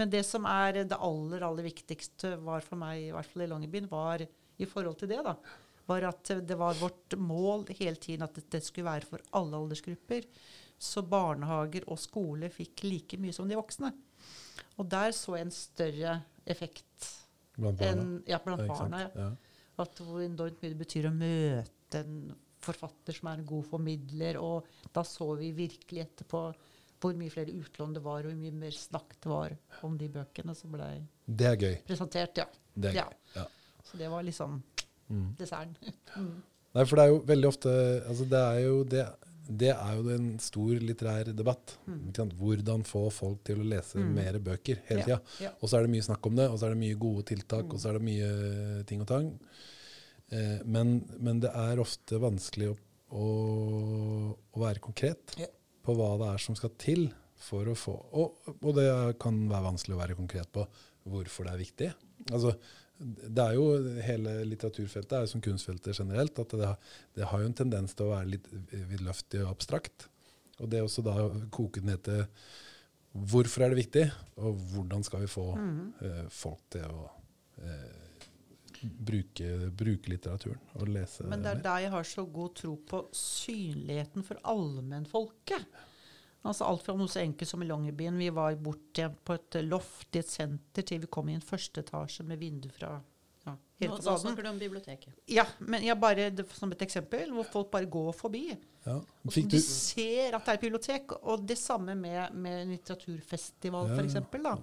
Men 0.00 0.12
det 0.12 0.22
som 0.28 0.46
er 0.48 0.82
det 0.88 0.96
aller, 0.96 1.42
aller 1.44 1.66
viktigste 1.66 2.36
var 2.44 2.64
for 2.64 2.80
meg, 2.80 3.08
i 3.08 3.12
hvert 3.12 3.28
fall 3.28 3.44
i 3.44 3.50
Longyearbyen, 3.50 3.90
var 3.90 4.24
i 4.24 4.68
forhold 4.68 5.00
til 5.00 5.10
det, 5.12 5.20
da, 5.26 5.34
var 5.90 6.06
at 6.12 6.32
det 6.46 6.56
var 6.56 6.78
vårt 6.80 7.16
mål 7.18 7.66
hele 7.74 7.98
tiden 8.00 8.24
at 8.24 8.38
det 8.52 8.62
skulle 8.64 8.88
være 8.88 9.08
for 9.08 9.24
alle 9.36 9.58
aldersgrupper. 9.58 10.28
Så 10.80 11.02
barnehager 11.04 11.84
og 11.90 11.98
skole 12.00 12.48
fikk 12.52 12.84
like 12.86 13.18
mye 13.20 13.34
som 13.36 13.48
de 13.50 13.58
voksne. 13.58 13.90
Og 14.80 14.86
der 14.88 15.12
så 15.16 15.36
jeg 15.36 15.48
en 15.48 15.52
større 15.52 16.14
effekt 16.48 17.10
Blant 17.60 17.80
barna. 17.80 18.04
En, 18.04 18.12
ja, 18.28 18.38
blant 18.40 18.62
Ja, 18.64 18.68
barna. 18.70 19.00
Ja. 19.12 19.30
At 19.80 20.00
hvor 20.04 20.20
enormt 20.24 20.60
mye 20.62 20.72
det 20.74 20.78
betyr 20.80 21.08
å 21.08 21.14
møte 21.14 22.00
en 22.04 22.34
forfatter 22.60 23.16
som 23.16 23.30
er 23.30 23.38
en 23.40 23.46
god 23.48 23.64
formidler. 23.70 24.36
Og 24.40 24.66
da 24.94 25.02
så 25.06 25.30
vi 25.38 25.52
virkelig 25.56 26.02
etterpå 26.04 26.42
hvor 27.00 27.14
mye 27.16 27.32
flere 27.32 27.54
utlån 27.56 27.94
det 27.96 28.02
var, 28.04 28.26
og 28.26 28.34
hvor 28.34 28.36
mye 28.42 28.52
mer 28.52 28.74
snakk 28.76 29.14
det 29.24 29.30
var 29.32 29.54
om 29.88 29.94
de 29.96 30.08
bøkene 30.12 30.52
som 30.54 30.70
ble 30.74 30.90
Det 31.24 31.46
er 31.48 31.56
gøy. 31.56 31.76
presentert. 31.88 32.36
Ja. 32.36 32.44
Det 32.76 32.90
er 32.90 32.98
Ja. 33.00 33.04
gøy. 33.08 33.16
Ja. 33.36 33.46
Så 33.84 33.96
det 33.98 34.10
var 34.12 34.22
liksom 34.22 34.62
Mm. 35.10 35.34
desserten. 35.38 35.76
Mm. 36.16 36.42
Nei, 36.74 36.84
for 36.84 36.96
det 36.96 37.02
er 37.04 37.08
jo 37.08 37.18
veldig 37.26 37.48
ofte 37.48 37.70
altså 38.06 38.28
det, 38.28 38.38
er 38.38 38.60
jo 38.66 38.84
det, 38.84 39.06
det 39.50 39.70
er 39.74 39.96
jo 39.98 40.08
en 40.14 40.26
stor 40.38 40.78
litterær 40.80 41.32
debatt. 41.36 41.76
Sant? 42.16 42.34
Hvordan 42.38 42.84
få 42.86 43.10
folk 43.12 43.42
til 43.44 43.58
å 43.62 43.66
lese 43.66 43.98
Mm. 43.98 44.12
mer 44.14 44.38
bøker 44.38 44.78
hele 44.88 45.02
tida. 45.02 45.20
ja. 45.40 45.50
Og 45.60 45.68
så 45.68 45.78
er 45.78 45.82
det 45.86 45.90
mye 45.90 46.06
snakk 46.06 46.26
om 46.26 46.36
det, 46.36 46.48
og 46.50 46.58
så 46.58 46.66
er 46.66 46.74
det 46.74 46.78
mye 46.84 46.98
gode 46.98 47.24
tiltak, 47.26 47.64
Mm. 47.66 47.72
og 47.74 47.78
så 47.80 47.88
er 47.88 47.92
det 47.98 48.02
mye 48.06 48.84
ting 48.86 49.00
og 49.00 49.06
tang. 49.08 49.32
Eh, 50.30 50.60
men, 50.64 51.04
men 51.18 51.40
det 51.40 51.50
er 51.50 51.80
ofte 51.82 52.20
vanskelig 52.22 52.70
å, 52.70 52.76
å, 53.10 53.24
å 54.54 54.60
være 54.62 54.78
konkret 54.84 55.34
Ja. 55.40 55.46
på 55.84 55.94
hva 55.96 56.12
det 56.20 56.28
er 56.34 56.38
som 56.38 56.54
skal 56.54 56.70
til 56.78 57.08
for 57.40 57.64
å 57.64 57.74
få 57.74 57.94
Og, 58.12 58.36
og 58.62 58.74
det 58.76 59.18
kan 59.18 59.48
være 59.48 59.64
vanskelig 59.72 59.96
å 59.96 60.00
være 60.02 60.16
konkret 60.18 60.50
på 60.52 60.66
hvorfor 61.08 61.44
det 61.48 61.52
er 61.54 61.62
viktig. 61.64 61.94
Altså, 62.30 62.54
det 63.00 63.44
er 63.46 63.54
jo 63.56 63.66
Hele 64.04 64.32
litteraturfeltet 64.44 65.12
er 65.16 65.24
jo 65.24 65.30
som 65.32 65.40
kunstfeltet 65.44 65.96
generelt. 65.96 66.38
at 66.38 66.50
det 66.52 66.72
det 67.16 67.24
har 67.30 67.40
jo 67.40 67.46
en 67.46 67.54
tendens 67.56 67.94
til 67.96 68.06
å 68.06 68.14
være 68.14 68.28
litt 68.34 68.48
vidløftig 68.72 69.40
og 69.44 69.54
abstrakt. 69.54 70.08
Og 70.60 70.68
det 70.68 70.82
også 70.84 71.02
da 71.02 71.14
koker 71.50 71.82
ned 71.82 72.02
til 72.04 72.26
hvorfor 73.16 73.64
er 73.64 73.72
det 73.72 73.80
viktig, 73.80 74.04
og 74.38 74.54
hvordan 74.74 75.02
skal 75.02 75.20
vi 75.24 75.26
få 75.32 75.46
Mhm. 75.56 75.92
eh, 76.02 76.28
folk 76.28 76.60
til 76.70 76.84
å 76.84 77.10
eh, 77.62 77.96
bruke, 78.82 79.70
bruke 79.76 80.08
litteraturen 80.08 80.60
og 80.76 80.88
lese 80.88 81.24
Men 81.28 81.42
det 81.42 81.50
er 81.58 81.62
der 81.62 81.78
jeg 81.84 81.90
har 81.90 82.02
så 82.04 82.24
god 82.32 82.54
tro 82.54 82.76
på 82.76 83.08
synligheten 83.12 84.22
for 84.24 84.36
allmennfolket. 84.44 85.66
Altså 86.48 86.64
Alt 86.64 86.86
fra 86.86 86.94
noe 86.96 87.10
så 87.12 87.20
enkelt 87.20 87.50
som 87.50 87.60
i 87.62 87.68
Longyearbyen. 87.68 88.16
Vi 88.18 88.30
var 88.32 88.54
borte 88.56 89.10
på 89.24 89.36
et 89.36 89.60
loft 89.66 90.16
i 90.16 90.22
et 90.22 90.30
senter 90.30 90.86
til 90.88 91.02
vi 91.02 91.10
kom 91.12 91.28
i 91.28 91.36
en 91.36 91.44
første 91.44 91.82
etasje 91.84 92.24
med 92.24 92.40
vindu 92.40 92.70
fra 92.72 92.94
ja, 93.44 93.52
hele 93.80 93.90
Nå, 93.92 93.96
nå 93.96 94.00
fasaden. 94.00 94.22
snakker 94.24 94.46
du 94.46 94.48
om 94.50 94.58
biblioteket. 94.60 95.20
Ja, 95.32 95.44
men 95.60 95.84
jeg 95.84 95.96
bare, 96.00 96.30
det, 96.32 96.46
som 96.56 96.72
et 96.72 96.82
eksempel, 96.84 97.30
hvor 97.32 97.44
folk 97.48 97.70
bare 97.72 97.88
går 97.92 98.12
forbi. 98.16 98.46
Ja. 98.86 98.94
Og 98.96 99.32
så 99.32 99.42
du, 99.44 99.50
de 99.52 99.60
ser 99.64 100.36
at 100.36 100.44
det 100.46 100.52
er 100.54 100.58
et 100.58 100.64
bibliotek. 100.64 101.12
Og 101.28 101.44
det 101.48 101.58
samme 101.60 101.94
med, 101.96 102.32
med 102.32 102.72
litteraturfestival, 102.72 103.90
Ja, 103.92 103.98
for 104.00 104.40
ja. 104.44 104.56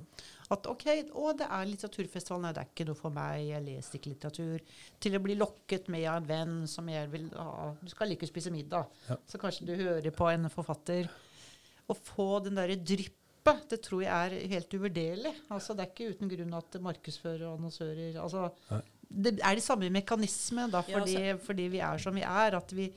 At 0.50 0.66
ok, 0.72 0.86
å, 1.14 1.32
det 1.38 1.46
er 1.52 1.70
litteraturfestival, 1.70 2.42
nei, 2.42 2.54
det 2.56 2.64
er 2.64 2.70
ikke 2.72 2.88
noe 2.90 2.98
for 2.98 3.14
meg, 3.14 3.42
jeg 3.50 3.66
leser 3.66 4.00
ikke 4.00 4.14
litteratur. 4.14 4.66
Til 5.04 5.18
å 5.18 5.24
bli 5.26 5.36
lokket 5.38 5.90
med 5.94 6.06
av 6.10 6.22
en 6.22 6.30
venn 6.30 6.58
som 6.72 6.88
jeg 6.90 7.10
vil 7.14 7.30
ha 7.36 7.74
Du 7.82 7.90
skal 7.92 8.10
like 8.14 8.26
å 8.26 8.32
spise 8.32 8.54
middag, 8.54 8.88
Ja. 9.10 9.18
så 9.28 9.42
kanskje 9.42 9.68
du 9.70 9.76
hører 9.76 10.14
på 10.16 10.30
en 10.32 10.50
forfatter. 10.54 11.10
Å 11.88 11.96
få 11.96 12.28
den 12.46 12.58
derre 12.60 12.76
dryppet, 12.76 13.64
det 13.72 13.80
tror 13.86 14.04
jeg 14.04 14.12
er 14.12 14.50
helt 14.54 14.74
uvurderlig. 14.76 15.34
Altså, 15.56 15.74
det 15.74 15.86
er 15.86 15.92
ikke 15.94 16.12
uten 16.16 16.32
grunn 16.34 16.56
at 16.58 16.80
markedsførere 16.84 17.48
og 17.48 17.62
annonsører 17.62 18.18
altså, 18.20 18.50
Det 19.08 19.38
er 19.40 19.56
de 19.56 19.64
samme 19.64 19.90
mekanismene, 19.96 20.68
da, 20.74 20.82
Ja, 20.84 20.98
fordi, 20.98 21.18
fordi 21.46 21.68
vi 21.72 21.80
er 21.80 21.98
som 22.04 22.16
vi 22.16 22.26
er. 22.28 22.58
At 22.60 22.74
vi, 22.76 22.90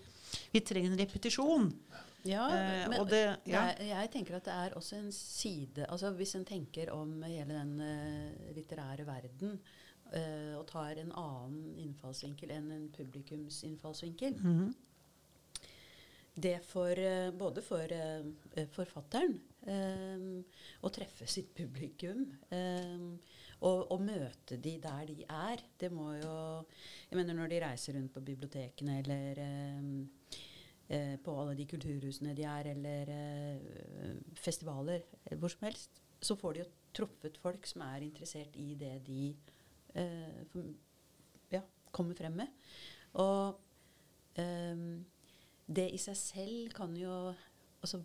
vi 0.50 0.60
trenger 0.66 0.90
en 0.90 0.98
repetisjon. 1.04 1.70
Ja, 2.26 2.48
Eh, 2.52 2.88
men 2.90 2.98
og 3.00 3.06
det, 3.08 3.22
ja. 3.48 3.62
jeg, 3.78 3.86
jeg 3.88 4.10
tenker 4.12 4.36
at 4.36 4.44
det 4.44 4.52
er 4.52 4.74
også 4.76 4.98
en 4.98 5.12
side 5.16 5.86
altså 5.88 6.10
Hvis 6.18 6.34
en 6.36 6.44
tenker 6.44 6.90
om 6.92 7.22
hele 7.24 7.54
den 7.54 7.70
uh, 7.80 8.50
litterære 8.52 9.06
verden 9.08 9.54
uh, 10.12 10.58
og 10.58 10.66
tar 10.68 11.00
en 11.00 11.14
annen 11.16 11.78
innfallsvinkel 11.80 12.52
enn 12.52 12.68
en 12.76 12.86
publikumsinnfallsvinkel 12.96 14.36
Mhm. 14.36 14.74
Det 16.40 16.60
for 16.64 16.96
eh, 16.96 17.30
både 17.36 17.62
for 17.64 17.92
eh, 17.92 18.64
forfatteren 18.72 19.34
eh, 19.68 20.22
å 20.80 20.90
treffe 20.94 21.26
sitt 21.28 21.50
publikum 21.56 22.22
eh, 22.54 23.02
og, 23.60 23.90
og 23.92 24.04
møte 24.06 24.56
de 24.62 24.76
der 24.80 25.10
de 25.10 25.26
er. 25.26 25.64
Det 25.80 25.90
må 25.92 26.14
jo 26.16 26.36
Jeg 27.10 27.18
mener 27.18 27.36
når 27.36 27.52
de 27.52 27.60
reiser 27.64 27.98
rundt 27.98 28.14
på 28.14 28.24
bibliotekene 28.24 29.00
eller 29.02 29.42
eh, 29.44 30.40
eh, 30.88 31.14
på 31.20 31.36
alle 31.42 31.58
de 31.58 31.68
kulturhusene 31.74 32.34
de 32.38 32.46
er, 32.48 32.72
eller 32.72 33.14
festivaler, 34.40 35.04
eller 35.26 35.42
hvor 35.42 35.52
som 35.52 35.68
helst, 35.68 36.00
så 36.20 36.36
får 36.40 36.54
de 36.54 36.64
jo 36.64 36.70
truffet 36.96 37.40
folk 37.42 37.68
som 37.68 37.84
er 37.90 38.06
interessert 38.06 38.56
i 38.60 38.72
det 38.78 38.96
de 39.06 39.34
ja, 41.50 41.60
kommer 41.90 42.14
frem 42.14 42.36
med. 42.38 42.52
Og 43.18 43.58
det 45.76 45.88
i 45.94 45.98
seg 46.00 46.16
selv 46.18 46.70
kan 46.74 46.94
jo 46.98 47.16
altså, 47.80 48.02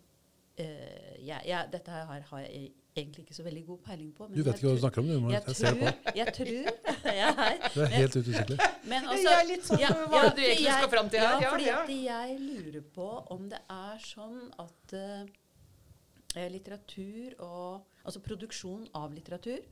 eh, 0.58 1.16
jeg, 1.26 1.40
jeg, 1.46 1.68
Dette 1.72 1.90
her 1.90 2.04
har, 2.10 2.26
har 2.30 2.44
jeg 2.44 2.72
egentlig 2.96 3.24
ikke 3.26 3.36
så 3.36 3.44
veldig 3.44 3.62
god 3.66 3.78
peiling 3.84 4.12
på. 4.16 4.26
du 4.32 4.42
vet 4.42 4.54
ikke 4.54 4.68
hva 4.68 4.74
du 4.76 4.80
snakker 4.80 5.02
om, 5.02 5.08
du. 5.08 5.30
Jeg, 5.32 5.42
jeg 5.46 5.56
ser 5.56 5.78
på. 5.80 6.12
jeg 6.16 6.34
tror 6.38 6.52
jeg 7.20 7.32
er 7.46 7.56
Du 7.74 7.80
er 7.84 7.92
helt 7.94 8.16
utusikkelig. 8.16 8.58
men 8.92 9.08
Jeg 9.12 9.32
er 9.32 9.48
litt 9.50 9.66
sånn, 9.68 9.82
hva 9.82 10.22
ja, 10.22 10.30
du 10.30 10.42
egentlig 10.44 10.76
skal 10.78 10.92
fram 10.92 10.94
frem 10.94 11.10
til 11.12 11.24
her? 11.24 11.34
Ja, 11.34 11.40
Ja, 11.42 11.50
fordi 11.52 11.68
ja. 11.68 11.80
at 11.82 11.92
jeg 11.96 12.38
lurer 12.44 12.86
på 12.96 13.08
om 13.36 13.50
det 13.52 13.60
er 13.76 14.06
sånn 14.06 14.38
at 14.64 14.96
uh, 14.96 16.48
litteratur 16.52 17.36
og 17.44 17.92
Altså 18.06 18.20
produksjon 18.22 18.84
av 18.94 19.10
litteratur 19.10 19.64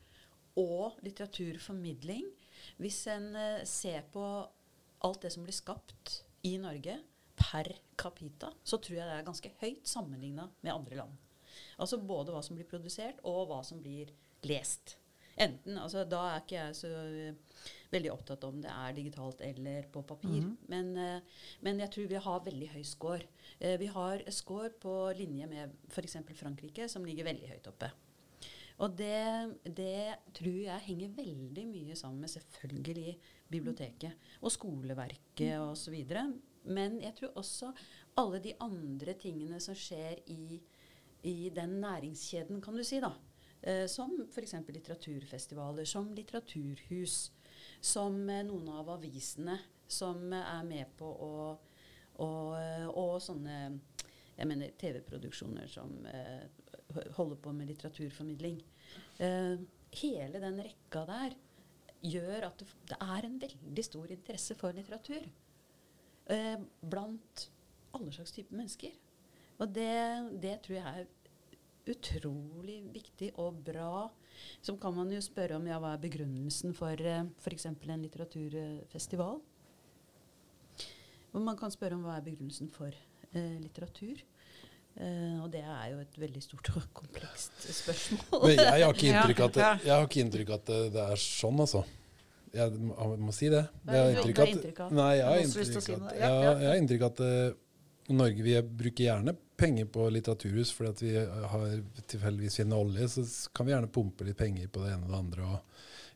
og 0.59 0.97
litteraturformidling 1.07 2.25
Hvis 2.83 3.05
en 3.13 3.29
uh, 3.37 3.65
ser 3.69 4.03
på 4.13 4.25
alt 5.05 5.23
det 5.23 5.31
som 5.33 5.45
blir 5.47 5.55
skapt 5.55 6.25
i 6.45 6.57
Norge 6.61 6.99
per 7.39 7.70
capita, 7.99 8.53
så 8.64 8.78
tror 8.78 8.99
jeg 8.99 9.09
det 9.09 9.18
er 9.18 9.26
ganske 9.26 9.53
høyt 9.61 9.89
sammenligna 9.89 10.49
med 10.61 10.74
andre 10.74 11.01
land. 11.03 11.16
Altså 11.78 11.99
både 12.03 12.35
hva 12.35 12.43
som 12.45 12.59
blir 12.59 12.68
produsert, 12.68 13.22
og 13.26 13.49
hva 13.51 13.61
som 13.66 13.80
blir 13.82 14.12
lest. 14.47 14.97
Enten, 15.35 15.78
altså 15.82 16.05
Da 16.07 16.20
er 16.30 16.43
ikke 16.43 16.59
jeg 16.61 16.76
så 16.78 16.91
eh, 16.95 17.62
veldig 17.91 18.12
opptatt 18.12 18.45
om 18.47 18.61
det 18.62 18.70
er 18.70 18.95
digitalt 18.95 19.43
eller 19.43 19.89
på 19.91 20.03
papir. 20.03 20.47
men, 20.68 20.97
-hmm. 20.97 21.20
men 21.61 21.80
jeg 21.80 21.91
tror 21.91 22.07
vi 22.07 22.14
har 22.14 22.45
veldig 22.45 22.68
høy 22.68 22.82
score. 22.82 23.26
Eh, 23.61 23.78
vi 23.78 23.87
har 23.87 24.22
score 24.30 24.70
på 24.70 25.12
linje 25.16 25.47
med 25.47 25.70
f.eks. 25.89 26.16
Frankrike, 26.35 26.89
som 26.89 27.05
ligger 27.05 27.24
veldig 27.24 27.49
høyt 27.49 27.66
oppe. 27.66 27.91
Og 28.78 28.99
det, 28.99 29.55
det 29.76 30.14
tror 30.35 30.59
jeg 30.59 30.87
henger 30.87 31.09
veldig 31.09 31.66
mye 31.66 31.97
sammen 31.97 32.20
med 32.20 32.28
selvfølgelig 32.28 33.18
biblioteket 33.51 34.12
og 34.41 34.53
skoleverket 34.53 35.61
osv. 35.61 35.95
Men 36.65 37.01
jeg 37.03 37.17
tror 37.19 37.39
også 37.41 37.73
alle 38.21 38.41
de 38.45 38.55
andre 38.65 39.15
tingene 39.21 39.61
som 39.61 39.77
skjer 39.77 40.23
i, 40.33 40.59
i 41.29 41.37
den 41.55 41.79
næringskjeden, 41.83 42.62
kan 42.65 42.77
du 42.77 42.85
si, 42.87 43.01
da. 43.05 43.12
Eh, 43.61 43.87
som 43.89 44.17
f.eks. 44.29 44.57
litteraturfestivaler, 44.69 45.85
som 45.89 46.11
litteraturhus, 46.15 47.33
som 47.81 48.19
eh, 48.31 48.45
noen 48.47 48.69
av 48.73 48.91
avisene 48.97 49.59
som 49.89 50.33
eh, 50.33 50.51
er 50.59 50.67
med 50.69 50.93
på 50.99 51.09
å 51.09 51.33
og, 52.23 52.55
eh, 52.61 52.87
og 52.95 53.17
sånne 53.23 53.55
jeg 54.35 54.47
mener 54.51 54.75
TV-produksjoner 54.79 55.71
som 55.71 55.95
eh, 56.11 56.45
holder 57.17 57.39
på 57.43 57.53
med 57.55 57.71
litteraturformidling. 57.71 58.61
Eh, 59.23 59.62
hele 59.99 60.43
den 60.43 60.61
rekka 60.62 61.05
der 61.09 61.35
gjør 62.05 62.49
at 62.51 62.61
det, 62.61 62.69
det 62.91 62.99
er 63.01 63.27
en 63.27 63.41
veldig 63.43 63.85
stor 63.87 64.12
interesse 64.15 64.57
for 64.59 64.77
litteratur 64.77 65.27
eh, 66.31 66.57
blant 66.81 67.49
alle 67.95 68.12
slags 68.14 68.33
typer 68.35 68.57
mennesker. 68.59 68.95
Og 69.62 69.70
det, 69.75 69.91
det 70.43 70.59
tror 70.64 70.77
jeg 70.81 71.05
er 71.05 71.93
utrolig 71.95 72.79
viktig 72.95 73.31
og 73.41 73.59
bra. 73.66 74.09
Så 74.64 74.75
kan 74.81 74.95
man 74.97 75.12
jo 75.12 75.20
spørre 75.22 75.59
om 75.61 75.66
ja, 75.68 75.79
hva 75.83 75.95
er 75.95 76.03
begrunnelsen 76.03 76.75
for 76.77 76.99
eh, 76.99 77.25
f.eks. 77.45 77.66
en 77.70 78.05
litteraturfestival. 78.07 79.41
Og 81.35 81.43
man 81.43 81.59
kan 81.59 81.72
spørre 81.75 81.99
om 81.99 82.05
hva 82.07 82.18
er 82.18 82.27
begrunnelsen 82.27 82.70
for 82.75 82.91
eh, 82.95 83.59
litteratur. 83.62 84.22
Uh, 84.95 85.41
og 85.43 85.49
det 85.51 85.59
er 85.66 85.89
jo 85.91 85.97
et 86.05 86.16
veldig 86.22 86.41
stort 86.45 86.68
og 86.79 86.85
komplekst 86.95 87.64
spørsmål. 87.81 88.45
Men 88.45 88.61
jeg 88.61 88.85
har 88.85 88.93
ikke 88.95 89.09
inntrykk 89.11 89.41
av 89.41 89.49
at, 89.49 89.57
det- 89.57 89.89
jeg 89.89 89.91
har 89.97 90.05
ikke 90.07 90.20
inntrykk 90.22 90.53
at 90.55 90.68
det, 90.68 90.77
det 90.95 91.01
er 91.03 91.18
sånn, 91.18 91.59
altså. 91.64 91.81
Jeg 92.55 92.79
må, 92.79 93.11
må 93.19 93.35
si 93.35 93.51
det. 93.53 93.65
Hva 93.85 93.99
Jeg 93.99 94.05
har 94.05 94.15
inntrykk 94.15 94.41
har 94.41 94.53
at, 94.55 94.81
av? 94.87 94.95
Nei, 94.95 95.11
jeg 95.19 95.27
har 95.27 95.35
Jeg 95.35 95.43
har 95.43 95.47
inntrykk 95.49 95.77
at, 95.79 95.89
jeg, 95.91 96.35
jeg 96.63 96.69
har 96.71 96.81
inntrykk 96.83 97.07
av 97.07 97.15
at, 97.15 97.23
eh, 97.29 97.61
Norge 98.15 98.45
vi 98.45 98.55
bruker 98.61 99.07
gjerne 99.07 99.33
penger 99.57 99.87
på 99.89 100.07
litteraturhus 100.13 100.73
fordi 100.77 100.91
at 100.91 101.03
vi 101.03 101.13
har 101.55 101.69
tilfeldigvis 102.11 102.59
finner 102.61 102.83
olje, 102.83 103.09
så 103.09 103.25
kan 103.55 103.67
vi 103.67 103.73
gjerne 103.73 103.93
pumpe 103.93 104.27
litt 104.27 104.37
penger 104.37 104.69
på 104.69 104.83
det 104.85 104.93
ene 104.93 105.07
og 105.07 105.15
det 105.15 105.21
andre. 105.23 105.47
og 105.55 105.63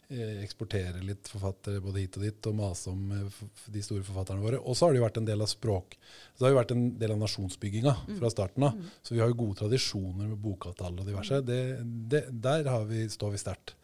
eh, 0.08 0.42
eksportere 0.42 1.00
litt 1.04 1.28
forfattere 1.28 1.80
både 1.84 2.02
hit 2.02 2.18
og 2.18 2.26
dit 2.26 2.50
og 2.50 2.58
mase 2.58 2.92
om 2.92 3.14
eh, 3.16 3.40
de 3.72 3.84
store 3.84 4.04
forfatterne 4.04 4.44
våre. 4.44 4.60
Og 4.60 4.76
så 4.76 4.86
har 4.86 4.92
det 4.92 5.00
jo 5.00 5.06
vært 5.06 5.22
en 5.22 5.30
del 5.30 5.44
av 5.44 5.50
språk. 5.52 5.96
Så 6.34 6.42
det 6.42 6.48
har 6.48 6.54
jo 6.54 6.60
vært 6.60 6.76
en 6.76 6.86
del 7.00 7.14
av 7.14 7.22
nasjonsbygginga 7.22 7.96
fra 8.20 8.32
starten 8.32 8.68
av. 8.68 8.84
Så 9.02 9.16
vi 9.16 9.22
har 9.22 9.32
jo 9.32 9.40
gode 9.42 9.62
tradisjoner 9.62 10.28
med 10.28 10.38
bokavtale 10.44 11.02
og 11.02 11.08
diverse. 11.08 11.40
Det, 11.46 11.60
det, 11.84 12.24
der 12.32 12.68
har 12.68 12.86
vi, 12.90 13.06
står 13.12 13.36
vi 13.36 13.42
sterkt. 13.46 13.76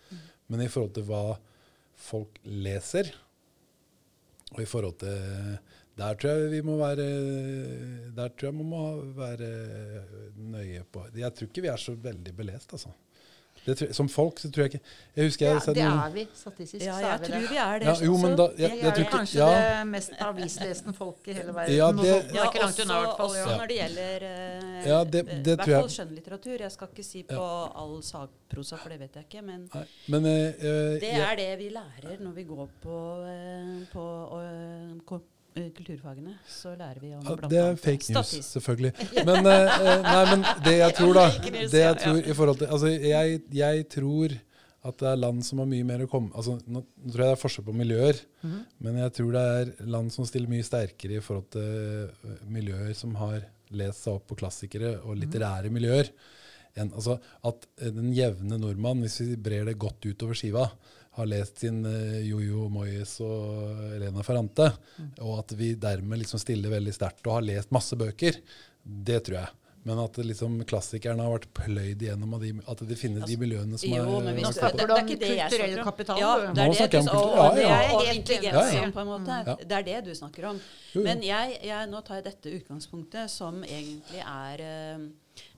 Men 0.53 0.61
i 0.61 0.69
forhold 0.69 0.97
til 0.99 1.09
hva 1.09 1.25
folk 1.97 2.41
leser, 2.45 3.11
og 4.55 4.63
i 4.63 4.69
forhold 4.71 4.99
til 5.03 5.59
Der 5.99 6.15
tror 6.19 6.31
jeg 6.31 6.51
vi 6.51 6.61
må 6.67 6.77
være 6.77 7.07
Der 8.15 8.29
tror 8.29 8.49
jeg 8.51 8.55
man 8.55 8.67
må 8.67 8.83
være 9.17 9.49
nøye 10.37 10.85
på 10.93 11.07
Jeg 11.15 11.35
tror 11.35 11.49
ikke 11.49 11.63
vi 11.63 11.71
er 11.71 11.77
så 11.81 11.95
veldig 11.95 12.37
belest, 12.37 12.73
altså. 12.73 12.91
Det 13.65 13.75
tror, 13.79 13.93
som 13.97 14.09
folk 14.13 14.39
så 14.39 14.51
tror 14.53 14.65
jeg 14.67 14.75
ikke 14.75 14.81
Jeg 15.17 15.25
husker 15.29 15.47
jeg 15.47 15.55
Ja, 15.55 15.73
det 15.73 15.85
noen 15.85 16.01
er 16.05 16.11
vi. 16.15 16.25
Statistisk 16.35 16.85
Ja, 16.85 16.93
så 16.93 17.05
er 17.05 17.11
jeg 17.11 17.21
tror 17.25 17.39
vi 17.49 17.57
er 17.57 17.79
det. 17.79 17.87
ja, 17.87 17.95
jo, 18.05 18.17
men 18.21 18.37
da, 18.37 18.47
jeg, 18.49 18.59
jeg, 18.59 18.79
jeg 18.79 18.87
er 18.87 18.91
tror 18.95 19.05
ikke 19.05 19.17
kanskje 19.17 19.39
ja, 19.39 19.79
det 19.79 19.87
mest 19.89 20.13
avislesende 20.21 20.95
folk 20.99 21.29
i 21.29 21.33
hele 21.33 21.55
verden. 21.55 21.77
Ja, 21.77 21.87
det- 21.93 22.05
det 22.05 22.41
er 22.41 22.45
ikke 22.51 22.61
langt 22.65 22.81
unna, 22.85 22.95
i 22.95 23.05
hvert 23.05 23.17
fall. 23.17 23.27
også 23.31 23.51
Ja. 23.51 23.57
når 23.57 23.67
det 23.73 23.77
gjelder 23.81 24.27
uh, 24.29 24.89
Ja, 24.89 24.99
det- 25.05 25.25
eh, 25.29 25.43
det 25.45 25.57
hvert 25.57 25.67
jeg- 25.69 25.81
fall 25.81 25.91
skjønnlitteratur. 25.97 26.57
Jeg 26.61 26.73
skal 26.73 26.89
ikke 26.93 27.05
si 27.05 27.23
på 27.23 27.43
all 27.83 28.03
sagprosa, 28.03 28.77
for 28.77 28.89
det 28.89 29.01
vet 29.01 29.15
jeg 29.15 29.25
ikke. 29.31 29.43
Men 29.45 29.69
Nei, 29.75 29.85
men 30.09 30.21
uh, 30.25 30.31
det 31.01 31.03
jeg- 31.03 31.21
er 31.33 31.37
det 31.37 31.59
vi 31.59 31.69
lærer 31.71 32.21
når 32.21 32.33
vi 32.35 32.45
går 32.45 32.69
på, 32.83 32.99
uh, 33.25 33.87
på 33.93 35.21
kulturfagene. 35.55 36.35
Så 36.51 36.73
lærer 36.79 36.99
vi 37.01 37.13
om 37.15 37.23
Ja, 37.25 37.35
blant 37.37 37.51
det 37.53 37.61
er 37.63 37.77
fake 37.77 38.11
news, 38.15 38.27
Statis. 38.33 38.49
selvfølgelig. 38.57 38.93
Men, 39.29 39.47
eh, 39.47 39.77
eh, 39.79 40.03
nei, 40.03 40.25
men 40.33 40.43
det 40.65 40.75
jeg 40.81 40.95
tror, 40.99 41.15
da 41.15 41.27
det 41.71 41.81
jeg 41.85 42.01
tror 42.03 42.19
i 42.19 42.35
forhold 42.35 42.59
til, 42.59 42.67
altså 42.75 42.91
jeg, 42.95 43.41
jeg 43.55 43.87
tror 43.95 44.37
at 44.85 44.99
det 45.01 45.09
er 45.09 45.17
land 45.17 45.41
som 45.47 45.63
har 45.63 45.69
mye 45.71 45.85
mer 45.89 46.03
å 46.05 46.09
komme 46.13 46.29
altså 46.37 46.59
Nå 46.69 46.83
nå 46.83 47.09
tror 47.15 47.23
jeg 47.23 47.31
det 47.31 47.37
er 47.39 47.41
forskjell 47.41 47.65
på 47.71 47.73
miljøer, 47.79 48.19
Mhm. 48.45 48.59
men 48.85 48.99
jeg 49.01 49.13
tror 49.17 49.31
det 49.33 49.45
er 49.57 49.71
land 49.89 50.13
som 50.13 50.27
stiller 50.29 50.51
mye 50.53 50.67
sterkere 50.67 51.17
i 51.17 51.25
forhold 51.25 51.47
til 51.55 52.11
eh, 52.29 52.43
miljøer 52.53 52.93
som 52.99 53.15
har 53.17 53.47
lest 53.73 54.05
seg 54.05 54.19
opp 54.19 54.27
på 54.29 54.37
klassikere 54.43 54.99
og 55.07 55.17
litterære 55.23 55.71
miljøer. 55.73 56.11
En, 56.77 56.91
altså 56.91 57.17
At 57.47 57.65
eh, 57.81 57.89
den 57.95 58.13
jevne 58.13 58.59
nordmann, 58.61 59.01
hvis 59.07 59.21
vi 59.23 59.37
brer 59.41 59.65
det 59.71 59.79
godt 59.79 60.05
utover 60.05 60.35
skiva, 60.37 60.67
har 61.17 61.29
lest 61.31 61.61
sin 61.63 61.83
uh, 61.87 62.21
Jojo 62.27 62.69
Moyes 62.75 63.17
og 63.25 63.83
Elena 63.97 64.25
Ferrante, 64.27 64.71
og 65.23 65.37
at 65.43 65.55
vi 65.59 65.75
dermed 65.79 66.23
liksom 66.25 66.43
stiller 66.43 66.73
veldig 66.75 66.95
sterkt 66.97 67.27
og 67.29 67.39
har 67.39 67.47
lest 67.47 67.75
masse 67.75 67.97
bøker, 67.99 68.41
det 68.83 69.21
tror 69.27 69.41
jeg. 69.43 69.53
Men 69.85 69.99
at 70.01 70.17
liksom 70.17 70.55
klassikerne 70.65 71.21
har 71.21 71.33
vært 71.35 71.51
pløyd 71.53 72.01
igjennom 72.01 72.33
av 72.39 72.41
de, 72.41 72.55
at 72.73 72.83
det 72.89 72.97
finnes 72.97 73.27
de 73.29 73.35
miljøene 73.37 73.77
som 73.77 73.91
Jo, 73.93 74.15
er 74.17 74.39
Nå 74.41 74.53
snakker 74.57 74.79
det, 74.81 74.87
du 74.89 74.95
er 74.95 75.03
om 75.03 75.11
kulturell 75.11 75.75
kapital, 75.85 76.21
Ja, 76.23 76.31
det 76.41 76.47
er 76.47 76.55
det 76.55 76.65
du, 76.65 76.79
jeg 76.79 77.03
om 77.03 77.11
og, 77.11 77.19
kultur- 77.19 77.35
og 77.35 77.43
ja, 77.45 77.51
det 77.59 77.67
er 77.67 77.93
og 77.99 78.47
Ja, 78.47 78.63
ja. 78.79 78.87
på 78.95 79.03
en 79.03 79.11
måte. 79.11 79.37
Ja. 79.51 79.57
Det 79.61 79.77
er 79.77 79.85
det 79.91 79.99
du 80.07 80.15
snakker 80.17 80.47
om. 80.55 80.63
Jo, 80.95 81.03
jo. 81.03 81.05
Men 81.05 81.21
jeg, 81.27 81.59
jeg, 81.69 81.91
nå 81.93 82.01
tar 82.07 82.23
jeg 82.23 82.27
dette 82.31 82.55
utgangspunktet, 82.63 83.35
som 83.35 83.61
egentlig 83.61 84.25
er 84.25 84.65
eh, 84.65 85.05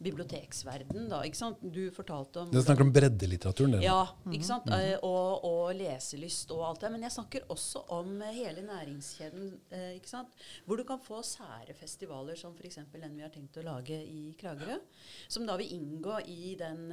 biblioteksverden, 0.03 1.09
da. 1.11 1.23
Ikke 1.27 1.39
sant? 1.39 1.63
Du 1.63 1.83
fortalte 1.95 2.43
om 2.43 2.53
Dere 2.53 2.65
snakker 2.67 2.87
om 2.87 2.93
breddelitteraturen, 2.95 3.79
ja, 3.85 4.01
ikke 4.33 4.49
sant? 4.49 4.69
Eh, 4.73 4.95
Og, 5.07 5.45
og 5.47 5.73
leselyst 5.77 6.53
og 6.55 6.65
alt 6.71 6.85
det. 6.85 6.93
Men 6.95 7.07
jeg 7.07 7.17
snakker 7.17 7.49
også 7.53 7.85
om 7.97 8.21
eh, 8.23 8.35
hele 8.37 8.65
næringskjeden, 8.67 9.49
eh, 9.71 9.89
ikke 10.01 10.13
sant? 10.13 10.37
hvor 10.67 10.81
du 10.81 10.85
kan 10.89 11.01
få 11.03 11.23
sære 11.27 11.75
festivaler 11.77 12.39
som 12.39 12.55
f.eks. 12.57 12.81
den 12.93 13.17
vi 13.17 13.25
har 13.25 13.33
tenkt 13.35 13.59
å 13.61 13.67
lage 13.67 13.97
i 13.97 14.31
Kragerø. 14.39 14.79
Som 15.29 15.47
da 15.49 15.57
vil 15.61 15.75
inngå 15.77 16.21
i 16.27 16.55
den 16.59 16.89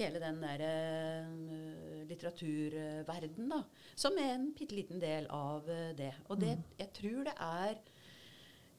hele 0.00 0.20
den 0.22 0.40
der 0.40 0.62
uh, 0.64 2.08
litteraturverden, 2.08 3.50
da. 3.52 3.62
Som 3.98 4.18
er 4.20 4.34
en 4.34 4.50
bitte 4.56 4.76
liten 4.78 5.00
del 5.02 5.28
av 5.34 5.68
uh, 5.68 5.90
det. 5.96 6.12
Og 6.28 6.40
det, 6.40 6.56
jeg 6.80 6.92
tror 6.96 7.26
det 7.28 7.36
er 7.36 7.74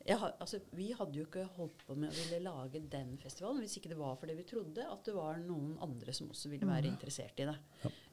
har, 0.10 0.34
altså, 0.42 0.60
vi 0.74 0.88
hadde 0.98 1.20
jo 1.20 1.26
ikke 1.28 1.44
holdt 1.58 1.84
på 1.86 1.96
med 2.00 2.10
å 2.10 2.16
ville 2.16 2.40
lage 2.46 2.82
den 2.92 3.14
festivalen 3.22 3.62
hvis 3.62 3.78
ikke 3.78 3.92
det 3.92 4.00
var 4.00 4.16
fordi 4.18 4.36
vi 4.40 4.46
trodde 4.50 4.86
at 4.88 5.06
det 5.06 5.14
var 5.14 5.38
noen 5.44 5.76
andre 5.84 6.16
som 6.16 6.32
også 6.34 6.50
ville 6.50 6.68
være 6.68 6.90
interessert 6.90 7.38
i 7.44 7.48
det. 7.50 7.56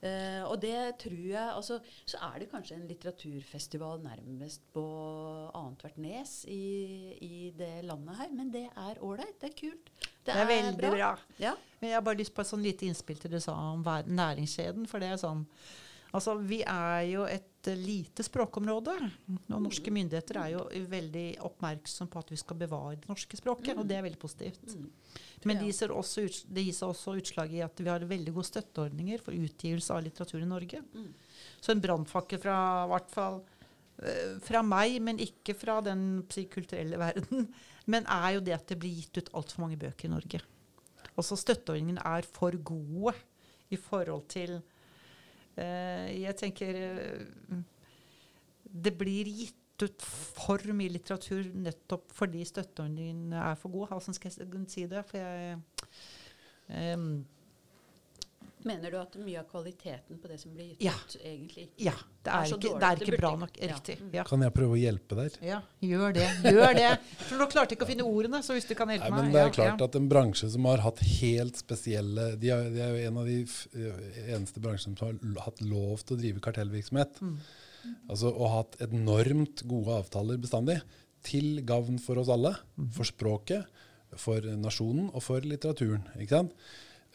Eh, 0.05 0.43
og 0.45 0.61
det 0.63 0.77
tror 1.03 1.17
jeg 1.17 1.55
altså, 1.55 1.81
Så 2.07 2.21
er 2.23 2.37
det 2.39 2.51
kanskje 2.53 2.77
en 2.77 2.87
litteraturfestival 2.91 4.05
nærmest 4.05 4.69
på 4.75 4.85
annethvert 5.57 5.99
nes 6.03 6.37
i, 6.51 7.17
i 7.25 7.51
det 7.57 7.73
landet 7.89 8.21
her, 8.21 8.31
men 8.37 8.53
det 8.55 8.67
er 8.69 9.03
ålreit. 9.03 9.39
Det 9.41 9.51
er 9.53 9.59
kult. 9.59 9.93
Det 10.29 10.37
er 10.37 10.49
veldig 10.49 10.93
bra. 10.93 11.13
Ja. 11.41 11.57
Men 11.81 11.93
jeg 11.93 11.97
har 11.97 12.07
bare 12.07 12.21
lyst 12.21 12.37
på 12.37 12.45
et 12.45 12.51
sånn 12.51 12.65
lite 12.65 12.89
innspill 12.89 13.19
til 13.19 13.33
det 13.33 13.41
du 13.41 13.49
sa 13.49 13.57
om 13.73 13.85
næringskjeden. 13.87 14.89
For 14.91 15.01
det 15.03 15.15
er 15.15 15.21
sånn 15.21 15.47
Altså, 16.09 16.39
vi 16.41 16.63
er 16.65 17.03
jo 17.05 17.27
et 17.29 17.48
lite 17.77 18.25
språkområde. 18.25 18.95
Og 19.51 19.61
norske 19.65 19.93
myndigheter 19.93 20.39
er 20.41 20.55
jo 20.55 20.63
veldig 20.91 21.27
oppmerksom 21.49 22.09
på 22.13 22.23
at 22.23 22.33
vi 22.33 22.39
skal 22.41 22.59
bevare 22.61 22.97
det 23.01 23.11
norske 23.11 23.39
språket. 23.39 23.75
Og 23.77 23.87
det 23.89 23.99
er 23.99 24.07
veldig 24.07 24.21
positivt. 24.23 24.77
Men 25.49 25.63
også 25.65 26.25
ut, 26.25 26.41
det 26.49 26.65
gir 26.67 26.77
seg 26.77 26.93
også 26.93 27.17
utslag 27.21 27.53
i 27.55 27.63
at 27.65 27.81
vi 27.83 27.91
har 27.91 28.07
veldig 28.09 28.35
gode 28.35 28.51
støtteordninger 28.51 29.23
for 29.25 29.37
utgivelse 29.37 29.95
av 29.95 30.03
litteratur 30.07 30.43
i 30.43 30.51
Norge. 30.51 30.83
Så 31.61 31.75
en 31.75 31.83
brannfakkel 31.85 32.43
fra 32.43 32.59
hvert 32.91 33.11
fall 33.13 33.41
eh, 34.03 34.39
fra 34.45 34.63
meg, 34.67 34.99
men 35.05 35.23
ikke 35.23 35.57
fra 35.59 35.79
den 35.85 36.25
kulturelle 36.29 37.01
verden, 37.07 37.51
men 37.87 38.09
er 38.09 38.37
jo 38.37 38.45
det 38.45 38.57
at 38.57 38.71
det 38.71 38.81
blir 38.81 39.03
gitt 39.03 39.23
ut 39.23 39.35
altfor 39.39 39.67
mange 39.67 39.81
bøker 39.81 40.09
i 40.09 40.15
Norge. 40.17 40.43
Også 41.19 41.39
støtteordningene 41.39 42.05
er 42.07 42.27
for 42.27 42.55
gode 42.63 43.15
i 43.75 43.79
forhold 43.81 44.27
til 44.31 44.59
Jeg 45.59 46.37
tenker 46.39 46.77
eh, 46.83 47.63
Det 48.69 48.93
blir 48.99 49.31
gitt 49.31 49.57
ut 49.83 50.03
for 50.03 50.63
mye 50.75 50.91
litteratur 50.91 51.53
nettopp 51.55 52.11
fordi 52.15 52.43
støtteordningene 52.47 53.39
er 53.39 53.59
for 53.59 53.71
gode. 53.73 53.93
Hvordan 53.93 54.17
skal 54.17 54.33
jeg 54.33 54.67
si 54.71 54.87
det? 54.91 55.05
For 55.07 55.19
jeg 55.23 55.59
em, 56.69 57.25
Mener 58.67 58.91
du 58.91 58.97
at 58.99 59.15
mye 59.23 59.39
av 59.39 59.47
kvaliteten 59.51 60.19
på 60.19 60.29
det 60.31 60.39
som 60.41 60.55
blir 60.55 60.73
gitt 60.73 60.83
Ja. 60.83 60.93
ut, 60.93 61.17
egentlig 61.23 61.69
ikke 61.69 61.85
Ja. 61.85 61.93
Det 62.25 62.33
er 62.35 62.45
så 62.45 62.57
ikke, 62.59 62.69
dårlig 62.69 62.81
det 62.81 62.89
er 62.89 62.97
det 62.97 63.07
ikke 63.09 63.21
bra 63.21 63.31
nok. 63.37 63.53
Riktig. 63.63 63.97
Ja. 64.01 64.09
Ja. 64.19 64.25
Kan 64.25 64.43
jeg 64.43 64.53
prøve 64.57 64.75
å 64.75 64.81
hjelpe 64.81 65.17
der? 65.17 65.37
ja. 65.43 65.61
Gjør 65.81 66.13
det. 66.15 66.27
Gjør 66.43 66.75
det. 66.75 66.91
For 67.29 67.39
nå 67.39 67.47
klarte 67.49 67.73
jeg 67.73 67.79
ikke 67.79 67.87
å 67.87 67.93
finne 67.93 68.05
ordene, 68.09 68.43
så 68.43 68.57
hvis 68.57 68.67
du 68.69 68.75
kan 68.75 68.89
hjelpe 68.89 69.09
Nei, 69.09 69.17
men 69.17 69.31
meg 69.31 69.33
det 69.33 69.41
er 69.41 69.47
ja, 69.47 69.55
klart 69.55 69.81
ja. 69.81 69.89
at 69.89 69.97
en 70.01 70.09
bransje 70.11 70.51
som 70.51 70.65
har 70.69 70.83
hatt 70.85 70.99
helt 70.99 71.57
spesielle 71.57 72.27
De 72.41 72.51
er, 72.51 72.69
de 72.75 72.83
er 72.83 72.91
jo 72.97 73.09
en 73.13 73.23
av 73.23 73.27
de 73.31 73.39
f 73.45 73.57
eneste 74.29 74.61
bransjene 74.61 74.99
som 74.99 75.07
har 75.07 75.45
hatt 75.47 75.63
lov 75.63 76.03
til 76.05 76.17
å 76.17 76.21
drive 76.21 76.41
kartellvirksomhet. 76.45 77.23
Mm. 77.23 77.39
Altså 78.11 78.33
Og 78.35 78.51
hatt 78.53 78.81
enormt 78.85 79.63
gode 79.71 79.95
avtaler 80.03 80.37
bestandig. 80.43 80.81
Til 81.25 81.63
gavn 81.67 81.99
for 82.03 82.21
oss 82.21 82.29
alle. 82.29 82.57
Mm. 82.77 82.91
For 82.95 83.09
språket, 83.09 83.65
for 84.17 84.41
nasjonen 84.41 85.11
og 85.13 85.23
for 85.23 85.41
litteraturen. 85.45 86.05
ikke 86.19 86.37
sant? 86.37 86.53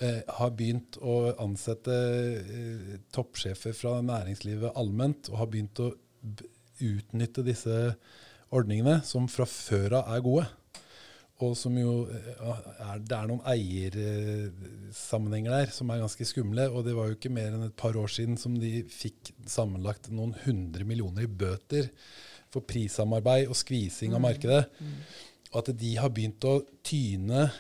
Eh, 0.02 0.24
har 0.40 0.50
begynt 0.58 0.96
å 1.06 1.36
ansette 1.44 1.94
eh, 1.94 2.96
toppsjefer 3.14 3.76
fra 3.78 4.00
næringslivet 4.02 4.74
allment, 4.80 5.30
og 5.30 5.38
har 5.44 5.50
begynt 5.52 5.78
å 5.84 5.92
utnytte 6.82 7.44
disse 7.46 7.94
ordningene, 8.54 9.02
som 9.06 9.28
fra 9.30 9.46
før 9.46 10.00
av 10.00 10.10
er 10.16 10.22
gode. 10.26 10.48
Og 11.46 11.54
som 11.60 11.78
jo 11.78 12.08
eh, 12.10 12.42
er, 12.88 13.00
Det 13.06 13.20
er 13.20 13.28
noen 13.30 13.46
eiersammenhenger 13.54 15.52
der 15.60 15.70
som 15.76 15.90
er 15.94 16.02
ganske 16.02 16.26
skumle. 16.26 16.66
Og 16.74 16.82
det 16.88 16.96
var 16.98 17.06
jo 17.12 17.18
ikke 17.20 17.34
mer 17.34 17.54
enn 17.54 17.68
et 17.68 17.78
par 17.78 17.94
år 18.00 18.10
siden 18.12 18.38
som 18.42 18.58
de 18.60 18.84
fikk 18.90 19.34
sammenlagt 19.50 20.10
noen 20.10 20.34
hundre 20.48 20.84
millioner 20.90 21.22
i 21.28 21.30
bøter 21.30 21.92
for 22.54 22.62
prissamarbeid 22.70 23.48
og 23.50 23.56
skvising 23.58 24.14
av 24.18 24.22
markedet. 24.26 24.64
Og 25.54 25.58
at 25.62 25.78
de 25.78 25.92
har 26.02 26.10
begynt 26.14 26.44
å 26.50 26.64
tyne 26.86 27.52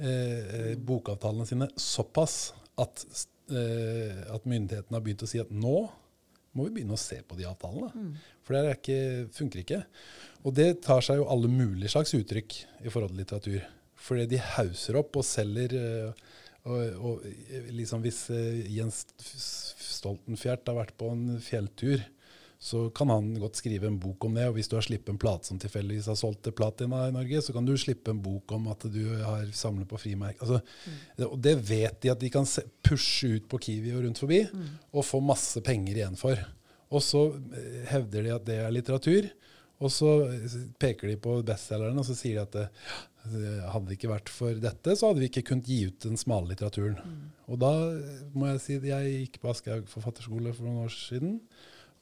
eh, 0.00 0.72
bokavtalene 0.78 1.46
sine 1.48 1.68
såpass 1.76 2.52
at, 2.80 3.04
eh, 3.52 4.22
at 4.32 4.48
myndighetene 4.48 4.96
har 4.96 5.04
begynt 5.04 5.24
å 5.26 5.30
si 5.30 5.42
at 5.42 5.52
nå 5.52 5.76
må 6.52 6.66
vi 6.66 6.74
begynne 6.76 6.96
å 6.96 7.00
se 7.00 7.18
på 7.24 7.36
de 7.38 7.46
avtalene. 7.48 7.90
For 8.44 8.54
det 8.54 8.62
er 8.62 8.76
ikke, 8.76 8.98
funker 9.32 9.62
ikke. 9.62 9.80
Og 10.44 10.56
det 10.56 10.82
tar 10.84 11.04
seg 11.04 11.20
jo 11.20 11.28
alle 11.32 11.48
mulige 11.48 11.92
slags 11.94 12.12
uttrykk 12.18 12.58
i 12.84 12.92
forhold 12.92 13.14
til 13.14 13.22
litteratur. 13.22 13.62
Fordi 14.02 14.26
de 14.34 14.40
hauser 14.56 14.98
opp 14.98 15.16
og 15.16 15.26
selger 15.26 15.76
eh, 15.78 16.24
og, 16.62 16.80
og 17.02 17.26
eh, 17.26 17.70
liksom 17.74 18.02
Hvis 18.04 18.24
eh, 18.34 18.66
Jens 18.70 19.04
Stoltenfjert 19.22 20.66
har 20.68 20.78
vært 20.78 20.96
på 20.98 21.12
en 21.14 21.38
fjelltur, 21.42 22.02
så 22.62 22.84
kan 22.94 23.10
han 23.10 23.32
godt 23.42 23.58
skrive 23.58 23.88
en 23.88 23.96
bok 23.98 24.22
om 24.28 24.36
det. 24.38 24.44
Og 24.46 24.54
hvis 24.54 24.68
du 24.70 24.76
har 24.78 24.84
sluppet 24.86 25.10
en 25.10 25.18
plate 25.18 25.48
som 25.50 25.58
tilfeldigvis 25.58 26.06
har 26.12 26.18
solgt 26.20 26.44
til 26.46 26.54
platina 26.54 27.08
i 27.08 27.14
Norge, 27.14 27.40
så 27.42 27.54
kan 27.56 27.66
du 27.66 27.72
slippe 27.80 28.12
en 28.14 28.20
bok 28.22 28.54
om 28.54 28.68
at 28.70 28.86
du 28.94 29.00
har 29.18 29.48
samlet 29.58 29.88
på 29.90 29.98
frimerke. 29.98 30.38
Altså, 30.46 30.60
det- 31.18 31.26
Og 31.26 31.40
det 31.42 31.56
vet 31.68 32.00
de 32.04 32.10
at 32.12 32.20
de 32.22 32.30
kan 32.30 32.46
pushe 32.86 33.34
ut 33.36 33.48
på 33.50 33.58
Kiwi 33.58 33.90
og 33.96 34.04
rundt 34.04 34.18
forbi, 34.22 34.44
og 34.94 35.04
få 35.04 35.20
masse 35.20 35.60
penger 35.60 35.96
igjen 35.96 36.16
for. 36.16 36.38
Og 36.92 37.00
så 37.02 37.24
eh, 37.34 37.82
hevder 37.90 38.22
de 38.22 38.34
at 38.36 38.44
det 38.46 38.58
er 38.62 38.70
litteratur. 38.70 39.30
Og 39.82 39.90
så 39.90 40.06
peker 40.78 41.08
de 41.08 41.16
på 41.18 41.42
bestselgerne, 41.42 41.98
og 41.98 42.04
så 42.06 42.14
sier 42.14 42.38
de 42.38 42.42
at 42.46 42.52
det, 42.52 42.68
hadde 43.72 43.86
det 43.88 43.96
ikke 43.98 44.12
vært 44.14 44.28
for 44.30 44.54
dette, 44.54 44.94
så 44.94 45.08
hadde 45.10 45.18
vi 45.24 45.26
ikke 45.30 45.42
kunnet 45.48 45.66
gi 45.66 45.86
ut 45.88 45.98
den 46.06 46.16
smale 46.16 46.46
litteraturen. 46.52 47.00
Og 47.48 47.58
da 47.58 47.72
må 48.38 48.46
jeg 48.52 48.60
si 48.62 48.76
at 48.78 48.84
jeg 48.86 49.16
gikk 49.26 49.40
på 49.42 49.50
Aschehoug 49.50 49.88
forfatterskole 49.90 50.54
for 50.54 50.62
noen 50.68 50.84
år 50.86 50.94
siden. 50.94 51.40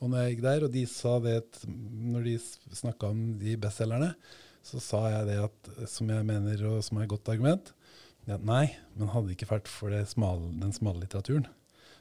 Og 0.00 0.08
når 0.08 0.22
jeg 0.22 0.34
gikk 0.34 0.44
der, 0.46 0.64
og 0.64 0.72
de 0.72 0.84
sa 0.88 1.16
det 1.20 1.40
når 1.66 2.28
de 2.28 2.36
snakka 2.40 3.10
om 3.12 3.20
de 3.40 3.56
bestselgerne, 3.60 4.14
så 4.64 4.80
sa 4.82 5.02
jeg 5.12 5.28
det 5.28 5.38
at, 5.44 5.70
som 5.88 6.08
jeg 6.12 6.26
mener 6.28 6.64
og 6.68 6.80
som 6.84 6.98
er 6.98 7.06
et 7.06 7.12
godt 7.12 7.28
argument, 7.32 7.72
at 8.30 8.44
nei, 8.46 8.66
men 8.94 9.10
hadde 9.10 9.30
det 9.30 9.36
ikke 9.38 9.50
vært 9.50 9.70
for 9.70 9.92
det 9.92 10.04
smale, 10.10 10.52
den 10.60 10.74
smale 10.76 11.02
litteraturen, 11.02 11.48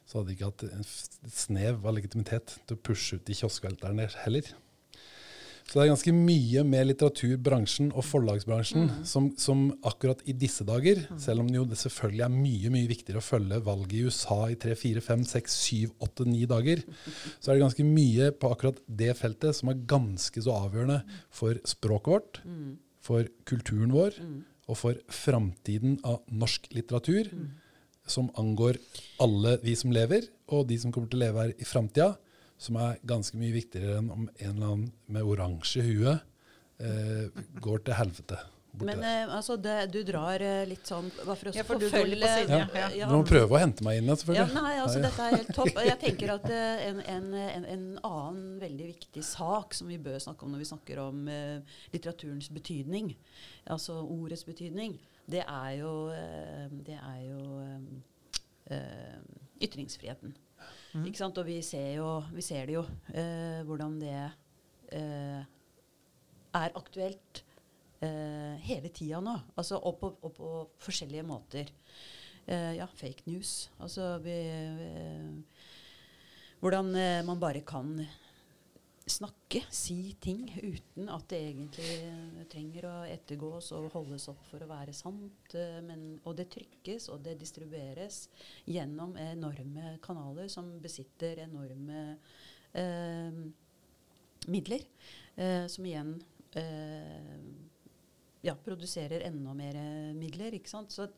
så 0.05 0.19
hadde 0.19 0.29
de 0.29 0.35
ikke 0.37 0.49
hatt 0.51 0.65
en 0.69 0.87
snev 1.33 1.85
av 1.85 1.95
legitimitet 1.95 2.57
til 2.67 2.77
å 2.77 2.81
pushe 2.85 3.17
ut 3.17 3.25
de 3.27 3.37
kioskvelterne 3.37 4.07
heller. 4.23 4.51
Så 5.69 5.77
det 5.77 5.83
er 5.83 5.91
ganske 5.91 6.11
mye 6.17 6.63
med 6.65 6.87
litteraturbransjen 6.89 7.91
og 7.93 8.01
forlagsbransjen 8.07 8.87
som, 9.05 9.27
som 9.37 9.67
akkurat 9.85 10.23
i 10.25 10.33
disse 10.33 10.65
dager, 10.65 11.03
selv 11.21 11.43
om 11.43 11.49
det 11.51 11.59
jo 11.59 11.65
selvfølgelig 11.77 12.23
er 12.25 12.33
mye 12.33 12.71
mye 12.73 12.89
viktigere 12.89 13.21
å 13.21 13.25
følge 13.25 13.59
valget 13.67 13.93
i 13.99 14.01
USA 14.07 14.39
i 14.49 14.57
tre, 14.57 14.73
fire, 14.79 15.03
fem, 15.05 15.21
seks, 15.29 15.59
syv, 15.67 15.91
åtte, 16.01 16.25
ni 16.25 16.47
dager, 16.49 16.81
så 17.37 17.51
er 17.51 17.59
det 17.59 17.65
ganske 17.67 17.85
mye 17.85 18.31
på 18.33 18.49
akkurat 18.55 18.81
det 19.01 19.13
feltet 19.19 19.59
som 19.59 19.69
er 19.69 19.83
ganske 19.93 20.41
så 20.41 20.55
avgjørende 20.57 21.03
for 21.29 21.61
språket 21.69 22.15
vårt, 22.15 22.41
for 23.05 23.29
kulturen 23.49 23.93
vår 23.93 24.17
og 24.69 24.77
for 24.77 24.97
framtiden 25.13 25.99
av 26.05 26.23
norsk 26.33 26.65
litteratur, 26.73 27.29
som 28.09 28.31
angår 28.41 28.81
alle 29.21 29.59
vi 29.61 29.77
som 29.77 29.93
lever, 29.93 30.25
og 30.49 30.65
de 30.69 30.79
som 30.81 30.89
kommer 30.93 31.13
til 31.13 31.21
å 31.21 31.25
leve 31.27 31.45
her 31.45 31.53
i 31.61 31.69
framtida, 31.69 32.15
som 32.59 32.77
er 32.81 32.99
ganske 33.07 33.39
mye 33.39 33.55
viktigere 33.55 33.99
enn 34.01 34.11
om 34.13 34.27
en 34.27 34.49
eller 34.51 34.71
annen 34.73 34.87
med 35.07 35.27
oransje 35.27 35.83
hue 35.85 36.15
eh, 36.83 37.43
går 37.63 37.85
til 37.87 37.95
helvete. 37.95 38.39
Men 38.79 39.03
eh, 39.03 39.35
altså, 39.35 39.55
det, 39.57 39.89
du 39.93 40.03
drar 40.05 40.41
eh, 40.45 40.61
litt 40.69 40.85
sånn 40.87 41.07
Bare 41.17 41.35
for 41.35 41.49
å 41.49 41.53
Ja, 41.55 41.63
for 41.65 41.81
forfølge 41.81 42.29
siden, 42.29 42.67
ja. 42.77 42.89
ja. 42.95 43.07
Du 43.09 43.15
må 43.17 43.23
prøve 43.27 43.57
å 43.57 43.61
hente 43.61 43.83
meg 43.85 43.99
inn, 43.99 44.11
selvfølgelig. 44.13 44.53
Ja, 44.53 44.61
nei, 44.61 44.75
altså 44.83 44.99
Ja, 44.99 45.01
ja. 45.01 45.09
Dette 45.09 45.25
er 45.25 45.35
helt 45.35 45.51
topp. 45.57 45.79
Jeg 45.89 45.99
tenker 46.05 46.33
at 46.35 46.45
eh, 46.53 46.83
en, 46.89 47.01
en, 47.15 47.29
en, 47.41 47.65
en 47.73 47.85
annen 47.97 48.59
veldig 48.61 48.91
viktig 48.91 49.23
sak 49.25 49.73
som 49.77 49.89
vi 49.89 49.97
bør 50.01 50.19
snakke 50.21 50.45
om 50.45 50.53
når 50.53 50.63
vi 50.63 50.69
snakker 50.69 51.01
om 51.03 51.23
eh, 51.33 51.79
litteraturens 51.95 52.51
betydning, 52.53 53.15
altså 53.73 53.97
ordets 54.05 54.45
betydning, 54.47 54.99
det 55.29 55.43
er 55.45 55.71
jo, 55.81 55.93
eh, 56.13 56.67
det 56.87 56.99
er 56.99 57.19
jo 57.25 57.41
eh, 58.69 59.17
ytringsfriheten. 60.89 61.07
Ikke 61.07 61.21
sant? 61.21 61.37
Og 61.37 61.45
vi 61.45 61.61
ser, 61.61 61.93
jo, 61.97 62.23
vi 62.33 62.41
ser 62.41 62.65
det 62.65 62.75
jo, 62.75 62.85
eh, 63.13 63.61
hvordan 63.65 63.99
det 64.01 64.15
eh, 64.91 65.43
er 66.53 66.75
aktuelt 66.75 67.43
eh, 68.01 68.55
hele 68.65 68.89
tida 68.89 69.21
nå. 69.21 69.35
Altså, 69.55 69.77
og, 69.77 69.99
på, 69.99 70.13
og 70.21 70.33
på 70.33 70.53
forskjellige 70.79 71.23
måter. 71.23 71.69
Eh, 72.47 72.75
ja, 72.79 72.87
fake 72.97 73.27
news. 73.29 73.69
Altså 73.79 74.17
vi, 74.23 74.37
vi, 74.79 75.43
Hvordan 76.59 76.95
eh, 76.95 77.21
man 77.23 77.39
bare 77.39 77.61
kan 77.61 77.93
snakke, 79.11 79.61
si 79.73 80.13
ting, 80.21 80.45
uten 80.61 81.09
at 81.11 81.25
det 81.31 81.39
egentlig 81.49 82.45
trenger 82.51 82.85
å 82.89 82.93
ettergås 83.09 83.71
og 83.77 83.89
holdes 83.93 84.27
opp 84.31 84.43
for 84.49 84.63
å 84.63 84.69
være 84.69 84.93
sant. 84.95 85.55
eh, 85.57 85.79
men, 85.85 86.19
og 86.23 86.37
det 86.39 86.49
trykkes, 86.53 87.09
og 87.13 87.23
det 87.25 87.37
distribueres 87.41 88.27
gjennom 88.69 89.15
enorme 89.19 89.97
kanaler 90.05 90.47
som 90.51 90.71
besitter 90.83 91.43
enorme 91.45 92.03
eh, 92.73 93.41
midler. 94.47 94.85
Eh, 95.35 95.65
som 95.71 95.85
igjen 95.85 96.15
eh, 96.59 97.35
ja, 98.45 98.55
produserer 98.55 99.27
enda 99.27 99.53
mer 99.57 99.75
eh, 99.75 100.13
midler. 100.15 100.55
Ikke 100.55 100.71
sant? 100.71 100.93
Så 100.95 101.09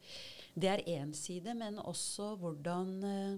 det 0.56 0.72
er 0.72 0.88
én 0.98 1.14
side, 1.18 1.56
men 1.58 1.80
også 1.80 2.36
hvordan 2.42 2.98
eh, 3.04 3.38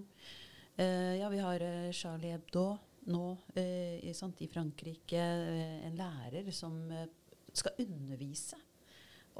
Ja, 1.20 1.28
vi 1.30 1.38
har 1.38 1.62
Charlie 1.94 2.32
Hebdo 2.34 2.72
nå 3.10 3.36
eh, 3.58 4.12
sant, 4.16 4.40
i 4.40 4.48
Frankrike. 4.50 5.20
eh, 5.20 5.86
en 5.88 5.96
lærer 5.98 6.50
som 6.52 6.76
eh, 6.90 7.08
skal 7.52 7.78
undervise 7.84 8.58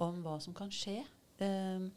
om 0.03 0.23
hva 0.25 0.39
som 0.43 0.55
kan 0.57 0.73
skje. 0.73 1.01
eh, 1.39 1.91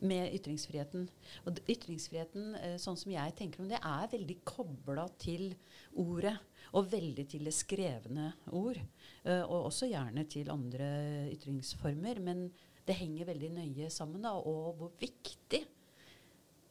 med 0.00 0.34
ytringsfriheten. 0.34 1.08
Og 1.46 1.58
ytringsfriheten, 1.68 2.54
eh, 2.54 2.76
sånn 2.78 2.96
som 2.96 3.10
jeg 3.12 3.34
tenker 3.34 3.62
om 3.62 3.68
det, 3.68 3.80
er 3.82 4.12
veldig 4.12 4.36
kobla 4.46 5.08
til 5.18 5.54
ordet. 5.98 6.36
Og 6.72 6.90
veldig 6.92 7.24
til 7.28 7.44
det 7.48 7.54
skrevne 7.56 8.32
ord. 8.52 8.78
eh, 9.24 9.42
og 9.42 9.66
også 9.72 9.88
gjerne 9.90 10.24
til 10.28 10.50
andre 10.50 11.30
ytringsformer. 11.32 12.20
Men 12.20 12.52
det 12.86 12.94
henger 12.94 13.26
veldig 13.26 13.50
nøye 13.50 13.90
sammen, 13.90 14.22
da, 14.22 14.32
og 14.32 14.76
hvor 14.78 14.92
viktig 15.00 15.64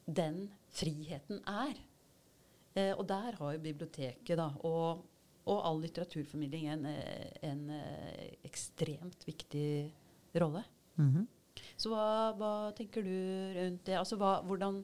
den 0.07 0.49
friheten 0.71 1.41
er. 1.45 1.75
Eh, 2.77 2.93
og 2.93 3.07
der 3.09 3.37
har 3.39 3.55
jo 3.55 3.63
biblioteket 3.63 4.37
da, 4.37 4.51
og, 4.67 5.05
og 5.47 5.63
all 5.65 5.81
litteraturformidling 5.81 6.67
en, 6.73 6.85
eh, 6.91 7.31
en 7.49 7.63
eh, 7.73 8.37
ekstremt 8.47 9.25
viktig 9.27 9.69
rolle. 10.37 10.63
Mhm. 10.99 11.25
Så 11.77 11.89
hva, 11.89 12.33
hva 12.37 12.51
tenker 12.77 13.01
du 13.05 13.13
rundt 13.57 13.85
det? 13.87 13.95
Altså 13.97 14.17
hva, 14.21 14.37
hvordan, 14.45 14.83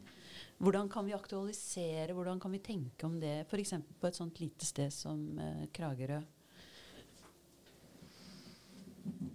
hvordan 0.57 0.87
kan 0.89 1.05
vi 1.05 1.13
aktualisere, 1.13 2.15
hvordan 2.17 2.41
kan 2.41 2.53
vi 2.53 2.63
tenke 2.65 3.05
om 3.05 3.19
det, 3.21 3.43
f.eks. 3.45 3.75
på 4.01 4.09
et 4.09 4.17
sånt 4.17 4.41
lite 4.41 4.65
sted 4.65 4.93
som 4.93 5.37
eh, 5.37 5.67
Kragerø? 5.73 6.21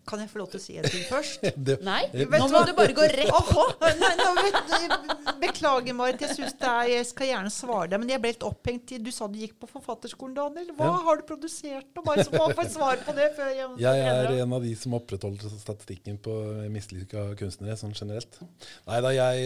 Kan 0.09 0.23
jeg 0.23 0.31
få 0.33 0.39
lov 0.41 0.47
til 0.49 0.57
å 0.57 0.63
si 0.63 0.75
en 0.81 0.87
ting 0.89 1.03
først? 1.05 1.43
Det, 1.67 1.75
Nei, 1.85 2.07
Vet 2.15 2.31
nå 2.41 2.47
må 2.49 2.63
hva? 2.63 2.63
du 2.65 2.71
bare 2.79 2.95
gå 2.97 3.05
rett 3.13 3.29
på! 3.51 3.65
Nei, 3.83 4.13
nå 4.17 4.29
vet, 4.39 5.35
beklager, 5.43 5.93
Marit. 5.99 6.23
Jeg, 6.25 6.33
synes 6.39 6.55
det 6.57 6.69
er, 6.71 6.87
jeg 6.95 7.09
skal 7.11 7.29
gjerne 7.29 7.53
svare 7.53 7.91
deg, 7.93 8.01
men 8.01 8.13
jeg 8.15 8.23
ble 8.23 8.31
helt 8.33 8.47
opphengt 8.49 8.95
i 8.97 9.01
Du 9.05 9.11
sa 9.13 9.29
du 9.29 9.37
gikk 9.43 9.59
på 9.61 9.69
forfatterskolen, 9.69 10.33
Daniel. 10.39 10.71
Hva 10.79 10.89
Ja. 10.89 10.95
har 11.11 11.21
du 11.21 11.27
produsert? 11.29 11.91
Og 12.01 12.07
Bare 12.09 12.25
så 12.25 12.33
må 12.33 12.47
få 12.57 12.65
et 12.65 12.73
svar 12.73 13.03
på 13.05 13.15
det 13.19 13.29
før 13.37 13.51
jeg 13.53 13.69
Jeg 13.85 14.07
er 14.09 14.33
en 14.47 14.57
av 14.57 14.65
de 14.65 14.73
som 14.81 14.97
opprettholder 14.97 15.53
statistikken 15.61 16.17
på 16.25 16.39
mislykka 16.73 17.27
kunstnere, 17.37 17.77
sånn 17.77 17.93
generelt. 17.93 18.41
Nei 18.89 19.03
da, 19.05 19.13
jeg, 19.13 19.45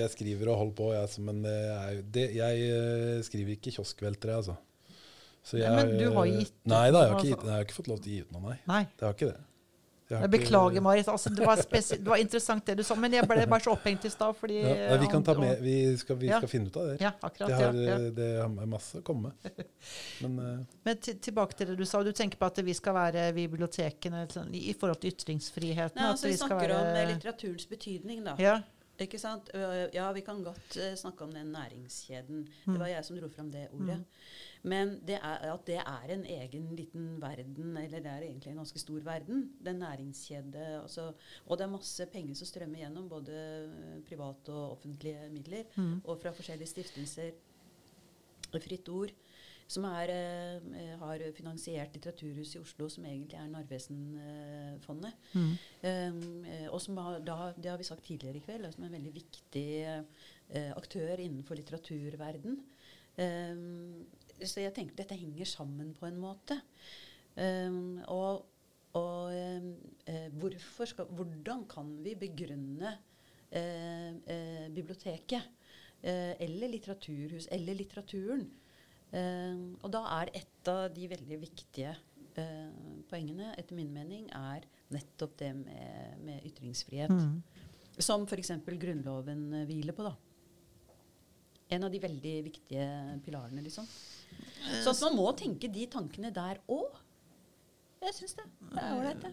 jeg 0.00 0.14
skriver 0.16 0.54
og 0.54 0.62
holder 0.62 0.78
på, 0.80 0.88
jeg, 0.96 1.26
men 1.28 1.42
det 1.44 1.58
er, 1.76 2.00
det, 2.16 2.26
jeg 2.40 2.64
eh, 2.72 3.20
skriver 3.28 3.58
ikke 3.58 3.76
kioskveltere, 3.76 4.40
altså. 4.40 4.56
Så 5.46 5.60
Nei, 5.60 5.68
men 5.78 5.92
du 6.00 6.08
har 6.10 6.26
gitt 6.26 6.48
ut 6.56 6.72
Nei 6.72 6.86
da, 6.90 7.04
jeg 7.04 7.12
har 7.12 7.20
ikke, 7.22 7.44
jeg 7.46 7.54
har 7.54 7.66
ikke 7.68 7.76
fått 7.76 7.90
lov 7.92 8.00
til 8.02 8.10
å 8.10 8.14
gi 8.16 8.22
ut 8.26 8.32
noe, 8.34 8.48
nei. 8.48 8.56
Nei. 8.66 8.80
Det 8.98 9.06
har 9.06 9.14
ikke 9.14 9.28
det. 9.30 9.42
Jeg 10.06 10.20
Jeg 10.22 10.30
beklager, 10.30 10.82
Marit. 10.86 11.08
Altså, 11.10 11.30
det, 11.34 11.42
var 11.46 11.58
det 11.58 12.06
var 12.06 12.20
interessant 12.22 12.66
det 12.68 12.76
du 12.78 12.82
sa, 12.86 12.94
men 12.94 13.14
jeg 13.16 13.26
ble 13.26 13.46
bare 13.50 13.64
så 13.64 13.72
opphengt 13.74 14.04
i 14.06 14.10
stad 14.12 14.36
fordi 14.38 14.60
Ja, 14.60 14.74
nei, 14.92 14.98
vi 15.02 15.08
kan 15.10 15.24
ta 15.26 15.34
med, 15.38 15.58
vi 15.64 15.74
skal, 15.98 16.18
vi 16.20 16.28
Ja. 16.30 16.38
skal 16.38 16.50
finne 16.52 16.70
ut 16.70 16.76
av 16.78 16.86
det. 16.92 17.00
Ja, 17.02 17.10
akkurat. 17.20 17.48
det, 17.50 17.56
har, 17.58 17.74
ja, 17.74 17.88
ja. 17.88 17.96
eh, 17.96 18.12
det 18.14 18.28
har 18.38 18.70
masse 18.70 19.00
å 19.00 19.02
komme 19.06 19.32
med. 19.32 19.64
Men 20.22 20.38
eh, 20.44 20.60
Men 20.86 21.00
tilbake 21.02 21.58
til 21.58 21.72
det 21.72 21.76
du 21.80 21.84
sa. 21.84 22.02
Du 22.06 22.12
tenker 22.14 22.38
på 22.38 22.46
at 22.46 22.62
vi 22.62 22.74
skal 22.78 22.94
være 22.94 23.26
bibliotekene 23.34 24.26
sånn, 24.30 24.54
i 24.54 24.68
i 24.70 24.76
forhold 24.78 25.02
til 25.02 25.10
ytringsfriheten. 25.10 25.98
Nei, 25.98 26.06
at 26.06 26.14
altså, 26.14 26.30
vi 26.30 26.38
skal 26.38 26.54
snakker 26.54 26.74
være- 26.76 27.02
om 27.02 27.12
litteraturens 27.14 27.66
betydning, 27.74 28.22
da. 28.30 28.36
Ja. 28.38 28.56
Ikke 29.02 29.18
sant? 29.20 29.50
Ja, 29.92 30.06
vi 30.16 30.22
kan 30.24 30.38
godt 30.44 30.76
eh, 30.80 30.94
snakke 30.96 31.26
om 31.26 31.32
den 31.34 31.50
næringskjeden. 31.52 32.46
Mm. 32.64 32.72
Det 32.72 32.78
var 32.80 32.86
jeg 32.94 33.04
som 33.04 33.18
dro 33.18 33.28
fram 33.28 33.50
det 33.52 33.66
ordet. 33.74 33.98
Men 34.66 34.96
det 35.06 35.20
er, 35.20 35.44
at 35.52 35.66
det 35.68 35.76
er 35.78 36.10
en 36.10 36.24
egen 36.26 36.64
liten 36.74 37.04
verden, 37.22 37.76
eller 37.78 38.00
det 38.02 38.10
er 38.10 38.24
egentlig 38.26 38.50
en 38.50 38.58
ganske 38.64 38.80
stor 38.82 39.04
verden, 39.06 39.44
den 39.64 39.78
næringskjede. 39.78 40.64
Altså, 40.82 41.12
og 41.46 41.58
det 41.58 41.66
er 41.68 41.70
masse 41.76 42.06
penger 42.12 42.34
som 42.34 42.50
strømmer 42.50 42.82
gjennom, 42.82 43.06
både 43.08 43.36
eh, 43.36 44.00
private 44.08 44.50
og 44.52 44.72
offentlige 44.78 45.28
midler, 45.30 45.64
Mm. 45.76 46.00
og 46.04 46.18
fra 46.22 46.34
forskjellige 46.34 46.72
stiftelser. 46.72 47.30
Fritt 48.56 48.88
Ord, 48.88 49.10
som 49.68 49.84
er, 49.84 50.10
eh, 50.14 50.98
har 50.98 51.22
finansiert 51.34 51.94
Litteraturhuset 51.94 52.56
i 52.56 52.62
Oslo, 52.62 52.88
som 52.88 53.04
egentlig 53.04 53.34
er 53.38 53.48
Narvesen-fondet. 53.50 55.12
Mm. 55.34 55.50
Um, 55.82 56.44
eh, 56.44 56.68
og 56.70 56.80
som 56.80 56.96
har, 56.96 57.18
da, 57.26 57.52
det 57.56 57.70
har 57.70 57.76
vi 57.78 57.84
sagt 57.84 58.04
tidligere 58.06 58.36
i 58.36 58.44
kveld, 58.46 58.64
er 58.64 58.70
som 58.74 58.84
en 58.86 58.92
veldig 58.92 59.14
viktig 59.14 59.66
eh, 59.82 60.72
aktør 60.76 61.18
innenfor 61.18 61.58
litteraturverden. 61.58 62.58
Um, 63.18 64.06
så 64.42 64.62
jeg 64.62 64.74
tenker 64.76 64.98
dette 64.98 65.16
henger 65.18 65.48
sammen 65.48 65.94
på 65.96 66.08
en 66.08 66.20
måte. 66.20 66.60
Um, 67.36 67.98
og 68.08 68.44
og 68.96 69.32
um, 69.34 70.46
skal, 70.88 71.08
hvordan 71.12 71.66
kan 71.68 71.90
vi 72.04 72.14
begrunne 72.16 72.94
eh, 73.50 74.12
eh, 74.14 74.68
biblioteket 74.72 75.42
eh, 76.00 76.32
eller 76.40 76.72
litteraturhus 76.72 77.48
eller 77.52 77.76
litteraturen? 77.76 78.46
Um, 79.12 79.76
og 79.82 79.92
da 79.94 80.02
er 80.20 80.32
et 80.40 80.70
av 80.70 80.88
de 80.94 81.10
veldig 81.12 81.40
viktige 81.42 81.92
eh, 82.40 82.72
poengene, 83.10 83.52
etter 83.60 83.76
min 83.78 83.92
mening, 83.92 84.30
er 84.34 84.64
nettopp 84.94 85.36
det 85.42 85.52
med, 85.60 86.16
med 86.24 86.48
ytringsfrihet. 86.48 87.12
Mm. 87.12 87.42
Som 87.98 88.26
f.eks. 88.26 88.54
Grunnloven 88.64 89.48
hviler 89.68 89.96
på. 89.96 90.08
da. 90.08 90.16
En 91.70 91.82
av 91.84 91.90
de 91.90 91.98
veldig 91.98 92.34
viktige 92.46 92.84
pilarene, 93.24 93.62
liksom. 93.64 93.86
Så 94.84 94.90
at 94.92 95.00
man 95.02 95.16
må 95.18 95.32
tenke 95.38 95.68
de 95.72 95.86
tankene 95.90 96.30
der 96.34 96.60
òg. 96.70 97.00
Jeg 98.02 98.14
syns 98.14 98.36
det. 98.38 98.44
Det 98.70 98.82
er 98.84 98.94
ålreit, 98.94 99.20
det. 99.24 99.32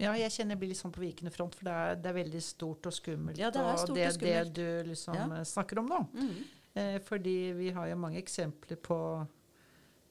Ja, 0.00 0.12
jeg 0.16 0.32
kjenner 0.32 0.54
jeg 0.56 0.60
blir 0.62 0.70
litt 0.72 0.80
sånn 0.80 0.92
på 0.92 1.02
vikende 1.02 1.32
front, 1.32 1.54
for 1.54 1.64
det 1.68 1.72
er, 1.76 1.94
det 2.00 2.08
er 2.10 2.16
veldig 2.16 2.40
stort 2.44 2.86
og 2.88 2.92
skummelt. 2.96 3.38
Ja, 3.40 3.50
det 3.52 3.60
er 3.60 3.76
stort 3.76 3.90
og 3.92 3.96
det, 3.98 4.06
og 4.08 4.14
skummelt. 4.16 4.54
det 4.54 4.84
du 4.84 4.88
liksom 4.90 5.14
Ja. 5.14 5.26
eh, 5.38 5.44
snakker 5.44 5.78
om 5.78 5.88
nå. 5.88 5.98
Mhm. 6.14 6.44
Eh, 6.74 6.98
fordi 7.00 7.52
vi 7.52 7.70
har 7.70 7.86
jo 7.88 7.96
mange 7.96 8.18
eksempler 8.22 8.76
på 8.76 9.26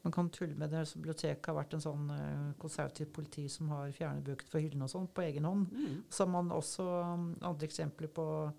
Man 0.01 0.13
kan 0.13 0.29
tulle 0.29 0.55
med 0.55 0.69
det. 0.71 0.85
Biblioteket 0.95 1.45
har 1.45 1.55
vært 1.55 1.73
en 1.73 1.81
sånn 1.81 2.09
eh, 2.09 2.53
konservativt 2.57 3.11
politi 3.11 3.49
som 3.49 3.67
har 3.67 3.91
fjernet 3.91 4.23
bøker 4.23 4.47
fra 4.47 4.59
hyllene 4.61 4.83
og 4.83 4.89
sånn 4.89 5.07
på 5.13 5.21
egen 5.25 5.43
hånd. 5.43 5.67
Mhm. 5.73 6.03
Så 6.09 6.23
har 6.23 6.27
man 6.31 6.49
også 6.55 6.85
um, 7.13 7.35
andre 7.41 7.67
eksempler 7.67 8.07
på 8.07 8.53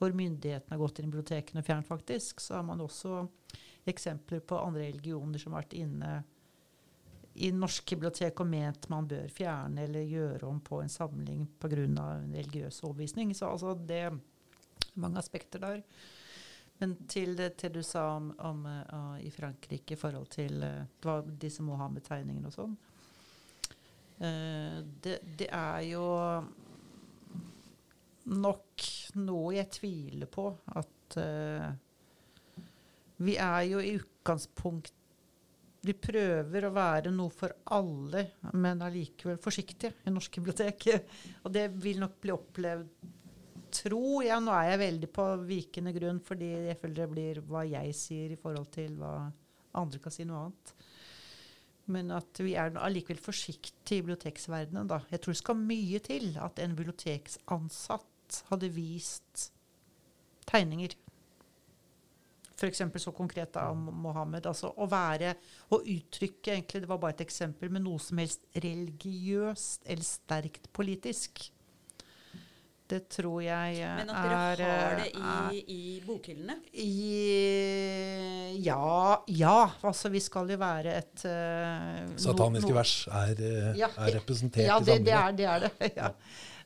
hvor 0.00 0.14
myndighetene 0.16 0.72
har 0.72 0.80
gått 0.80 0.98
inn 0.98 1.10
i 1.10 1.12
bibliotekene 1.12 1.60
og 1.60 1.66
fjernet, 1.66 1.88
faktisk. 1.88 2.40
Så 2.40 2.56
har 2.56 2.64
man 2.64 2.80
også 2.80 3.26
eksempler 3.90 4.40
på 4.40 4.58
andre 4.58 4.86
religioner 4.88 5.40
som 5.42 5.52
har 5.52 5.66
vært 5.66 5.76
inne 5.76 6.12
i 7.40 7.50
norske 7.54 7.96
bibliotek 7.96 8.40
og 8.42 8.48
ment 8.50 8.88
man 8.90 9.08
bør 9.08 9.28
fjerne 9.32 9.84
eller 9.84 10.08
gjøre 10.08 10.48
om 10.48 10.58
på 10.64 10.80
en 10.82 10.90
samling 10.90 11.44
pga. 11.60 11.84
en 11.84 12.32
religiøs 12.34 12.82
overbevisning. 12.82 13.34
Så 13.34 13.52
altså 13.52 13.74
det 13.74 14.00
er 14.08 14.18
mange 14.94 15.18
aspekter 15.18 15.58
der. 15.58 15.82
Men 16.80 16.96
til 17.06 17.36
det 17.36 17.56
til 17.60 17.72
du 17.72 17.82
sa 17.82 18.16
om, 18.16 18.32
om 18.38 18.64
uh, 18.66 19.20
i 19.20 19.30
Frankrike 19.30 19.94
i 19.94 20.00
forhold 20.00 20.26
til 20.32 20.64
må 21.04 21.20
disse 21.40 21.62
Mohammed-tegningene 21.62 22.48
og 22.48 22.56
sånn. 22.56 22.76
uh, 24.24 24.80
det, 25.04 25.20
det 25.36 25.48
er 25.52 25.80
jo 25.92 26.06
nok 28.24 28.88
noe 29.18 29.56
jeg 29.56 29.70
tviler 29.80 30.30
på 30.30 30.46
at 30.78 31.18
uh, 31.18 31.68
Vi 33.24 33.36
er 33.40 33.62
jo 33.68 33.82
i 33.82 33.94
utgangspunkt 33.98 34.92
Vi 35.86 35.94
prøver 35.96 36.66
å 36.66 36.74
være 36.76 37.12
noe 37.14 37.32
for 37.34 37.54
alle, 37.76 38.26
men 38.52 38.84
allikevel 38.84 39.40
forsiktige 39.40 40.04
i 40.04 40.12
norske 40.12 40.42
bibliotek. 40.42 40.90
Og 41.44 41.54
det 41.54 41.70
vil 41.80 42.02
nok 42.02 42.20
bli 42.20 42.36
opplevd 42.36 43.16
Tror 43.70 44.24
jeg, 44.26 44.42
nå 44.42 44.50
er 44.50 44.72
jeg 44.72 44.80
veldig 44.80 45.08
på 45.14 45.24
vikende 45.46 45.92
grunn, 45.94 46.18
fordi 46.26 46.48
jeg 46.66 46.78
føler 46.80 46.96
det 47.04 47.10
blir 47.12 47.40
hva 47.46 47.60
jeg 47.68 47.94
sier 47.94 48.32
i 48.34 48.38
forhold 48.40 48.66
til 48.74 48.96
hva 48.98 49.12
andre 49.78 50.00
kan 50.02 50.14
si 50.14 50.26
noe 50.26 50.40
annet. 50.48 50.72
Men 51.90 52.10
at 52.14 52.40
vi 52.42 52.54
er 52.58 52.74
allikevel 52.78 53.20
forsiktige 53.22 54.00
i 54.00 54.04
biblioteksverdenen. 54.04 54.88
Da. 54.90 55.00
Jeg 55.10 55.22
tror 55.22 55.34
det 55.34 55.42
skal 55.42 55.62
mye 55.62 56.00
til 56.02 56.32
at 56.42 56.58
en 56.62 56.74
biblioteksansatt 56.78 58.08
hadde 58.50 58.68
vist 58.74 59.50
tegninger. 60.50 60.96
F.eks. 62.60 62.82
så 63.00 63.12
konkret 63.16 63.56
av 63.56 63.76
Mohammed. 63.76 64.44
Altså 64.50 64.68
å 64.76 64.84
være 64.90 65.30
Å 65.72 65.78
uttrykke 65.80 66.52
egentlig, 66.52 66.82
Det 66.82 66.90
var 66.90 66.98
bare 67.00 67.14
et 67.16 67.22
eksempel, 67.24 67.70
men 67.72 67.86
noe 67.86 67.98
som 68.04 68.18
helst 68.20 68.42
religiøst 68.60 69.86
eller 69.88 70.04
sterkt 70.04 70.68
politisk. 70.76 71.46
Det 72.90 73.04
tror 73.14 73.38
jeg 73.46 73.78
er 73.86 74.00
Men 74.00 74.08
at 74.10 74.24
dere 74.26 74.34
er, 74.34 74.62
har 74.66 74.96
det 74.98 75.06
eh, 75.14 75.20
er- 75.22 75.52
i, 75.54 75.60
i 75.70 76.00
bokhyllene? 76.04 76.56
i, 76.74 78.60
ja, 78.66 79.22
ja. 79.30 79.56
Altså, 79.86 80.10
vi 80.12 80.20
skal 80.20 80.50
jo 80.50 80.58
være 80.60 80.94
et 80.98 81.24
uh, 81.24 82.10
Sataniske 82.20 82.70
no- 82.72 82.76
vers 82.80 82.94
er, 83.22 83.34
eh, 83.46 83.70
Ja, 83.78 83.88
er 83.94 84.16
representert 84.18 84.66
Ja, 84.66 84.78
i 84.80 84.84
det, 84.88 84.98
det, 85.06 85.14
samlingen. 85.14 85.22
er, 85.22 85.32
det 85.38 85.46
er 85.46 85.58
det. 85.68 85.92
Ja. 86.02 86.10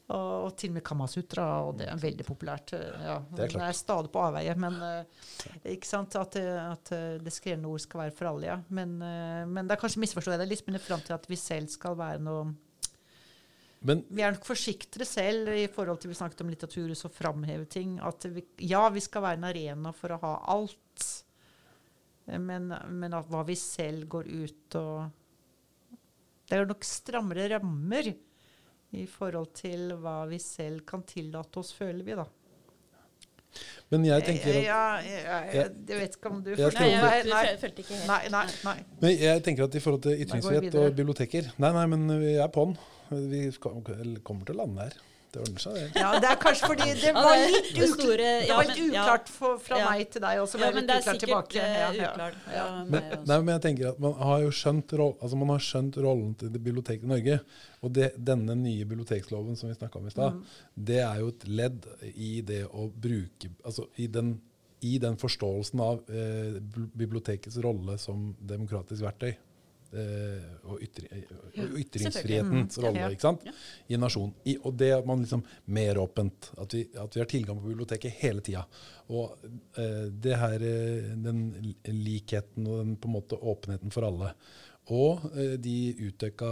Og, 0.05 0.51
til 0.61 0.69
og 0.69 0.75
med 0.77 0.85
Kamasutra, 0.85 1.45
og 1.65 1.79
det 1.79 1.87
er 1.89 2.01
veldig 2.01 2.27
populært. 2.29 2.75
Ja. 2.77 3.15
Det 3.25 3.47
er 3.47 3.55
er 3.71 3.77
stadig 3.77 4.11
på 4.13 4.21
avveie, 4.21 4.53
men 4.61 4.77
eh, 4.85 5.23
ikke 5.73 5.89
sant, 5.89 6.17
at, 6.21 6.37
at 6.37 6.93
det 7.25 7.33
skrevne 7.33 7.71
ord 7.71 7.81
skal 7.81 8.03
være 8.03 8.13
for 8.19 8.29
alle, 8.29 8.51
ja. 8.51 8.59
Men, 8.69 8.99
eh, 9.01 9.47
men 9.49 9.65
det 9.65 9.73
er 9.73 9.81
kanskje 9.81 10.03
misforstår 10.05 10.37
jeg 10.37 10.43
det 10.43 10.51
litt, 10.51 10.67
men 10.69 10.77
fram 10.85 11.01
til 11.07 11.17
at 11.17 11.25
vi 11.31 11.39
selv 11.41 11.73
skal 11.73 11.97
være 11.97 12.21
noe 12.21 12.53
Men 13.85 14.05
Vi 14.13 14.23
er 14.25 14.37
nok 14.37 14.45
forsiktigere 14.45 15.09
selv 15.09 15.49
i 15.57 15.65
forhold 15.73 16.03
til 16.03 16.13
vi 16.13 16.21
snakket 16.21 16.45
om 16.45 16.53
litteratur 16.53 16.93
og 16.93 17.17
framheve 17.17 17.65
ting. 17.69 17.97
At 18.01 18.29
vi, 18.33 18.45
ja, 18.65 18.85
vi 18.93 19.01
skal 19.05 19.25
være 19.25 19.41
en 19.41 19.49
arena 19.49 19.93
for 19.97 20.13
å 20.13 20.21
ha 20.21 20.35
alt. 20.53 21.09
Men, 22.25 22.73
men 22.73 23.17
at 23.17 23.29
hva 23.29 23.43
vi 23.45 23.57
selv 23.61 24.07
går 24.09 24.31
ut 24.33 24.77
og 24.81 25.11
Det 26.49 26.57
er 26.57 26.65
nok 26.69 26.85
strammere 26.89 27.51
rammer 27.53 28.09
i 28.97 29.05
forhold 29.11 29.53
til 29.59 29.95
hva 30.01 30.23
vi 30.31 30.39
selv 30.43 30.85
kan 30.89 31.05
tillate 31.09 31.61
oss, 31.61 31.73
føler 31.77 32.03
vi, 32.07 32.17
da. 32.19 32.27
Men 33.93 34.07
jeg 34.09 34.25
tenker 34.27 34.51
at, 34.51 34.65
ja, 34.65 34.83
jeg, 35.05 35.23
ja, 35.23 35.37
jeg, 35.47 35.73
jeg 35.87 35.99
vet 36.01 36.17
ikke 36.17 36.31
om 36.33 36.41
du 36.43 36.51
følte 36.57 36.65
Nei, 36.65 36.89
forstår 36.89 36.89
jeg. 36.91 37.27
Nei, 37.31 37.43
følte 37.61 37.85
ikke 37.85 37.95
helt 37.95 38.09
nei, 38.11 38.21
nei, 38.35 38.45
nei. 38.67 38.77
men 39.05 39.13
jeg 39.21 39.43
tenker 39.47 39.69
at 39.69 39.77
i 39.79 39.83
forhold 39.85 40.03
til 40.07 40.25
ytringsfrihet 40.25 40.79
og 40.81 40.97
biblioteker 40.99 41.51
Nei, 41.63 41.71
nei, 41.77 41.85
men 41.93 42.15
vi 42.19 42.33
er 42.43 42.51
på'n. 42.55 42.75
Vi 43.15 43.45
kommer 43.61 44.49
til 44.49 44.57
å 44.57 44.65
lande 44.65 44.89
her. 44.89 44.97
Det 45.35 45.41
ordner 45.43 45.63
seg, 45.65 45.75
det. 45.75 45.87
Ja, 45.99 46.11
det 46.23 46.29
er 46.31 46.37
kanskje 46.39 46.69
fordi 46.71 46.85
det 47.01 47.13
var 47.17 47.35
litt, 47.41 47.69
det 47.75 47.89
ukl 47.89 47.95
store- 47.99 48.33
det 48.47 48.55
var 48.55 48.69
litt 48.69 48.83
uklart 48.85 49.29
for, 49.35 49.57
fra 49.59 49.79
Ja. 49.81 49.89
meg 49.91 50.11
til 50.15 50.23
deg, 50.23 50.39
også. 50.45 50.61
Ja, 50.63 50.71
men 50.77 50.87
det 50.87 50.95
er 50.95 51.03
sikkert 51.09 51.25
tilbake. 51.25 51.65
uklart. 51.65 52.37
Ja. 52.53 52.55
Ja, 52.55 52.85
Men, 52.85 53.03
nei, 53.27 53.39
men 53.41 53.53
jeg 53.57 53.63
tenker 53.67 53.89
at 53.91 53.99
man 54.05 54.15
har 54.21 54.41
jo 54.45 54.51
skjønt, 54.55 54.93
roll, 55.01 55.17
altså 55.21 55.37
man 55.43 55.49
har 55.57 55.59
skjønt 55.67 55.97
rollen 56.07 56.35
til 56.39 56.51
biblioteket 56.55 57.03
i 57.03 57.11
Norge. 57.11 57.41
Og 57.83 57.93
det, 57.93 58.13
denne 58.25 58.55
nye 58.57 58.85
biblioteksloven 58.87 59.57
som 59.59 59.69
vi 59.69 59.75
snakka 59.75 59.97
om 59.99 60.07
i 60.07 60.11
stad, 60.15 60.33
Mm. 60.39 60.45
det 60.91 61.01
er 61.03 61.19
jo 61.21 61.29
et 61.29 61.49
ledd 61.49 61.87
i 62.15 62.41
det 62.41 62.63
å 62.71 62.89
bruke 62.95 63.51
Altså 63.67 63.89
i 63.99 64.07
den, 64.07 64.41
i 64.83 64.99
den 64.99 65.17
forståelsen 65.17 65.81
av 65.81 66.01
eh, 66.11 66.61
bibliotekets 66.97 67.57
rolle 67.65 67.99
som 67.99 68.35
demokratisk 68.41 69.03
verktøy. 69.03 69.35
Eh, 69.95 70.47
og, 70.67 70.81
ytri, 70.83 71.07
og 71.63 71.77
ytringsfrihetens 71.79 72.81
rolle 72.83 73.13
ikke 73.15 73.27
sant? 73.29 73.45
I 73.87 73.95
en 73.95 74.03
nasjon. 74.03 74.33
I, 74.51 74.57
og 74.59 74.75
det 74.81 74.91
at 74.97 75.07
man 75.07 75.23
liksom 75.23 75.45
mer 75.77 76.01
åpent. 76.03 76.51
At 76.59 76.75
vi, 76.75 76.85
at 76.99 77.15
vi 77.15 77.23
har 77.23 77.31
tilgang 77.31 77.61
på 77.61 77.71
biblioteket 77.71 78.19
hele 78.25 78.43
tida. 78.45 78.65
Og 79.15 79.47
eh, 79.79 80.07
det 80.11 80.39
her, 80.41 80.67
eh, 80.67 81.11
den 81.27 81.45
likheten 81.87 82.67
og 82.67 82.81
den 82.83 82.95
på 82.99 83.11
en 83.11 83.19
måte 83.19 83.39
åpenheten 83.39 83.95
for 83.95 84.09
alle. 84.09 84.33
Og 84.93 85.29
eh, 85.33 85.55
de 85.63 85.77
utøka 86.11 86.49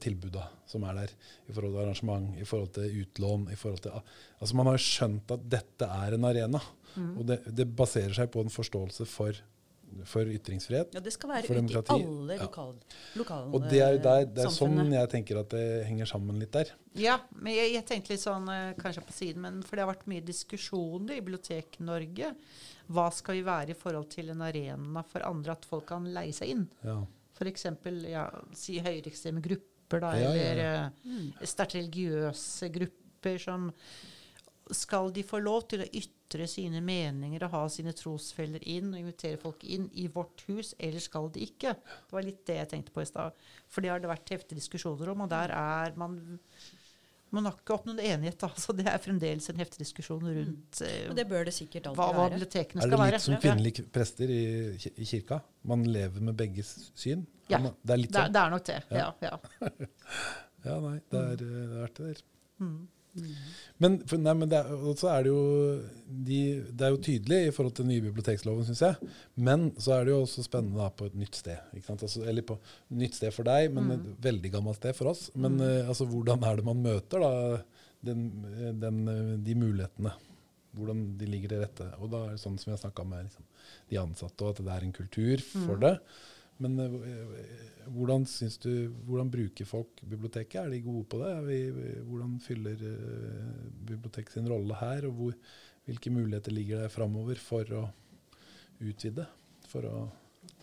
tilbuda 0.00 0.46
som 0.70 0.86
er 0.88 1.02
der 1.02 1.16
i 1.48 1.52
forhold 1.52 1.74
til 1.74 1.82
arrangement, 1.82 2.30
i 2.40 2.46
forhold 2.48 2.72
til 2.78 3.00
utlån. 3.02 3.48
i 3.52 3.56
forhold 3.56 3.82
til, 3.84 3.98
altså 4.40 4.56
Man 4.56 4.70
har 4.70 4.78
skjønt 4.80 5.34
at 5.34 5.50
dette 5.50 5.88
er 5.88 6.14
en 6.14 6.24
arena. 6.24 6.62
Mm. 6.94 7.18
Og 7.18 7.26
det, 7.26 7.40
det 7.50 7.66
baserer 7.76 8.14
seg 8.14 8.30
på 8.30 8.44
en 8.44 8.54
forståelse 8.54 9.04
for, 9.10 9.34
for 10.04 10.24
ytringsfrihet. 10.26 10.94
Ja, 10.94 11.00
det 11.00 11.12
skal 11.14 11.30
være 11.30 11.44
ut 11.44 11.50
i 11.50 11.76
alle 11.76 11.94
alle 11.94 12.34
Ja. 12.36 12.42
lokal, 12.46 12.74
lokale 13.16 13.54
Og 13.54 13.68
det 13.70 13.80
er, 13.80 13.98
der, 13.98 14.24
det 14.26 14.44
er 14.44 14.52
sånn 14.54 14.92
jeg 14.92 15.10
tenker 15.10 15.40
at 15.40 15.48
det 15.54 15.64
henger 15.86 16.06
sammen 16.06 16.38
litt 16.38 16.52
der. 16.52 16.70
Ja, 16.94 17.18
men 17.34 17.54
jeg, 17.54 17.72
jeg 17.74 17.86
tenkte 17.86 18.12
litt 18.14 18.20
sånn 18.24 18.48
eh, 18.48 18.74
kanskje 18.78 19.04
på 19.06 19.12
siden, 19.12 19.40
men 19.42 19.62
for 19.62 19.76
det 19.76 19.84
har 19.86 19.92
vært 19.94 20.06
mye 20.10 20.20
diskusjoner 20.24 21.16
i 21.16 21.20
Bibliotek-Norge. 21.20 22.34
Hva 22.92 23.06
skal 23.12 23.34
vi 23.38 23.42
være 23.46 23.70
i 23.70 23.78
forhold 23.78 24.10
til 24.12 24.30
en 24.34 24.42
arena 24.42 25.02
for 25.08 25.24
andre, 25.24 25.52
at 25.52 25.64
folk 25.64 25.86
kan 25.88 26.04
leie 26.12 26.32
seg 26.36 26.48
inn? 26.56 26.66
Ja. 26.84 26.98
F.eks. 27.34 27.64
Ja, 28.08 28.28
si 28.54 28.78
høyreekstreme 28.78 29.40
grupper, 29.42 30.00
da, 30.00 30.12
Ja, 30.16 30.30
eller 30.30 30.90
Mm. 31.04 31.32
sterkt 31.42 31.74
religiøse 31.74 32.70
grupper 32.72 33.38
som 33.40 33.72
Skal 34.72 35.10
de 35.12 35.22
få 35.22 35.38
lov 35.44 35.66
til 35.68 35.82
å 35.84 35.88
ytre 35.92 36.46
sine 36.48 36.80
meninger 36.80 37.42
og 37.44 37.50
ha 37.52 37.62
sine 37.68 37.92
trosfeller 37.92 38.62
inn 38.66 38.94
og 38.94 39.00
invitere 39.02 39.36
folk 39.36 39.64
inn 39.64 39.90
i 39.92 40.06
vårt 40.08 40.40
hus, 40.48 40.74
eller 40.78 41.00
skal 41.04 41.28
de 41.34 41.42
ikke? 41.44 41.74
Det 41.76 42.12
var 42.16 42.22
litt 42.24 42.46
det 42.48 42.56
jeg 42.62 42.70
tenkte 42.70 42.94
på 42.94 43.02
i 43.04 43.08
stad. 43.10 43.32
For 43.68 43.84
det 43.84 43.90
har 43.92 44.00
det 44.00 44.08
vært 44.08 44.32
heftige 44.32 44.56
diskusjoner 44.58 45.12
om, 45.12 45.20
og 45.26 45.28
der 45.34 45.52
er 45.52 45.92
man 46.00 46.38
man 47.34 47.48
har 47.48 47.56
ikke 47.58 47.74
oppnådd 47.74 47.98
enighet, 47.98 48.36
da. 48.38 48.48
Så 48.54 48.70
det 48.78 48.84
er 48.86 49.00
fremdeles 49.02 49.48
en 49.50 49.58
heftig 49.58 49.80
diskusjon 49.82 50.20
rundt 50.22 50.80
eh, 50.86 51.08
Og 51.10 51.16
det 51.18 51.24
bør 51.26 51.48
det 51.48 51.54
sikkert 51.56 51.88
alltid 51.90 51.98
hva, 51.98 52.06
hva 52.12 52.18
være. 52.20 52.36
Er 52.36 52.92
det 52.94 53.08
litt 53.10 53.24
som 53.24 53.40
kvinnelige 53.42 53.84
prester 53.90 54.30
i, 54.30 54.42
i 55.02 55.08
kirka? 55.08 55.40
Man 55.66 55.82
lever 55.90 56.22
med 56.22 56.36
begges 56.38 56.70
syn? 56.94 57.24
Ja. 57.50 57.58
Man- 57.58 57.74
Det 57.82 57.90
er 57.96 58.00
litt 58.04 58.12
Det, 58.14 58.20
sånn? 58.22 58.36
det 58.36 58.40
er 58.44 58.54
nok 58.54 58.64
det. 58.70 58.78
Ja. 58.94 59.08
Ja, 59.26 59.38
ja. 60.64 60.78
Nei, 60.84 60.94
det 61.10 61.20
er, 61.24 61.32
eh, 61.32 61.36
det 61.42 61.48
er 61.50 61.74
verdt 61.80 61.98
det 61.98 62.06
der. 62.12 62.22
Mm. 62.62 62.78
Men, 63.82 63.96
for, 64.06 64.20
nei, 64.22 64.34
men 64.38 64.50
det 64.50 64.58
er, 64.60 65.24
det 65.24 65.30
jo 65.30 65.40
de, 66.06 66.38
Det 66.70 66.86
er 66.86 66.92
jo 66.94 67.00
tydelig 67.02 67.38
i 67.46 67.52
forhold 67.54 67.74
til 67.74 67.86
den 67.86 67.92
nye 67.94 68.04
biblioteksloven, 68.04 68.66
syns 68.68 68.82
jeg. 68.84 69.14
Men 69.48 69.66
så 69.82 69.96
er 69.96 70.06
det 70.06 70.14
jo 70.14 70.20
også 70.24 70.44
spennende 70.46 70.78
da, 70.78 70.90
på 70.94 71.08
et 71.08 71.16
nytt 71.18 71.38
sted. 71.38 71.58
Ikke 71.74 71.88
sant? 71.88 72.04
Altså, 72.06 72.22
eller 72.30 72.46
på 72.46 72.58
nytt 73.00 73.18
sted 73.18 73.34
for 73.34 73.46
deg, 73.48 73.72
men 73.74 73.96
et 73.96 74.28
veldig 74.28 74.52
gammelt 74.54 74.78
sted 74.78 74.94
for 74.98 75.10
oss. 75.10 75.26
Men 75.34 75.58
eh, 75.62 75.88
altså, 75.88 76.06
hvordan 76.10 76.46
er 76.46 76.60
det 76.60 76.68
man 76.68 76.84
møter 76.84 77.24
da, 77.24 77.32
den, 78.06 78.28
den, 78.82 79.02
eh, 79.10 79.34
de 79.46 79.58
mulighetene? 79.58 80.14
Hvordan 80.74 81.02
de 81.18 81.30
ligger 81.30 81.52
til 81.54 81.64
rette. 81.66 81.88
Og 82.02 82.10
da 82.10 82.24
er 82.24 82.34
det 82.34 82.42
sånn 82.42 82.58
som 82.62 82.72
jeg 82.72 82.82
snakka 82.82 83.06
med 83.06 83.26
liksom, 83.28 83.50
de 83.90 83.98
ansatte, 84.00 84.38
og 84.42 84.54
at 84.54 84.62
det 84.66 84.74
er 84.74 84.86
en 84.86 84.96
kultur 84.96 85.44
for 85.50 85.82
det. 85.82 85.96
Men 86.62 86.78
eh, 86.78 87.86
hvordan, 87.90 88.26
syns 88.30 88.58
du, 88.62 88.88
hvordan 89.06 89.30
bruker 89.32 89.68
folk 89.68 90.02
biblioteket? 90.02 90.60
Er 90.62 90.72
de 90.72 90.82
gode 90.84 91.04
på 91.10 91.20
det? 91.22 91.32
Vi, 91.48 91.60
hvordan 92.06 92.36
fyller 92.42 92.84
uh, 92.86 93.70
biblioteket 93.90 94.36
sin 94.36 94.50
rolle 94.50 94.78
her? 94.78 95.08
Og 95.08 95.18
hvor, 95.18 95.38
hvilke 95.88 96.12
muligheter 96.14 96.54
ligger 96.54 96.84
der 96.84 96.92
framover 96.92 97.40
for 97.42 97.74
å 97.74 97.86
utvide? 98.84 99.26
For 99.70 99.88
å 99.88 99.96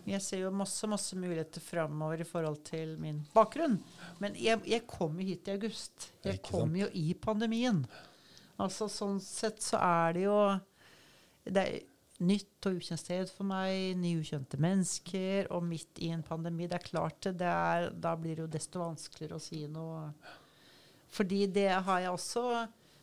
Jeg 0.07 0.23
ser 0.25 0.45
jo 0.45 0.53
masse 0.55 0.87
masse 0.89 1.17
muligheter 1.19 1.61
framover 1.61 2.23
i 2.23 2.27
forhold 2.27 2.63
til 2.65 2.95
min 3.01 3.21
bakgrunn. 3.35 3.77
Men 4.23 4.37
jeg, 4.39 4.63
jeg 4.69 4.87
kom 4.89 5.19
jo 5.19 5.27
hit 5.27 5.51
i 5.51 5.57
august. 5.59 6.11
Jeg 6.25 6.41
kom 6.45 6.73
jo 6.79 6.87
i 6.97 7.11
pandemien. 7.13 7.83
Altså 8.61 8.87
Sånn 8.91 9.19
sett 9.23 9.61
så 9.63 9.79
er 9.81 10.13
det 10.13 10.25
jo 10.27 10.35
Det 11.41 11.61
er 11.61 11.79
nytt 12.21 12.67
og 12.69 12.77
ukjent 12.79 13.01
sted 13.01 13.29
for 13.33 13.47
meg, 13.49 13.95
nye 13.99 14.21
ukjente 14.21 14.59
mennesker, 14.61 15.49
og 15.53 15.65
midt 15.65 16.01
i 16.03 16.11
en 16.13 16.23
pandemi. 16.25 16.67
Det 16.69 16.77
er 16.77 16.85
klart 16.85 17.27
det, 17.27 17.47
er, 17.47 17.89
Da 17.91 18.15
blir 18.19 18.37
det 18.37 18.45
jo 18.45 18.51
desto 18.53 18.83
vanskeligere 18.83 19.39
å 19.39 19.43
si 19.43 19.63
noe. 19.71 20.11
Fordi 21.11 21.45
det 21.51 21.69
har 21.73 22.05
jeg 22.05 22.13
også 22.13 22.43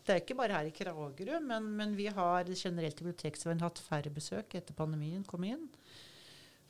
Det 0.07 0.15
er 0.15 0.23
ikke 0.23 0.39
bare 0.39 0.57
her 0.57 0.69
i 0.71 0.73
Kragerø, 0.73 1.39
men, 1.45 1.67
men 1.77 1.91
vi 1.97 2.07
har 2.09 2.49
generelt 2.57 2.97
i 2.97 3.05
biblioteksveien 3.05 3.61
hatt 3.61 3.83
færre 3.85 4.09
besøk 4.09 4.55
etter 4.57 4.77
pandemien 4.77 5.27
kom 5.29 5.45
inn. 5.45 5.67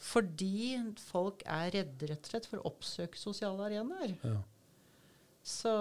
Fordi 0.02 0.74
folk 0.98 1.44
er 1.46 1.70
redde 1.76 2.08
rett 2.10 2.26
og 2.26 2.32
slett 2.32 2.48
for 2.50 2.58
å 2.58 2.72
oppsøke 2.72 3.18
sosiale 3.18 3.68
arenaer. 3.68 4.16
Ja. 4.26 4.40
Så, 5.43 5.73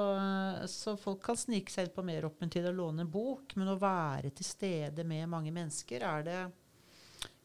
så 0.72 0.94
folk 1.00 1.20
kan 1.26 1.38
snike 1.38 1.74
seg 1.74 1.88
inn 1.88 1.96
på 1.96 2.06
mer 2.06 2.28
til 2.48 2.70
og 2.70 2.78
låne 2.78 3.04
en 3.04 3.12
bok, 3.12 3.56
men 3.60 3.74
å 3.74 3.80
være 3.82 4.32
til 4.38 4.48
stede 4.48 5.04
med 5.04 5.28
mange 5.30 5.52
mennesker 5.52 6.06
er 6.08 6.28
det 6.28 6.42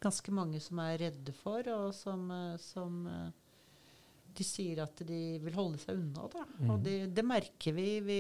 ganske 0.02 0.34
mange 0.34 0.60
som 0.62 0.78
er 0.82 0.98
redde 1.00 1.32
for, 1.34 1.66
og 1.72 1.94
som, 1.94 2.28
som 2.60 3.00
de 4.36 4.46
sier 4.46 4.80
at 4.84 5.02
de 5.06 5.20
vil 5.42 5.56
holde 5.56 5.80
seg 5.82 5.98
unna. 5.98 6.26
Da. 6.32 6.44
Og 6.72 6.82
det, 6.84 6.96
det 7.14 7.24
merker 7.26 7.76
vi. 7.76 7.88
vi 8.04 8.18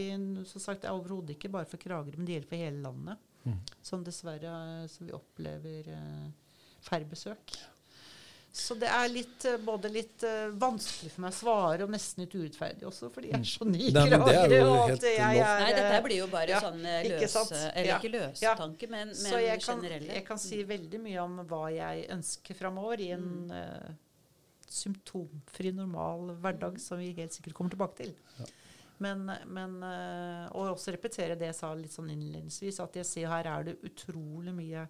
som 0.48 0.62
sagt, 0.62 0.82
det 0.82 0.90
er 0.90 0.96
overhodet 0.96 1.36
ikke 1.36 1.52
bare 1.52 1.68
for 1.68 1.80
Kragerø, 1.82 2.18
men 2.18 2.28
det 2.28 2.36
gjelder 2.36 2.50
for 2.50 2.64
hele 2.64 2.82
landet. 2.84 3.28
Mm. 3.42 3.58
Som 3.82 4.04
dessverre 4.06 4.56
som 4.90 5.08
vi 5.08 5.14
opplever 5.16 5.88
eh, 5.90 6.26
færre 6.84 7.08
besøk. 7.08 7.56
Så 8.52 8.74
det 8.76 8.88
er 8.92 9.06
litt, 9.08 9.44
eh, 9.48 9.54
både 9.64 9.88
litt 9.88 10.24
uh, 10.28 10.50
vanskelig 10.60 11.08
for 11.14 11.24
meg 11.24 11.32
å 11.32 11.36
svare, 11.38 11.86
og 11.86 11.92
nesten 11.94 12.20
litt 12.26 12.34
urettferdig 12.36 12.84
også, 12.84 13.08
fordi 13.14 13.30
jeg 13.30 13.40
er 13.40 13.48
så 13.48 13.64
ny 13.64 13.78
i 13.86 13.92
Nei, 13.96 14.02
det 14.12 14.18
er 14.36 14.52
jo 14.58 14.74
helt 14.74 14.98
at 14.98 15.06
jeg 15.08 15.38
er, 15.40 15.62
Nei, 15.62 15.70
dette 15.72 15.94
eh, 15.96 16.02
blir 16.04 16.18
jo 16.18 16.26
bare 16.34 16.52
ja, 16.52 16.60
sånn 16.60 16.82
løs, 16.84 17.22
løse 17.32 17.62
Eller 17.70 17.88
Ja, 17.88 17.96
ikke 17.96 18.12
løs, 18.12 18.42
ja. 18.44 18.52
tanker, 18.60 18.92
men, 18.92 19.14
så 19.16 19.40
jeg 19.40 19.64
generelle. 19.64 20.04
kan, 20.04 20.16
jeg 20.18 20.26
kan 20.28 20.42
si 20.44 20.60
veldig 20.68 21.00
mye 21.08 21.24
om 21.24 21.40
hva 21.48 21.62
jeg 21.72 22.04
ønsker 22.12 22.60
framover 22.60 23.00
i 23.00 23.10
en 23.16 23.28
Mm. 23.32 23.52
eh, 23.56 23.92
symptomfri, 24.72 25.72
normal 25.76 26.30
hverdag 26.40 26.78
som 26.80 27.00
vi 27.00 27.10
helt 27.16 27.32
sikkert 27.34 27.54
kommer 27.56 27.72
tilbake 27.74 27.98
til. 28.04 28.12
Ja. 28.38 28.46
Men, 29.02 29.24
men 29.50 29.78
uh, 29.82 30.46
Og 30.54 30.76
også 30.76 30.92
repetere 30.94 31.34
det 31.36 31.48
jeg 31.50 31.58
sa 31.58 31.72
litt 31.74 31.92
sånn 31.92 32.12
innledningsvis, 32.12 32.78
at 32.84 32.96
jeg 33.00 33.08
ser 33.08 33.32
her 33.32 33.48
er 33.50 33.66
det 33.70 33.78
utrolig 33.88 34.54
mye 34.54 34.84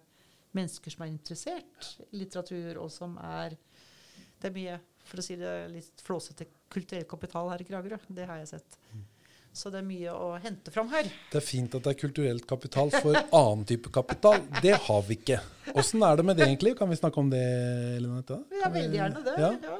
mennesker 0.57 0.93
som 0.93 1.05
er 1.05 1.11
interessert 1.11 1.93
i 2.11 2.21
litteratur, 2.21 2.77
og 2.83 2.91
som 2.93 3.17
er 3.17 3.57
Det 4.43 4.49
er 4.49 4.55
mye, 4.57 4.79
for 5.07 5.21
å 5.21 5.23
si 5.23 5.37
det 5.39 5.51
litt 5.71 6.01
flåsete, 6.03 6.45
kulturell 6.73 7.05
kapital 7.07 7.47
her 7.47 7.61
i 7.63 7.67
Kragerø. 7.67 7.95
Det 8.11 8.25
har 8.27 8.41
jeg 8.41 8.49
sett. 8.49 8.75
Så 9.53 9.69
det 9.71 9.79
er 9.79 9.85
mye 9.87 10.11
å 10.11 10.33
hente 10.43 10.71
fram 10.73 10.89
her. 10.91 11.07
Det 11.31 11.37
er 11.39 11.45
fint 11.45 11.75
at 11.77 11.85
det 11.85 11.93
er 11.93 11.99
kulturelt 12.01 12.47
kapital 12.49 12.91
for 12.91 13.15
annen 13.15 13.63
type 13.69 13.91
kapital. 13.93 14.41
Det 14.59 14.73
har 14.87 15.01
vi 15.07 15.15
ikke. 15.15 15.39
Åssen 15.77 16.03
er 16.03 16.17
det 16.19 16.25
med 16.27 16.35
det 16.41 16.47
egentlig? 16.49 16.75
Kan 16.79 16.91
vi 16.91 16.97
snakke 16.99 17.21
om 17.21 17.29
det, 17.31 17.43
Elinette? 17.99 18.41
Ja, 18.59 18.71
veldig 18.73 18.99
gjerne 18.99 19.23
det. 19.29 19.35
Ja. 19.39 19.77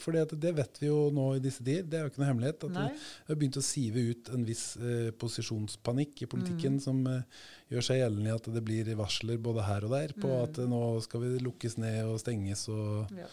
For, 0.00 0.12
det 0.40 0.52
vet 0.56 0.78
vi 0.80 0.86
jo 0.88 1.10
nå 1.14 1.26
i 1.36 1.42
disse 1.44 1.62
tider. 1.64 1.82
Det 1.86 1.98
er 1.98 2.04
jo 2.06 2.10
ikke 2.12 2.22
noe 2.22 2.28
hemmelighet. 2.30 2.64
At 2.68 2.74
Nei. 2.76 2.86
det 2.94 3.28
har 3.32 3.38
begynt 3.42 3.58
å 3.60 3.64
sive 3.64 4.04
ut 4.10 4.30
en 4.34 4.44
viss 4.48 4.64
eh, 4.80 5.10
posisjonspanikk 5.20 6.22
i 6.24 6.30
politikken 6.32 6.78
Mm. 6.78 6.80
som 6.80 7.02
eh, 7.06 7.22
gjør 7.70 7.86
seg 7.88 8.00
gjeldende 8.02 8.30
i 8.30 8.36
at 8.36 8.48
det 8.54 8.64
blir 8.64 8.94
varsler 8.98 9.38
både 9.38 9.66
her 9.66 9.84
og 9.84 9.90
der 9.96 10.14
på 10.16 10.28
Mm. 10.30 10.42
at 10.44 10.58
eh, 10.58 10.70
nå 10.70 10.80
skal 11.02 11.20
vi 11.26 11.38
lukkes 11.44 11.76
ned 11.78 12.04
og 12.06 12.18
stenges 12.20 12.68
og, 12.68 13.10
Ja. 13.16 13.26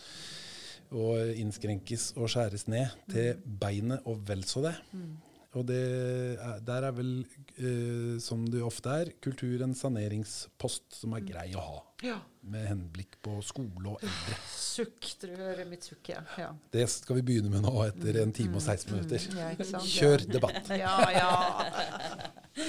og 0.92 1.34
innskrenkes 1.36 2.14
og 2.18 2.30
skjæres 2.32 2.68
ned 2.72 2.88
til 3.12 3.36
beinet 3.46 4.02
og 4.06 4.22
vel 4.28 4.44
så 4.48 4.62
det. 4.70 4.76
Mm. 4.94 5.18
Og 5.58 5.66
det 5.70 5.82
er, 5.82 6.62
der 6.66 6.88
er 6.90 6.96
vel, 6.96 7.12
eh, 7.58 8.16
som 8.24 8.46
det 8.52 8.62
ofte 8.66 8.94
er, 9.04 9.12
kultur 9.24 9.64
en 9.66 9.76
saneringspost 9.78 11.00
som 11.02 11.16
er 11.18 11.26
grei 11.26 11.50
å 11.58 11.64
ha. 11.64 11.78
ja. 12.06 12.18
Med 12.48 12.64
henblikk 12.70 13.18
på 13.26 13.34
skole 13.44 13.90
og 13.92 14.04
eldre. 14.06 14.38
Sukk, 14.54 15.10
jeg 15.26 15.36
hører 15.36 15.68
mitt 15.68 15.84
sukk, 15.84 16.14
ja. 16.14 16.22
ja. 16.40 16.52
Det 16.72 16.86
skal 16.94 17.20
vi 17.20 17.26
begynne 17.28 17.52
med 17.52 17.66
nå 17.66 17.74
etter 17.84 18.22
en 18.22 18.32
time 18.36 18.62
og 18.62 18.64
16 18.64 18.94
minutter. 18.94 19.26
Mm, 19.34 19.42
ja, 19.42 19.50
ikke 19.58 19.68
sant? 19.74 19.92
Kjør 19.98 20.26
debatt. 20.38 20.72
Ja, 20.84 20.96
ja. 21.12 22.64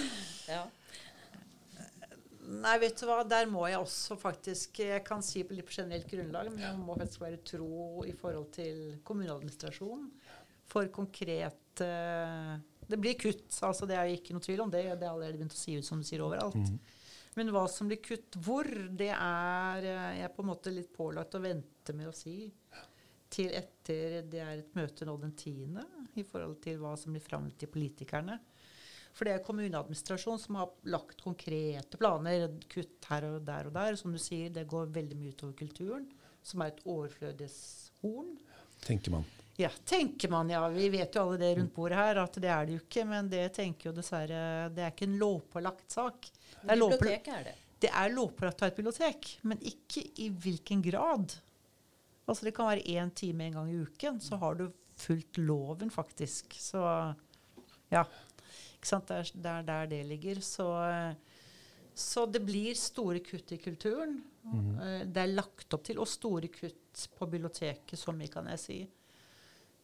Ja. 0.48 0.64
Nei, 2.48 2.74
vet 2.80 2.96
du 2.96 3.04
hva, 3.08 3.20
der 3.28 3.48
må 3.50 3.66
jeg 3.68 3.76
også 3.80 4.16
faktisk 4.18 4.80
Jeg 4.80 5.02
kan 5.04 5.20
si 5.24 5.42
på 5.44 5.56
litt 5.56 5.68
generelt 5.72 6.08
grunnlag, 6.08 6.48
men 6.52 6.64
jeg 6.64 6.80
må 6.80 6.96
faktisk 6.96 7.20
være 7.26 7.40
tro 7.44 8.04
i 8.08 8.14
forhold 8.16 8.48
til 8.56 8.78
kommuneadministrasjonen 9.04 10.08
For 10.72 10.88
konkrete 10.94 11.84
eh, 11.84 12.54
Det 12.88 12.98
blir 13.00 13.18
kutt, 13.20 13.50
altså 13.66 13.88
det 13.88 13.98
er 13.98 14.14
ikke 14.14 14.36
noe 14.36 14.44
tvil 14.44 14.64
om 14.64 14.70
det. 14.72 14.84
Det 14.96 15.04
er 15.04 15.12
allerede 15.12 15.36
begynt 15.36 15.56
å 15.56 15.60
si 15.60 15.76
ut 15.76 15.86
som 15.86 16.00
du 16.00 16.06
sier 16.08 16.24
overalt. 16.24 16.56
Mm. 16.56 16.78
Men 17.38 17.52
hva 17.54 17.66
som 17.70 17.90
blir 17.90 18.00
kutt 18.02 18.38
hvor, 18.42 18.66
det 18.98 19.12
er 19.14 19.84
eh, 19.86 20.20
jeg 20.22 20.32
på 20.34 20.42
en 20.42 20.50
måte 20.50 20.72
litt 20.74 20.90
pålagt 20.94 21.36
å 21.38 21.42
vente 21.44 21.94
med 21.94 22.10
å 22.10 22.16
si 22.16 22.40
til 23.28 23.52
etter 23.52 24.22
det 24.24 24.40
er 24.40 24.62
et 24.62 24.76
møte 24.76 25.04
nå 25.04 25.14
den 25.20 25.34
tiende, 25.36 25.84
i 26.16 26.24
forhold 26.24 26.62
til 26.64 26.78
hva 26.80 26.94
som 26.98 27.12
blir 27.12 27.22
framlagt 27.22 27.60
til 27.60 27.70
politikerne. 27.70 28.38
For 29.14 29.26
det 29.26 29.34
er 29.34 29.44
kommuneadministrasjon 29.44 30.38
som 30.40 30.58
har 30.60 30.72
lagt 30.92 31.20
konkrete 31.24 31.98
planer. 31.98 32.46
Kutt 32.70 33.08
her 33.10 33.26
og 33.26 33.42
der 33.46 33.68
og 33.68 33.74
der. 33.74 33.98
Som 33.98 34.14
du 34.14 34.20
sier, 34.22 34.52
det 34.54 34.68
går 34.70 34.92
veldig 34.94 35.18
mye 35.18 35.34
utover 35.34 35.56
kulturen, 35.58 36.06
som 36.42 36.62
er 36.62 36.72
et 36.72 36.84
overflødighetshorn. 36.86 38.36
tenker 38.86 39.16
man. 39.16 39.26
Ja, 39.58 39.68
tenker 39.90 40.30
man, 40.30 40.50
ja. 40.52 40.60
Vi 40.70 40.86
vet 40.92 41.16
jo 41.18 41.24
alle 41.24 41.38
det 41.40 41.48
rundt 41.58 41.72
bordet 41.74 41.98
her, 41.98 42.20
at 42.22 42.36
det 42.38 42.50
er 42.54 42.66
det 42.68 42.76
jo 42.76 42.82
ikke. 42.84 43.04
Men 43.10 43.28
det 43.32 43.40
tenker 43.56 43.88
jo 43.90 43.94
dessverre 43.96 44.42
Det 44.70 44.84
er 44.84 44.92
ikke 44.92 45.08
en 45.08 45.16
lovpålagt 45.18 45.90
sak. 45.96 46.28
Det 46.60 46.60
er, 46.70 46.76
Bibliotek 46.78 47.26
er 47.34 47.42
det. 47.48 47.54
det 47.82 47.90
er 47.90 48.12
lovpålagt 48.14 48.62
å 48.62 48.66
ha 48.66 48.70
et 48.70 48.76
bibliotek, 48.78 49.32
men 49.50 49.58
ikke 49.66 50.04
i 50.22 50.28
hvilken 50.30 50.82
grad. 50.86 51.34
Altså 52.28 52.46
Det 52.46 52.52
kan 52.54 52.68
være 52.70 52.86
én 52.86 53.10
time 53.18 53.48
en 53.48 53.56
gang 53.58 53.70
i 53.72 53.80
uken, 53.82 54.20
så 54.22 54.38
har 54.38 54.54
du 54.60 54.68
fulgt 54.98 55.38
loven, 55.42 55.90
faktisk. 55.90 56.54
Så 56.60 56.82
ja. 57.90 58.04
Ikke 58.78 58.86
sant? 58.92 59.08
Det 59.10 59.16
er, 59.24 59.32
det 59.34 59.52
er 59.56 59.66
der 59.72 59.86
det 59.90 60.00
ligger. 60.06 60.38
Så, 60.44 60.68
så 61.98 62.26
det 62.30 62.44
blir 62.46 62.78
store 62.78 63.18
kutt 63.26 63.52
i 63.56 63.58
kulturen. 63.62 64.20
Eh, 64.46 65.02
Det 65.06 65.22
er 65.24 65.32
lagt 65.34 65.74
opp 65.74 65.82
til, 65.88 65.98
og 65.98 66.06
store 66.08 66.46
kutt 66.52 67.08
på 67.18 67.26
biblioteket, 67.30 67.98
som 67.98 68.18
vi 68.22 68.30
kan 68.30 68.46
jeg 68.54 68.62
si. 68.62 68.78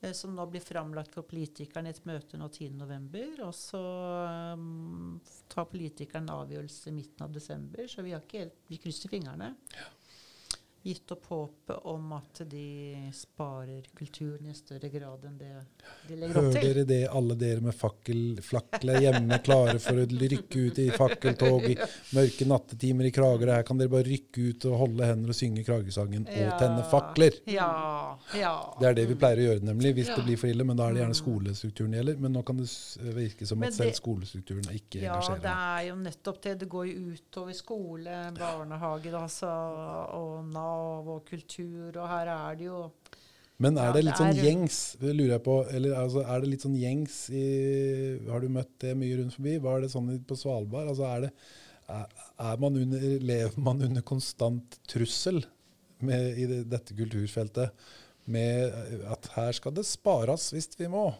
Eh, 0.05 0.13
Som 0.13 0.35
nå 0.37 0.47
blir 0.47 0.61
framlagt 0.61 1.15
for 1.15 1.27
politikerne 1.29 1.91
i 1.91 1.97
et 1.97 2.07
møte 2.09 2.39
nå 2.41 2.49
10.11. 2.49 3.43
Og 3.47 3.55
så 3.57 3.83
um, 4.55 5.21
tar 5.53 5.69
politikerne 5.71 6.39
avgjørelse 6.45 6.91
i 6.91 6.97
midten 6.99 7.27
av 7.27 7.35
desember, 7.35 7.89
så 7.91 8.05
vi 8.05 8.15
har 8.15 8.25
ikke 8.25 8.45
helt 8.45 8.65
Vi 8.71 8.81
krysser 8.83 9.13
fingrene. 9.13 9.55
Gitt 10.85 11.13
opp 11.15 11.25
håpet 11.31 11.79
om 11.89 12.11
at 12.13 12.43
de 12.51 12.65
sparer 13.17 13.87
kulturen 13.97 14.51
i 14.51 14.53
større 14.53 14.91
grad 14.93 15.23
enn 15.25 15.39
det 15.41 15.53
de 16.11 16.17
legger 16.21 16.37
opp 16.37 16.51
til. 16.53 16.59
Hører 16.61 16.75
dere 16.75 16.83
det, 16.91 16.99
alle 17.09 17.37
dere 17.41 17.63
med 17.65 17.73
fakkel, 17.73 18.19
flakler 18.45 18.99
hjemme, 19.01 19.39
klare 19.47 19.79
for 19.81 20.03
å 20.03 20.05
rykke 20.05 20.65
ut 20.67 20.81
i 20.83 20.91
fakkeltog 20.93 21.65
i 21.71 21.77
mørke 22.13 22.45
nattetimer 22.51 23.09
i 23.09 23.13
Kragerø? 23.17 23.55
Her 23.57 23.65
kan 23.65 23.81
dere 23.81 23.93
bare 23.95 24.05
rykke 24.11 24.45
ut 24.51 24.67
og 24.69 24.77
holde 24.83 25.09
hender 25.09 25.33
og 25.33 25.39
synge 25.39 25.65
Kragerøsangen 25.65 26.29
og 26.29 26.37
Ja. 26.43 26.59
tenne 26.61 26.85
fakler. 26.93 27.41
Ja. 27.49 27.71
ja. 28.37 28.53
Det 28.83 28.91
er 28.91 28.99
det 29.01 29.07
vi 29.09 29.17
pleier 29.25 29.41
å 29.41 29.49
gjøre, 29.49 29.65
nemlig, 29.65 29.95
hvis 30.03 30.13
Ja. 30.13 30.19
det 30.21 30.27
blir 30.29 30.37
for 30.45 30.53
ille. 30.53 30.69
Men 30.69 30.77
da 30.77 30.91
er 30.91 30.99
det 30.99 31.03
gjerne 31.07 31.17
skolestrukturen 31.23 31.97
det 31.97 32.03
gjelder. 32.03 32.21
Men 32.27 32.37
nå 32.37 32.45
kan 32.45 32.61
det 32.61 32.69
virke 33.17 33.49
som 33.49 33.65
at 33.65 33.73
selv 33.73 33.97
skolestrukturen 33.97 34.69
ikke 34.69 35.01
Ja, 35.01 35.17
det 35.41 35.57
er 35.57 35.89
jo 35.89 35.97
nettopp 36.05 36.43
det. 36.45 36.59
Det 36.61 36.69
går 36.69 36.93
jo 36.93 37.17
utover 37.17 37.57
skole, 37.57 38.21
barnehage 38.37 39.17
altså, 39.17 39.49
og 40.21 40.45
Nav 40.53 40.74
og 40.75 41.25
kultur, 41.29 41.91
og 41.95 42.07
her 42.11 42.31
er 42.35 42.61
det 42.61 42.69
jo 42.69 42.81
Men 43.63 43.79
er 43.79 43.93
det 43.95 44.05
litt 44.05 44.19
sånn 44.19 44.39
gjengs, 44.39 44.79
lurer 45.01 45.37
jeg 45.37 45.45
på, 45.47 45.59
eller 45.71 45.99
altså, 46.01 46.25
er 46.27 46.43
det 46.43 46.53
litt 46.53 46.65
sånn 46.67 46.79
gjengs 46.79 47.19
i 47.31 47.45
Har 48.27 48.43
du 48.43 48.49
møtt 48.53 48.73
det 48.83 48.95
mye 48.99 49.19
rundt 49.21 49.37
forbi? 49.37 49.59
Var 49.63 49.85
det 49.85 49.93
sånn 49.93 50.11
på 50.27 50.39
Svalbard? 50.39 50.91
Altså, 50.91 51.07
er 51.11 51.27
det, 51.27 51.35
er, 51.89 52.57
man 52.63 52.81
under, 52.81 53.05
lever 53.21 53.61
man 53.61 53.83
under 53.85 54.07
konstant 54.07 54.81
trussel 54.91 55.45
med, 56.05 56.33
i 56.39 56.49
det, 56.51 56.65
dette 56.73 56.97
kulturfeltet 56.97 57.87
med 58.25 58.73
at 59.13 59.29
her 59.35 59.53
skal 59.57 59.75
det 59.77 59.85
spares 59.87 60.51
hvis 60.55 60.73
vi 60.81 60.89
må? 60.91 61.11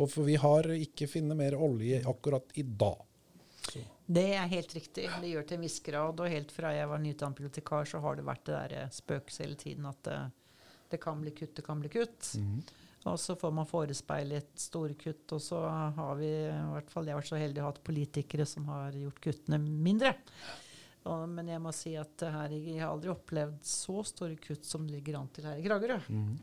Og 0.00 0.08
for 0.10 0.26
vi 0.26 0.38
har 0.40 0.66
ikke 0.74 1.08
funnet 1.10 1.38
mer 1.38 1.54
olje 1.60 2.00
akkurat 2.08 2.56
i 2.58 2.64
dag. 2.64 3.04
Det 4.08 4.24
er 4.32 4.48
helt 4.48 4.72
riktig. 4.72 5.04
Det 5.20 5.28
gjør 5.28 5.44
til 5.44 5.58
en 5.58 5.64
viss 5.66 5.78
grad. 5.84 6.20
Og 6.24 6.32
helt 6.32 6.52
fra 6.54 6.72
jeg 6.72 6.88
var 6.88 7.00
nyutdannet 7.02 7.36
bibliotekar, 7.36 7.88
så 7.90 8.00
har 8.00 8.16
det 8.16 8.24
vært 8.24 8.46
det 8.48 8.60
der 8.72 8.92
spøkelset 8.94 9.44
hele 9.44 9.58
tiden 9.60 9.88
at 9.90 10.00
det, 10.08 10.18
det 10.94 11.00
kan 11.02 11.20
bli 11.20 11.34
kutt, 11.36 11.52
det 11.58 11.64
kan 11.66 11.82
bli 11.82 11.90
kutt. 11.92 12.30
Mhm. 12.40 12.62
Og 13.08 13.18
så 13.20 13.36
får 13.38 13.52
man 13.54 13.68
forespeilet 13.68 14.48
store 14.58 14.96
kutt, 14.98 15.32
og 15.32 15.40
så 15.40 15.60
har 15.96 16.16
vi 16.18 16.28
i 16.28 16.64
hvert 16.72 16.90
fall 16.92 17.06
jeg 17.06 17.14
har 17.14 17.20
vært 17.22 17.30
så 17.30 17.38
heldig 17.40 17.60
å 17.62 17.64
ha 17.64 17.70
hatt 17.70 17.84
politikere 17.86 18.44
som 18.48 18.66
har 18.68 18.96
gjort 18.98 19.20
kuttene 19.24 19.60
mindre. 19.62 20.10
Og, 21.08 21.22
men 21.30 21.48
jeg 21.48 21.62
må 21.62 21.72
si 21.72 21.94
at 21.96 22.24
her, 22.26 22.52
jeg 22.52 22.82
har 22.82 22.90
aldri 22.90 23.12
opplevd 23.12 23.62
så 23.64 24.02
store 24.04 24.36
kutt 24.42 24.66
som 24.66 24.84
det 24.84 24.98
ligger 24.98 25.20
an 25.20 25.30
til 25.32 25.46
her 25.48 25.60
i 25.60 25.64
Kragerø. 25.64 26.00
Mhm. 26.08 26.38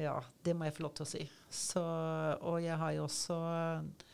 Ja, 0.00 0.14
det 0.40 0.54
må 0.56 0.64
jeg 0.64 0.72
få 0.78 0.86
lov 0.86 0.94
til 0.96 1.04
å 1.04 1.10
si. 1.10 1.26
Så, 1.52 1.82
og 2.48 2.62
jeg 2.64 2.78
har 2.80 2.94
jo 2.96 3.02
også 3.04 3.36
eh, 3.50 4.06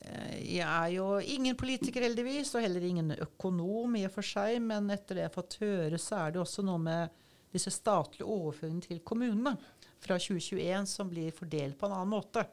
Jeg 0.00 0.64
er 0.64 0.92
jo 0.94 1.06
ingen 1.20 1.56
politiker, 1.60 2.06
heldigvis, 2.06 2.54
og 2.56 2.64
heller 2.64 2.84
ingen 2.88 3.12
økonom 3.20 3.98
i 4.00 4.06
og 4.08 4.14
for 4.14 4.24
seg, 4.26 4.56
men 4.64 4.88
etter 4.94 5.18
det 5.18 5.26
jeg 5.26 5.30
har 5.30 5.34
fått 5.36 5.58
høre, 5.60 6.00
så 6.00 6.22
er 6.22 6.32
det 6.32 6.40
også 6.40 6.64
noe 6.64 6.80
med 6.80 7.18
disse 7.52 7.72
statlige 7.74 8.28
overføringene 8.28 8.86
til 8.86 9.02
kommunene 9.06 9.56
fra 10.00 10.16
2021 10.16 10.86
som 10.88 11.10
blir 11.10 11.34
fordelt 11.36 11.76
på 11.78 11.88
en 11.88 11.96
annen 11.98 12.14
måte. 12.14 12.46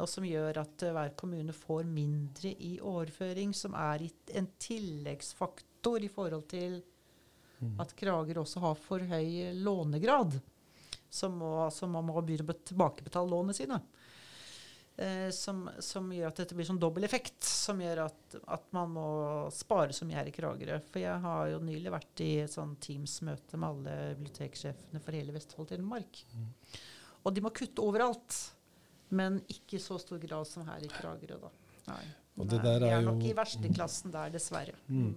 Og 0.00 0.08
som 0.08 0.26
gjør 0.26 0.62
at 0.64 0.82
eh, 0.82 0.94
hver 0.96 1.12
kommune 1.18 1.54
får 1.54 1.84
mindre 1.86 2.54
i 2.64 2.72
overføring, 2.80 3.52
som 3.54 3.76
er 3.78 4.08
en 4.34 4.48
tilleggsfaktor 4.58 6.02
i 6.02 6.10
forhold 6.10 6.48
til 6.50 6.80
at 7.78 7.92
Krager 7.94 8.40
også 8.40 8.62
har 8.64 8.78
for 8.80 9.04
høy 9.06 9.52
lånegrad. 9.54 10.40
Som 11.12 11.36
må, 11.42 11.52
som 11.70 11.92
man 11.92 12.08
må 12.08 12.16
begynne 12.24 12.48
å 12.48 12.62
tilbakebetale 12.64 13.30
lånene 13.30 13.54
sine. 13.54 13.78
Eh, 14.96 15.30
som, 15.32 15.64
som 15.80 16.10
gjør 16.12 16.28
at 16.28 16.40
dette 16.42 16.56
blir 16.56 16.66
sånn 16.68 16.80
dobbel 16.80 17.06
effekt. 17.08 17.40
Som 17.46 17.80
gjør 17.82 18.04
at, 18.06 18.36
at 18.56 18.66
man 18.76 18.92
må 18.92 19.06
spare 19.54 19.94
så 19.96 20.06
mye 20.08 20.18
her 20.20 20.28
i 20.28 20.34
Kragerø. 20.34 20.78
For 20.92 21.02
jeg 21.02 21.24
har 21.24 21.52
jo 21.54 21.60
nylig 21.64 21.92
vært 21.94 22.24
i 22.24 22.32
et 22.44 22.52
sånn 22.52 22.74
Teams-møte 22.82 23.60
med 23.60 23.68
alle 23.70 23.96
biblioteksjefene 24.18 25.02
for 25.02 25.16
hele 25.16 25.34
Vestfold 25.36 25.72
Telemark. 25.72 26.24
Og 27.22 27.32
de 27.34 27.44
må 27.44 27.54
kutte 27.56 27.84
overalt. 27.84 28.40
Men 29.12 29.42
ikke 29.52 29.76
i 29.76 29.82
så 29.82 29.98
stor 30.00 30.20
grad 30.20 30.48
som 30.48 30.64
her 30.68 30.84
i 30.84 30.90
Kragerø, 30.92 31.36
da. 31.42 31.52
Nei. 31.90 32.02
Og 32.40 32.48
det 32.48 32.62
Nei, 32.62 32.76
er 32.78 32.86
er 32.88 33.04
nok 33.04 33.20
i 33.26 33.32
i 33.32 33.36
versteklassen 33.36 34.12
der, 34.14 34.32
dessverre. 34.32 34.76
Mm. 34.88 35.12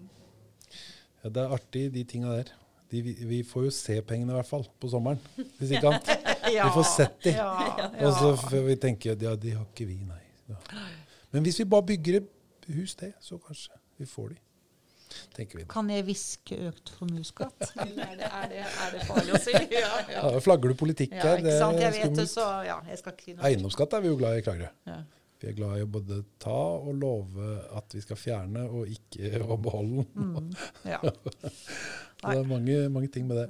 Ja, 1.23 1.29
det 1.31 1.43
er 1.43 1.53
artig, 1.55 1.85
de 1.93 2.03
tinga 2.07 2.33
der. 2.35 2.51
De, 2.91 3.01
vi, 3.01 3.13
vi 3.27 3.39
får 3.47 3.69
jo 3.69 3.71
se 3.73 3.95
pengene 4.05 4.33
i 4.33 4.35
hvert 4.35 4.49
fall 4.49 4.67
på 4.79 4.89
sommeren, 4.91 5.21
hvis 5.57 5.71
ikke 5.77 5.93
annet. 5.93 6.11
Ja, 6.53 6.69
får 6.75 6.87
sett 6.91 7.17
de. 7.23 7.35
Ja, 7.37 7.49
Og 7.89 8.13
så 8.13 8.29
ja. 8.29 8.37
får 8.45 8.65
vi 8.69 8.77
tenke 8.81 9.13
ja, 9.13 9.35
de 9.35 9.55
har 9.55 9.65
ikke 9.65 9.87
vi, 9.89 9.99
nei. 10.05 10.21
Ja. 10.49 10.59
Men 11.33 11.45
hvis 11.45 11.59
vi 11.59 11.65
bare 11.69 11.85
bygger 11.93 12.21
et 12.21 12.67
hus 12.75 12.95
til, 12.95 13.13
så 13.21 13.39
kanskje 13.41 13.73
vi 13.97 14.05
får 14.09 14.33
de. 14.33 14.41
Vi. 15.37 15.63
Kan 15.69 15.89
jeg 15.89 16.03
hviske 16.07 16.57
økt 16.67 16.89
formuesskatt? 16.97 17.69
er, 17.81 17.91
det, 17.95 18.27
er, 18.27 18.47
det, 18.51 18.61
er 18.63 18.93
det 18.93 19.03
farlig 19.07 19.35
å 19.37 19.41
si? 19.41 19.53
Ja, 19.75 19.91
ja. 20.11 20.23
Ja, 20.33 20.39
flagger 20.43 20.73
du 20.73 20.77
politikk 20.79 21.13
ja 21.15 21.27
her. 21.29 21.41
ikke 21.41 21.57
sant? 21.59 21.79
er 21.79 21.85
Jeg 21.85 21.95
vet 21.99 22.17
det, 22.19 22.25
så 22.31 22.45
ja, 22.67 22.79
jeg 22.89 23.01
skal 23.01 23.15
ikke 23.15 23.27
si 23.27 23.35
noe. 23.35 23.45
Eiendomsskatt 23.49 23.95
er 23.95 24.03
vi 24.03 24.11
jo 24.11 24.17
glad 24.19 24.39
i 24.39 24.41
i 24.41 24.45
Kragerø. 24.45 24.71
Ja. 24.89 24.97
Vi 25.41 25.49
er 25.51 25.57
glad 25.57 25.77
i 25.79 25.83
å 25.85 25.89
både 25.91 26.21
ta 26.41 26.57
og 26.79 26.93
love 26.99 27.51
at 27.77 27.95
vi 27.95 28.01
skal 28.03 28.19
fjerne 28.19 28.65
og 28.65 28.91
ikke 28.91 29.39
å 29.53 29.59
beholde 29.61 30.05
den. 30.15 30.33
Mm, 30.33 30.49
ja. 30.89 31.01
Det 31.03 32.33
er 32.33 32.49
mange, 32.49 32.79
mange 32.95 33.11
ting 33.13 33.27
med 33.29 33.43
det. 33.43 33.49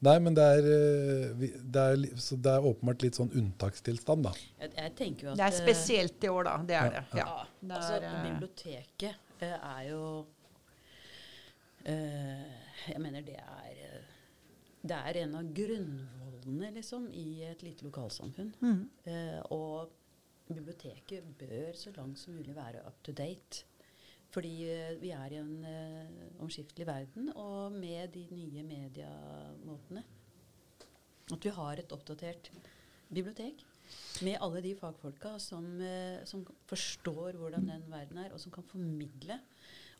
Nei, 0.00 0.14
men 0.24 0.36
det 0.36 0.44
er, 0.56 0.66
eh, 0.72 1.48
det 1.60 1.80
er, 1.80 2.04
så 2.16 2.36
det 2.40 2.52
er 2.56 2.66
åpenbart 2.70 3.02
litt 3.04 3.18
sånn 3.18 3.32
unntakstilstand, 3.36 4.24
da. 4.24 4.32
Jeg, 4.62 4.72
jeg 4.78 4.94
tenker 4.96 5.26
jo 5.26 5.32
at 5.34 5.40
Det 5.40 5.44
er 5.44 5.52
eh, 5.52 5.60
spesielt 5.60 6.24
i 6.24 6.30
år, 6.32 6.46
da. 6.48 6.54
Det 6.70 6.78
er 6.78 6.94
det. 6.94 7.02
Ja, 7.18 7.26
Ja. 7.26 7.74
Altså 7.76 7.98
er, 7.98 8.06
eh, 8.08 8.22
biblioteket 8.30 9.44
er 9.50 9.82
jo 9.90 10.04
eh, 11.84 12.90
Jeg 12.90 13.00
mener 13.00 13.24
det 13.24 13.36
er 13.36 14.02
Det 14.82 14.96
er 14.96 15.20
en 15.26 15.34
av 15.36 15.48
grunnvollene, 15.56 16.70
liksom, 16.78 17.10
i 17.12 17.42
et 17.44 17.62
lite 17.62 17.84
lokalsamfunn. 17.84 18.54
Mm. 18.64 18.78
Eh, 19.04 19.40
og 19.52 19.90
biblioteket 20.48 21.26
bør 21.38 21.76
så 21.76 21.92
langt 21.98 22.18
som 22.18 22.32
mulig 22.34 22.56
være 22.56 22.80
up 22.86 22.96
to 23.04 23.12
date. 23.12 23.66
Fordi 24.30 24.52
eh, 24.70 24.94
vi 25.00 25.10
er 25.14 25.34
i 25.34 25.40
en 25.40 25.64
uh, 25.64 26.42
omskiftelig 26.44 26.86
verden, 26.86 27.32
og 27.34 27.72
med 27.74 28.12
de 28.14 28.26
nye 28.30 28.62
mediemåtene 28.66 30.04
At 31.34 31.44
vi 31.44 31.52
har 31.56 31.82
et 31.82 31.92
oppdatert 31.94 32.52
bibliotek 33.10 33.66
med 34.22 34.38
alle 34.38 34.62
de 34.62 34.76
fagfolka 34.78 35.34
som, 35.42 35.66
uh, 35.82 36.22
som 36.24 36.44
forstår 36.70 37.38
hvordan 37.40 37.66
den 37.72 37.86
verden 37.90 38.22
er, 38.22 38.32
og 38.32 38.40
som 38.40 38.54
kan 38.54 38.66
formidle, 38.70 39.40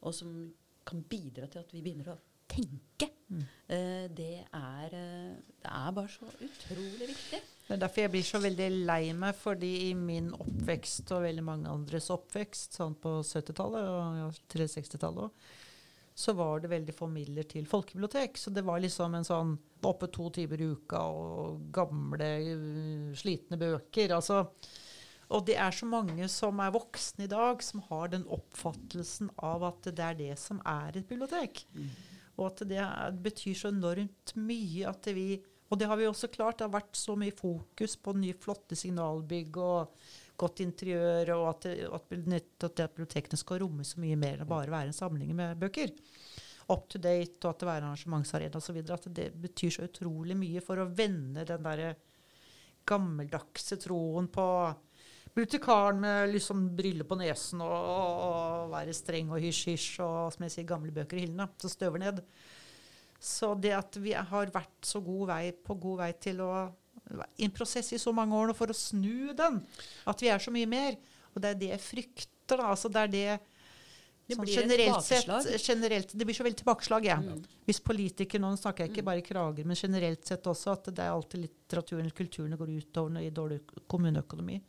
og 0.00 0.14
som 0.14 0.52
kan 0.86 1.02
bidra 1.02 1.46
til 1.50 1.64
at 1.64 1.74
vi 1.74 1.82
begynner 1.82 2.14
å 2.14 2.20
tenke. 2.50 3.10
Eh, 3.70 4.06
det, 4.10 4.42
er, 4.56 4.94
det 5.62 5.70
er 5.70 5.92
bare 5.94 6.10
så 6.10 6.26
utrolig 6.42 7.10
viktig. 7.12 7.38
Det 7.70 7.76
er 7.76 7.82
derfor 7.84 8.02
jeg 8.02 8.10
blir 8.10 8.24
så 8.26 8.38
veldig 8.42 8.64
lei 8.82 9.12
meg, 9.14 9.36
fordi 9.38 9.68
i 9.84 9.90
min 9.94 10.32
oppvekst 10.34 11.12
og 11.14 11.20
veldig 11.22 11.42
mange 11.46 11.70
andres 11.70 12.08
oppvekst, 12.10 12.74
sånn 12.74 12.96
på 12.98 13.12
70-tallet 13.22 13.90
og 13.92 14.16
ja, 14.18 14.24
til 14.50 14.64
60-tallet 14.64 15.28
òg, 15.28 15.44
så 16.18 16.34
var 16.34 16.64
det 16.64 16.72
veldig 16.72 16.96
få 16.96 17.06
midler 17.12 17.46
til 17.46 17.68
folkebibliotek. 17.70 18.40
Så 18.42 18.50
det 18.50 18.64
var 18.66 18.82
liksom 18.82 19.14
en 19.14 19.28
sånn 19.28 19.52
oppe 19.86 20.08
to 20.10 20.26
timer 20.34 20.64
i 20.64 20.66
uka 20.74 21.04
og 21.14 21.60
gamle, 21.78 22.32
uh, 22.42 23.14
slitne 23.14 23.60
bøker. 23.62 24.16
Altså, 24.18 24.40
og 25.30 25.46
det 25.46 25.54
er 25.62 25.70
så 25.70 25.86
mange 25.86 26.26
som 26.26 26.58
er 26.66 26.74
voksne 26.74 27.28
i 27.28 27.30
dag, 27.30 27.62
som 27.62 27.86
har 27.86 28.10
den 28.16 28.26
oppfattelsen 28.34 29.30
av 29.46 29.68
at 29.70 29.92
det 29.94 30.08
er 30.08 30.18
det 30.24 30.32
som 30.42 30.58
er 30.66 30.98
et 30.98 31.06
bibliotek. 31.06 31.62
Og 32.34 32.48
at 32.50 32.66
det 32.66 32.82
er, 32.82 33.14
betyr 33.14 33.54
så 33.62 33.70
enormt 33.70 34.34
mye 34.34 34.90
at 34.90 35.06
vi 35.14 35.28
Og 35.70 35.78
det 35.78 35.86
har 35.86 35.98
vi 36.00 36.08
også 36.08 36.30
klart. 36.32 36.58
Det 36.58 36.66
har 36.66 36.74
vært 36.74 36.98
så 36.98 37.14
mye 37.18 37.34
fokus 37.36 37.94
på 38.02 38.14
nye, 38.18 38.34
flotte 38.38 38.78
signalbygg 38.78 39.58
og 39.62 40.02
godt 40.40 40.62
interiør, 40.64 41.34
og 41.36 41.46
at, 41.52 41.68
det, 41.68 42.44
at, 42.56 42.82
bibliotekene 42.90 43.38
skal 43.38 43.60
romme 43.62 43.86
så 43.86 44.00
mye 44.02 44.18
mer 44.18 44.40
enn 44.40 44.50
bare 44.50 44.72
være 44.72 44.90
en 44.90 44.96
samling 44.96 45.32
med 45.36 45.58
bøker. 45.60 45.92
Up 46.70 46.86
to 46.90 47.00
date, 47.02 47.38
og 47.44 47.52
at 47.52 47.62
det 47.62 47.68
er 47.68 47.74
arrangementsarena 47.76 48.60
osv. 48.60 48.78
At 48.82 49.08
det 49.14 49.30
betyr 49.42 49.74
så 49.76 49.88
utrolig 49.88 50.36
mye 50.38 50.62
for 50.64 50.80
å 50.80 50.88
vende 50.88 51.46
den 51.46 51.66
derre 51.66 51.94
gammeldagse 52.88 53.78
troen 53.78 54.30
på 54.32 54.46
bibliotekaren 55.30 56.00
med 56.02 56.32
liksom 56.32 56.64
briller 56.76 57.06
på 57.06 57.18
nesen 57.20 57.60
og, 57.62 57.70
og, 57.70 58.22
og 58.24 58.72
være 58.72 58.94
streng 58.96 59.30
og 59.30 59.42
hysj-hysj 59.42 60.00
og 60.02 60.32
som 60.34 60.46
jeg 60.46 60.54
sier, 60.56 60.66
gamle 60.66 60.94
bøker 60.94 61.20
i 61.20 61.26
hyllene 61.26 61.46
så 61.60 61.70
støver 61.70 62.02
ned. 62.02 62.24
Så 63.20 63.52
det 63.60 63.74
at 63.76 63.96
vi 64.00 64.14
har 64.16 64.52
vært 64.54 64.86
så 64.88 65.02
god 65.04 65.26
vei, 65.28 65.42
på 65.52 65.76
god 65.80 65.98
vei 66.06 66.12
til 66.16 66.40
å 66.40 66.52
i 67.36 67.44
en 67.44 67.54
prosess 67.54 67.92
i 67.92 67.98
så 67.98 68.12
mange 68.14 68.36
år 68.36 68.50
nå 68.50 68.56
for 68.56 68.70
å 68.70 68.76
snu 68.76 69.32
den, 69.36 69.60
at 70.10 70.22
vi 70.22 70.30
er 70.30 70.42
så 70.42 70.52
mye 70.54 70.68
mer. 70.70 70.98
Og 71.34 71.42
det 71.42 71.54
er 71.54 71.58
det 71.58 71.72
jeg 71.74 71.86
frykter. 71.86 72.58
da, 72.58 72.70
altså 72.72 72.90
det 72.90 73.00
er 73.00 73.10
det 73.14 73.24
Det 74.30 74.36
sånn 74.36 74.44
blir 74.44 74.60
generelt 74.60 75.04
sett, 75.06 75.66
generelt, 75.66 76.12
Det 76.14 76.26
blir 76.26 76.34
så 76.34 76.46
veldig 76.46 76.60
tilbakeslag, 76.62 77.06
ja. 77.06 77.18
Mm. 77.22 77.42
Hvis 77.66 77.82
politikere, 77.82 78.42
nå 78.42 78.54
snakker 78.58 78.86
jeg 78.86 78.94
ikke 78.94 79.06
bare 79.06 79.22
i 79.22 79.26
Krager, 79.26 79.66
men 79.66 79.78
generelt 79.78 80.26
sett 80.26 80.46
også, 80.46 80.74
at 80.74 80.90
det 80.94 81.04
er 81.04 81.14
alltid 81.14 81.44
litteraturen 81.46 82.04
eller 82.04 82.16
kulturen 82.16 82.54
det 82.54 82.58
går 82.60 82.74
utover 82.78 83.22
i 83.22 83.30
dårlig 83.34 83.60
kommuneøkonomi. 83.90 84.60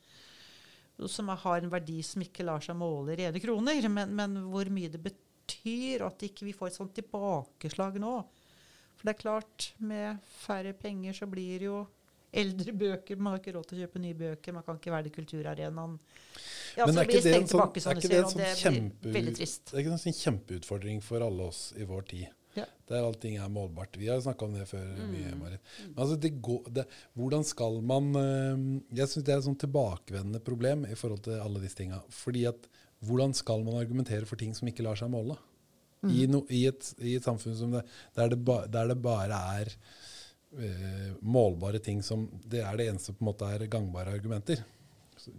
Som 1.09 1.29
har 1.33 1.61
en 1.61 1.73
verdi 1.73 2.01
som 2.05 2.21
ikke 2.21 2.45
lar 2.45 2.61
seg 2.61 2.77
måle 2.77 3.15
i 3.15 3.21
rene 3.23 3.41
kroner, 3.41 3.89
men, 3.89 4.13
men 4.17 4.37
hvor 4.49 4.69
mye 4.69 4.91
det 4.93 5.01
betyr, 5.01 6.03
og 6.03 6.11
at 6.11 6.29
ikke 6.29 6.45
vi 6.45 6.53
får 6.57 6.69
et 6.69 6.77
sånt 6.77 6.93
tilbakeslag 6.97 7.97
nå. 8.01 8.15
For 9.01 9.09
det 9.09 9.15
er 9.15 9.21
klart, 9.23 9.71
med 9.81 10.19
færre 10.43 10.75
penger 10.77 11.15
så 11.17 11.25
blir 11.25 11.55
det 11.57 11.65
jo 11.65 11.79
eldre 12.37 12.73
bøker. 12.77 13.17
Man 13.17 13.33
har 13.33 13.39
ikke 13.41 13.55
råd 13.55 13.71
til 13.71 13.79
å 13.79 13.85
kjøpe 13.87 14.01
nye 14.03 14.17
bøker. 14.19 14.53
Man 14.53 14.65
kan 14.67 14.77
ikke 14.77 14.93
være 14.93 15.09
i 15.09 15.13
kulturarenaen. 15.15 15.95
Ja, 16.77 16.85
Men 16.85 17.01
er 17.01 17.09
ikke 17.09 17.23
det 17.25 17.33
en 17.33 17.47
sånn, 17.49 17.49
tilbake, 17.49 17.81
sånn, 17.81 17.97
det 18.03 18.19
en 18.19 18.29
sånn 18.29 18.43
det 18.43 18.51
kjempe, 18.59 19.09
det 19.09 19.23
er 19.25 19.81
ikke 19.81 19.95
en 19.95 20.03
sånn 20.05 20.19
kjempeutfordring 20.19 21.01
for 21.03 21.25
alle 21.25 21.49
oss 21.49 21.63
i 21.75 21.87
vår 21.89 22.05
tid? 22.13 22.29
Ja. 22.55 22.67
Der 22.91 23.07
allting 23.07 23.39
er 23.41 23.49
målbart. 23.51 23.97
Vi 23.97 24.07
har 24.11 24.21
snakka 24.21 24.45
om 24.45 24.53
det 24.53 24.67
før 24.69 24.85
mye, 24.85 25.33
Mm. 25.33 25.39
Marit. 25.41 25.73
Men 25.87 25.97
altså, 25.97 26.19
det 26.21 26.31
går, 26.45 26.69
det, 26.69 26.85
hvordan 27.17 27.43
skal 27.47 27.81
man 27.81 28.13
øh, 28.15 28.81
Jeg 28.93 29.07
syns 29.07 29.25
det 29.25 29.33
er 29.33 29.41
et 29.41 29.49
sånn 29.49 29.59
tilbakevendende 29.65 30.43
problem 30.45 30.85
i 30.85 30.95
forhold 30.95 31.23
til 31.25 31.39
alle 31.41 31.63
disse 31.63 31.79
tinga. 31.81 32.03
Fordi 32.11 32.45
at 32.45 32.69
hvordan 33.01 33.33
skal 33.33 33.63
man 33.65 33.79
argumentere 33.81 34.27
for 34.29 34.37
ting 34.37 34.53
som 34.53 34.67
ikke 34.69 34.85
lar 34.85 34.99
seg 34.99 35.09
måle? 35.09 35.39
Mm. 36.01 36.11
I, 36.11 36.27
no, 36.33 36.43
i, 36.49 36.65
et, 36.69 36.93
I 36.97 37.15
et 37.19 37.25
samfunn 37.25 37.57
som 37.57 37.73
det, 37.75 37.83
der, 38.17 38.31
det 38.33 38.39
ba, 38.45 38.61
der 38.65 38.87
det 38.89 38.97
bare 39.01 39.41
er 39.61 39.73
øh, 40.57 41.09
målbare 41.21 41.79
ting 41.79 42.01
som 42.03 42.25
Det 42.41 42.63
er 42.65 42.77
det 42.79 42.87
eneste 42.89 43.13
på 43.13 43.21
en 43.21 43.29
måte 43.29 43.49
er 43.49 43.67
gangbare 43.69 44.15
argumenter. 44.17 44.63
Så 45.21 45.29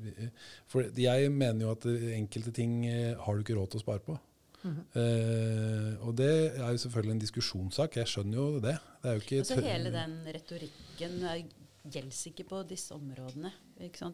For 0.70 0.86
jeg 0.94 1.32
mener 1.34 1.66
jo 1.66 1.72
at 1.74 1.88
enkelte 2.14 2.52
ting 2.54 2.84
eh, 2.86 3.16
har 3.18 3.34
du 3.34 3.42
ikke 3.42 3.58
råd 3.58 3.72
til 3.72 3.82
å 3.82 3.86
spare 3.86 4.06
på. 4.06 4.18
Eh, 4.62 5.90
og 6.06 6.14
det 6.18 6.30
er 6.54 6.70
jo 6.70 6.78
selvfølgelig 6.84 7.16
en 7.16 7.24
diskusjonssak. 7.24 7.98
Jeg 7.98 8.10
skjønner 8.12 8.38
jo 8.38 8.62
det. 8.62 8.76
Det 9.02 9.10
er 9.10 9.18
jo 9.18 9.24
ikke 9.24 9.42
Altså 9.42 9.58
Hele 9.66 9.92
den 9.94 10.14
retorikken 10.36 11.18
eh, 11.26 11.44
gjelder 11.82 12.30
ikke 12.30 12.46
på 12.52 12.62
disse 12.70 12.94
områdene. 12.94 13.52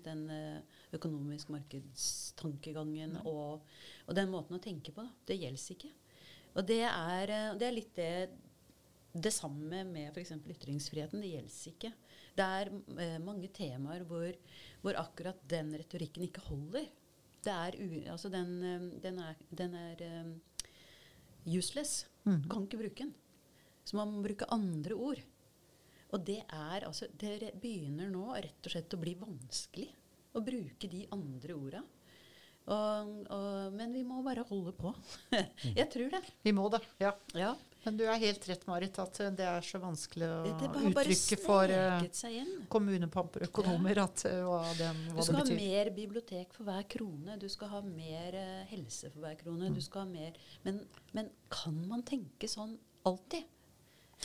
Den 0.07 0.25
eh, 0.33 0.83
økonomisk 0.97 1.53
markedstankegangen 1.53 3.19
og, 3.27 3.66
og 4.07 4.16
den 4.16 4.33
måten 4.33 4.57
å 4.57 4.62
tenke 4.62 4.95
på, 4.95 5.05
da, 5.05 5.12
det 5.29 5.37
gjelder 5.43 5.75
ikke. 5.77 5.93
Og 6.57 6.66
det 6.66 6.83
er, 6.89 7.33
eh, 7.35 7.57
det 7.59 7.66
er 7.69 7.77
litt 7.77 7.97
det 7.99 8.12
det 9.19 9.33
samme 9.33 9.83
med 9.89 10.12
f.eks. 10.12 10.35
ytringsfriheten. 10.53 11.23
Det 11.23 11.33
gjelder 11.33 11.73
ikke. 11.73 11.93
Det 12.39 12.47
er 12.61 12.70
eh, 13.03 13.16
mange 13.23 13.51
temaer 13.55 14.05
hvor, 14.09 14.37
hvor 14.83 14.99
akkurat 15.01 15.41
den 15.51 15.73
retorikken 15.79 16.27
ikke 16.29 16.45
holder. 16.47 16.87
Det 17.45 17.55
er 17.55 17.79
u, 17.79 17.89
altså 18.12 18.31
den, 18.33 18.53
eh, 18.62 18.87
den 19.03 19.19
er, 19.25 19.41
den 19.51 19.75
er 19.79 20.05
um, 20.20 20.35
useless. 21.47 22.05
Mm. 22.25 22.45
kan 22.51 22.66
ikke 22.66 22.83
bruke 22.83 23.05
den. 23.07 23.15
Så 23.85 23.97
man 23.97 24.12
må 24.12 24.23
bruke 24.23 24.49
andre 24.53 24.95
ord. 24.95 25.23
Og 26.12 26.25
det 26.25 26.41
er 26.45 26.87
altså 26.87 27.07
Det 27.20 27.53
begynner 27.61 28.09
nå 28.12 28.33
rett 28.37 28.65
og 28.65 28.73
slett 28.73 28.95
å 28.97 29.01
bli 29.01 29.15
vanskelig 29.16 29.89
å 30.37 30.43
bruke 30.45 30.89
de 30.89 31.07
andre 31.12 31.57
orda. 31.57 31.83
Og, 32.69 33.12
og, 33.32 33.73
men 33.73 33.95
vi 33.97 34.03
må 34.05 34.20
bare 34.27 34.45
holde 34.49 34.74
på. 34.77 34.93
Jeg 35.78 35.89
tror 35.93 36.12
det. 36.19 36.23
Vi 36.45 36.53
må 36.53 36.69
det, 36.73 36.82
ja. 37.01 37.15
Ja. 37.36 37.55
Men 37.85 37.97
du 37.97 38.03
er 38.05 38.19
helt 38.20 38.45
rett, 38.51 38.65
Marit, 38.69 38.99
at 39.01 39.20
eh, 39.23 39.31
det 39.39 39.45
er 39.49 39.65
så 39.65 39.78
vanskelig 39.81 40.27
å 40.28 40.39
uttrykke 40.51 41.39
for 41.40 41.70
eh, 41.73 41.85
sneket 41.95 42.19
seg 42.19 42.51
kommunepamperøkonomer 42.73 44.01
at, 44.03 44.24
eh, 44.28 44.43
hva, 44.45 44.59
den, 44.77 44.99
Du 45.07 45.15
hva 45.15 45.23
det 45.23 45.28
skal 45.31 45.39
ha 45.40 45.61
mer 45.62 45.93
bibliotek 45.97 46.57
for 46.57 46.69
hver 46.69 46.85
krone. 46.90 47.39
Du 47.40 47.47
skal 47.49 47.73
ha 47.73 47.81
mer 47.86 48.36
uh, 48.36 48.65
helse 48.73 49.09
for 49.15 49.24
hver 49.24 49.39
krone. 49.40 49.70
Mm. 49.70 49.78
Du 49.78 49.85
skal 49.85 50.05
ha 50.05 50.11
mer 50.11 50.36
men, 50.66 50.82
men 51.16 51.31
kan 51.55 51.78
man 51.89 52.05
tenke 52.05 52.51
sånn 52.51 52.77
alltid? 53.09 53.47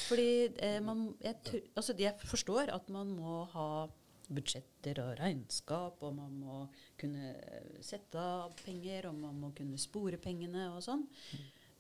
Fordi 0.08 0.30
eh, 0.58 0.80
man 0.84 1.12
jeg, 1.22 1.62
altså, 1.78 1.94
jeg 2.00 2.18
forstår 2.26 2.74
at 2.74 2.90
man 2.94 3.14
må 3.14 3.44
ha 3.54 3.68
budsjetter 4.30 5.02
og 5.04 5.18
regnskap, 5.20 6.04
og 6.04 6.16
man 6.18 6.36
må 6.40 6.60
kunne 7.00 7.34
sette 7.84 8.20
av 8.20 8.54
penger, 8.64 9.10
og 9.10 9.20
man 9.20 9.40
må 9.42 9.52
kunne 9.58 9.80
spore 9.82 10.20
pengene 10.22 10.70
og 10.74 10.84
sånn. 10.86 11.06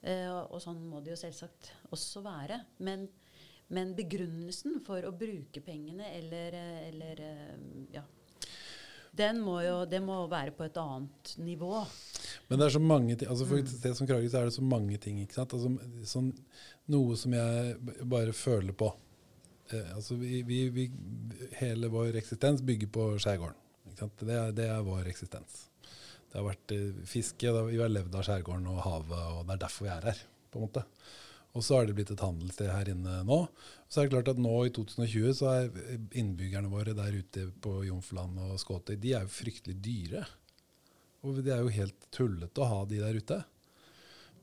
Eh, 0.04 0.28
og, 0.28 0.58
sånn 0.64 0.82
må 0.90 1.00
det 1.04 1.14
jo 1.14 1.22
selvsagt 1.22 1.72
også 1.96 2.24
være. 2.26 2.60
Men, 2.84 3.08
men 3.74 3.94
begrunnelsen 3.98 4.82
for 4.86 5.06
å 5.08 5.16
bruke 5.16 5.64
pengene 5.64 6.12
eller, 6.18 6.60
eller 6.90 7.24
eh, 7.24 7.56
ja, 7.96 8.04
den 9.14 9.44
må 9.46 9.60
jo, 9.62 9.84
det 9.86 10.02
må 10.02 10.24
være 10.30 10.56
på 10.58 10.66
et 10.66 10.78
annet 10.82 11.36
nivå. 11.38 11.84
Men 12.50 12.60
det 12.60 12.66
er 12.66 12.74
så 12.74 12.82
mange 12.82 13.16
ting 13.16 13.30
altså 13.30 13.46
For 13.46 13.62
mm. 13.62 13.74
det 13.84 13.92
som 13.98 14.08
Kragerø 14.10 14.30
så 14.32 14.40
er 14.40 14.50
det 14.50 14.56
så 14.56 14.66
mange 14.66 14.98
ting. 15.02 15.20
ikke 15.22 15.38
sant? 15.38 15.54
Altså, 15.54 15.70
sånn, 16.10 16.32
noe 16.94 17.18
som 17.20 17.36
jeg 17.38 17.76
bare 18.10 18.34
føler 18.36 18.74
på. 18.78 18.90
Eh, 19.72 19.96
altså 19.96 20.18
vi, 20.20 20.42
vi, 20.48 20.64
vi, 20.74 20.88
hele 21.60 21.92
vår 21.94 22.18
eksistens 22.20 22.64
bygger 22.66 22.92
på 22.94 23.10
skjærgården. 23.24 23.60
Det, 23.94 24.40
det 24.58 24.68
er 24.70 24.86
vår 24.86 25.08
eksistens. 25.12 25.68
Det 26.32 26.40
har 26.40 26.48
vært 26.48 26.76
eh, 26.76 27.04
fiske, 27.08 27.56
vi 27.70 27.82
har 27.82 27.92
levd 27.92 28.16
av 28.18 28.26
skjærgården 28.28 28.70
og 28.72 28.84
havet, 28.86 29.20
og 29.38 29.44
det 29.48 29.58
er 29.58 29.66
derfor 29.68 29.88
vi 29.88 29.94
er 29.94 30.10
her. 30.12 30.24
på 30.54 30.60
en 30.60 30.68
måte. 30.68 30.86
Og 31.54 31.62
så 31.62 31.78
har 31.78 31.86
det 31.86 31.94
blitt 31.94 32.12
et 32.14 32.22
handelssted 32.22 32.70
her 32.70 32.90
inne 32.90 33.20
nå. 33.28 33.40
Så 33.90 34.02
er 34.02 34.08
det 34.08 34.14
klart 34.16 34.32
at 34.32 34.42
nå 34.42 34.54
i 34.66 34.72
2020 34.74 35.36
så 35.38 35.52
er 35.52 35.98
innbyggerne 36.18 36.72
våre 36.72 36.96
der 36.98 37.14
ute 37.14 37.48
på 37.62 37.76
Jomfruland 37.86 38.40
og 38.42 38.56
Skåtøy 38.62 38.96
de 38.98 39.14
er 39.14 39.28
jo 39.28 39.34
fryktelig 39.34 39.76
dyre. 39.86 40.24
Og 41.24 41.44
det 41.46 41.54
er 41.54 41.62
jo 41.62 41.74
helt 41.76 42.08
tullete 42.14 42.64
å 42.64 42.70
ha 42.72 42.80
de 42.90 43.02
der 43.04 43.20
ute. 43.22 43.38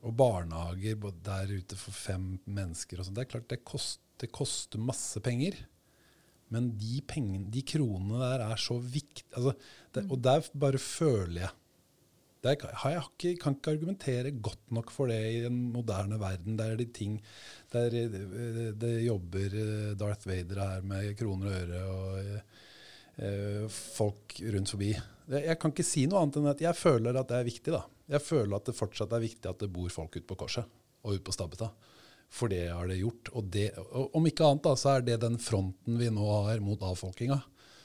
Og 0.07 0.15
barnehager 0.17 1.11
der 1.21 1.51
ute 1.51 1.77
for 1.77 1.93
fem 1.93 2.39
mennesker 2.47 3.01
og 3.01 3.07
sånn. 3.07 3.19
Det 3.19 3.25
er 3.25 3.33
klart 3.35 3.51
det, 3.51 3.59
kost, 3.67 3.99
det 4.21 4.31
koster 4.35 4.81
masse 4.81 5.19
penger. 5.23 5.57
Men 6.51 6.73
de 6.79 6.99
pengene, 7.07 7.47
de 7.51 7.63
kronene 7.63 8.19
der 8.19 8.43
er 8.49 8.59
så 8.59 8.75
viktige. 8.79 9.27
Altså, 9.39 9.53
og 10.07 10.17
der 10.23 10.47
bare 10.59 10.81
føler 10.81 11.45
jeg 11.47 11.53
der 12.41 12.55
kan- 12.55 12.71
jeg 12.91 13.03
ikke, 13.19 13.35
kan 13.37 13.53
ikke 13.55 13.71
argumentere 13.71 14.31
godt 14.41 14.71
nok 14.71 14.89
for 14.91 15.05
det 15.07 15.19
i 15.31 15.45
en 15.45 15.71
moderne 15.73 16.17
verden, 16.19 16.57
der 16.57 16.75
de 16.75 16.87
eh, 17.73 18.73
det 18.81 19.05
jobber 19.05 19.53
eh, 19.53 19.95
Darth 19.95 20.27
Vader 20.27 20.59
her 20.59 20.81
med 20.81 21.15
kroner 21.17 21.51
og 21.51 21.61
øre 21.61 21.83
og 21.85 22.41
eh, 23.17 23.67
folk 23.69 24.41
rundt 24.41 24.69
forbi. 24.69 24.95
Jeg 25.29 25.59
kan 25.59 25.71
ikke 25.71 25.85
si 25.85 26.07
noe 26.07 26.23
annet 26.23 26.37
enn 26.41 26.49
at 26.49 26.61
jeg 26.65 26.75
føler 26.75 27.15
at 27.19 27.29
det 27.29 27.37
er 27.37 27.43
viktig. 27.47 27.71
da. 27.73 27.83
Jeg 28.09 28.21
føler 28.25 28.55
at 28.57 28.65
det 28.65 28.75
fortsatt 28.75 29.13
er 29.13 29.23
viktig 29.23 29.47
at 29.49 29.59
det 29.59 29.71
bor 29.71 29.89
folk 29.89 30.15
ute 30.17 30.25
på 30.27 30.35
korset 30.35 30.65
og 31.03 31.13
ute 31.13 31.23
på 31.23 31.31
Stabbestad. 31.31 31.69
For 32.31 32.51
det 32.51 32.69
har 32.71 32.87
det 32.87 33.01
gjort. 33.01 33.31
Og, 33.35 33.47
det, 33.51 33.71
og 33.91 34.15
om 34.17 34.27
ikke 34.29 34.47
annet 34.47 34.67
da, 34.67 34.75
så 34.79 34.95
er 34.95 35.07
det 35.07 35.19
den 35.23 35.35
fronten 35.41 35.99
vi 35.99 36.07
nå 36.13 36.27
har 36.47 36.63
mot 36.63 36.83
avfolkinga. 36.87 37.41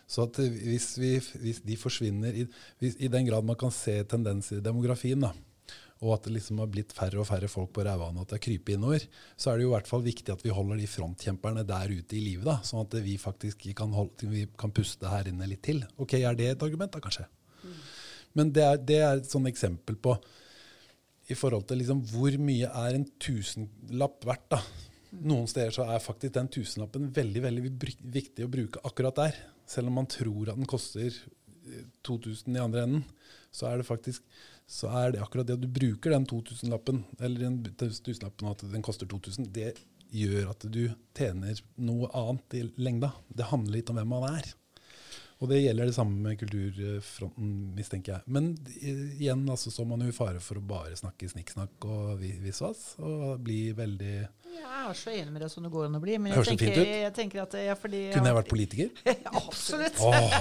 Så 0.06 0.28
at 0.28 0.38
hvis, 0.38 0.92
vi, 1.02 1.16
hvis 1.42 1.64
de 1.66 1.76
forsvinner, 1.80 2.36
i, 2.44 2.46
hvis, 2.78 2.94
i 3.02 3.10
den 3.10 3.26
grad 3.26 3.46
man 3.46 3.58
kan 3.58 3.74
se 3.74 3.98
tendenser 4.06 4.60
i 4.60 4.64
demografien, 4.64 5.24
da, 5.24 5.32
og 6.04 6.12
at 6.14 6.26
det 6.26 6.34
liksom 6.34 6.60
har 6.60 6.68
blitt 6.70 6.92
færre 6.94 7.18
og 7.22 7.26
færre 7.28 7.48
folk 7.48 7.72
på 7.74 7.82
og 7.88 8.20
at 8.20 8.34
det 8.34 8.40
kryper 8.44 8.76
innover, 8.76 9.06
så 9.36 9.50
er 9.50 9.56
det 9.56 9.64
jo 9.64 9.70
i 9.70 9.74
hvert 9.74 9.88
fall 9.88 10.04
viktig 10.04 10.32
at 10.32 10.44
vi 10.44 10.52
holder 10.52 10.76
de 10.76 10.88
frontkjemperne 10.92 11.64
der 11.66 11.94
ute 11.96 12.18
i 12.18 12.20
livet, 12.20 12.44
da, 12.44 12.58
sånn 12.62 12.84
at 12.84 12.98
vi 13.02 13.16
faktisk 13.18 13.64
kan, 13.74 13.94
holde, 13.96 14.28
vi 14.28 14.44
kan 14.58 14.74
puste 14.76 15.08
her 15.08 15.28
inne 15.30 15.48
litt 15.48 15.64
til. 15.64 15.82
Ok, 15.96 16.18
er 16.20 16.36
det 16.36 16.50
et 16.52 16.66
argument 16.66 16.92
da, 16.92 17.00
kanskje? 17.00 17.26
Men 18.36 18.52
det 18.52 18.62
er, 18.62 18.76
det 18.76 18.98
er 19.00 19.22
et 19.22 19.30
sånn 19.30 19.48
eksempel 19.48 19.96
på 19.96 20.18
i 21.26 21.36
forhold 21.38 21.66
til 21.68 21.80
liksom 21.82 22.02
hvor 22.10 22.36
mye 22.38 22.68
er 22.68 22.98
en 22.98 23.06
tusenlapp 23.22 24.26
verdt. 24.26 24.50
da. 24.54 24.60
Noen 25.16 25.48
steder 25.50 25.74
så 25.74 25.86
er 25.88 26.02
faktisk 26.02 26.34
den 26.36 26.50
tusenlappen 26.52 27.08
veldig 27.14 27.42
veldig 27.46 27.72
viktig 28.18 28.46
å 28.46 28.52
bruke 28.52 28.82
akkurat 28.86 29.18
der. 29.22 29.40
Selv 29.66 29.90
om 29.90 29.98
man 30.00 30.10
tror 30.10 30.52
at 30.52 30.58
den 30.58 30.68
koster 30.70 31.08
eh, 31.10 31.86
2000 32.06 32.54
i 32.54 32.62
andre 32.62 32.84
enden, 32.86 33.04
så 33.50 33.70
er 33.70 33.80
det 33.80 33.88
faktisk 33.88 34.22
så 34.66 34.90
er 34.98 35.14
det 35.14 35.22
akkurat 35.22 35.46
det 35.46 35.56
at 35.56 35.62
du 35.62 35.70
bruker 35.70 36.10
den 36.10 36.26
2000-lappen, 36.26 37.04
eller 37.22 37.44
den 37.44 37.60
tusenlappen 37.78 38.48
og 38.48 38.56
at 38.56 38.64
den 38.72 38.82
koster 38.82 39.06
2000, 39.06 39.46
det 39.54 39.76
gjør 40.10 40.50
at 40.50 40.66
du 40.70 40.88
tjener 41.16 41.60
noe 41.78 42.10
annet 42.18 42.56
i 42.58 42.64
lengda. 42.82 43.12
Det 43.28 43.46
handler 43.50 43.78
litt 43.78 43.92
om 43.92 44.00
hvem 44.00 44.10
man 44.10 44.26
er. 44.32 44.50
Og 45.36 45.50
det 45.50 45.58
gjelder 45.60 45.84
det 45.90 45.92
samme 45.94 46.16
med 46.24 46.38
kulturfronten, 46.40 47.48
mistenker 47.76 48.14
jeg. 48.14 48.22
Men 48.32 48.54
igjen 49.20 49.42
altså, 49.52 49.68
så 49.74 49.84
man 49.84 50.00
jo 50.00 50.08
i 50.08 50.14
fare 50.16 50.40
for 50.40 50.56
å 50.56 50.62
bare 50.64 50.96
snakke 50.96 51.28
snikksnakk 51.28 51.84
og 51.84 52.14
vi- 52.22 52.38
visvas, 52.40 52.94
og 52.98 53.42
bli 53.44 53.72
veldig 53.76 54.14
Jeg 54.56 54.64
er 54.64 54.94
så 54.96 55.10
enig 55.12 55.32
med 55.34 55.42
deg 55.42 55.50
som 55.52 55.62
det 55.66 55.70
går 55.72 55.84
an 55.90 55.98
å 55.98 56.00
bli. 56.00 56.16
Men 56.16 56.32
jeg 56.32 56.38
det 56.40 56.48
fint 56.48 56.60
tenker, 56.62 56.80
ut? 56.80 56.86
jeg 56.88 57.12
tenker 57.18 57.42
at 57.42 57.52
ja, 57.66 57.74
fordi 57.76 58.00
Kunne 58.14 58.30
jeg 58.32 58.36
vært 58.38 58.48
politiker? 58.48 58.88
Absolutt. 59.42 60.00
Åh, 60.00 60.36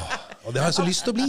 og 0.45 0.53
det 0.55 0.61
har 0.63 0.69
jeg 0.71 0.77
så 0.79 0.85
lyst 0.87 1.03
til 1.03 1.11
å 1.11 1.17
bli! 1.19 1.27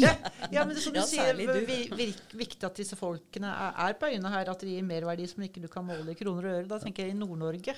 Ja, 0.54 0.62
men 0.62 0.70
det 0.70 0.78
er 0.78 0.84
som 0.86 0.94
du 0.94 1.00
Ja, 1.00 1.06
sier, 1.10 1.32
det 1.34 1.48
er 1.50 1.66
vi- 1.66 2.14
viktig 2.46 2.62
at 2.70 2.76
disse 2.78 2.94
folkene 2.94 3.50
er, 3.50 3.74
er 3.88 3.98
på 3.98 4.06
øynene 4.12 4.30
her, 4.30 4.52
at 4.52 4.60
de 4.62 4.76
gir 4.76 4.86
merverdi 4.86 5.26
som 5.26 5.42
ikke 5.42 5.64
du 5.64 5.66
kan 5.72 5.84
måle 5.88 6.14
i 6.14 6.14
kroner 6.14 6.46
og 6.46 6.52
øre. 6.60 6.68
Da 6.70 6.78
tenker 6.78 7.02
jeg 7.08 7.16
i 7.16 7.18
Nord-Norge. 7.18 7.74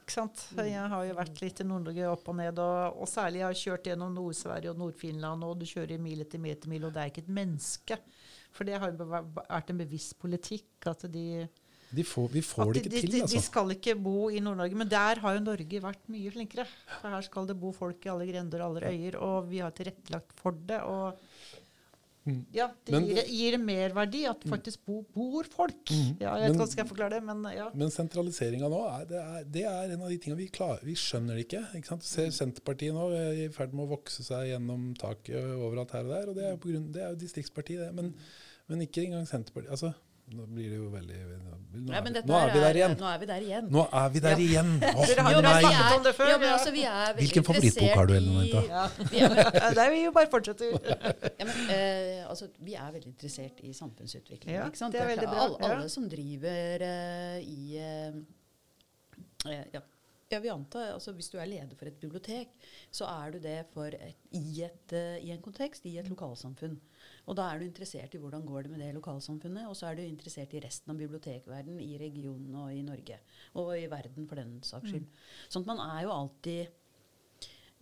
Ikke 0.00 0.16
sant? 0.16 0.42
Jeg 0.56 0.90
har 0.92 1.06
jo 1.06 1.16
vært 1.20 1.40
litt 1.44 1.62
i 1.62 1.66
Nord-Norge 1.68 2.10
opp 2.10 2.28
og 2.32 2.36
ned, 2.40 2.60
og, 2.62 3.00
og 3.04 3.10
særlig 3.10 3.42
jeg 3.42 3.46
har 3.46 3.58
kjørt 3.60 3.88
gjennom 3.92 4.12
Nord-Sverige 4.16 4.72
og 4.72 4.80
Nord-Finland, 4.80 5.46
og 5.46 5.60
du 5.60 5.66
kjører 5.68 6.02
mil 6.02 6.24
etter 6.24 6.42
mil 6.42 6.56
etter 6.56 6.72
mil, 6.72 6.86
og 6.88 6.94
det 6.94 7.02
er 7.02 7.12
ikke 7.12 7.24
et 7.26 7.34
menneske. 7.40 7.98
For 8.50 8.66
det 8.66 8.80
har 8.82 8.90
jo 8.90 9.10
vært 9.10 9.70
en 9.70 9.82
bevisst 9.82 10.16
politikk 10.18 10.90
at 10.90 11.06
de 11.12 11.46
De 11.90 12.04
får, 12.06 12.28
vi 12.32 12.42
får 12.46 12.72
det 12.72 12.82
ikke 12.84 12.90
de, 12.92 13.00
til, 13.02 13.14
altså. 13.20 13.36
de 13.36 13.42
skal 13.46 13.72
ikke 13.74 13.96
bo 13.98 14.28
i 14.30 14.42
Nord-Norge, 14.42 14.78
men 14.78 14.90
der 14.90 15.22
har 15.22 15.36
jo 15.36 15.46
Norge 15.46 15.82
vært 15.82 16.10
mye 16.10 16.34
flinkere. 16.34 16.66
For 17.00 17.14
her 17.14 17.26
skal 17.26 17.48
det 17.50 17.58
bo 17.58 17.72
folk 17.74 18.06
i 18.06 18.12
alle 18.12 18.28
grender 18.30 18.62
og 18.62 18.76
alle 18.76 18.92
øyer, 18.94 19.18
og 19.18 19.50
vi 19.50 19.62
har 19.62 19.74
tilrettelagt 19.74 20.34
for 20.38 20.58
det. 20.66 20.82
og 20.86 21.18
Mm. 22.30 22.40
ja, 22.54 22.66
det 22.86 22.94
Men- 22.94 23.06
gir, 23.08 23.22
gir 23.36 23.56
merverdi 23.62 24.22
at 24.30 24.44
faktisk 24.48 24.84
bo, 24.86 25.00
bor 25.14 25.48
folk. 25.50 25.82
Mm. 25.90 26.16
Ja, 26.20 26.34
jeg 26.40 26.50
vet 26.50 26.56
ikke 26.58 26.68
skal 26.72 26.82
jeg 26.84 26.90
forklare 26.92 27.16
det, 27.18 27.22
men 27.26 27.42
ja. 27.56 27.68
Men 27.74 27.90
sentraliseringa 27.94 28.70
nå, 28.72 28.80
er, 28.94 29.04
det, 29.10 29.22
er, 29.22 29.48
det 29.56 29.64
er 29.70 29.94
en 29.94 30.04
av 30.06 30.12
de 30.12 30.18
tingene 30.18 30.40
vi 30.40 30.48
klarer. 30.48 30.84
Vi 30.86 30.96
skjønner 30.98 31.36
det 31.38 31.46
ikke. 31.48 31.64
ikke 31.78 31.92
sant? 31.92 32.06
Du 32.06 32.10
ser 32.10 32.30
Senterpartiet 32.36 32.94
nå 32.96 33.08
i 33.44 33.48
ferd 33.54 33.74
med 33.74 33.86
å 33.86 33.92
vokse 33.96 34.24
seg 34.26 34.52
gjennom 34.52 34.90
taket 35.00 35.36
overalt 35.56 35.96
her 35.96 36.06
og 36.06 36.14
der. 36.14 36.30
Og 36.30 36.38
det 36.38 36.46
er 36.46 36.54
jo, 36.54 36.62
på 36.62 36.72
grunn, 36.72 36.92
det 36.94 37.02
er 37.04 37.10
jo 37.14 37.20
distriktspartiet, 37.24 37.86
det. 37.86 37.90
Men, 37.96 38.14
men 38.70 38.86
ikke 38.86 39.04
engang 39.06 39.26
Senterpartiet. 39.28 39.72
Altså, 39.74 39.92
nå 40.30 40.46
blir 40.46 40.68
det 40.70 40.76
jo 40.78 40.90
veldig 40.92 41.20
Nå, 41.70 41.92
Ja, 41.92 42.00
er, 42.00 42.02
vi, 42.02 42.10
nå 42.26 42.34
er 42.34 42.48
vi 42.50 42.58
er- 42.58 42.64
der 42.64 42.74
igjen. 42.80 42.94
Nå 42.98 43.06
er 43.06 43.18
vi 43.20 43.26
der 43.30 43.42
igjen. 43.46 43.66
Nå 43.70 43.82
er 43.94 44.08
vi 44.10 44.20
der 44.20 44.30
Ja. 44.30 44.38
igjen! 44.42 44.70
Oh, 44.90 45.04
Dere 45.06 45.22
har 45.22 45.32
Jo, 45.32 45.40
vi 45.40 45.50
snakket 45.50 45.80
er- 45.80 45.96
om 45.96 46.02
det 46.02 46.14
før, 46.16 46.28
Ja, 46.28 46.38
men 46.38 46.48
altså, 46.50 46.70
vi 46.74 46.82
er 46.82 47.12
Hvilken 47.14 47.44
favorittbok 47.46 47.94
har 47.94 48.06
du, 48.06 48.14
Ellen 48.14 48.40
i- 48.42 48.50
Ja. 48.50 48.88
Vi 49.10 49.18
er, 49.20 49.78
er 49.78 50.04
jo 50.04 50.10
bare 50.10 50.26
fortsetter. 50.32 50.72
ja, 51.40 51.44
men, 51.46 51.70
eh, 51.70 52.26
altså, 52.28 52.48
vi 52.58 52.74
er 52.74 52.90
veldig 52.90 53.06
interessert 53.12 53.60
i 53.62 53.70
samfunnsutvikling. 53.72 54.50
Ja, 54.56 54.66
ikke 54.66 54.78
sant? 54.82 54.92
det 54.92 55.00
er 55.00 55.06
veldig 55.14 55.28
bra, 55.30 55.44
Alle, 55.46 55.70
alle 55.76 55.88
som 55.88 56.08
driver 56.10 56.82
eh, 56.82 57.38
i 57.46 57.76
eh, 57.78 58.12
eh, 59.46 59.64
ja. 59.74 59.80
Jeg 60.30 60.42
vil 60.42 60.50
anta, 60.52 60.78
altså 60.94 61.12
Hvis 61.12 61.30
du 61.30 61.38
er 61.38 61.46
leder 61.46 61.74
for 61.78 61.86
et 61.86 62.00
bibliotek, 62.00 62.48
så 62.90 63.06
er 63.06 63.30
du 63.32 63.38
det 63.38 63.64
for 63.72 63.86
et, 63.86 64.16
i, 64.32 64.62
et, 64.62 64.92
eh, 64.92 65.18
i 65.26 65.30
en 65.30 65.40
kontekst, 65.42 65.86
i 65.86 65.98
et 65.98 66.08
lokalsamfunn. 66.10 66.76
Og 67.28 67.36
da 67.38 67.48
er 67.50 67.60
du 67.60 67.66
interessert 67.66 68.14
i 68.14 68.20
hvordan 68.22 68.44
går 68.48 68.66
det 68.66 68.72
med 68.72 68.82
det 68.84 68.90
lokalsamfunnet, 68.96 69.68
og 69.68 69.76
så 69.78 69.90
er 69.90 69.98
du 69.98 70.04
interessert 70.04 70.54
i 70.56 70.62
resten 70.64 70.92
av 70.92 71.00
bibliotekverdenen 71.00 71.82
i 71.84 71.98
regionen 72.00 72.56
og 72.62 72.72
i 72.74 72.84
Norge. 72.86 73.20
Og 73.60 73.72
i 73.76 73.88
verden, 73.90 74.28
for 74.30 74.40
den 74.40 74.58
saks 74.66 74.92
skyld. 74.92 75.08
Sånn 75.48 75.66
at 75.66 75.72
man 75.72 75.82
er 75.84 76.04
jo 76.06 76.14
alltid 76.14 76.78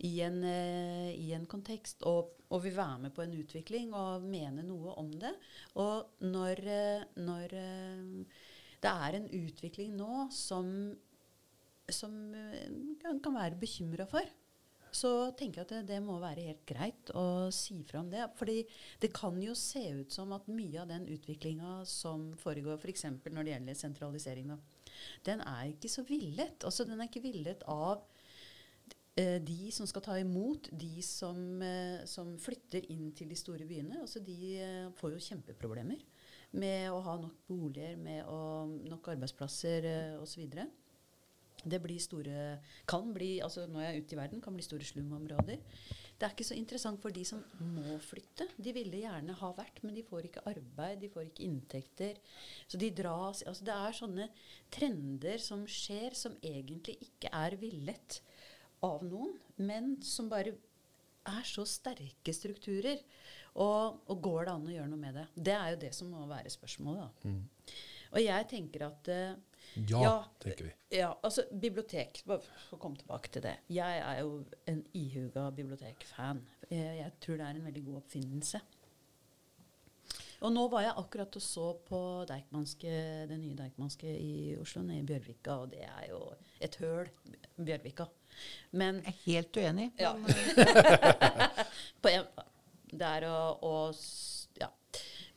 i 0.07 0.13
en, 0.23 0.43
eh, 0.47 1.09
i 1.19 1.31
en 1.35 1.47
kontekst 1.49 2.05
og, 2.07 2.31
og 2.49 2.63
vil 2.63 2.75
være 2.77 3.03
med 3.05 3.13
på 3.15 3.25
en 3.25 3.35
utvikling 3.35 3.91
og 3.97 4.23
mene 4.23 4.63
noe 4.63 4.95
om 5.01 5.11
det. 5.21 5.33
Og 5.81 6.23
når, 6.23 6.63
eh, 6.63 7.07
når 7.19 7.55
eh, 7.59 8.45
det 8.79 8.93
er 8.93 9.17
en 9.17 9.27
utvikling 9.41 9.95
nå 9.99 10.29
som, 10.31 10.69
som 11.91 12.15
eh, 12.31 12.69
kan, 13.01 13.19
kan 13.19 13.35
være 13.35 13.59
bekymra 13.59 14.07
for, 14.09 14.23
så 14.95 15.31
tenker 15.37 15.61
jeg 15.61 15.67
at 15.67 15.73
det, 15.73 15.81
det 15.93 15.99
må 16.03 16.17
være 16.21 16.47
helt 16.49 16.65
greit 16.69 17.11
å 17.17 17.49
si 17.53 17.79
fra 17.87 18.01
om 18.03 18.11
det. 18.11 18.25
Fordi 18.39 18.61
det 19.01 19.11
kan 19.15 19.37
jo 19.43 19.55
se 19.57 19.83
ut 20.01 20.13
som 20.13 20.33
at 20.35 20.49
mye 20.51 20.81
av 20.81 20.89
den 20.91 21.07
utviklinga 21.11 21.79
som 21.89 22.29
foregår, 22.39 22.79
f.eks. 22.79 23.07
når 23.29 23.45
det 23.45 23.55
gjelder 23.55 23.79
sentralisering, 23.81 24.53
da, 24.53 24.59
den 25.27 25.43
er 25.45 25.73
ikke 25.73 25.91
så 25.91 26.05
villet. 26.07 26.63
Altså, 26.65 26.87
den 26.87 26.99
er 26.99 27.09
ikke 27.09 27.23
villet 27.23 27.63
av 27.69 28.03
eh, 29.19 29.37
de 29.45 29.71
som 29.75 29.87
skal 29.89 30.05
ta 30.05 30.17
imot 30.19 30.71
de 30.71 31.03
som, 31.05 31.39
eh, 31.65 32.01
som 32.09 32.35
flytter 32.41 32.89
inn 32.93 33.11
til 33.17 33.31
de 33.31 33.39
store 33.39 33.67
byene. 33.69 34.01
Altså, 34.03 34.23
de 34.25 34.39
eh, 34.57 34.89
får 34.99 35.15
jo 35.15 35.25
kjempeproblemer 35.29 36.03
med 36.57 36.89
å 36.89 37.01
ha 37.05 37.15
nok 37.21 37.43
boliger, 37.49 37.97
med 38.01 38.25
å, 38.25 38.65
nok 38.89 39.11
arbeidsplasser 39.13 39.85
eh, 39.85 40.15
osv. 40.21 40.47
Det 41.63 41.79
blir 41.83 41.99
store, 41.99 42.59
kan 42.87 43.09
bli, 43.13 43.39
altså 43.43 43.65
Nå 43.67 43.81
er 43.81 43.93
jeg 43.93 44.03
ute 44.05 44.15
i 44.15 44.19
verden, 44.19 44.43
kan 44.43 44.55
bli 44.55 44.63
store 44.65 44.87
slumområder. 44.87 45.59
Det 46.19 46.27
er 46.27 46.33
ikke 46.35 46.47
så 46.49 46.57
interessant 46.59 46.99
for 46.99 47.15
de 47.15 47.23
som 47.27 47.39
må 47.77 47.95
flytte. 48.03 48.49
De 48.59 48.73
ville 48.75 49.03
gjerne 49.05 49.35
ha 49.39 49.51
vært, 49.55 49.79
men 49.87 49.95
de 49.95 50.03
får 50.03 50.27
ikke 50.27 50.43
arbeid, 50.51 50.99
de 50.99 51.11
får 51.13 51.29
ikke 51.29 51.45
inntekter. 51.47 52.17
Så 52.67 52.79
de 52.81 52.89
dras 52.95 53.43
altså 53.47 53.67
Det 53.67 53.75
er 53.75 53.95
sånne 53.95 54.27
trender 54.73 55.43
som 55.43 55.63
skjer, 55.63 56.17
som 56.19 56.35
egentlig 56.43 56.97
ikke 57.07 57.31
er 57.31 57.55
villet 57.61 58.19
av 58.83 59.03
noen, 59.07 59.37
men 59.63 59.95
som 60.03 60.27
bare 60.31 60.57
er 61.29 61.47
så 61.47 61.63
sterke 61.67 62.35
strukturer. 62.35 62.99
Og, 63.59 64.03
og 64.11 64.21
går 64.23 64.45
det 64.47 64.53
an 64.53 64.67
å 64.67 64.75
gjøre 64.75 64.91
noe 64.91 65.01
med 65.01 65.15
det? 65.19 65.25
Det 65.35 65.55
er 65.55 65.71
jo 65.73 65.81
det 65.81 65.93
som 65.95 66.11
må 66.11 66.27
være 66.29 66.51
spørsmålet. 66.51 67.23
da. 67.23 67.33
Og 68.09 68.21
jeg 68.23 68.47
tenker 68.49 68.85
at 68.87 69.09
eh, 69.13 69.39
Ja, 69.75 70.01
Ja. 70.03 70.15
tenker 70.39 70.63
vi. 70.65 70.73
ja, 70.97 71.11
altså 71.23 71.43
bibliotek. 71.61 72.23
Bare 72.25 72.39
for 72.41 72.77
å 72.77 72.79
komme 72.81 72.97
tilbake 72.97 73.29
til 73.31 73.41
det. 73.41 73.57
Jeg 73.69 73.99
er 74.01 74.19
jo 74.21 74.43
en 74.67 74.83
ihuga 74.93 75.49
bibliotekfan. 75.51 76.41
Jeg, 76.69 76.97
jeg 76.97 77.11
tror 77.21 77.37
det 77.37 77.45
er 77.45 77.55
en 77.59 77.65
veldig 77.65 77.85
god 77.85 77.95
oppfinnelse. 78.03 78.61
Og 80.41 80.53
nå 80.55 80.61
var 80.71 80.81
jeg 80.85 80.93
akkurat 80.95 81.35
og 81.35 81.41
så 81.43 81.65
på 81.85 81.97
det 82.29 83.37
nye 83.37 83.55
Deichmanske 83.59 84.07
i 84.07 84.55
Oslo, 84.59 84.81
nede 84.81 85.01
i 85.01 85.07
Bjørvika, 85.09 85.57
og 85.59 85.71
det 85.73 85.81
er 85.83 86.05
jo 86.09 86.21
et 86.63 86.75
høl, 86.79 87.09
Bjørvika. 87.57 88.05
Men 88.71 89.01
Jeg 89.03 89.13
er 89.13 89.17
helt 89.25 89.57
uenig. 89.57 89.91
ja. 89.99 90.13
på 92.01 92.07
en, 92.13 92.25
det 92.91 93.09
er 93.09 93.27
å, 93.27 93.35
å. 93.67 93.73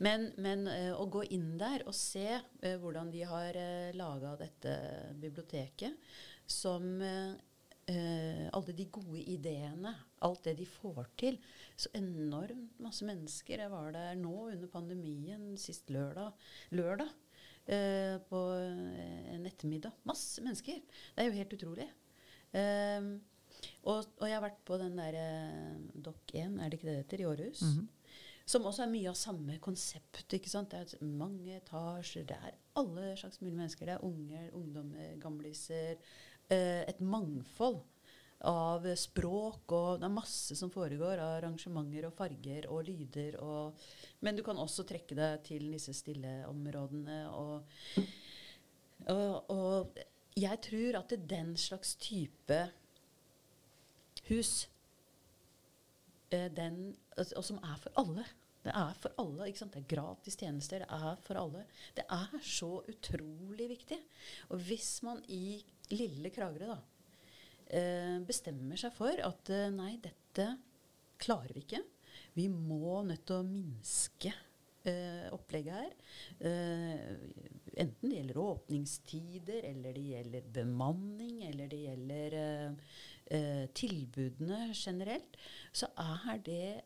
Men, 0.02 0.30
men 0.42 0.66
eh, 0.66 0.90
å 0.96 1.06
gå 1.10 1.22
inn 1.34 1.54
der 1.60 1.84
og 1.86 1.94
se 1.94 2.26
eh, 2.34 2.76
hvordan 2.80 3.12
de 3.12 3.22
har 3.28 3.54
uh, 3.54 3.94
laga 3.94 4.34
dette 4.40 4.74
biblioteket, 5.22 5.94
som 6.50 6.88
eh, 7.06 7.34
eh, 7.92 8.48
alle 8.50 8.74
de 8.76 8.88
gode 8.90 9.22
ideene, 9.30 9.94
alt 10.26 10.44
det 10.48 10.56
de 10.58 10.66
får 10.68 11.10
til. 11.20 11.38
Så 11.76 11.92
enormt 11.98 12.80
masse 12.82 13.06
mennesker. 13.06 13.62
Jeg 13.62 13.72
var 13.72 13.92
der 13.94 14.18
nå 14.18 14.34
under 14.50 14.70
pandemien 14.72 15.52
sist 15.60 15.92
lørdag. 15.92 16.32
lørdag 16.74 17.18
Uh, 17.62 18.18
på 18.26 18.38
eh, 18.58 19.34
en 19.36 19.44
ettermiddag. 19.46 19.94
Masse 20.02 20.42
mennesker. 20.42 20.80
Det 21.14 21.22
er 21.22 21.28
jo 21.28 21.36
helt 21.36 21.52
utrolig. 21.54 21.84
Uh, 22.50 23.20
og, 23.86 24.08
og 24.18 24.24
jeg 24.26 24.34
har 24.34 24.42
vært 24.42 24.62
på 24.66 24.78
den 24.80 24.98
der 24.98 25.18
eh, 25.18 25.76
Dokk 25.94 26.34
1, 26.34 26.58
er 26.58 26.70
det 26.70 26.78
ikke 26.78 26.88
det 26.88 26.96
det 26.96 27.04
heter, 27.04 27.22
i 27.22 27.28
Århus? 27.30 27.62
Som 28.44 28.66
også 28.66 28.84
er 28.84 28.92
mye 28.92 29.10
av 29.12 29.18
samme 29.18 29.58
konsept. 29.62 30.26
ikke 30.34 30.50
sant? 30.50 30.72
Det 30.72 30.98
er 30.98 31.06
mange 31.06 31.56
etasjer, 31.56 32.26
det 32.28 32.36
er 32.36 32.58
alle 32.78 33.12
slags 33.16 33.40
mulige 33.40 33.58
mennesker. 33.60 33.86
Det 33.88 33.94
er 33.96 34.06
unger, 34.06 34.50
ungdommer, 34.58 35.16
gamliser. 35.22 36.00
Eh, 36.50 36.82
et 36.88 37.00
mangfold 37.00 37.80
av 38.48 38.86
språk, 38.98 39.70
og 39.70 40.00
det 40.00 40.08
er 40.08 40.14
masse 40.16 40.56
som 40.58 40.70
foregår 40.72 41.20
av 41.22 41.36
arrangementer 41.38 42.08
og 42.08 42.16
farger 42.18 42.66
og 42.72 42.88
lyder. 42.88 43.38
Og, 43.42 43.84
men 44.20 44.38
du 44.38 44.42
kan 44.46 44.58
også 44.58 44.84
trekke 44.88 45.16
deg 45.18 45.44
til 45.46 45.68
disse 45.74 45.94
stille 45.94 46.40
områdene. 46.50 47.20
Og, 47.30 48.02
og, 49.12 49.52
og 49.54 50.02
jeg 50.38 50.62
tror 50.66 50.98
at 51.02 51.12
det 51.12 51.20
er 51.20 51.30
den 51.36 51.54
slags 51.60 51.94
type 52.02 52.60
hus 54.28 54.52
den, 56.32 56.96
altså, 57.16 57.36
og 57.40 57.44
som 57.44 57.60
er 57.62 57.76
for 57.82 58.02
alle. 58.02 58.24
Det 58.62 58.72
er 58.78 58.98
for 59.02 59.14
alle. 59.18 59.48
ikke 59.48 59.62
sant? 59.62 59.74
Det 59.74 59.82
er 59.82 59.94
gratis 59.96 60.38
tjenester. 60.38 60.84
Det 60.84 60.98
er 61.10 61.22
for 61.26 61.40
alle. 61.40 61.64
Det 61.96 62.04
er 62.06 62.36
så 62.46 62.70
utrolig 62.92 63.68
viktig. 63.72 63.98
Og 64.54 64.62
hvis 64.68 64.92
man 65.06 65.22
i 65.28 65.58
lille 65.90 66.30
Kragerø 66.34 66.70
da, 66.70 66.78
eh, 67.66 68.20
bestemmer 68.28 68.78
seg 68.78 68.94
for 68.94 69.18
at 69.18 69.50
eh, 69.52 69.72
nei, 69.74 69.96
dette 70.02 70.46
klarer 71.22 71.52
vi 71.56 71.66
ikke. 71.66 71.82
Vi 72.38 72.48
må 72.52 73.02
nødt 73.06 73.26
til 73.28 73.40
å 73.40 73.46
minske 73.46 74.32
eh, 74.86 75.26
opplegget 75.34 75.74
her. 75.74 75.96
Eh, 76.38 77.10
enten 77.82 78.08
det 78.08 78.18
gjelder 78.20 78.42
åpningstider, 78.44 79.66
eller 79.72 79.98
det 79.98 80.06
gjelder 80.12 80.48
bemanning, 80.54 81.42
eller 81.48 81.70
det 81.72 81.82
gjelder 81.82 82.38
eh, 83.32 83.66
tilbudene 83.74 84.72
generelt, 84.76 85.38
så 85.72 85.90
er 85.98 86.42
det 86.46 86.82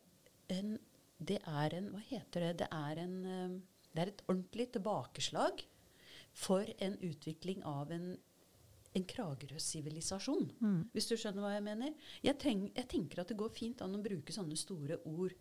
en 0.53 0.79
Det 1.17 1.39
er 1.49 1.73
en 1.73 1.87
Hva 1.95 2.03
heter 2.05 2.41
det? 2.45 2.59
Det 2.61 2.67
er, 2.71 2.99
en, 3.01 3.15
eh, 3.25 3.61
det 3.97 4.03
er 4.03 4.11
et 4.13 4.23
ordentlig 4.29 4.71
tilbakeslag 4.73 5.65
for 6.37 6.69
en 6.79 6.99
utvikling 7.01 7.65
av 7.65 7.91
en 7.91 8.17
en 8.97 9.05
Kragerø-sivilisasjon, 9.05 10.47
hvis 10.95 11.09
du 11.11 11.17
skjønner 11.21 11.45
hva 11.45 11.53
jeg 11.53 11.65
mener. 11.67 11.93
Jeg, 12.25 12.39
treng, 12.41 12.63
jeg 12.73 12.89
tenker 12.89 13.21
at 13.21 13.29
det 13.29 13.37
går 13.37 13.53
fint 13.53 13.83
an 13.85 13.97
å 13.99 14.01
bruke 14.01 14.33
sånne 14.33 14.57
store 14.57 14.97
ord. 15.05 15.35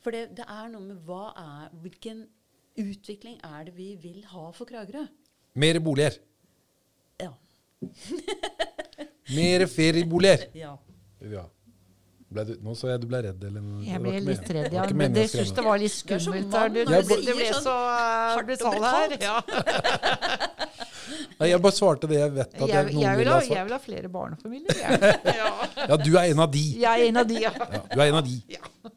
For 0.00 0.14
det, 0.14 0.30
det 0.38 0.46
er 0.48 0.70
noe 0.72 0.86
med 0.86 1.02
hva 1.04 1.34
er, 1.36 1.74
hvilken 1.82 2.24
utvikling 2.78 3.40
er 3.44 3.68
det 3.68 3.74
vi 3.76 3.90
vil 4.00 4.22
ha 4.30 4.46
for 4.56 4.70
Kragerø? 4.70 5.04
Mer 5.58 5.80
boliger. 5.84 6.16
Ja. 7.20 7.34
Mer 9.36 9.66
ferieboliger. 9.70 10.48
ja. 10.64 10.74
Ja. 11.28 11.44
Ble 12.28 12.44
du, 12.44 12.50
nå 12.60 12.74
så 12.76 12.90
jeg 12.90 13.00
du 13.00 13.06
ble 13.08 13.22
redd, 13.24 13.44
Ellen. 13.48 13.68
Jeg 13.86 14.00
ble 14.04 14.18
litt 14.20 14.50
redd, 14.52 14.66
Det 14.68 14.76
ja. 14.76 14.82
var 14.84 14.92
Men 15.00 15.14
det 15.16 15.24
syns 15.32 15.52
det 15.56 15.64
var 15.64 15.78
litt 15.80 15.94
skummelt. 15.94 16.52
her. 16.52 16.68
Du, 16.68 16.80
det, 16.84 16.98
du 17.08 17.14
det 17.24 17.36
ble 17.38 17.46
så 17.54 17.62
sånn 17.64 17.72
uh, 17.72 18.36
og 18.36 18.50
brutal 18.50 18.84
her. 18.84 19.14
Ja. 19.24 19.36
Nei, 21.38 21.48
jeg 21.52 21.60
bare 21.64 21.72
svarte 21.72 22.08
det 22.10 22.18
jeg 22.18 22.32
vet 22.34 22.50
at 22.50 22.60
jeg, 22.60 22.68
Jeg, 22.68 22.84
noen 22.90 23.02
jeg, 23.04 23.16
vil 23.16 23.22
ville 23.22 23.32
ha, 23.32 23.38
ha 23.40 23.54
jeg 23.54 23.64
vil 23.68 23.72
ha 23.72 23.78
flere 23.80 24.08
barnefamilier. 24.12 24.76
Ja. 25.38 25.48
Ja, 25.88 25.96
du 25.96 26.10
er 26.18 26.24
en 26.34 26.40
av 26.42 26.50
de. 26.52 26.64
Jeg 26.82 26.90
er 26.90 27.08
en 27.08 27.20
av 27.22 27.26
de, 27.28 27.36
ja. 27.46 27.52
Ja, 27.54 27.80
du 27.94 28.00
er 28.02 28.06
en 28.10 28.18
av 28.18 28.26
de. 28.26 28.36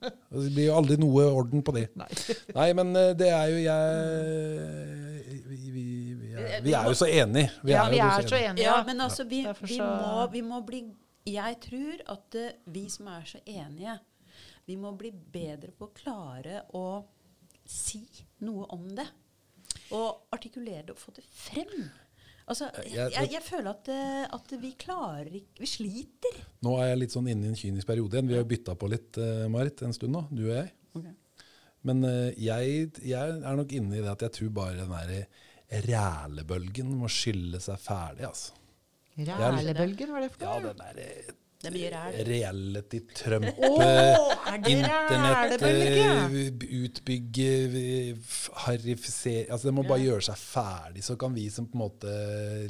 Det 0.01 0.51
blir 0.55 0.65
jo 0.65 0.75
aldri 0.79 0.97
noe 0.99 1.27
orden 1.31 1.63
på 1.63 1.71
det. 1.75 1.85
Nei. 2.01 2.09
Nei, 2.57 2.67
men 2.81 2.91
eh, 2.97 3.11
det 3.19 3.29
er 3.31 3.45
jo 3.51 3.57
jeg 3.63 3.79
Vi, 5.71 5.85
vi, 6.45 6.59
vi, 6.69 6.73
er, 6.77 6.87
jo 6.89 6.97
så 6.97 7.07
enige. 7.07 7.49
Vi 7.63 7.71
Ja, 7.73 7.85
er 7.85 7.91
vi 7.93 7.99
er 8.05 8.27
så 8.27 8.35
enige. 8.39 8.65
Ja, 8.65 8.77
men 8.87 9.01
altså, 9.01 9.23
vi, 9.29 9.41
vi, 9.61 9.77
må, 9.79 10.27
vi 10.31 10.41
må 10.41 10.61
bli 10.67 10.83
Jeg 11.29 11.57
tror 11.61 12.01
at 12.15 12.35
eh, 12.35 12.51
vi 12.73 12.85
som 12.89 13.07
er 13.13 13.25
så 13.29 13.39
enige, 13.45 13.97
vi 14.67 14.75
må 14.77 14.91
bli 14.97 15.11
bedre 15.11 15.71
på 15.77 15.89
å 15.89 15.93
klare 15.97 16.63
å 16.77 16.85
si 17.65 18.01
noe 18.45 18.65
om 18.73 18.87
det. 18.97 19.05
Og 19.95 20.27
artikulere 20.33 20.85
det 20.87 20.95
og 20.95 20.99
få 21.01 21.11
det 21.15 21.23
frem. 21.25 21.89
Altså, 22.51 22.67
Jeg- 22.89 23.11
jeg, 23.13 23.29
jeg 23.31 23.43
føler 23.45 23.69
at, 23.69 23.87
eh, 23.93 24.25
at 24.33 24.51
vi 24.59 24.71
klarer 24.75 25.29
ikke 25.31 25.59
Vi 25.61 25.67
sliter. 25.69 26.39
Nå 26.65 26.73
er 26.81 26.87
jeg 26.89 26.97
litt 27.03 27.11
sånn 27.13 27.29
inne 27.29 27.45
i 27.45 27.49
en 27.53 27.55
kynisk 27.55 27.87
periode 27.87 28.17
igjen. 28.17 28.27
Vi 28.27 28.35
har 28.35 28.43
bytta 28.43 28.75
på 28.75 28.89
litt, 28.89 29.17
eh, 29.17 29.47
Marit, 29.47 29.81
en 29.83 29.93
stund 29.93 30.11
nå, 30.17 30.25
du 30.33 30.49
og 30.49 30.55
jeg. 30.57 30.71
Men 31.83 32.03
eh, 32.05 32.33
jeg, 32.37 32.91
jeg 33.01 33.37
er 33.41 33.55
nok 33.57 33.71
inne 33.73 33.97
i 33.97 34.01
det 34.03 34.11
at 34.11 34.21
jeg 34.27 34.31
tror 34.35 34.49
bare 34.53 34.75
den 34.75 34.89
der 34.91 35.27
rælebølgen 35.71 36.89
må 36.99 37.07
skylle 37.11 37.61
seg 37.63 37.79
ferdig, 37.79 38.25
altså. 38.27 38.57
Rælebølgen, 39.21 40.09
hva 40.09 40.17
er 40.21 40.27
det 40.27 40.33
for 40.33 40.47
Ja, 40.47 40.57
den 40.63 40.77
der 40.81 41.37
Det 41.61 41.67
er 41.69 41.73
mye 41.75 41.89
ræl. 41.93 42.15
reality, 42.25 42.99
Trump, 43.13 43.45
oh, 43.67 43.83
eh, 43.85 44.15
er 44.49 44.69
internett, 44.71 45.61
eh, 45.61 46.31
utbygge, 46.81 47.49
eh, 47.77 48.17
harifisere 48.63 49.45
Altså 49.51 49.67
det 49.67 49.73
må 49.77 49.83
bare 49.85 50.01
gjøre 50.01 50.25
seg 50.25 50.39
ferdig. 50.41 51.03
Så 51.05 51.15
kan 51.21 51.35
vi 51.35 51.49
som 51.53 51.67
på 51.69 51.77
en 51.77 51.83
måte 51.83 52.15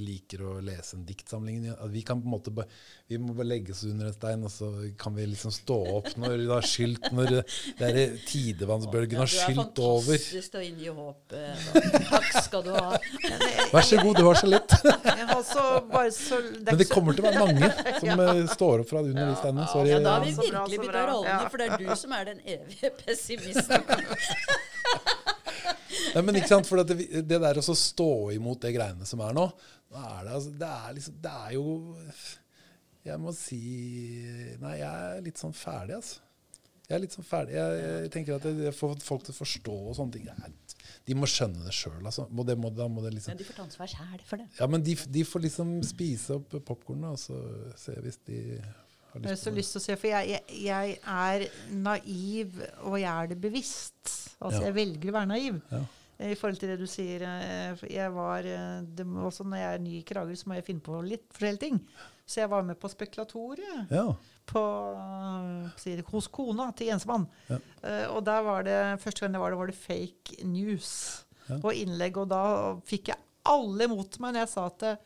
liker 0.01 0.43
å 0.43 0.57
lese 0.59 0.97
en 0.97 1.05
diktsamling 1.07 1.69
Vi 1.93 2.01
kan 2.01 2.19
på 2.19 2.27
en 2.27 2.35
måte 2.35 2.51
bare 2.51 2.67
Vi 3.11 3.17
må 3.19 3.33
bare 3.35 3.49
legge 3.49 3.73
oss 3.73 3.81
under 3.83 4.07
en 4.07 4.13
stein, 4.15 4.43
og 4.47 4.51
så 4.53 4.69
kan 4.99 5.15
vi 5.17 5.25
liksom 5.27 5.51
stå 5.51 5.75
opp 5.97 6.05
når 6.15 6.37
det 6.39 6.45
har 6.47 6.61
skylt 6.63 7.11
Når 7.11 7.25
det 7.33 7.43
er 7.89 8.13
tidevannsbølgen 8.29 9.19
har 9.19 9.27
skylt 9.31 9.79
over. 9.83 10.05
Du 10.07 10.13
er 10.15 10.19
fantastisk 10.21 10.51
til 10.53 10.59
å 10.61 10.63
inngi 10.63 10.87
håp. 10.95 11.33
eh, 11.35 11.65
da. 11.73 11.81
Takk 12.07 12.29
skal 12.45 12.63
du 12.63 12.69
ha. 12.71 12.95
Vær 13.73 13.81
så 13.89 13.95
god, 13.99 14.15
du 14.15 14.23
har 14.29 14.35
så 14.39 14.47
det 14.51 14.59
er 16.61 16.65
Men 16.69 16.77
det 16.79 16.87
kommer 16.93 17.11
til 17.17 17.23
å 17.25 17.27
være 17.27 17.41
mange 17.43 17.67
som 17.99 18.09
eh, 18.23 18.47
står 18.53 18.75
opp 18.85 18.89
fra 18.93 18.99
under 19.03 19.23
de 19.27 19.35
steinene. 19.41 19.67
Sorry. 19.73 19.89
Ja, 19.91 19.99
da 20.05 20.09
har 20.15 20.23
vi 20.25 20.31
virkelig 20.39 20.77
bytta 20.85 21.01
rollene, 21.11 21.45
for 21.51 21.57
det 21.59 21.65
er 21.67 21.71
du 21.83 21.91
som 22.05 22.11
er 22.15 22.23
den 22.31 22.39
evige 22.55 22.87
pessimisten. 23.03 23.81
Nei, 26.11 26.21
men 26.23 26.35
ikke 26.39 26.51
sant, 26.55 26.67
for 26.67 26.75
det, 26.83 26.95
det 27.27 27.39
der 27.43 27.59
å 27.59 27.75
stå 27.75 28.09
imot 28.35 28.59
det 28.63 28.71
greiene 28.75 29.05
som 29.07 29.19
er 29.27 29.33
nå, 29.35 29.45
da 29.91 29.99
er 30.17 30.21
det, 30.27 30.33
altså, 30.37 30.51
det, 30.61 30.69
er 30.71 30.89
liksom, 30.95 31.13
det 31.23 31.31
er 31.35 31.51
jo 31.57 31.65
Jeg 33.05 33.17
må 33.19 33.31
si 33.33 33.57
Nei, 34.61 34.75
jeg 34.81 34.89
er 35.17 35.23
litt 35.25 35.39
sånn 35.41 35.55
ferdig, 35.57 35.95
altså. 35.97 36.19
Jeg 36.91 36.97
er 36.97 37.01
litt 37.05 37.13
sånn 37.15 37.23
ferdig. 37.25 37.53
Jeg, 37.55 37.83
jeg 38.03 38.09
tenker 38.11 38.35
at 38.35 38.43
det, 38.43 38.73
får 38.75 38.97
folk 39.05 39.23
til 39.23 39.31
å 39.31 39.37
forstå 39.37 39.75
og 39.87 39.93
sånne 39.95 40.11
ting. 40.17 40.25
De 41.07 41.15
må 41.15 41.25
skjønne 41.29 41.63
det 41.63 41.71
sjøl, 41.73 42.01
altså. 42.03 42.25
Må 42.35 42.43
det, 42.45 42.57
må, 42.59 42.69
da 42.75 42.87
må 42.91 42.99
det 43.05 43.13
liksom 43.15 43.31
Men 43.31 43.39
de 43.39 43.47
får 43.47 43.57
ta 43.61 43.63
ansvar 43.63 43.87
sjæl 43.93 44.25
for 44.27 44.41
det. 44.43 44.47
Ja, 44.59 44.67
men 44.67 44.83
de, 44.83 44.97
de 45.15 45.23
får 45.25 45.45
liksom 45.47 45.71
spise 45.87 46.35
opp 46.41 46.57
popkornet, 46.67 47.15
og 47.15 47.21
så 47.21 47.39
se 47.79 47.95
hvis 48.03 48.19
de 48.27 48.41
har 48.59 49.23
Jeg 49.23 49.31
har 49.31 49.39
så 49.39 49.49
på 49.49 49.55
det. 49.55 49.57
lyst 49.61 49.73
til 49.77 49.81
å 49.81 49.85
se, 49.87 49.97
for 50.03 50.11
jeg, 50.11 50.35
jeg, 50.35 50.59
jeg 50.67 50.99
er 51.15 51.47
naiv, 51.87 52.59
og 52.83 52.99
jeg 52.99 53.09
er 53.15 53.31
det 53.33 53.39
bevisst. 53.47 54.13
Altså, 54.41 54.59
Ja. 54.61 54.67
jeg 54.69 54.77
velger 54.81 55.09
å 55.13 55.17
være 55.21 55.31
naiv. 55.31 55.61
Ja. 55.71 55.81
I 56.21 56.35
forhold 56.37 56.59
til 56.61 56.69
det 56.69 56.77
du 56.77 56.85
sier. 56.85 57.23
eh, 57.25 57.79
Jeg 57.89 58.11
var, 58.13 58.45
eh, 58.45 58.81
det 58.85 59.07
må, 59.09 59.23
også 59.31 59.47
når 59.47 59.57
jeg 59.63 59.73
er 59.73 59.79
ny 59.87 59.95
i 59.97 60.03
Kragerø, 60.05 60.35
så 60.37 60.51
må 60.51 60.59
jeg 60.59 60.67
finne 60.67 60.83
på 60.85 60.99
litt 61.07 61.23
forskjellige 61.33 61.63
ting. 61.63 61.79
Så 62.25 62.41
jeg 62.43 62.51
var 62.51 62.63
med 62.63 62.77
på 62.79 62.89
Spekulatoriet. 62.91 63.91
Ja. 63.91 64.05
På, 64.51 64.61
eh, 64.95 65.95
det, 65.97 66.05
hos 66.11 66.27
kona 66.31 66.69
til 66.75 66.91
Jensmann. 66.91 67.27
Ja. 67.49 67.59
Uh, 67.83 68.07
og 68.17 68.21
der 68.27 68.45
var 68.45 68.63
det, 68.67 68.77
første 69.03 69.25
gang 69.25 69.35
det 69.35 69.41
var 69.41 69.53
det, 69.53 69.59
var 69.61 69.71
det 69.71 69.79
fake 69.79 70.45
news 70.47 70.93
Ja. 71.49 71.57
og 71.57 71.73
innlegg. 71.73 72.17
Og 72.21 72.29
da 72.31 72.43
fikk 72.87 73.11
jeg 73.11 73.19
alle 73.49 73.87
mot 73.89 74.19
meg 74.21 74.35
når 74.35 74.43
jeg 74.45 74.51
sa 74.53 74.65
at 74.69 74.83
eh, 74.87 74.99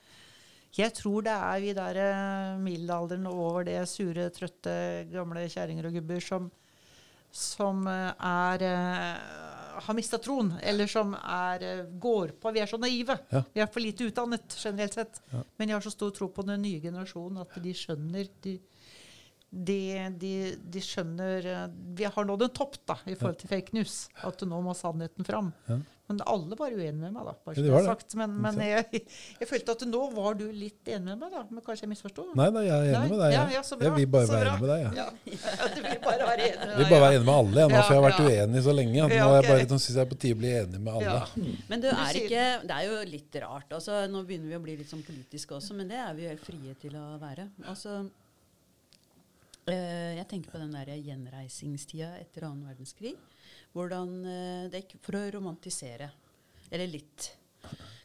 jeg 0.76 0.92
tror 0.92 1.24
det 1.24 1.32
er 1.32 1.62
vi 1.64 1.72
der 1.74 1.98
middelalderen 2.60 3.30
og 3.30 3.38
over 3.46 3.64
det 3.64 3.78
sure, 3.88 4.28
trøtte, 4.36 4.74
gamle 5.08 5.46
kjerringer 5.48 5.88
og 5.88 5.96
gubber 5.96 6.20
som, 6.20 6.50
som 7.32 7.88
er 7.88 8.66
eh, 8.68 9.65
har 9.82 9.98
mista 9.98 10.18
troen, 10.22 10.54
eller 10.64 10.88
som 10.88 11.14
er, 11.16 11.64
eh, 11.64 11.86
går 12.00 12.36
på 12.42 12.54
Vi 12.54 12.62
er 12.64 12.70
så 12.70 12.78
naive. 12.78 13.18
Ja. 13.30 13.44
Vi 13.54 13.62
er 13.62 13.68
for 13.72 13.84
lite 13.84 14.08
utdannet 14.08 14.56
generelt 14.64 14.94
sett. 14.94 15.22
Ja. 15.32 15.44
Men 15.58 15.70
jeg 15.70 15.76
har 15.76 15.86
så 15.86 15.92
stor 15.92 16.12
tro 16.16 16.30
på 16.30 16.46
den 16.46 16.62
nye 16.62 16.82
generasjonen 16.82 17.42
at 17.42 17.58
de 17.64 17.74
skjønner 17.74 18.30
de, 18.42 18.60
de, 19.50 19.82
de, 20.20 20.34
de 20.60 20.84
skjønner 20.84 21.46
eh, 21.46 21.68
Vi 21.96 22.08
har 22.08 22.26
nådd 22.26 22.48
en 22.48 22.56
topp 22.56 22.80
da, 22.86 22.98
i 23.06 23.16
forhold 23.16 23.40
til 23.42 23.52
fake 23.52 23.76
news. 23.78 24.08
At 24.24 24.42
nå 24.48 24.62
må 24.62 24.76
sannheten 24.78 25.28
fram. 25.28 25.54
Men 26.06 26.20
alle 26.30 26.54
var 26.60 26.70
uenige 26.70 26.94
med 27.02 27.14
meg, 27.16 27.24
da. 27.26 27.32
Bare 27.48 27.56
Ja, 27.58 27.64
det 27.66 27.72
var 27.74 27.82
det. 27.82 27.88
sagt. 27.90 28.14
Men, 28.20 28.34
men 28.44 28.60
jeg, 28.62 29.00
jeg 29.42 29.48
følte 29.50 29.74
at 29.74 29.86
nå 29.90 30.02
var 30.14 30.36
du 30.38 30.44
litt 30.54 30.86
enig 30.94 31.08
med 31.08 31.18
meg, 31.24 31.32
da. 31.34 31.40
Men 31.50 31.64
kanskje 31.66 31.88
jeg 31.88 31.92
misforsto? 31.96 32.28
Nei, 32.38 32.46
nei, 32.54 32.62
jeg 32.68 32.76
er 32.76 32.90
enig 32.92 33.00
Nei? 33.00 33.08
med 33.10 33.22
deg. 33.24 33.32
Ja, 33.34 33.40
Jeg, 33.46 33.56
ja, 33.56 33.64
så 33.66 33.78
bra. 33.80 33.88
jeg 33.88 33.96
vil 33.96 34.12
bare 34.14 34.30
være 34.30 34.52
enig 34.52 34.62
med 34.62 34.70
deg. 34.70 34.84
Jeg. 34.84 34.92
Ja. 35.00 35.08
ja, 35.56 35.70
du 35.74 35.80
vil 35.88 35.98
bare 36.06 36.28
være 36.30 36.46
enig 36.46 36.60
med 36.62 36.70
Jeg 36.70 36.78
vil 36.84 36.92
bare 36.94 37.02
være 37.06 37.18
enig 37.18 37.26
med 37.32 37.34
alle, 37.40 37.58
jeg, 37.64 37.72
nå, 37.74 37.80
for 37.80 37.96
jeg 37.96 38.02
har 38.02 38.06
vært 38.06 38.22
uenig 38.28 38.62
så 38.68 38.76
lenge. 38.78 39.00
At 39.08 39.16
nå 39.16 39.18
er 39.32 39.40
jeg 39.40 39.50
bare, 39.50 39.80
syns 39.80 39.88
jeg 39.96 40.04
er 40.06 40.12
på 40.14 40.20
tide 40.26 40.38
å 40.38 40.42
bli 40.44 40.52
enig 40.60 40.84
med 40.86 41.00
alle. 41.00 41.16
Ja. 41.16 41.56
Men 41.74 41.86
Du 41.86 41.90
er, 41.90 42.20
ikke, 42.22 42.44
det 42.70 42.78
er 42.78 42.86
jo 42.92 43.00
litt 43.16 43.40
rart. 43.48 43.74
Altså, 43.80 43.98
nå 44.14 44.22
begynner 44.30 44.54
vi 44.54 44.60
å 44.60 44.64
bli 44.68 44.78
litt 44.84 44.94
sånn 44.94 45.02
politiske 45.10 45.58
også, 45.58 45.74
men 45.82 45.90
det 45.90 45.98
er 46.06 46.14
vi 46.18 46.28
jo 46.28 46.36
helt 46.36 46.46
frie 46.46 46.78
til 46.86 47.00
å 47.02 47.08
være. 47.22 47.50
Altså, 47.66 47.98
eh, 49.74 50.14
jeg 50.22 50.28
tenker 50.30 50.54
på 50.54 50.62
den 50.62 50.78
der 50.78 50.94
gjenreisingstida 51.02 52.14
etter 52.22 52.46
annen 52.46 52.70
verdenskrig. 52.70 53.16
Hvordan 53.76 54.14
eh, 54.32 54.68
det 54.72 54.86
gikk 54.86 55.02
for 55.04 55.20
å 55.20 55.26
romantisere. 55.36 56.08
Eller 56.72 56.88
litt. 56.90 57.30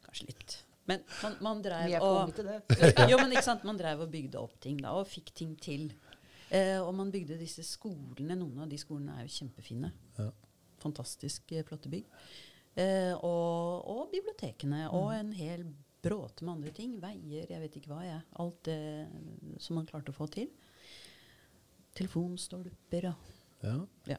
Kanskje 0.04 0.26
litt. 0.32 0.56
Men 0.90 1.04
man, 1.22 1.36
man 1.44 1.60
Vi 1.60 1.68
drev 1.68 1.92
er 1.94 2.02
og 2.02 3.10
jo, 3.12 3.18
men 3.20 3.30
ikke 3.30 3.46
sant, 3.46 3.66
Man 3.68 3.78
drev 3.78 4.00
og 4.02 4.10
bygde 4.10 4.40
opp 4.40 4.56
ting 4.62 4.80
da, 4.82 4.96
og 4.98 5.06
fikk 5.06 5.30
ting 5.38 5.52
til. 5.62 5.92
Eh, 6.50 6.80
og 6.82 6.90
man 6.98 7.12
bygde 7.14 7.38
disse 7.38 7.62
skolene. 7.66 8.34
Noen 8.38 8.64
av 8.64 8.70
de 8.70 8.78
skolene 8.80 9.20
er 9.20 9.28
jo 9.28 9.36
kjempefine. 9.36 9.92
Ja. 10.18 10.30
Fantastisk 10.82 11.52
eh, 11.54 11.62
flotte 11.66 11.92
bygg. 11.92 12.08
Eh, 12.74 13.14
og, 13.14 13.86
og 13.92 14.02
bibliotekene. 14.10 14.88
Og 14.96 15.12
en 15.14 15.30
hel 15.36 15.62
bråte 16.02 16.42
med 16.42 16.56
andre 16.56 16.74
ting. 16.74 16.96
Veier, 17.02 17.46
jeg 17.46 17.62
vet 17.62 17.78
ikke 17.78 17.92
hva. 17.92 18.00
jeg. 18.08 18.24
Alt 18.42 18.64
det 18.66 18.80
som 19.62 19.78
man 19.78 19.86
klarte 19.86 20.10
å 20.10 20.16
få 20.16 20.26
til. 20.32 20.50
Telefonstolper 21.94 23.12
og 23.12 23.30
Ja. 23.62 23.76
ja. 24.08 24.18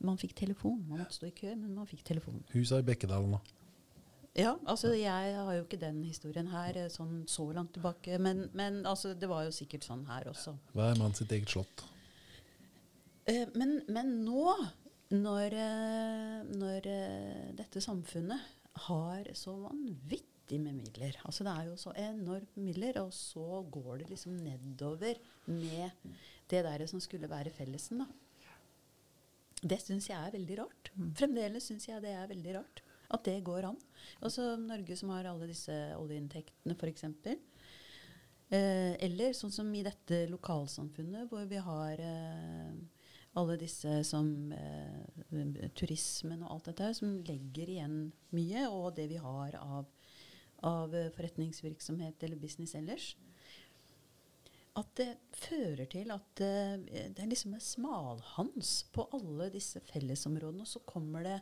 Man 0.00 0.18
fikk 0.20 0.34
telefon. 0.38 0.80
Man 0.88 1.02
måtte 1.02 1.18
stå 1.18 1.28
i 1.28 1.34
kø, 1.36 1.54
men 1.54 1.74
man 1.76 1.88
fikk 1.88 2.04
telefon. 2.08 2.40
Husa 2.54 2.80
i 2.80 2.86
Bekkedalen, 2.86 3.36
da? 3.36 3.40
Ja, 4.38 4.54
altså 4.70 4.92
jeg 4.94 5.32
har 5.34 5.54
jo 5.56 5.64
ikke 5.64 5.80
den 5.80 6.04
historien 6.06 6.50
her 6.52 6.76
eh, 6.78 6.90
sånn 6.92 7.24
så 7.28 7.48
langt 7.54 7.72
tilbake, 7.74 8.18
men, 8.22 8.44
men 8.56 8.84
altså, 8.86 9.12
det 9.18 9.28
var 9.30 9.42
jo 9.48 9.54
sikkert 9.54 9.86
sånn 9.86 10.04
her 10.06 10.28
også. 10.30 10.54
Hver 10.76 11.00
mann 11.00 11.16
sitt 11.18 11.32
eget 11.34 11.50
slott. 11.50 11.82
Eh, 13.26 13.48
men, 13.58 13.80
men 13.90 14.20
nå, 14.22 14.54
når, 15.10 15.58
eh, 15.58 16.38
når 16.62 16.90
dette 17.58 17.82
samfunnet 17.82 18.46
har 18.86 19.32
så 19.34 19.56
vanvittig 19.66 20.60
med 20.62 20.74
midler 20.78 21.14
Altså 21.26 21.44
det 21.46 21.52
er 21.52 21.66
jo 21.68 21.76
så 21.78 21.92
enormt 21.98 22.56
med 22.56 22.70
midler, 22.70 23.02
og 23.02 23.12
så 23.14 23.60
går 23.70 24.00
det 24.00 24.12
liksom 24.14 24.38
nedover 24.46 25.18
med 25.50 25.90
det 26.50 26.62
der 26.66 26.86
som 26.90 27.02
skulle 27.02 27.30
være 27.30 27.52
fellesen, 27.54 28.04
da. 28.04 28.29
Det 29.60 29.80
syns 29.82 30.08
jeg 30.08 30.16
er 30.16 30.32
veldig 30.32 30.56
rart. 30.62 30.92
Fremdeles 31.18 31.66
syns 31.68 31.88
jeg 31.88 32.00
det 32.04 32.14
er 32.16 32.30
veldig 32.30 32.56
rart. 32.56 32.82
At 33.10 33.26
det 33.26 33.40
går 33.44 33.66
an. 33.72 33.78
Altså 34.22 34.54
Norge 34.60 34.96
som 34.96 35.10
har 35.12 35.26
alle 35.26 35.48
disse 35.50 35.74
oljeinntektene, 35.98 36.76
f.eks. 36.78 37.04
Eh, 38.50 38.94
eller 39.06 39.34
sånn 39.36 39.52
som 39.54 39.68
i 39.74 39.84
dette 39.86 40.24
lokalsamfunnet, 40.30 41.28
hvor 41.30 41.44
vi 41.50 41.58
har 41.62 42.00
eh, 42.02 42.72
alle 43.38 43.56
disse 43.60 44.00
som 44.06 44.50
eh, 44.54 45.68
Turismen 45.78 46.42
og 46.42 46.56
alt 46.56 46.70
dette 46.70 46.88
her, 46.88 46.96
som 46.98 47.18
legger 47.26 47.70
igjen 47.76 47.98
mye, 48.34 48.64
og 48.70 48.94
det 48.96 49.06
vi 49.12 49.20
har 49.22 49.58
av, 49.60 49.90
av 50.66 50.96
forretningsvirksomhet 51.14 52.26
eller 52.26 52.42
business 52.42 52.74
ellers. 52.78 53.12
At 54.78 54.92
det 55.00 55.08
fører 55.34 55.88
til 55.90 56.12
at 56.14 56.40
eh, 56.46 56.76
det 57.10 57.18
er 57.18 57.30
liksom 57.30 57.56
en 57.56 57.64
smalhans 57.64 58.84
på 58.94 59.08
alle 59.16 59.48
disse 59.50 59.82
fellesområdene. 59.90 60.62
Og 60.62 60.70
så 60.70 60.82
kommer 60.86 61.26
det 61.26 61.38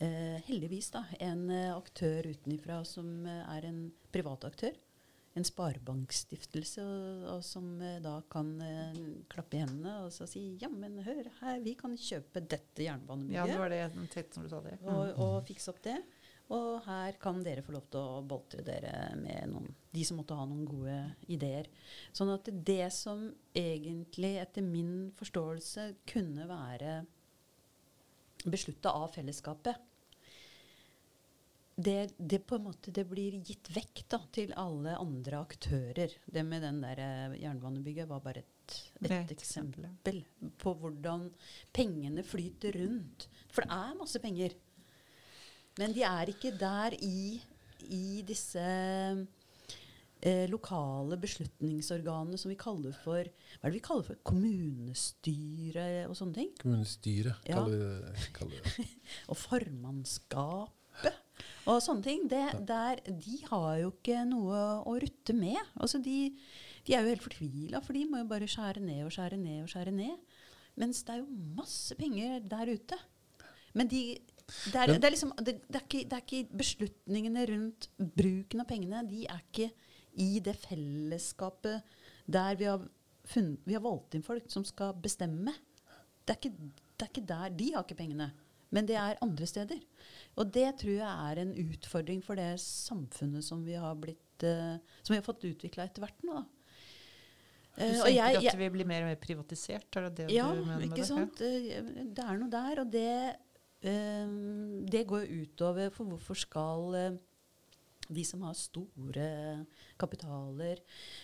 eh, 0.00 0.40
heldigvis 0.48 0.88
da, 0.94 1.04
en 1.20 1.50
eh, 1.52 1.74
aktør 1.74 2.30
utenifra 2.30 2.80
som 2.88 3.26
eh, 3.28 3.44
er 3.58 3.68
en 3.68 3.84
privat 4.14 4.48
aktør. 4.48 4.72
En 5.34 5.42
sparebankstiftelse, 5.42 6.82
og, 6.86 7.22
og 7.32 7.40
som 7.42 7.72
da 8.04 8.20
kan 8.30 8.52
eh, 8.62 8.98
klappe 9.32 9.58
i 9.58 9.64
hendene 9.64 9.96
og 10.04 10.12
så 10.14 10.28
si 10.30 10.44
ja, 10.62 10.68
men 10.70 11.00
hør 11.02 11.26
her, 11.40 11.58
vi 11.64 11.72
kan 11.74 11.96
kjøpe 11.98 12.38
dette 12.46 12.86
jernbanebygget 12.86 13.40
Ja, 13.40 13.48
det 13.50 13.58
var 13.58 13.72
det 13.74 13.80
jeg 13.80 14.10
tenkte 14.14 14.38
når 14.38 14.46
du 14.46 14.52
sa 14.52 14.60
det. 14.68 14.76
og, 14.86 15.18
og 15.24 15.34
fikse 15.48 15.72
opp 15.74 15.82
det. 15.82 15.96
Og 16.52 16.82
her 16.84 17.16
kan 17.20 17.40
dere 17.44 17.64
få 17.64 17.72
lov 17.72 17.86
til 17.88 18.02
å 18.02 18.20
boltre 18.28 18.64
dere 18.66 19.14
med 19.16 19.48
noen, 19.48 19.70
de 19.94 20.04
som 20.04 20.18
måtte 20.20 20.36
ha 20.36 20.44
noen 20.48 20.66
gode 20.68 20.98
ideer. 21.32 21.70
Sånn 22.12 22.34
at 22.34 22.50
det 22.52 22.90
som 22.92 23.30
egentlig, 23.56 24.34
etter 24.42 24.66
min 24.66 25.08
forståelse, 25.16 25.88
kunne 26.10 26.44
være 26.50 26.98
beslutta 28.44 28.92
av 28.92 29.08
fellesskapet, 29.14 29.80
det, 31.74 32.14
det 32.16 32.38
på 32.46 32.54
en 32.54 32.68
måte 32.68 32.92
det 32.94 33.02
blir 33.10 33.40
gitt 33.42 33.70
vekk 33.74 34.04
da, 34.12 34.20
til 34.34 34.52
alle 34.60 34.94
andre 35.00 35.40
aktører. 35.42 36.12
Det 36.24 36.44
med 36.46 36.62
den 36.62 36.78
der 36.84 37.00
eh, 37.02 37.38
jernbanebygget 37.42 38.06
var 38.10 38.22
bare 38.22 38.44
et, 38.44 38.76
et 39.02 39.32
eksempel 39.34 39.88
på 40.62 40.74
hvordan 40.78 41.26
pengene 41.74 42.22
flyter 42.26 42.78
rundt. 42.78 43.26
For 43.50 43.66
det 43.66 43.74
er 43.74 43.98
masse 43.98 44.22
penger. 44.22 44.54
Men 45.80 45.94
de 45.96 46.04
er 46.06 46.30
ikke 46.30 46.52
der 46.58 46.94
i, 47.02 47.40
i 47.90 48.22
disse 48.26 48.62
eh, 50.22 50.44
lokale 50.50 51.18
beslutningsorganene 51.20 52.38
som 52.38 52.52
vi 52.52 52.58
kaller 52.60 52.94
for 53.04 53.24
Hva 53.26 53.62
er 53.64 53.72
det 53.72 53.74
vi 53.78 53.82
kaller 53.84 54.06
for 54.06 54.20
kommunestyre 54.30 55.86
og 56.08 56.14
sånne 56.18 56.38
ting? 56.38 56.52
Kommunestyre 56.62 57.34
Ja. 57.50 57.64
kaller 58.36 58.54
vi 58.54 58.60
det. 58.78 58.88
Og 59.30 59.36
formannskapet 59.40 61.20
og 61.66 61.80
sånne 61.82 62.04
ting. 62.04 62.26
Det, 62.30 62.42
der, 62.68 63.00
de 63.08 63.38
har 63.48 63.78
jo 63.80 63.90
ikke 63.90 64.20
noe 64.28 64.58
å 64.86 64.92
rutte 65.02 65.34
med. 65.34 65.58
Altså 65.80 65.98
de, 66.04 66.28
de 66.86 66.94
er 66.94 67.02
jo 67.02 67.10
helt 67.14 67.24
fortvila, 67.24 67.80
for 67.82 67.96
de 67.96 68.04
må 68.06 68.20
jo 68.20 68.28
bare 68.30 68.46
skjære 68.50 68.82
ned 68.84 69.00
og 69.06 69.12
skjære 69.16 69.38
ned 69.40 69.62
og 69.64 69.72
skjære 69.72 69.94
ned. 69.96 70.14
Mens 70.78 71.02
det 71.06 71.16
er 71.16 71.22
jo 71.22 71.38
masse 71.56 71.96
penger 71.98 72.38
der 72.50 72.70
ute. 72.76 72.98
Men 73.74 73.88
de, 73.90 74.02
det, 74.46 74.74
er, 74.76 74.86
Men- 74.92 75.00
det, 75.00 75.04
er 75.08 75.14
liksom, 75.14 75.32
det, 75.40 75.54
er 75.74 75.84
ikke, 75.86 76.02
det 76.08 76.12
er 76.18 76.24
ikke 76.24 76.58
beslutningene 76.60 77.46
rundt 77.50 77.88
bruken 77.98 78.60
av 78.60 78.66
pengene. 78.68 79.02
De 79.08 79.24
er 79.26 79.40
ikke 79.40 79.70
i 80.20 80.38
det 80.44 80.54
fellesskapet 80.62 81.82
der 82.30 82.56
vi 82.60 82.64
har, 82.68 82.84
funnet, 83.28 83.60
vi 83.66 83.74
har 83.76 83.82
valgt 83.84 84.14
inn 84.14 84.22
folk 84.26 84.50
som 84.52 84.64
skal 84.68 84.94
bestemme. 85.04 85.52
Det 86.24 86.34
er, 86.34 86.40
ikke, 86.40 86.70
det 86.96 87.06
er 87.06 87.10
ikke 87.12 87.26
der. 87.28 87.48
De 87.56 87.70
har 87.74 87.84
ikke 87.86 87.98
pengene. 88.02 88.30
Men 88.74 88.86
det 88.88 88.96
er 88.98 89.18
andre 89.22 89.46
steder. 89.46 89.80
Og 90.40 90.48
det 90.52 90.68
tror 90.80 90.96
jeg 90.96 91.30
er 91.30 91.40
en 91.44 91.52
utfordring 91.62 92.22
for 92.24 92.34
det 92.40 92.52
samfunnet 92.60 93.44
som 93.46 93.60
vi 93.64 93.76
har, 93.78 93.94
blitt, 94.00 94.42
uh, 94.42 94.76
som 95.02 95.14
vi 95.14 95.20
har 95.20 95.26
fått 95.26 95.44
utvikla 95.46 95.84
etter 95.86 96.02
hvert 96.04 96.24
nå. 96.26 96.40
Da. 96.40 96.44
Du 97.74 97.82
Eh, 97.82 97.90
ikke 97.90 98.04
tenker 98.06 98.40
jeg- 98.42 98.46
at 98.52 98.58
vi 98.58 98.68
blir 98.70 98.86
mer 98.86 99.02
og 99.02 99.08
mer 99.08 99.16
privatisert? 99.18 99.96
Er 99.96 100.04
det 100.08 100.14
det 100.20 100.30
ja, 100.30 100.44
du 100.54 100.60
mener 100.62 100.76
med 100.78 100.84
ikke 100.86 101.00
det? 101.00 101.06
sant? 101.08 101.40
Eh, 101.42 101.80
Det 102.14 102.22
er 102.24 102.36
noe 102.38 102.48
der, 102.50 102.80
og 102.80 102.90
det, 102.92 103.36
det 103.84 105.02
går 105.10 105.26
utover 105.28 105.90
For 105.92 106.08
hvorfor 106.08 106.38
skal 106.40 106.94
eh, 106.96 107.16
de 108.08 108.24
som 108.24 108.42
har 108.44 108.56
store 108.58 109.28
kapitaler, 110.00 110.80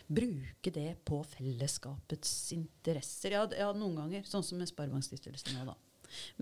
bruke 0.09 0.73
det 0.73 0.95
på 1.05 1.21
fellesskapets 1.35 2.33
interesser. 2.57 3.37
Ja, 3.37 3.45
ja 3.53 3.71
noen 3.77 3.99
ganger, 4.01 4.25
sånn 4.29 4.47
som 4.47 4.61
med 4.61 4.71
Sparebankstiftelsen 4.71 5.59
nå, 5.59 5.67
da. 5.69 5.77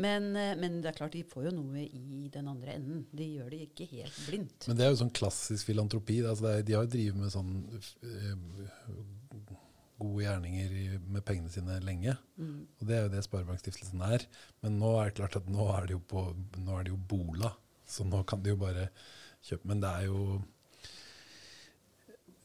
Men, 0.00 0.30
eh, 0.36 0.54
men 0.56 0.80
det 0.80 0.92
er 0.92 0.96
klart, 0.96 1.12
de 1.16 1.24
får 1.28 1.48
jo 1.48 1.54
noe 1.58 1.82
i 1.84 2.28
den 2.32 2.48
andre 2.48 2.78
enden. 2.78 3.04
De 3.12 3.26
gjør 3.34 3.50
det 3.52 3.60
ikke 3.66 3.88
helt 3.90 4.20
blindt. 4.28 4.68
Men 4.70 4.78
det 4.78 4.86
er 4.86 4.94
jo 4.94 5.00
sånn 5.02 5.14
klassisk 5.18 5.68
filantropi. 5.68 6.22
Altså 6.24 6.52
er, 6.54 6.64
de 6.64 6.76
har 6.76 6.86
jo 6.86 6.94
drevet 6.94 7.20
med 7.20 7.34
sånn 7.34 7.52
eh, 7.74 8.32
gode 9.98 10.24
gjerninger 10.24 10.98
med 11.10 11.24
pengene 11.26 11.52
sine 11.52 11.78
lenge. 11.84 12.14
Mm. 12.38 12.60
Og 12.78 12.88
det 12.88 12.96
er 12.96 13.06
jo 13.06 13.12
det 13.12 13.24
Sparebankstiftelsen 13.26 14.04
er. 14.08 14.26
Men 14.64 14.78
nå 14.80 14.92
er 14.98 15.10
det 15.10 15.18
klart 15.18 15.38
at 15.40 15.50
nå 15.50 15.68
er 15.74 15.88
det 15.88 15.96
jo, 15.96 16.02
på, 16.12 16.24
nå 16.58 16.78
er 16.78 16.86
det 16.86 16.94
jo 16.94 17.00
Bola, 17.10 17.52
så 17.88 18.06
nå 18.06 18.22
kan 18.28 18.42
de 18.44 18.54
jo 18.54 18.60
bare 18.60 18.88
kjøpe. 19.48 19.68
Men 19.70 19.82
det 19.84 19.92
er 19.92 20.08
jo 20.08 20.40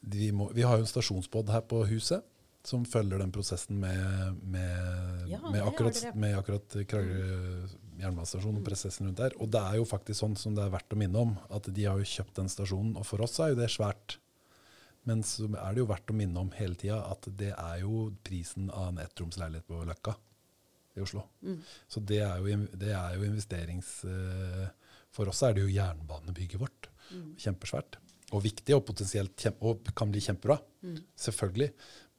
vi, 0.04 0.28
må, 0.36 0.50
vi 0.52 0.64
har 0.66 0.76
jo 0.76 0.84
en 0.84 0.90
stasjonsbod 0.90 1.52
her 1.54 1.64
på 1.68 1.84
huset 1.88 2.26
som 2.64 2.84
følger 2.88 3.20
den 3.20 3.32
prosessen 3.32 3.76
med, 3.80 4.36
med, 4.40 5.28
Ja, 5.28 5.40
med, 5.50 5.60
akkurat, 5.64 5.98
med 6.16 6.36
akkurat 6.38 6.76
Kragerø 6.88 7.66
jernbanestasjon 8.00 8.58
og 8.58 8.66
prosessen 8.66 9.08
rundt 9.08 9.20
der. 9.20 9.34
Og 9.42 9.50
det 9.52 9.60
er 9.60 9.78
jo 9.78 9.86
faktisk 9.88 10.22
sånn 10.22 10.36
som 10.38 10.56
det 10.56 10.64
er 10.64 10.72
verdt 10.72 10.94
å 10.96 10.98
minne 10.98 11.20
om, 11.20 11.34
at 11.54 11.68
de 11.70 11.86
har 11.86 12.00
jo 12.00 12.08
kjøpt 12.08 12.40
den 12.40 12.50
stasjonen, 12.52 12.94
og 12.98 13.06
for 13.08 13.24
oss 13.24 13.36
er 13.42 13.52
jo 13.52 13.60
det 13.60 13.70
svært. 13.72 14.18
Men 15.04 15.22
så 15.26 15.46
er 15.50 15.74
det 15.76 15.82
jo 15.82 15.88
verdt 15.90 16.12
å 16.12 16.16
minne 16.16 16.40
om 16.40 16.52
hele 16.56 16.78
tida 16.80 17.02
at 17.12 17.26
det 17.40 17.50
er 17.52 17.80
jo 17.82 18.06
prisen 18.24 18.70
av 18.72 18.88
en 18.92 19.02
ettromsleilighet 19.04 19.66
på 19.68 19.82
Løkka 19.88 20.14
i 20.96 21.02
Oslo. 21.04 21.26
Mm. 21.42 21.58
Så 21.90 22.00
det 22.08 22.22
er 22.24 22.38
jo, 22.40 22.60
det 22.84 22.94
er 22.96 23.18
jo 23.18 23.26
investerings... 23.28 23.90
eh, 24.08 24.64
For 25.14 25.28
oss 25.30 25.42
er 25.46 25.52
det 25.54 25.62
jo 25.66 25.74
jernbanebygget 25.74 26.58
vårt. 26.58 26.88
Mm. 27.12 27.34
Kjempesvært. 27.38 27.98
Og 28.34 28.40
viktig, 28.42 28.74
og 28.74 28.86
potensielt 28.88 29.36
kjem, 29.38 29.60
og 29.62 29.92
kan 29.94 30.10
bli 30.10 30.22
kjempebra. 30.24 30.56
Mm. 30.82 30.96
Selvfølgelig. 31.26 31.68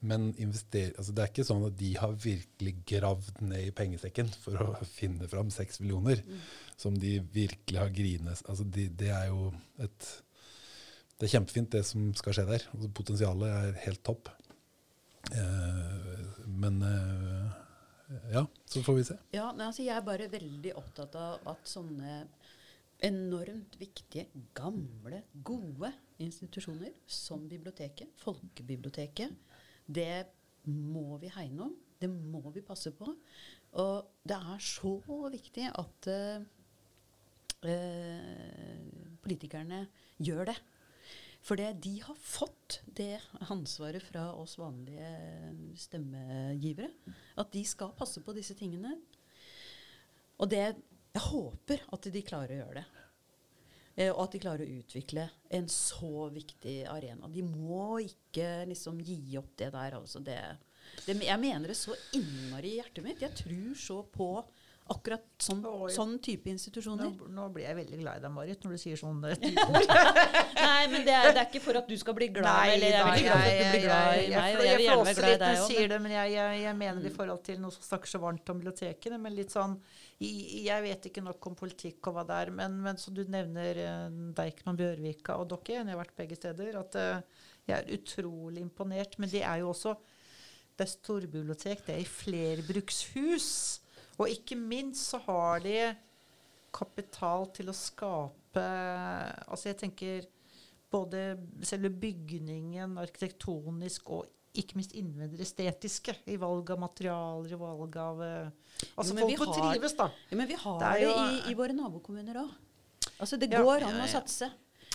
Men 0.06 0.28
altså 0.38 1.12
det 1.16 1.24
er 1.24 1.32
ikke 1.32 1.46
sånn 1.48 1.66
at 1.66 1.76
de 1.80 1.90
har 1.98 2.14
virkelig 2.22 2.76
gravd 2.88 3.42
ned 3.50 3.72
i 3.72 3.74
pengesekken 3.76 4.30
for 4.44 4.62
å 4.62 4.68
finne 5.00 5.28
fram 5.32 5.50
seks 5.52 5.82
millioner, 5.82 6.22
Mm. 6.22 6.46
som 6.78 6.96
de 7.00 7.18
virkelig 7.34 7.80
har 7.80 7.90
grines. 7.96 8.44
Altså 8.46 8.64
de, 8.68 8.88
det 8.92 9.10
er 9.16 9.30
jo 9.32 9.50
et 9.82 10.08
Det 11.16 11.28
er 11.28 11.38
kjempefint, 11.38 11.72
det 11.72 11.86
som 11.88 12.10
skal 12.18 12.36
skje 12.36 12.48
der. 12.50 12.66
Altså 12.76 12.90
potensialet 12.96 13.54
er 13.54 13.78
helt 13.86 14.04
topp. 14.04 14.32
Eh, 15.32 16.26
men 16.52 16.82
eh, 16.86 17.54
ja, 18.34 18.44
så 18.70 18.84
får 18.84 19.00
vi 19.00 19.06
se. 19.08 19.18
Ja, 19.36 19.50
nei, 19.56 19.70
altså 19.70 19.86
jeg 19.86 19.96
er 19.96 20.06
bare 20.06 20.28
veldig 20.32 20.76
opptatt 20.78 21.16
av 21.20 21.48
at 21.54 21.70
sånne 21.70 22.26
enormt 23.06 23.76
viktige, 23.80 24.28
gamle, 24.56 25.24
gode 25.46 25.92
institusjoner 26.24 26.94
som 27.08 27.48
biblioteket, 27.50 28.12
folkebiblioteket, 28.22 29.34
det 29.86 30.26
må 30.68 31.18
vi 31.22 31.32
hegne 31.34 31.70
om. 31.70 31.74
Det 32.00 32.10
må 32.12 32.52
vi 32.54 32.64
passe 32.66 32.92
på. 32.96 33.08
Og 33.82 34.08
det 34.28 34.38
er 34.38 34.62
så 34.64 34.94
viktig 35.32 35.68
at 35.72 36.08
eh, 36.12 36.46
eh, 37.72 38.86
politikerne 39.24 39.86
gjør 40.20 40.52
det. 40.52 40.58
For 41.46 41.60
det, 41.60 41.76
de 41.86 42.00
har 42.02 42.18
fått 42.18 42.80
det 42.98 43.20
ansvaret 43.54 44.02
fra 44.02 44.32
oss 44.34 44.56
vanlige 44.58 45.12
stemmegivere. 45.78 46.90
At 47.38 47.52
de 47.54 47.62
skal 47.70 47.94
passe 47.98 48.24
på 48.26 48.34
disse 48.34 48.56
tingene. 48.58 48.96
Og 50.42 50.50
det, 50.50 50.64
jeg 51.14 51.26
håper 51.30 51.86
at 51.94 52.10
de 52.12 52.24
klarer 52.26 52.56
å 52.56 52.62
gjøre 52.64 52.82
det. 52.82 53.04
Eh, 53.96 54.10
og 54.12 54.26
at 54.26 54.34
de 54.34 54.42
klarer 54.44 54.66
å 54.66 54.80
utvikle 54.82 55.28
en 55.56 55.70
så 55.72 56.28
viktig 56.34 56.80
arena. 56.92 57.30
De 57.32 57.46
må 57.46 58.00
ikke 58.04 58.66
liksom 58.72 59.00
gi 59.06 59.38
opp 59.40 59.54
det 59.62 59.70
der. 59.76 60.00
Altså 60.02 60.20
det, 60.26 60.40
det, 61.06 61.20
jeg 61.30 61.42
mener 61.46 61.72
det 61.72 61.78
så 61.80 61.96
innmari 62.18 62.74
i 62.74 62.80
hjertet 62.82 63.06
mitt. 63.06 63.22
Jeg 63.24 63.38
tror 63.46 63.78
så 63.86 64.02
på 64.12 64.30
akkurat 64.94 65.24
sånn, 65.42 65.64
ja. 65.66 65.88
sånn 65.96 66.12
type 66.22 66.46
institusjoner. 66.52 67.08
nå 67.34 67.46
blir 67.54 67.64
jeg 67.66 67.78
veldig 67.80 67.98
glad 68.04 68.20
i 68.20 68.22
deg, 68.22 68.32
Marit, 68.36 68.66
når 68.66 68.76
du 68.76 68.82
sier 68.84 69.00
sånn. 69.00 69.24
Nei, 69.26 70.84
men 70.92 71.06
det 71.08 71.16
er, 71.16 71.32
det 71.34 71.42
er 71.42 71.48
ikke 71.48 71.62
for 71.64 71.80
at 71.80 71.88
du 71.90 71.96
skal 71.98 72.14
bli 72.18 72.28
glad. 72.36 72.46
Nei, 72.46 72.76
eller 72.76 72.92
jeg 72.94 73.00
er 73.00 73.08
veldig 73.08 73.24
glad 73.26 73.40
for 73.40 73.48
at 73.48 73.58
du 73.58 73.72
blir 73.72 73.86
glad 73.86 74.10
i 74.12 74.20
meg. 74.20 74.28
Jeg- 74.30 74.68
jeg 74.68 74.90
flåser 74.92 75.26
litt 75.26 75.42
når 75.42 75.54
jeg 75.56 75.62
òg. 75.64 75.70
sier 75.72 75.88
det, 75.90 76.00
men 76.04 76.14
jeg, 76.14 76.36
jeg, 76.62 76.76
mener 76.82 77.02
det 77.02 77.10
i 77.10 77.16
forhold 77.16 77.42
til 77.48 77.58
noe 77.64 77.74
som 77.74 77.88
snakker 77.88 78.12
så 78.12 78.22
varmt 78.22 78.52
om 78.54 78.60
bibliotekene. 78.62 79.20
Men 79.22 79.36
litt 79.38 79.56
sånn 79.56 79.74
Jeg 80.22 80.82
vet 80.86 81.08
ikke 81.10 81.24
nok 81.26 81.48
om 81.50 81.56
politikk 81.60 82.08
og 82.08 82.14
hva 82.16 82.24
det 82.30 82.36
er, 82.46 82.52
men, 82.56 82.78
men 82.86 82.96
som 83.02 83.14
du 83.18 83.24
nevner 83.28 83.76
eh, 83.84 84.06
Deichman 84.38 84.78
Bjørvika 84.80 85.36
og 85.42 85.50
dere, 85.52 85.82
jeg 85.82 85.90
har 85.90 86.00
vært 86.00 86.16
begge 86.16 86.38
steder, 86.40 86.78
at 86.80 86.96
eh, 86.96 87.42
jeg 87.68 87.76
er 87.82 87.90
utrolig 87.98 88.62
imponert. 88.62 89.18
Men 89.20 89.34
det 89.34 89.42
er 89.44 89.60
jo 89.64 89.74
også 89.74 89.96
Det 90.78 90.86
er 90.86 90.92
storbibliotek, 90.94 91.86
det 91.88 91.96
er 91.96 92.04
i 92.04 92.08
flerbrukshus. 92.08 93.82
Og 94.18 94.30
ikke 94.32 94.56
minst 94.58 95.10
så 95.12 95.20
har 95.26 95.60
de 95.66 95.96
kapital 96.76 97.48
til 97.56 97.70
å 97.72 97.76
skape 97.76 98.64
Altså 99.50 99.70
jeg 99.72 99.78
tenker 99.82 100.26
både 100.92 101.22
selve 101.68 101.90
bygningen 101.92 102.98
arkitektonisk 103.02 104.10
og 104.16 104.30
ikke 104.56 104.78
minst 104.80 104.94
innvendig 104.96 105.42
estetiske 105.44 106.14
i 106.32 106.38
valg 106.40 106.70
av 106.72 106.80
materialer, 106.80 107.52
i 107.52 107.58
valg 107.60 107.98
av 108.00 108.22
eh, 108.24 108.52
Altså 108.96 109.12
Jo, 109.18 109.26
folk 109.36 109.42
må 109.42 109.48
har- 109.58 109.74
trives, 109.74 109.96
da. 110.00 110.06
Ja, 110.32 110.38
men 110.40 110.48
vi 110.48 110.56
har 110.62 110.78
Det 110.80 110.92
det, 110.94 111.02
jo- 111.04 111.16
i, 111.26 111.52
i 111.52 111.56
våre 111.60 111.76
nabokommuner 111.76 112.40
òg. 112.40 112.54
Altså, 113.20 113.38
det 113.40 113.50
Ja, 113.52 113.60
går 113.64 113.82
ja, 113.84 113.88
an 113.90 114.00
å 114.06 114.08
satse. 114.08 114.48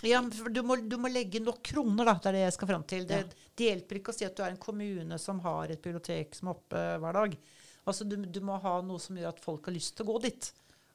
Ja, 0.03 0.21
for 0.33 0.49
du, 0.49 0.63
må, 0.65 0.79
du 0.89 0.97
må 0.97 1.11
legge 1.13 1.39
nok 1.45 1.61
kroner, 1.61 2.05
da. 2.09 2.13
Det 2.17 2.25
er 2.31 2.37
det 2.39 2.41
jeg 2.47 2.53
skal 2.57 2.67
fram 2.73 2.83
til. 2.89 3.05
Det, 3.05 3.19
Ja. 3.21 3.45
det 3.55 3.67
hjelper 3.69 3.99
ikke 3.99 4.09
å 4.09 4.17
si 4.17 4.25
at 4.25 4.35
du 4.35 4.41
er 4.41 4.49
en 4.49 4.57
kommune 4.57 5.19
som 5.21 5.39
har 5.45 5.69
et 5.69 5.81
bibliotek 5.81 6.33
som 6.33 6.47
er 6.49 6.55
oppe 6.57 6.81
hver 7.03 7.13
dag. 7.19 7.37
Altså, 7.87 8.05
du, 8.05 8.17
du 8.25 8.41
må 8.45 8.57
ha 8.61 8.79
noe 8.85 9.01
som 9.01 9.17
gjør 9.17 9.31
at 9.33 9.41
folk 9.41 9.65
har 9.69 9.75
lyst 9.75 9.95
til 9.97 10.05
å 10.05 10.13
gå 10.13 10.21
dit. 10.27 10.51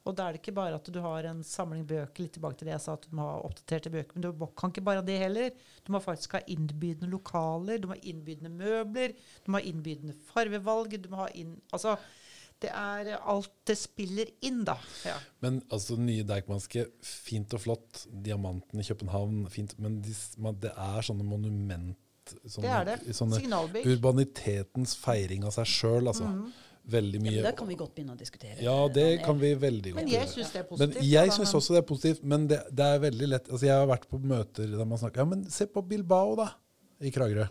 Og 0.07 0.15
da 0.15 0.27
er 0.27 0.35
det 0.35 0.39
ikke 0.39 0.55
bare 0.55 0.77
at 0.79 0.87
du 0.93 0.99
har 1.03 1.25
en 1.27 1.41
samling 1.43 1.83
bøker, 1.87 2.23
litt 2.23 2.37
tilbake 2.37 2.59
til 2.59 2.69
det 2.69 2.77
jeg 2.77 2.83
sa, 2.85 2.93
at 2.95 3.07
du 3.09 3.15
må 3.17 3.25
ha 3.27 3.41
oppdaterte 3.43 3.91
bøker, 3.91 4.15
men 4.15 4.23
du 4.23 4.45
kan 4.55 4.71
ikke 4.71 4.85
bare 4.87 5.01
ha 5.01 5.07
det 5.07 5.17
heller. 5.19 5.49
Du 5.83 5.91
må 5.91 5.99
faktisk 6.03 6.37
ha 6.37 6.41
innbydende 6.47 7.09
lokaler, 7.11 7.81
du 7.83 7.89
må 7.89 7.97
ha 7.97 8.05
innbydende 8.07 8.53
møbler, 8.53 9.17
du 9.43 9.51
må 9.51 9.59
ha 9.59 9.67
innbydende 9.67 10.15
farvevalg, 10.29 10.95
du 11.03 11.11
må 11.11 11.25
ha 11.25 11.27
inn 11.35 11.57
Altså, 11.75 11.97
det 12.63 12.71
er 12.71 13.11
alt 13.19 13.51
det 13.69 13.75
spiller 13.77 14.31
inn, 14.47 14.63
da. 14.65 14.77
Ja. 15.05 15.17
Men 15.43 15.59
altså, 15.67 15.99
nye 16.01 16.23
Deichmanske, 16.25 16.87
fint 17.05 17.53
og 17.53 17.65
flott. 17.67 18.05
Diamanten 18.09 18.81
i 18.81 18.87
København, 18.87 19.43
fint. 19.53 19.75
Men 19.83 19.99
de, 20.01 20.15
man, 20.41 20.57
det 20.63 20.71
er 20.71 21.05
sånne 21.05 21.27
monument 21.27 21.99
sånne, 22.47 22.63
Det 22.63 22.71
er 22.71 22.87
det. 22.89 23.17
Signalbygg. 23.19 23.91
urbanitetens 23.91 24.95
feiring 24.99 25.45
av 25.47 25.53
seg 25.59 25.69
sjøl, 25.69 26.09
altså. 26.09 26.31
Mhm. 26.31 26.63
Veldig 26.87 27.19
Ja, 27.19 27.23
mye. 27.25 27.31
men 27.35 27.43
det 27.43 27.55
kan 27.59 27.67
vi 27.67 27.75
godt 27.75 27.93
begynne 27.97 28.13
å 28.15 28.17
diskutere. 28.19 28.57
Ja, 28.63 28.75
det 28.87 29.03
Daniel. 29.03 29.23
kan 29.25 29.39
vi 29.41 29.53
veldig 29.59 29.91
godt 29.93 29.99
Men 30.03 30.11
jeg 30.13 30.27
syns 30.31 30.51
det 30.53 30.59
er 30.61 30.65
Men 30.69 30.77
positivt. 30.77 31.03
jeg 31.11 31.27
da, 31.27 31.35
syns 31.35 31.53
også 31.59 31.73
det 31.75 31.81
er 31.81 31.87
positivt, 31.89 32.21
men 32.23 32.47
det, 32.47 32.59
det 32.71 32.85
er 32.85 32.99
veldig 33.03 33.27
lett 33.33 33.49
altså 33.51 33.65
Jeg 33.67 33.75
har 33.75 33.87
vært 33.89 34.05
på 34.09 34.19
møter 34.23 34.67
der 34.77 34.85
man 34.87 34.97
snakker 35.01 35.17
Ja, 35.23 35.25
men 35.25 35.41
se 35.51 35.65
på 35.67 35.83
Bilbao, 35.87 36.35
da, 36.39 36.49
i 37.01 37.11
Kragerø. 37.11 37.47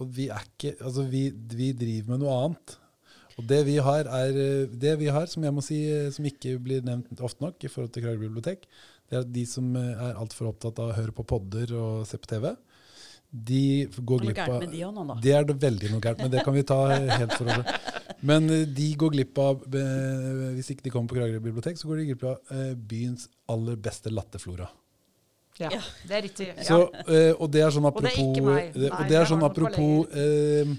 Og 0.00 0.08
vi 0.14 0.28
er 0.30 0.42
ikke 0.48 0.74
Altså, 0.80 1.04
vi, 1.10 1.28
vi 1.30 1.72
driver 1.72 2.10
med 2.16 2.20
noe 2.24 2.34
annet. 2.48 2.76
Og 3.38 3.46
det 3.50 3.64
vi 3.66 3.76
har, 3.82 4.06
er 4.06 4.66
Det 4.70 4.98
vi 4.98 5.06
har, 5.10 5.26
som 5.26 5.42
jeg 5.42 5.54
må 5.54 5.62
si, 5.62 5.78
som 6.14 6.24
ikke 6.26 6.58
blir 6.62 6.82
nevnt 6.86 7.18
ofte 7.20 7.42
nok 7.42 7.62
i 7.66 7.70
forhold 7.70 7.90
til 7.94 8.02
Kragerø 8.04 8.28
bibliotek, 8.28 8.66
det 9.10 9.16
er 9.18 9.24
at 9.24 9.32
de 9.34 9.42
som 9.46 9.74
er 9.76 10.14
altfor 10.18 10.50
opptatt 10.52 10.78
av 10.82 10.90
å 10.92 10.94
høre 10.98 11.12
på 11.14 11.24
podder 11.26 11.74
og 11.78 12.06
se 12.06 12.16
på 12.18 12.26
TV, 12.30 12.54
de 13.34 13.86
går 13.90 13.90
Det 13.90 13.98
er 13.98 14.06
noe 14.06 14.20
glipp 14.22 14.36
gærent 14.38 14.54
av 14.54 14.60
med 14.62 14.70
de 14.70 14.82
også 14.86 14.94
nå, 14.94 15.04
da. 15.10 15.14
Det 15.24 15.32
er 15.34 15.44
det 15.48 15.56
veldig 15.64 15.88
noe 15.90 16.00
gærent, 16.04 16.18
med. 16.22 16.30
det 16.30 16.44
kan 16.46 16.54
vi 16.54 16.62
ta 16.62 16.78
helt 16.94 17.32
for 17.34 17.50
over. 17.50 17.80
Men 18.24 18.48
eh, 18.52 18.64
de 18.66 18.86
går 19.00 19.12
glipp 19.12 19.38
av 19.42 19.64
Hvis 19.68 20.70
ikke 20.72 20.86
de 20.86 20.92
kommer 20.94 21.10
på 21.12 21.18
Kragerø 21.18 21.42
bibliotek, 21.44 21.76
så 21.80 21.90
går 21.90 22.00
de 22.00 22.06
glipp 22.12 22.24
av 22.30 22.54
eh, 22.56 22.72
byens 22.74 23.28
aller 23.52 23.76
beste 23.84 24.12
latterflora. 24.12 24.70
Ja, 25.60 25.68
Ja. 25.70 25.80
det 26.08 26.16
er 26.16 26.22
riktig. 26.24 26.46
Så, 26.66 26.80
eh, 27.06 27.30
og 27.38 27.50
det 27.54 27.60
er 27.62 27.70
sånn 27.70 27.84
Og 27.86 28.00
det 28.00 28.10
er 28.10 28.16
apropos 28.16 28.32
ikke 28.32 28.46
meg. 28.48 28.74
Nei, 28.74 28.88
og 28.90 29.08
det 29.10 29.18
er 29.20 29.28
sånn 29.30 29.44
apropos 29.46 30.16
eh, 30.18 30.72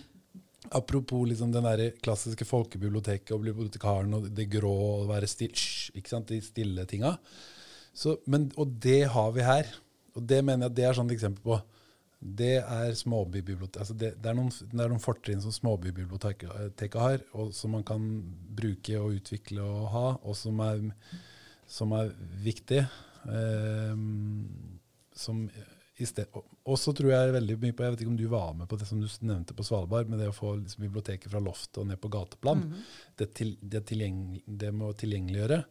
Apropos 0.75 1.27
liksom 1.29 1.51
den 1.53 1.63
der 1.63 1.91
klassiske 2.03 2.43
folkebiblioteket 2.49 3.31
og 3.35 3.43
bibliotekaren 3.45 4.13
og 4.17 4.25
det 4.35 4.47
grå 4.49 4.71
og 4.73 5.03
være 5.11 5.27
stille, 5.29 5.53
ikke 5.93 6.09
sant, 6.09 6.27
de 6.33 6.39
stille 6.41 6.83
tinga. 6.89 7.11
Så, 7.93 8.17
men, 8.27 8.49
og 8.57 8.73
det 8.81 9.03
har 9.13 9.29
vi 9.31 9.45
her. 9.45 9.69
Og 10.17 10.25
det 10.25 10.41
mener 10.43 10.65
jeg 10.65 10.75
det 10.79 10.87
er 10.89 10.97
sånn 10.97 11.11
et 11.11 11.15
eksempel 11.19 11.45
på. 11.45 11.59
Det 12.25 12.55
er 12.63 12.95
småbybibliotek. 12.97 13.77
Altså 13.83 13.93
det, 13.93 14.15
det, 14.17 14.31
er 14.31 14.37
noen, 14.37 14.51
noen 14.73 15.01
fortrinn 15.03 15.43
som 15.43 15.53
småbybiblioteket 15.53 16.97
har, 16.97 17.21
og 17.37 17.51
som 17.53 17.75
man 17.77 17.85
kan 17.85 18.01
bruke 18.57 18.97
og 18.97 19.19
utvikle 19.19 19.61
og 19.61 19.87
ha, 19.93 20.05
og 20.25 20.37
som 20.39 20.59
er, 20.65 20.81
som 21.69 21.93
er 21.93 22.09
viktig. 22.41 22.81
Som 25.15 25.45
sted, 26.03 26.27
og- 26.33 26.77
så 26.79 26.91
tror 26.93 27.11
jeg 27.11 27.33
veldig 27.33 27.59
mye 27.61 27.71
på 27.71 27.83
Jeg 27.83 27.91
vet 27.91 28.01
ikke 28.01 28.11
om 28.11 28.17
du 28.17 28.27
var 28.27 28.53
med 28.53 28.67
på 28.67 28.77
det 28.77 28.87
som 28.87 28.99
du 28.99 29.07
nevnte 29.21 29.53
på 29.55 29.63
Svalbard, 29.63 30.09
med 30.09 30.19
det 30.19 30.27
å 30.27 30.35
få 30.35 30.57
liksom, 30.59 30.83
biblioteket 30.83 31.31
fra 31.31 31.39
loftet 31.39 31.77
og 31.77 31.87
ned 31.87 32.01
på 32.01 32.09
gateplan. 32.09 32.65
Mhm. 32.65 32.83
det, 33.17 33.33
til, 33.33 33.57
det, 33.61 33.85
det 33.85 34.73
med 34.73 34.87
å 34.89 34.97
tilgjengeliggjøre. 34.97 35.63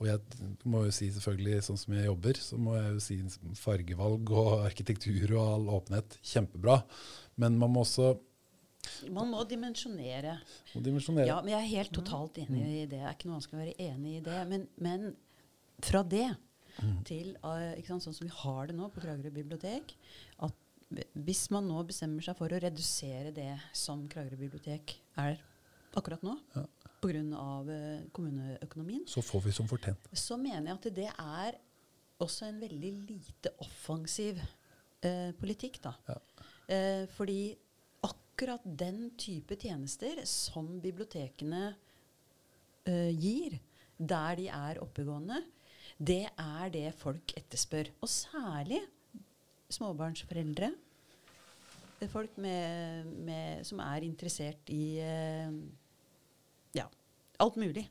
Og 0.00 0.08
jeg 0.08 0.48
må 0.64 0.86
jo 0.86 0.92
si 0.96 1.10
selvfølgelig, 1.12 1.60
sånn 1.66 1.78
som 1.80 1.94
jeg 1.96 2.06
jobber, 2.08 2.38
så 2.40 2.56
må 2.56 2.74
jeg 2.78 2.92
jo 2.94 3.00
si 3.04 3.16
fargevalg 3.60 4.32
og 4.32 4.52
arkitektur 4.64 5.34
og 5.36 5.40
all 5.44 5.66
åpenhet, 5.76 6.16
kjempebra. 6.24 6.78
Men 7.40 7.58
man 7.60 7.74
må 7.74 7.84
også 7.84 8.14
Man 9.12 9.28
må 9.28 9.42
dimensjonere. 9.44 10.38
må 10.72 10.80
dimensjonere. 10.80 11.28
Ja, 11.28 11.40
men 11.44 11.52
jeg 11.52 11.60
er 11.60 11.72
helt 11.74 11.92
totalt 11.92 12.38
enig 12.40 12.62
i 12.64 12.78
det. 12.86 12.94
Det 12.94 13.02
er 13.04 13.12
ikke 13.12 13.28
noe 13.28 13.36
vanskelig 13.36 13.58
å 13.58 13.64
være 13.66 13.90
enig 13.90 14.14
i 14.16 14.22
det. 14.24 14.38
Men, 14.48 14.64
men 14.80 15.10
fra 15.84 16.00
det 16.02 16.30
til 17.04 17.34
uh, 17.44 17.74
ikke 17.76 17.90
sant, 17.92 18.06
sånn 18.06 18.16
som 18.16 18.24
vi 18.24 18.32
har 18.32 18.70
det 18.70 18.76
nå 18.78 18.88
på 18.94 19.02
Kragerø 19.02 19.30
bibliotek 19.34 19.92
at 20.46 20.56
hvis 21.12 21.42
man 21.52 21.68
nå 21.68 21.82
bestemmer 21.86 22.24
seg 22.24 22.38
for 22.38 22.50
å 22.50 22.60
redusere 22.62 23.34
det 23.36 23.52
som 23.76 24.06
Kragerø 24.10 24.38
bibliotek 24.40 24.96
er 25.20 25.42
akkurat 25.98 26.22
nå, 26.24 26.38
Ja. 26.56 26.64
Pga. 27.00 27.22
Uh, 27.64 28.06
kommuneøkonomien, 28.12 29.06
Så 29.08 29.22
får 29.24 29.44
vi 29.46 29.52
som 29.52 29.68
fortjent. 29.68 30.08
så 30.12 30.36
mener 30.36 30.70
jeg 30.70 30.78
at 30.78 30.94
det 30.96 31.08
er 31.10 31.58
også 32.20 32.50
en 32.50 32.60
veldig 32.60 32.92
lite 33.08 33.52
offensiv 33.64 34.40
eh, 35.02 35.32
politikk. 35.40 35.80
da. 35.82 35.94
Ja. 36.08 36.18
Eh, 36.68 37.06
fordi 37.16 37.56
akkurat 38.04 38.60
den 38.64 39.10
type 39.16 39.56
tjenester 39.56 40.20
som 40.28 40.68
bibliotekene 40.80 41.74
eh, 42.84 43.10
gir, 43.16 43.58
der 43.98 44.36
de 44.36 44.48
er 44.48 44.82
oppegående, 44.84 45.42
det 45.98 46.26
er 46.36 46.70
det 46.72 46.94
folk 46.96 47.32
etterspør. 47.36 47.90
Og 48.00 48.08
særlig 48.08 48.80
småbarnsforeldre. 49.70 50.72
Folk 52.08 52.36
med, 52.40 53.04
med, 53.26 53.64
som 53.68 53.80
er 53.84 54.06
interessert 54.06 54.70
i 54.72 54.98
eh, 55.04 55.52
alt 57.42 57.58
mulig. 57.60 57.86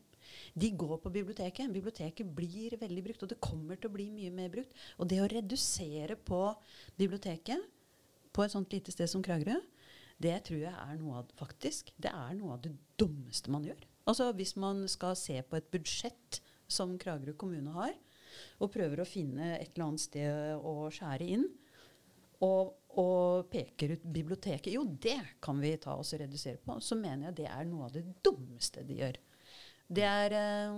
De 0.53 0.69
går 0.77 0.97
på 1.03 1.11
biblioteket. 1.13 1.71
Biblioteket 1.73 2.31
blir 2.35 2.77
veldig 2.79 3.03
brukt, 3.05 3.23
og 3.23 3.31
det 3.31 3.41
kommer 3.43 3.79
til 3.79 3.89
å 3.89 3.95
bli 3.95 4.09
mye 4.13 4.33
mer 4.33 4.51
brukt. 4.53 4.73
Og 4.97 5.09
det 5.09 5.21
å 5.23 5.29
redusere 5.31 6.17
på 6.17 6.41
biblioteket 6.99 7.65
på 8.35 8.45
et 8.45 8.53
sånt 8.53 8.73
lite 8.73 8.93
sted 8.93 9.09
som 9.09 9.23
Kragerø, 9.25 9.57
det 10.19 10.35
tror 10.47 10.65
jeg 10.65 10.73
er 10.75 10.99
noe 10.99 11.21
av, 11.21 11.31
faktisk, 11.39 11.93
det 12.01 12.11
er 12.11 12.35
noe 12.37 12.57
av 12.57 12.63
det 12.65 12.73
dummeste 12.99 13.51
man 13.53 13.65
gjør. 13.67 13.85
Altså 14.09 14.31
Hvis 14.35 14.55
man 14.59 14.83
skal 14.91 15.15
se 15.19 15.39
på 15.45 15.57
et 15.57 15.69
budsjett 15.71 16.41
som 16.69 16.97
Kragerø 16.99 17.35
kommune 17.39 17.73
har, 17.77 17.95
og 18.59 18.71
prøver 18.73 19.01
å 19.01 19.07
finne 19.07 19.55
et 19.57 19.71
eller 19.73 19.87
annet 19.87 20.03
sted 20.03 20.59
å 20.59 20.91
skjære 20.93 21.29
inn, 21.37 21.47
og, 22.45 22.75
og 23.01 23.49
peker 23.51 23.97
ut 23.97 24.03
biblioteket 24.15 24.71
Jo, 24.71 24.85
det 24.87 25.17
kan 25.43 25.59
vi 25.59 25.73
ta 25.81 25.97
oss 25.99 26.13
og 26.15 26.21
redusere 26.21 26.61
på. 26.63 26.77
Så 26.79 26.95
mener 26.95 27.29
jeg 27.29 27.41
det 27.41 27.49
er 27.51 27.67
noe 27.67 27.89
av 27.89 27.95
det 27.97 28.05
dummeste 28.23 28.85
de 28.87 29.01
gjør. 29.01 29.19
Det 29.89 30.05
er 30.05 30.35
eh, 30.37 30.77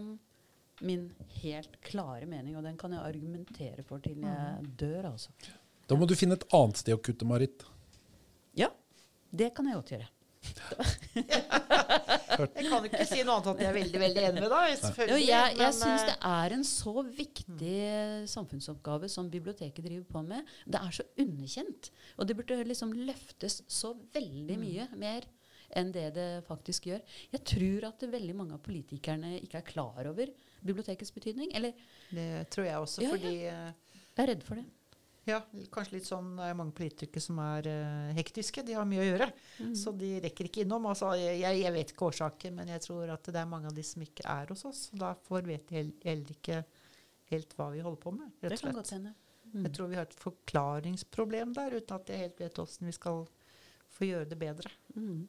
min 0.88 1.10
helt 1.42 1.76
klare 1.84 2.26
mening, 2.30 2.56
og 2.58 2.64
den 2.66 2.78
kan 2.80 2.94
jeg 2.96 3.04
argumentere 3.04 3.84
for 3.88 4.04
til 4.04 4.24
jeg 4.24 4.72
dør, 4.80 5.12
altså. 5.12 5.34
Da 5.90 5.98
må 6.00 6.08
du 6.08 6.16
finne 6.16 6.38
et 6.40 6.48
annet 6.56 6.80
sted 6.80 6.96
å 6.96 7.02
kutte, 7.04 7.28
Marit. 7.28 7.66
Ja, 8.58 8.72
det 9.32 9.52
kan 9.58 9.68
jeg 9.68 9.80
godt 9.82 9.96
gjøre. 9.98 10.10
Jeg 12.42 12.66
kan 12.66 12.86
ikke 12.88 13.06
si 13.06 13.20
noe 13.28 13.36
annet 13.36 13.46
enn 13.46 13.52
at 13.52 13.60
jeg 13.62 13.68
er 13.68 13.76
veldig 13.76 14.00
veldig 14.02 14.22
enig 14.30 14.42
med 14.42 14.54
deg. 14.54 14.86
Jo, 15.12 15.18
jeg 15.20 15.58
jeg 15.60 15.76
syns 15.78 16.02
eh, 16.02 16.08
det 16.08 16.16
er 16.32 16.56
en 16.56 16.64
så 16.66 16.94
viktig 17.06 17.76
samfunnsoppgave 18.32 19.10
som 19.12 19.30
biblioteket 19.30 19.86
driver 19.86 20.08
på 20.10 20.24
med. 20.26 20.50
Det 20.66 20.80
er 20.80 20.96
så 20.96 21.06
underkjent. 21.22 21.92
Og 22.18 22.30
det 22.30 22.38
burde 22.40 22.58
liksom 22.66 22.96
løftes 22.96 23.60
så 23.70 23.94
veldig 24.16 24.58
mye 24.64 24.88
mer 24.98 25.28
enn 25.76 25.92
det 25.96 26.08
det 26.16 26.28
faktisk 26.48 26.88
gjør. 26.90 27.02
Jeg 27.32 27.44
tror 27.54 27.88
at 27.92 28.06
veldig 28.12 28.36
mange 28.36 28.54
av 28.58 28.62
politikerne 28.66 29.36
ikke 29.42 29.58
er 29.62 29.68
klar 29.68 30.10
over 30.12 30.28
bibliotekets 30.62 31.12
betydning. 31.16 31.52
Eller 31.56 31.74
Det 32.12 32.50
tror 32.52 32.66
jeg 32.66 32.76
også, 32.78 33.02
Ja, 33.06 33.10
fordi 33.10 33.34
ja. 33.46 33.74
jeg 34.16 34.24
er 34.26 34.32
redd 34.36 34.44
for 34.44 34.56
det. 34.56 34.66
Ja, 35.30 35.38
kanskje 35.72 35.94
litt 36.00 36.08
sånn 36.10 36.32
det 36.36 36.48
er 36.50 36.56
mange 36.58 36.74
politikere 36.74 37.22
som 37.22 37.38
er 37.40 37.68
uh, 37.70 38.14
hektiske. 38.18 38.64
De 38.66 38.74
har 38.74 38.86
mye 38.90 39.04
å 39.04 39.06
gjøre, 39.06 39.28
Mm. 39.62 39.76
så 39.78 39.92
de 39.96 40.20
rekker 40.20 40.48
ikke 40.50 40.64
innom. 40.66 40.88
Altså, 40.90 41.12
jeg, 41.16 41.38
jeg 41.62 41.74
vet 41.76 41.92
ikke 41.94 42.08
årsaken, 42.10 42.56
men 42.58 42.68
jeg 42.74 42.82
tror 42.82 43.12
at 43.14 43.24
det 43.30 43.38
er 43.38 43.46
mange 43.46 43.68
av 43.70 43.76
de 43.78 43.84
som 43.86 44.02
ikke 44.02 44.26
er 44.26 44.48
hos 44.50 44.66
oss. 44.66 44.90
og 44.94 45.00
Derfor 45.04 45.46
vet 45.46 45.68
de 45.70 45.84
heller 46.04 46.34
ikke 46.34 46.64
helt 47.30 47.54
hva 47.56 47.70
vi 47.72 47.84
holder 47.86 48.02
på 48.02 48.12
med. 48.18 48.32
Rett 48.42 48.52
og 48.52 48.58
kan 48.58 48.64
slett. 48.66 48.80
godt 48.82 48.90
hende. 48.98 49.14
Jeg 49.54 49.72
tror 49.76 49.88
vi 49.92 49.96
har 50.00 50.06
et 50.10 50.14
forklaringsproblem 50.26 51.54
der, 51.54 51.74
uten 51.78 51.96
at 52.00 52.10
jeg 52.10 52.20
helt 52.26 52.40
vet 52.40 52.60
åssen 52.64 52.88
vi 52.88 52.94
skal 52.96 53.26
få 53.92 54.08
gjøre 54.08 54.30
det 54.32 54.38
bedre. 54.40 54.72
Mm. 54.96 55.28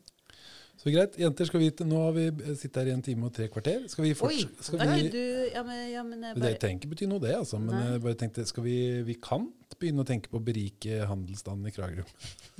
Så 0.83 0.91
greit. 0.91 1.15
Jenter, 1.21 1.47
skal 1.47 1.61
vi, 1.63 1.69
nå 1.87 1.99
har 2.09 2.15
vi 2.17 2.23
sittet 2.59 2.81
her 2.81 2.89
i 2.91 2.95
en 2.97 3.03
time 3.07 3.29
og 3.29 3.35
tre 3.37 3.47
kvarter. 3.53 3.85
Skal 3.93 4.03
vi 4.07 4.15
fortsette? 4.19 4.65
Skal 4.67 4.81
vi, 4.81 5.05
du 5.13 5.19
Ja, 5.53 5.63
men, 5.63 5.83
ja, 5.93 6.03
men 6.03 6.25
jeg 6.27 6.41
Det 6.43 6.51
trenger 6.59 6.81
ikke 6.81 6.91
bety 6.95 7.07
noe, 7.07 7.23
det. 7.23 7.35
altså. 7.39 7.61
Men 7.63 7.77
Nei. 7.77 7.83
jeg 7.93 8.03
bare 8.03 8.19
tenkte, 8.19 8.47
skal 8.51 8.65
vi, 8.67 8.75
vi 9.07 9.15
kan 9.23 9.45
begynne 9.79 10.03
å 10.03 10.09
tenke 10.09 10.31
på 10.33 10.41
å 10.41 10.43
berike 10.43 10.99
handelsstanden 11.07 11.71
i 11.71 11.75
Kragerø. 11.77 12.07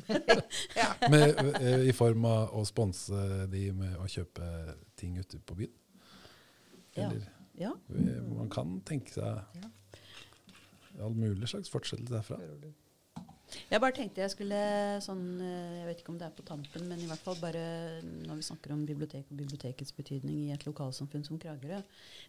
Ja. 0.77 0.89
Eh, 1.09 1.89
I 1.89 1.93
form 1.97 2.25
av 2.29 2.55
å 2.59 2.63
sponse 2.69 3.25
de 3.51 3.65
med 3.77 3.97
å 3.99 4.07
kjøpe 4.11 4.47
ting 4.99 5.17
ute 5.19 5.39
på 5.43 5.57
byen. 5.59 5.75
Ja. 6.95 7.09
Eller 7.09 7.27
Ja. 7.59 7.73
eh, 7.97 8.23
man 8.29 8.49
kan 8.53 8.79
tenke 8.87 9.11
seg 9.13 9.43
all 11.03 11.15
mulig 11.17 11.49
slags 11.49 11.71
fortsettelse 11.73 12.13
derfra. 12.21 12.39
Jeg 13.69 13.81
bare 13.83 13.95
tenkte 13.97 14.23
jeg 14.23 14.33
skulle 14.33 14.59
sånn 15.05 15.25
eh, 15.45 15.79
Jeg 15.81 15.89
vet 15.89 16.03
ikke 16.03 16.13
om 16.15 16.19
det 16.21 16.29
er 16.29 16.37
på 16.37 16.45
tampen, 16.49 16.87
men 16.89 17.01
i 17.03 17.09
hvert 17.11 17.25
fall 17.25 17.39
bare 17.41 17.65
når 18.03 18.39
vi 18.39 18.47
snakker 18.47 18.75
om 18.75 18.85
bibliotek 18.89 19.29
og 19.29 19.41
bibliotekets 19.43 19.97
betydning 19.97 20.47
i 20.47 20.53
et 20.55 20.67
lokalsamfunn 20.69 21.27
som 21.27 21.41
Kragerø, 21.43 21.83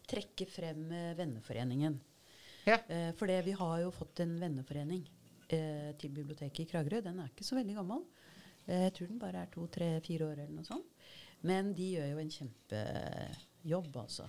trekke 0.10 0.48
frem 0.52 0.86
eh, 0.92 1.14
Venneforeningen. 1.20 2.00
Ja. 2.68 2.80
Eh, 2.88 3.12
for 3.20 3.32
det, 3.32 3.42
vi 3.48 3.56
har 3.60 3.78
jo 3.84 3.92
fått 3.96 4.24
en 4.24 4.38
venneforening 4.40 5.04
eh, 5.48 5.92
til 6.00 6.14
biblioteket 6.16 6.66
i 6.66 6.70
Kragerø. 6.72 7.02
Den 7.04 7.20
er 7.20 7.32
ikke 7.32 7.48
så 7.48 7.58
veldig 7.60 7.78
gammel. 7.80 8.04
Eh, 8.66 8.86
jeg 8.88 8.96
tror 8.98 9.12
den 9.12 9.24
bare 9.24 9.44
er 9.44 9.52
to, 9.54 9.68
tre, 9.72 9.90
fire 10.06 10.30
år 10.30 10.44
eller 10.44 10.54
noe 10.56 10.68
sånt. 10.68 10.88
Men 11.44 11.74
de 11.76 11.90
gjør 11.98 12.14
jo 12.14 12.22
en 12.22 12.32
kjempejobb, 13.64 13.96
altså. 13.98 14.28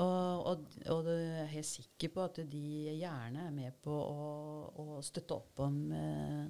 Og, 0.00 0.46
og, 0.46 0.64
og 0.88 1.04
jeg 1.10 1.42
er 1.42 1.50
helt 1.52 1.66
sikker 1.68 2.08
på 2.14 2.24
at 2.24 2.40
de 2.50 2.96
gjerne 3.00 3.46
er 3.48 3.52
med 3.52 3.72
på 3.84 3.92
å, 3.92 4.72
å 4.80 5.00
støtte 5.04 5.34
opp 5.36 5.60
om 5.66 5.76
eh, 5.92 6.46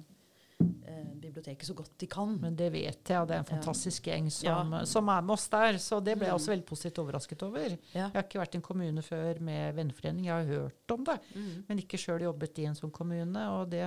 eh, 0.87 1.09
biblioteket 1.19 1.67
så 1.67 1.75
godt 1.75 1.97
de 1.99 2.07
kan. 2.07 2.37
Men 2.39 2.55
det 2.55 2.71
vet 2.71 3.03
jeg, 3.11 3.19
og 3.19 3.27
det 3.27 3.35
er 3.35 3.41
en 3.43 3.49
Ja. 3.49 3.55
fantastisk 3.57 4.07
gjeng 4.07 4.29
som, 4.31 4.71
Ja. 4.77 4.83
som 4.85 5.09
er 5.09 5.21
med 5.21 5.33
oss 5.33 5.47
der. 5.49 5.73
Så 5.81 5.99
det 6.03 6.17
ble 6.17 6.27
jeg 6.27 6.33
Mm. 6.33 6.39
også 6.39 6.53
veldig 6.55 6.65
positivt 6.65 6.99
overrasket 7.03 7.43
over. 7.43 7.69
Ja. 7.93 8.07
Jeg 8.07 8.13
har 8.13 8.23
ikke 8.23 8.39
vært 8.45 8.55
i 8.55 8.57
en 8.57 8.61
kommune 8.69 9.01
før 9.03 9.39
med 9.41 9.75
venneforening. 9.75 10.25
Jeg 10.25 10.33
har 10.33 10.45
hørt 10.45 10.91
om 10.95 11.03
det, 11.03 11.19
Mm. 11.35 11.63
men 11.67 11.77
ikke 11.79 11.97
sjøl 11.99 12.21
jobbet 12.21 12.59
i 12.59 12.65
en 12.65 12.75
sånn 12.75 12.91
kommune. 12.91 13.47
Og 13.59 13.69
det 13.69 13.81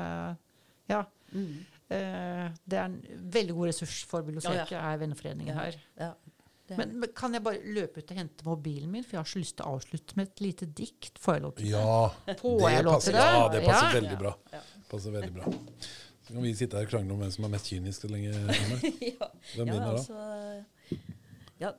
ja, 0.88 1.04
Mm. 1.32 1.64
eh, 1.90 2.50
det 2.68 2.78
er 2.78 2.84
en 2.84 3.00
veldig 3.30 3.54
god 3.54 3.66
ressurs 3.68 4.04
for 4.04 4.22
biblioteket, 4.22 4.72
er 4.72 4.98
venneforeningen 4.98 5.48
Ja. 5.48 5.60
her. 5.62 5.74
Ja, 5.98 6.12
Men, 6.68 6.94
men 7.00 7.10
kan 7.16 7.34
jeg 7.36 7.42
bare 7.44 7.60
løpe 7.76 8.00
ut 8.00 8.10
og 8.14 8.16
hente 8.16 8.44
mobilen 8.46 8.88
min, 8.90 9.04
for 9.04 9.18
jeg 9.18 9.20
har 9.20 9.28
så 9.28 9.40
lyst 9.42 9.56
til 9.58 9.66
å 9.66 9.74
avslutte 9.76 10.16
med 10.16 10.30
et 10.30 10.40
lite 10.40 10.66
dikt. 10.66 11.18
Får 11.20 11.34
jeg 11.36 11.42
lov 11.44 11.52
til 11.58 11.66
det? 11.66 11.72
Ja, 11.74 12.36
Får 12.40 12.62
det 12.64 12.84
passer, 12.88 13.12
det? 13.18 13.26
ja, 13.28 13.42
det 13.52 13.60
passer 13.66 13.86
Ja. 13.90 13.92
veldig 14.00 14.18
bra. 14.22 14.32
Ja. 14.54 14.60
Passer 14.90 15.10
veldig 15.18 15.32
bra. 15.36 15.52
Så 16.24 16.32
kan 16.32 16.42
vi 16.42 16.54
sitte 16.56 16.78
her 16.80 16.86
og 16.86 16.90
krangle 16.94 17.12
om 17.12 17.20
hvem 17.20 17.30
som 17.34 17.44
er 17.44 17.52
mest 17.52 17.68
kynisk 17.68 18.06
så 18.06 18.08
lenge. 18.08 18.32
Ja. 19.12 19.28
Hvem 19.54 19.68
ja, 19.68 19.74
vinner 19.74 19.84
da? 19.84 19.90
altså 19.92 20.16
Ja, 21.60 21.70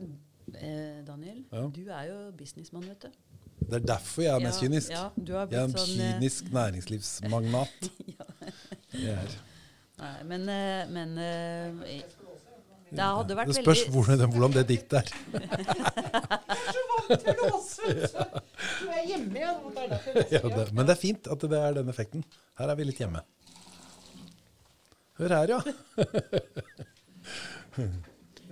eh, 0.53 0.99
Daniel, 1.07 1.41
Ja. 1.52 1.64
du 1.74 1.82
er 1.90 2.03
jo 2.12 2.20
businessmann, 2.38 2.86
vet 2.88 3.07
du. 3.07 3.10
Det 3.66 3.80
er 3.82 3.86
derfor 3.95 4.22
jeg 4.22 4.36
er 4.36 4.44
mest 4.45 4.62
Ja, 4.62 4.68
kynisk. 4.68 4.91
Ja, 4.94 5.10
du 5.18 5.34
har 5.34 5.48
Jeg 5.49 5.60
er 5.60 5.64
en 5.64 5.74
sånn 5.74 5.98
eh, 5.99 6.14
kynisk 6.14 6.52
næringslivsmagnat. 6.53 7.90
ja. 8.20 8.30
Jeg 8.94 9.18
er. 9.18 9.36
Nei, 9.98 10.14
men, 10.30 10.49
eh, 10.52 10.86
men 10.91 11.18
eh, 11.18 12.02
Det 12.91 13.02
hadde 13.02 13.36
vært 13.38 13.48
Det 13.49 13.56
spørs 13.64 13.82
veldig 13.88 13.94
hvordan, 13.95 14.30
hvordan 14.36 14.52
det 14.56 14.66
diktet 14.70 14.94
er. 14.99 15.07
Du 17.06 18.88
er 18.90 19.03
hjemme 19.06 19.38
igjen. 19.38 19.60
og 19.66 19.72
det 19.76 19.82
er 19.84 19.90
derfor 19.91 20.12
jeg 20.16 20.28
Ja, 20.32 20.40
sier 20.41 20.56
det, 20.57 20.66
men 20.74 20.88
det 20.88 20.94
er 20.95 20.99
fint 21.02 21.28
at 21.32 21.40
det 21.52 21.60
er 21.60 21.76
den 21.78 21.90
effekten. 21.91 22.24
Her 22.60 22.72
er 22.74 22.78
vi 22.80 22.84
litt 22.88 22.99
hjemme. 23.02 23.22
Hør 25.20 25.32
her, 25.38 25.48
ja. 25.56 25.60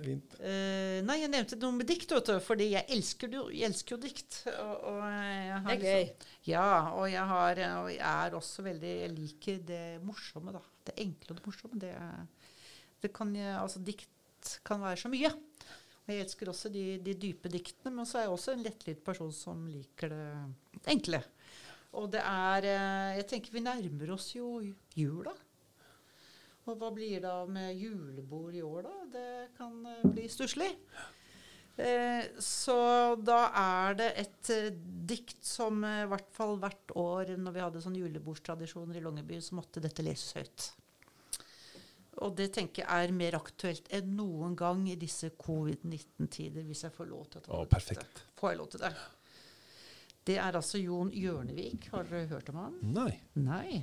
Fint. 0.04 0.34
Uh, 0.36 0.98
nei, 1.06 1.16
jeg 1.22 1.30
nevnte 1.32 1.56
noe 1.62 1.72
med 1.78 1.86
dikt, 1.88 2.10
vet 2.12 2.26
du, 2.28 2.34
fordi 2.44 2.66
jeg 2.74 2.84
elsker, 2.92 3.30
jo- 3.32 3.46
jeg 3.54 3.70
elsker 3.70 3.94
jo 3.96 4.00
dikt. 4.02 4.40
Og, 4.52 4.74
og 4.90 4.98
jeg 5.08 5.52
har 5.54 5.64
Det 5.64 5.74
er 5.74 5.80
gøy. 5.84 6.02
liksom- 6.04 6.32
ja, 6.50 6.66
og 6.92 7.06
jeg, 7.10 7.24
har, 7.30 7.60
og 7.80 7.88
jeg 7.94 8.02
er 8.04 8.30
også 8.36 8.62
veldig 8.66 8.92
Jeg 9.00 9.10
liker 9.16 9.56
det 9.70 9.84
morsomme, 10.04 10.52
da. 10.52 10.60
Det 10.84 10.94
enkle 11.06 11.30
og 11.30 11.36
det 11.40 11.46
morsomme. 11.46 11.80
Det, 11.80 11.92
er- 11.96 12.26
det 13.02 13.12
kan, 13.16 13.34
jeg- 13.36 13.56
altså, 13.62 13.78
dikt 13.84 14.08
kan 14.66 14.82
være 14.84 15.02
så 15.04 15.10
mye. 15.12 15.30
Og 16.04 16.12
jeg 16.12 16.24
elsker 16.26 16.50
også 16.52 16.70
de, 16.72 16.84
de 17.00 17.14
dype 17.16 17.48
diktene, 17.52 17.94
men 17.96 18.08
så 18.08 18.20
er 18.20 18.26
jeg 18.26 18.34
også 18.34 18.54
en 18.54 18.64
lettlydd 18.66 19.00
person 19.06 19.32
som 19.32 19.64
liker 19.70 20.12
det 20.12 20.90
enkle. 20.92 21.22
Og 21.94 22.10
det 22.12 22.20
er 22.26 22.66
eh, 22.68 23.16
Jeg 23.20 23.28
tenker 23.30 23.54
vi 23.54 23.64
nærmer 23.64 24.14
oss 24.16 24.32
jo 24.34 24.58
jula. 24.98 25.32
Og 26.64 26.80
hva 26.80 26.90
blir 26.96 27.20
det 27.20 27.30
av 27.30 27.50
med 27.52 27.76
julebord 27.76 28.56
i 28.56 28.64
år, 28.64 28.88
da? 28.88 28.94
Det 29.14 29.28
kan 29.56 29.76
eh, 29.88 30.06
bli 30.10 30.28
stusslig. 30.32 30.70
Eh, 31.76 32.26
så 32.38 32.78
da 33.18 33.40
er 33.58 33.96
det 33.98 34.10
et 34.22 34.50
eh, 34.54 34.68
dikt 35.10 35.40
som 35.42 35.80
eh, 35.82 36.04
hvert 36.06 36.30
fall 36.36 36.54
hvert 36.62 36.94
år 37.00 37.32
når 37.34 37.56
vi 37.56 37.64
hadde 37.64 37.82
sånne 37.82 38.02
julebordstradisjoner 38.04 39.00
i 39.00 39.02
Longyearbyen, 39.02 39.42
så 39.42 39.58
måtte 39.58 39.82
dette 39.82 40.04
leses 40.06 40.36
høyt. 40.38 40.68
Og 42.22 42.36
det 42.36 42.52
tenker 42.54 42.84
jeg 42.84 43.08
er 43.08 43.12
mer 43.12 43.34
aktuelt 43.40 43.88
enn 43.90 44.12
noen 44.16 44.54
gang 44.56 44.84
i 44.88 44.94
disse 44.96 45.30
covid-19-tider, 45.40 46.62
hvis 46.68 46.84
jeg 46.86 46.92
får 46.94 47.08
lov 47.10 47.24
til 47.30 47.40
å 47.40 47.44
ta 47.44 47.52
Å, 47.52 47.62
det. 47.64 47.70
perfekt. 47.74 48.22
Får 48.38 48.50
jeg 48.52 48.58
lov 48.58 48.68
til 48.70 48.80
det? 48.84 48.92
Det 50.24 50.36
er 50.40 50.56
altså 50.56 50.78
Jon 50.80 51.10
Hjørnevik. 51.12 51.88
Har 51.92 52.04
dere 52.08 52.26
hørt 52.30 52.48
om 52.48 52.56
han? 52.62 52.76
Nei. 52.94 53.10
Nei. 53.34 53.82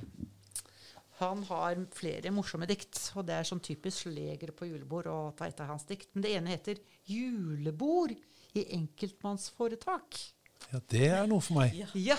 Han 1.20 1.42
har 1.46 1.76
flere 1.94 2.32
morsomme 2.34 2.66
dikt, 2.66 2.98
og 3.14 3.26
det 3.28 3.36
er 3.36 3.46
sånn 3.46 3.60
typisk 3.62 4.08
leger 4.10 4.50
på 4.56 4.66
julebord 4.66 5.06
å 5.12 5.18
ta 5.38 5.46
et 5.46 5.60
av 5.62 5.68
hans 5.70 5.84
dikt. 5.86 6.08
Men 6.14 6.24
det 6.24 6.32
ene 6.34 6.50
heter 6.50 6.80
'Julebord 7.06 8.16
i 8.58 8.64
enkeltmannsforetak'. 8.74 10.32
Ja, 10.72 10.80
det 10.88 11.06
er 11.10 11.26
noe 11.30 11.40
for 11.40 11.60
meg. 11.60 11.74
Ja, 11.78 11.86
Ja, 11.94 12.16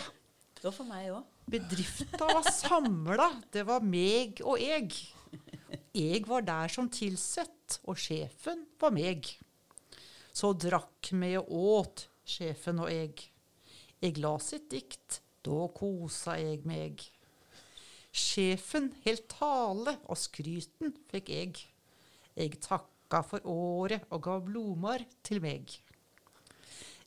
det 0.55 0.63
var 0.63 0.71
for 0.71 0.85
meg 0.87 1.09
òg. 1.11 1.23
bedrifta 1.49 2.27
var 2.31 2.43
samla. 2.47 3.41
Det 3.51 3.65
var 3.67 3.81
meg 3.81 4.39
og 4.45 4.57
jeg. 4.59 4.91
Jeg 5.93 6.23
var 6.25 6.41
der 6.41 6.71
som 6.73 6.87
tilsett, 6.89 7.75
og 7.85 7.99
sjefen 8.01 8.63
var 8.81 8.89
meg. 8.95 9.27
Så 10.33 10.49
drakk 10.57 11.11
vi 11.13 11.35
og 11.37 11.51
åt, 11.53 12.07
sjefen 12.25 12.81
og 12.81 12.89
jeg. 12.89 13.27
Jeg 14.01 14.17
la 14.17 14.31
sitt 14.41 14.65
dikt, 14.73 15.19
da 15.45 15.67
kosa 15.69 16.39
jeg 16.41 16.63
meg. 16.65 17.03
Sjefen 18.09 18.89
helt 19.05 19.27
tale, 19.29 19.99
og 20.09 20.17
skryten 20.17 20.97
fikk 21.13 21.29
jeg. 21.29 21.61
Jeg 22.33 22.57
takka 22.65 23.21
for 23.29 23.45
året 23.45 24.09
og 24.09 24.25
gav 24.25 24.41
blomar 24.49 25.05
til 25.21 25.45
meg. 25.45 25.77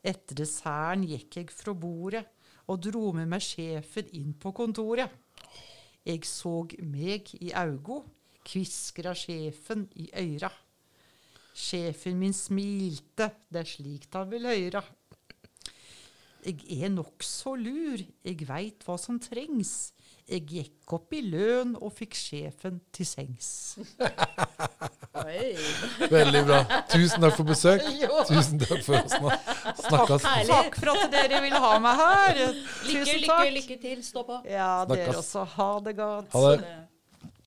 Etter 0.06 0.44
desserten 0.44 1.02
gikk 1.10 1.40
jeg 1.40 1.50
fra 1.50 1.74
bordet 1.74 2.22
og 2.70 2.86
dro 2.86 3.10
med 3.18 3.34
meg 3.34 3.42
sjefen 3.42 4.14
inn 4.14 4.30
på 4.38 4.54
kontoret. 4.54 5.10
Jeg 6.06 6.22
så 6.30 6.60
meg 6.86 7.34
i 7.42 7.50
augo, 7.50 8.04
kviskra 8.46 9.12
sjefen 9.18 9.86
i 9.98 10.08
øyra. 10.22 10.50
Sjefen 11.56 12.18
min 12.20 12.34
smilte, 12.36 13.30
det 13.50 13.62
er 13.64 13.68
slikt 13.70 14.14
han 14.18 14.30
vil 14.30 14.46
høyra. 14.48 14.82
Jeg 16.46 16.60
er 16.84 16.92
nokså 16.94 17.56
lur, 17.58 17.98
jeg 18.22 18.44
veit 18.46 18.84
hva 18.86 18.94
som 19.02 19.16
trengs. 19.18 19.90
Jeg 20.26 20.44
gikk 20.50 20.92
opp 20.94 21.12
i 21.14 21.20
lønn 21.22 21.72
og 21.78 21.90
fikk 21.94 22.14
sjefen 22.18 22.78
til 22.94 23.06
sengs. 23.06 23.48
Veldig 26.10 26.42
bra. 26.46 26.60
Tusen 26.90 27.22
takk 27.24 27.36
for 27.38 27.46
besøk. 27.48 27.82
Jo. 28.02 28.22
Tusen 28.28 28.58
takk 28.62 28.82
for 28.86 28.98
oss. 29.00 29.14
nå. 29.22 29.30
Snakkes. 29.86 30.26
Takk, 30.26 30.50
Takk 30.50 30.78
for 30.82 30.92
at 30.94 31.14
dere 31.14 31.40
ville 31.44 31.60
ha 31.62 31.72
meg 31.82 32.02
her. 32.02 32.40
Lykke, 32.42 32.66
Tusen 32.82 33.22
lykke, 33.22 33.30
takk. 33.30 33.52
lykke 33.58 33.78
til. 33.86 34.02
Stå 34.06 34.26
på. 34.28 34.40
Ja, 34.50 34.70
dere 34.90 35.14
også. 35.16 35.46
Ha 35.56 35.70
det 35.86 35.96
godt. 35.98 36.30
Ha 36.34 36.44
det. 36.52 36.74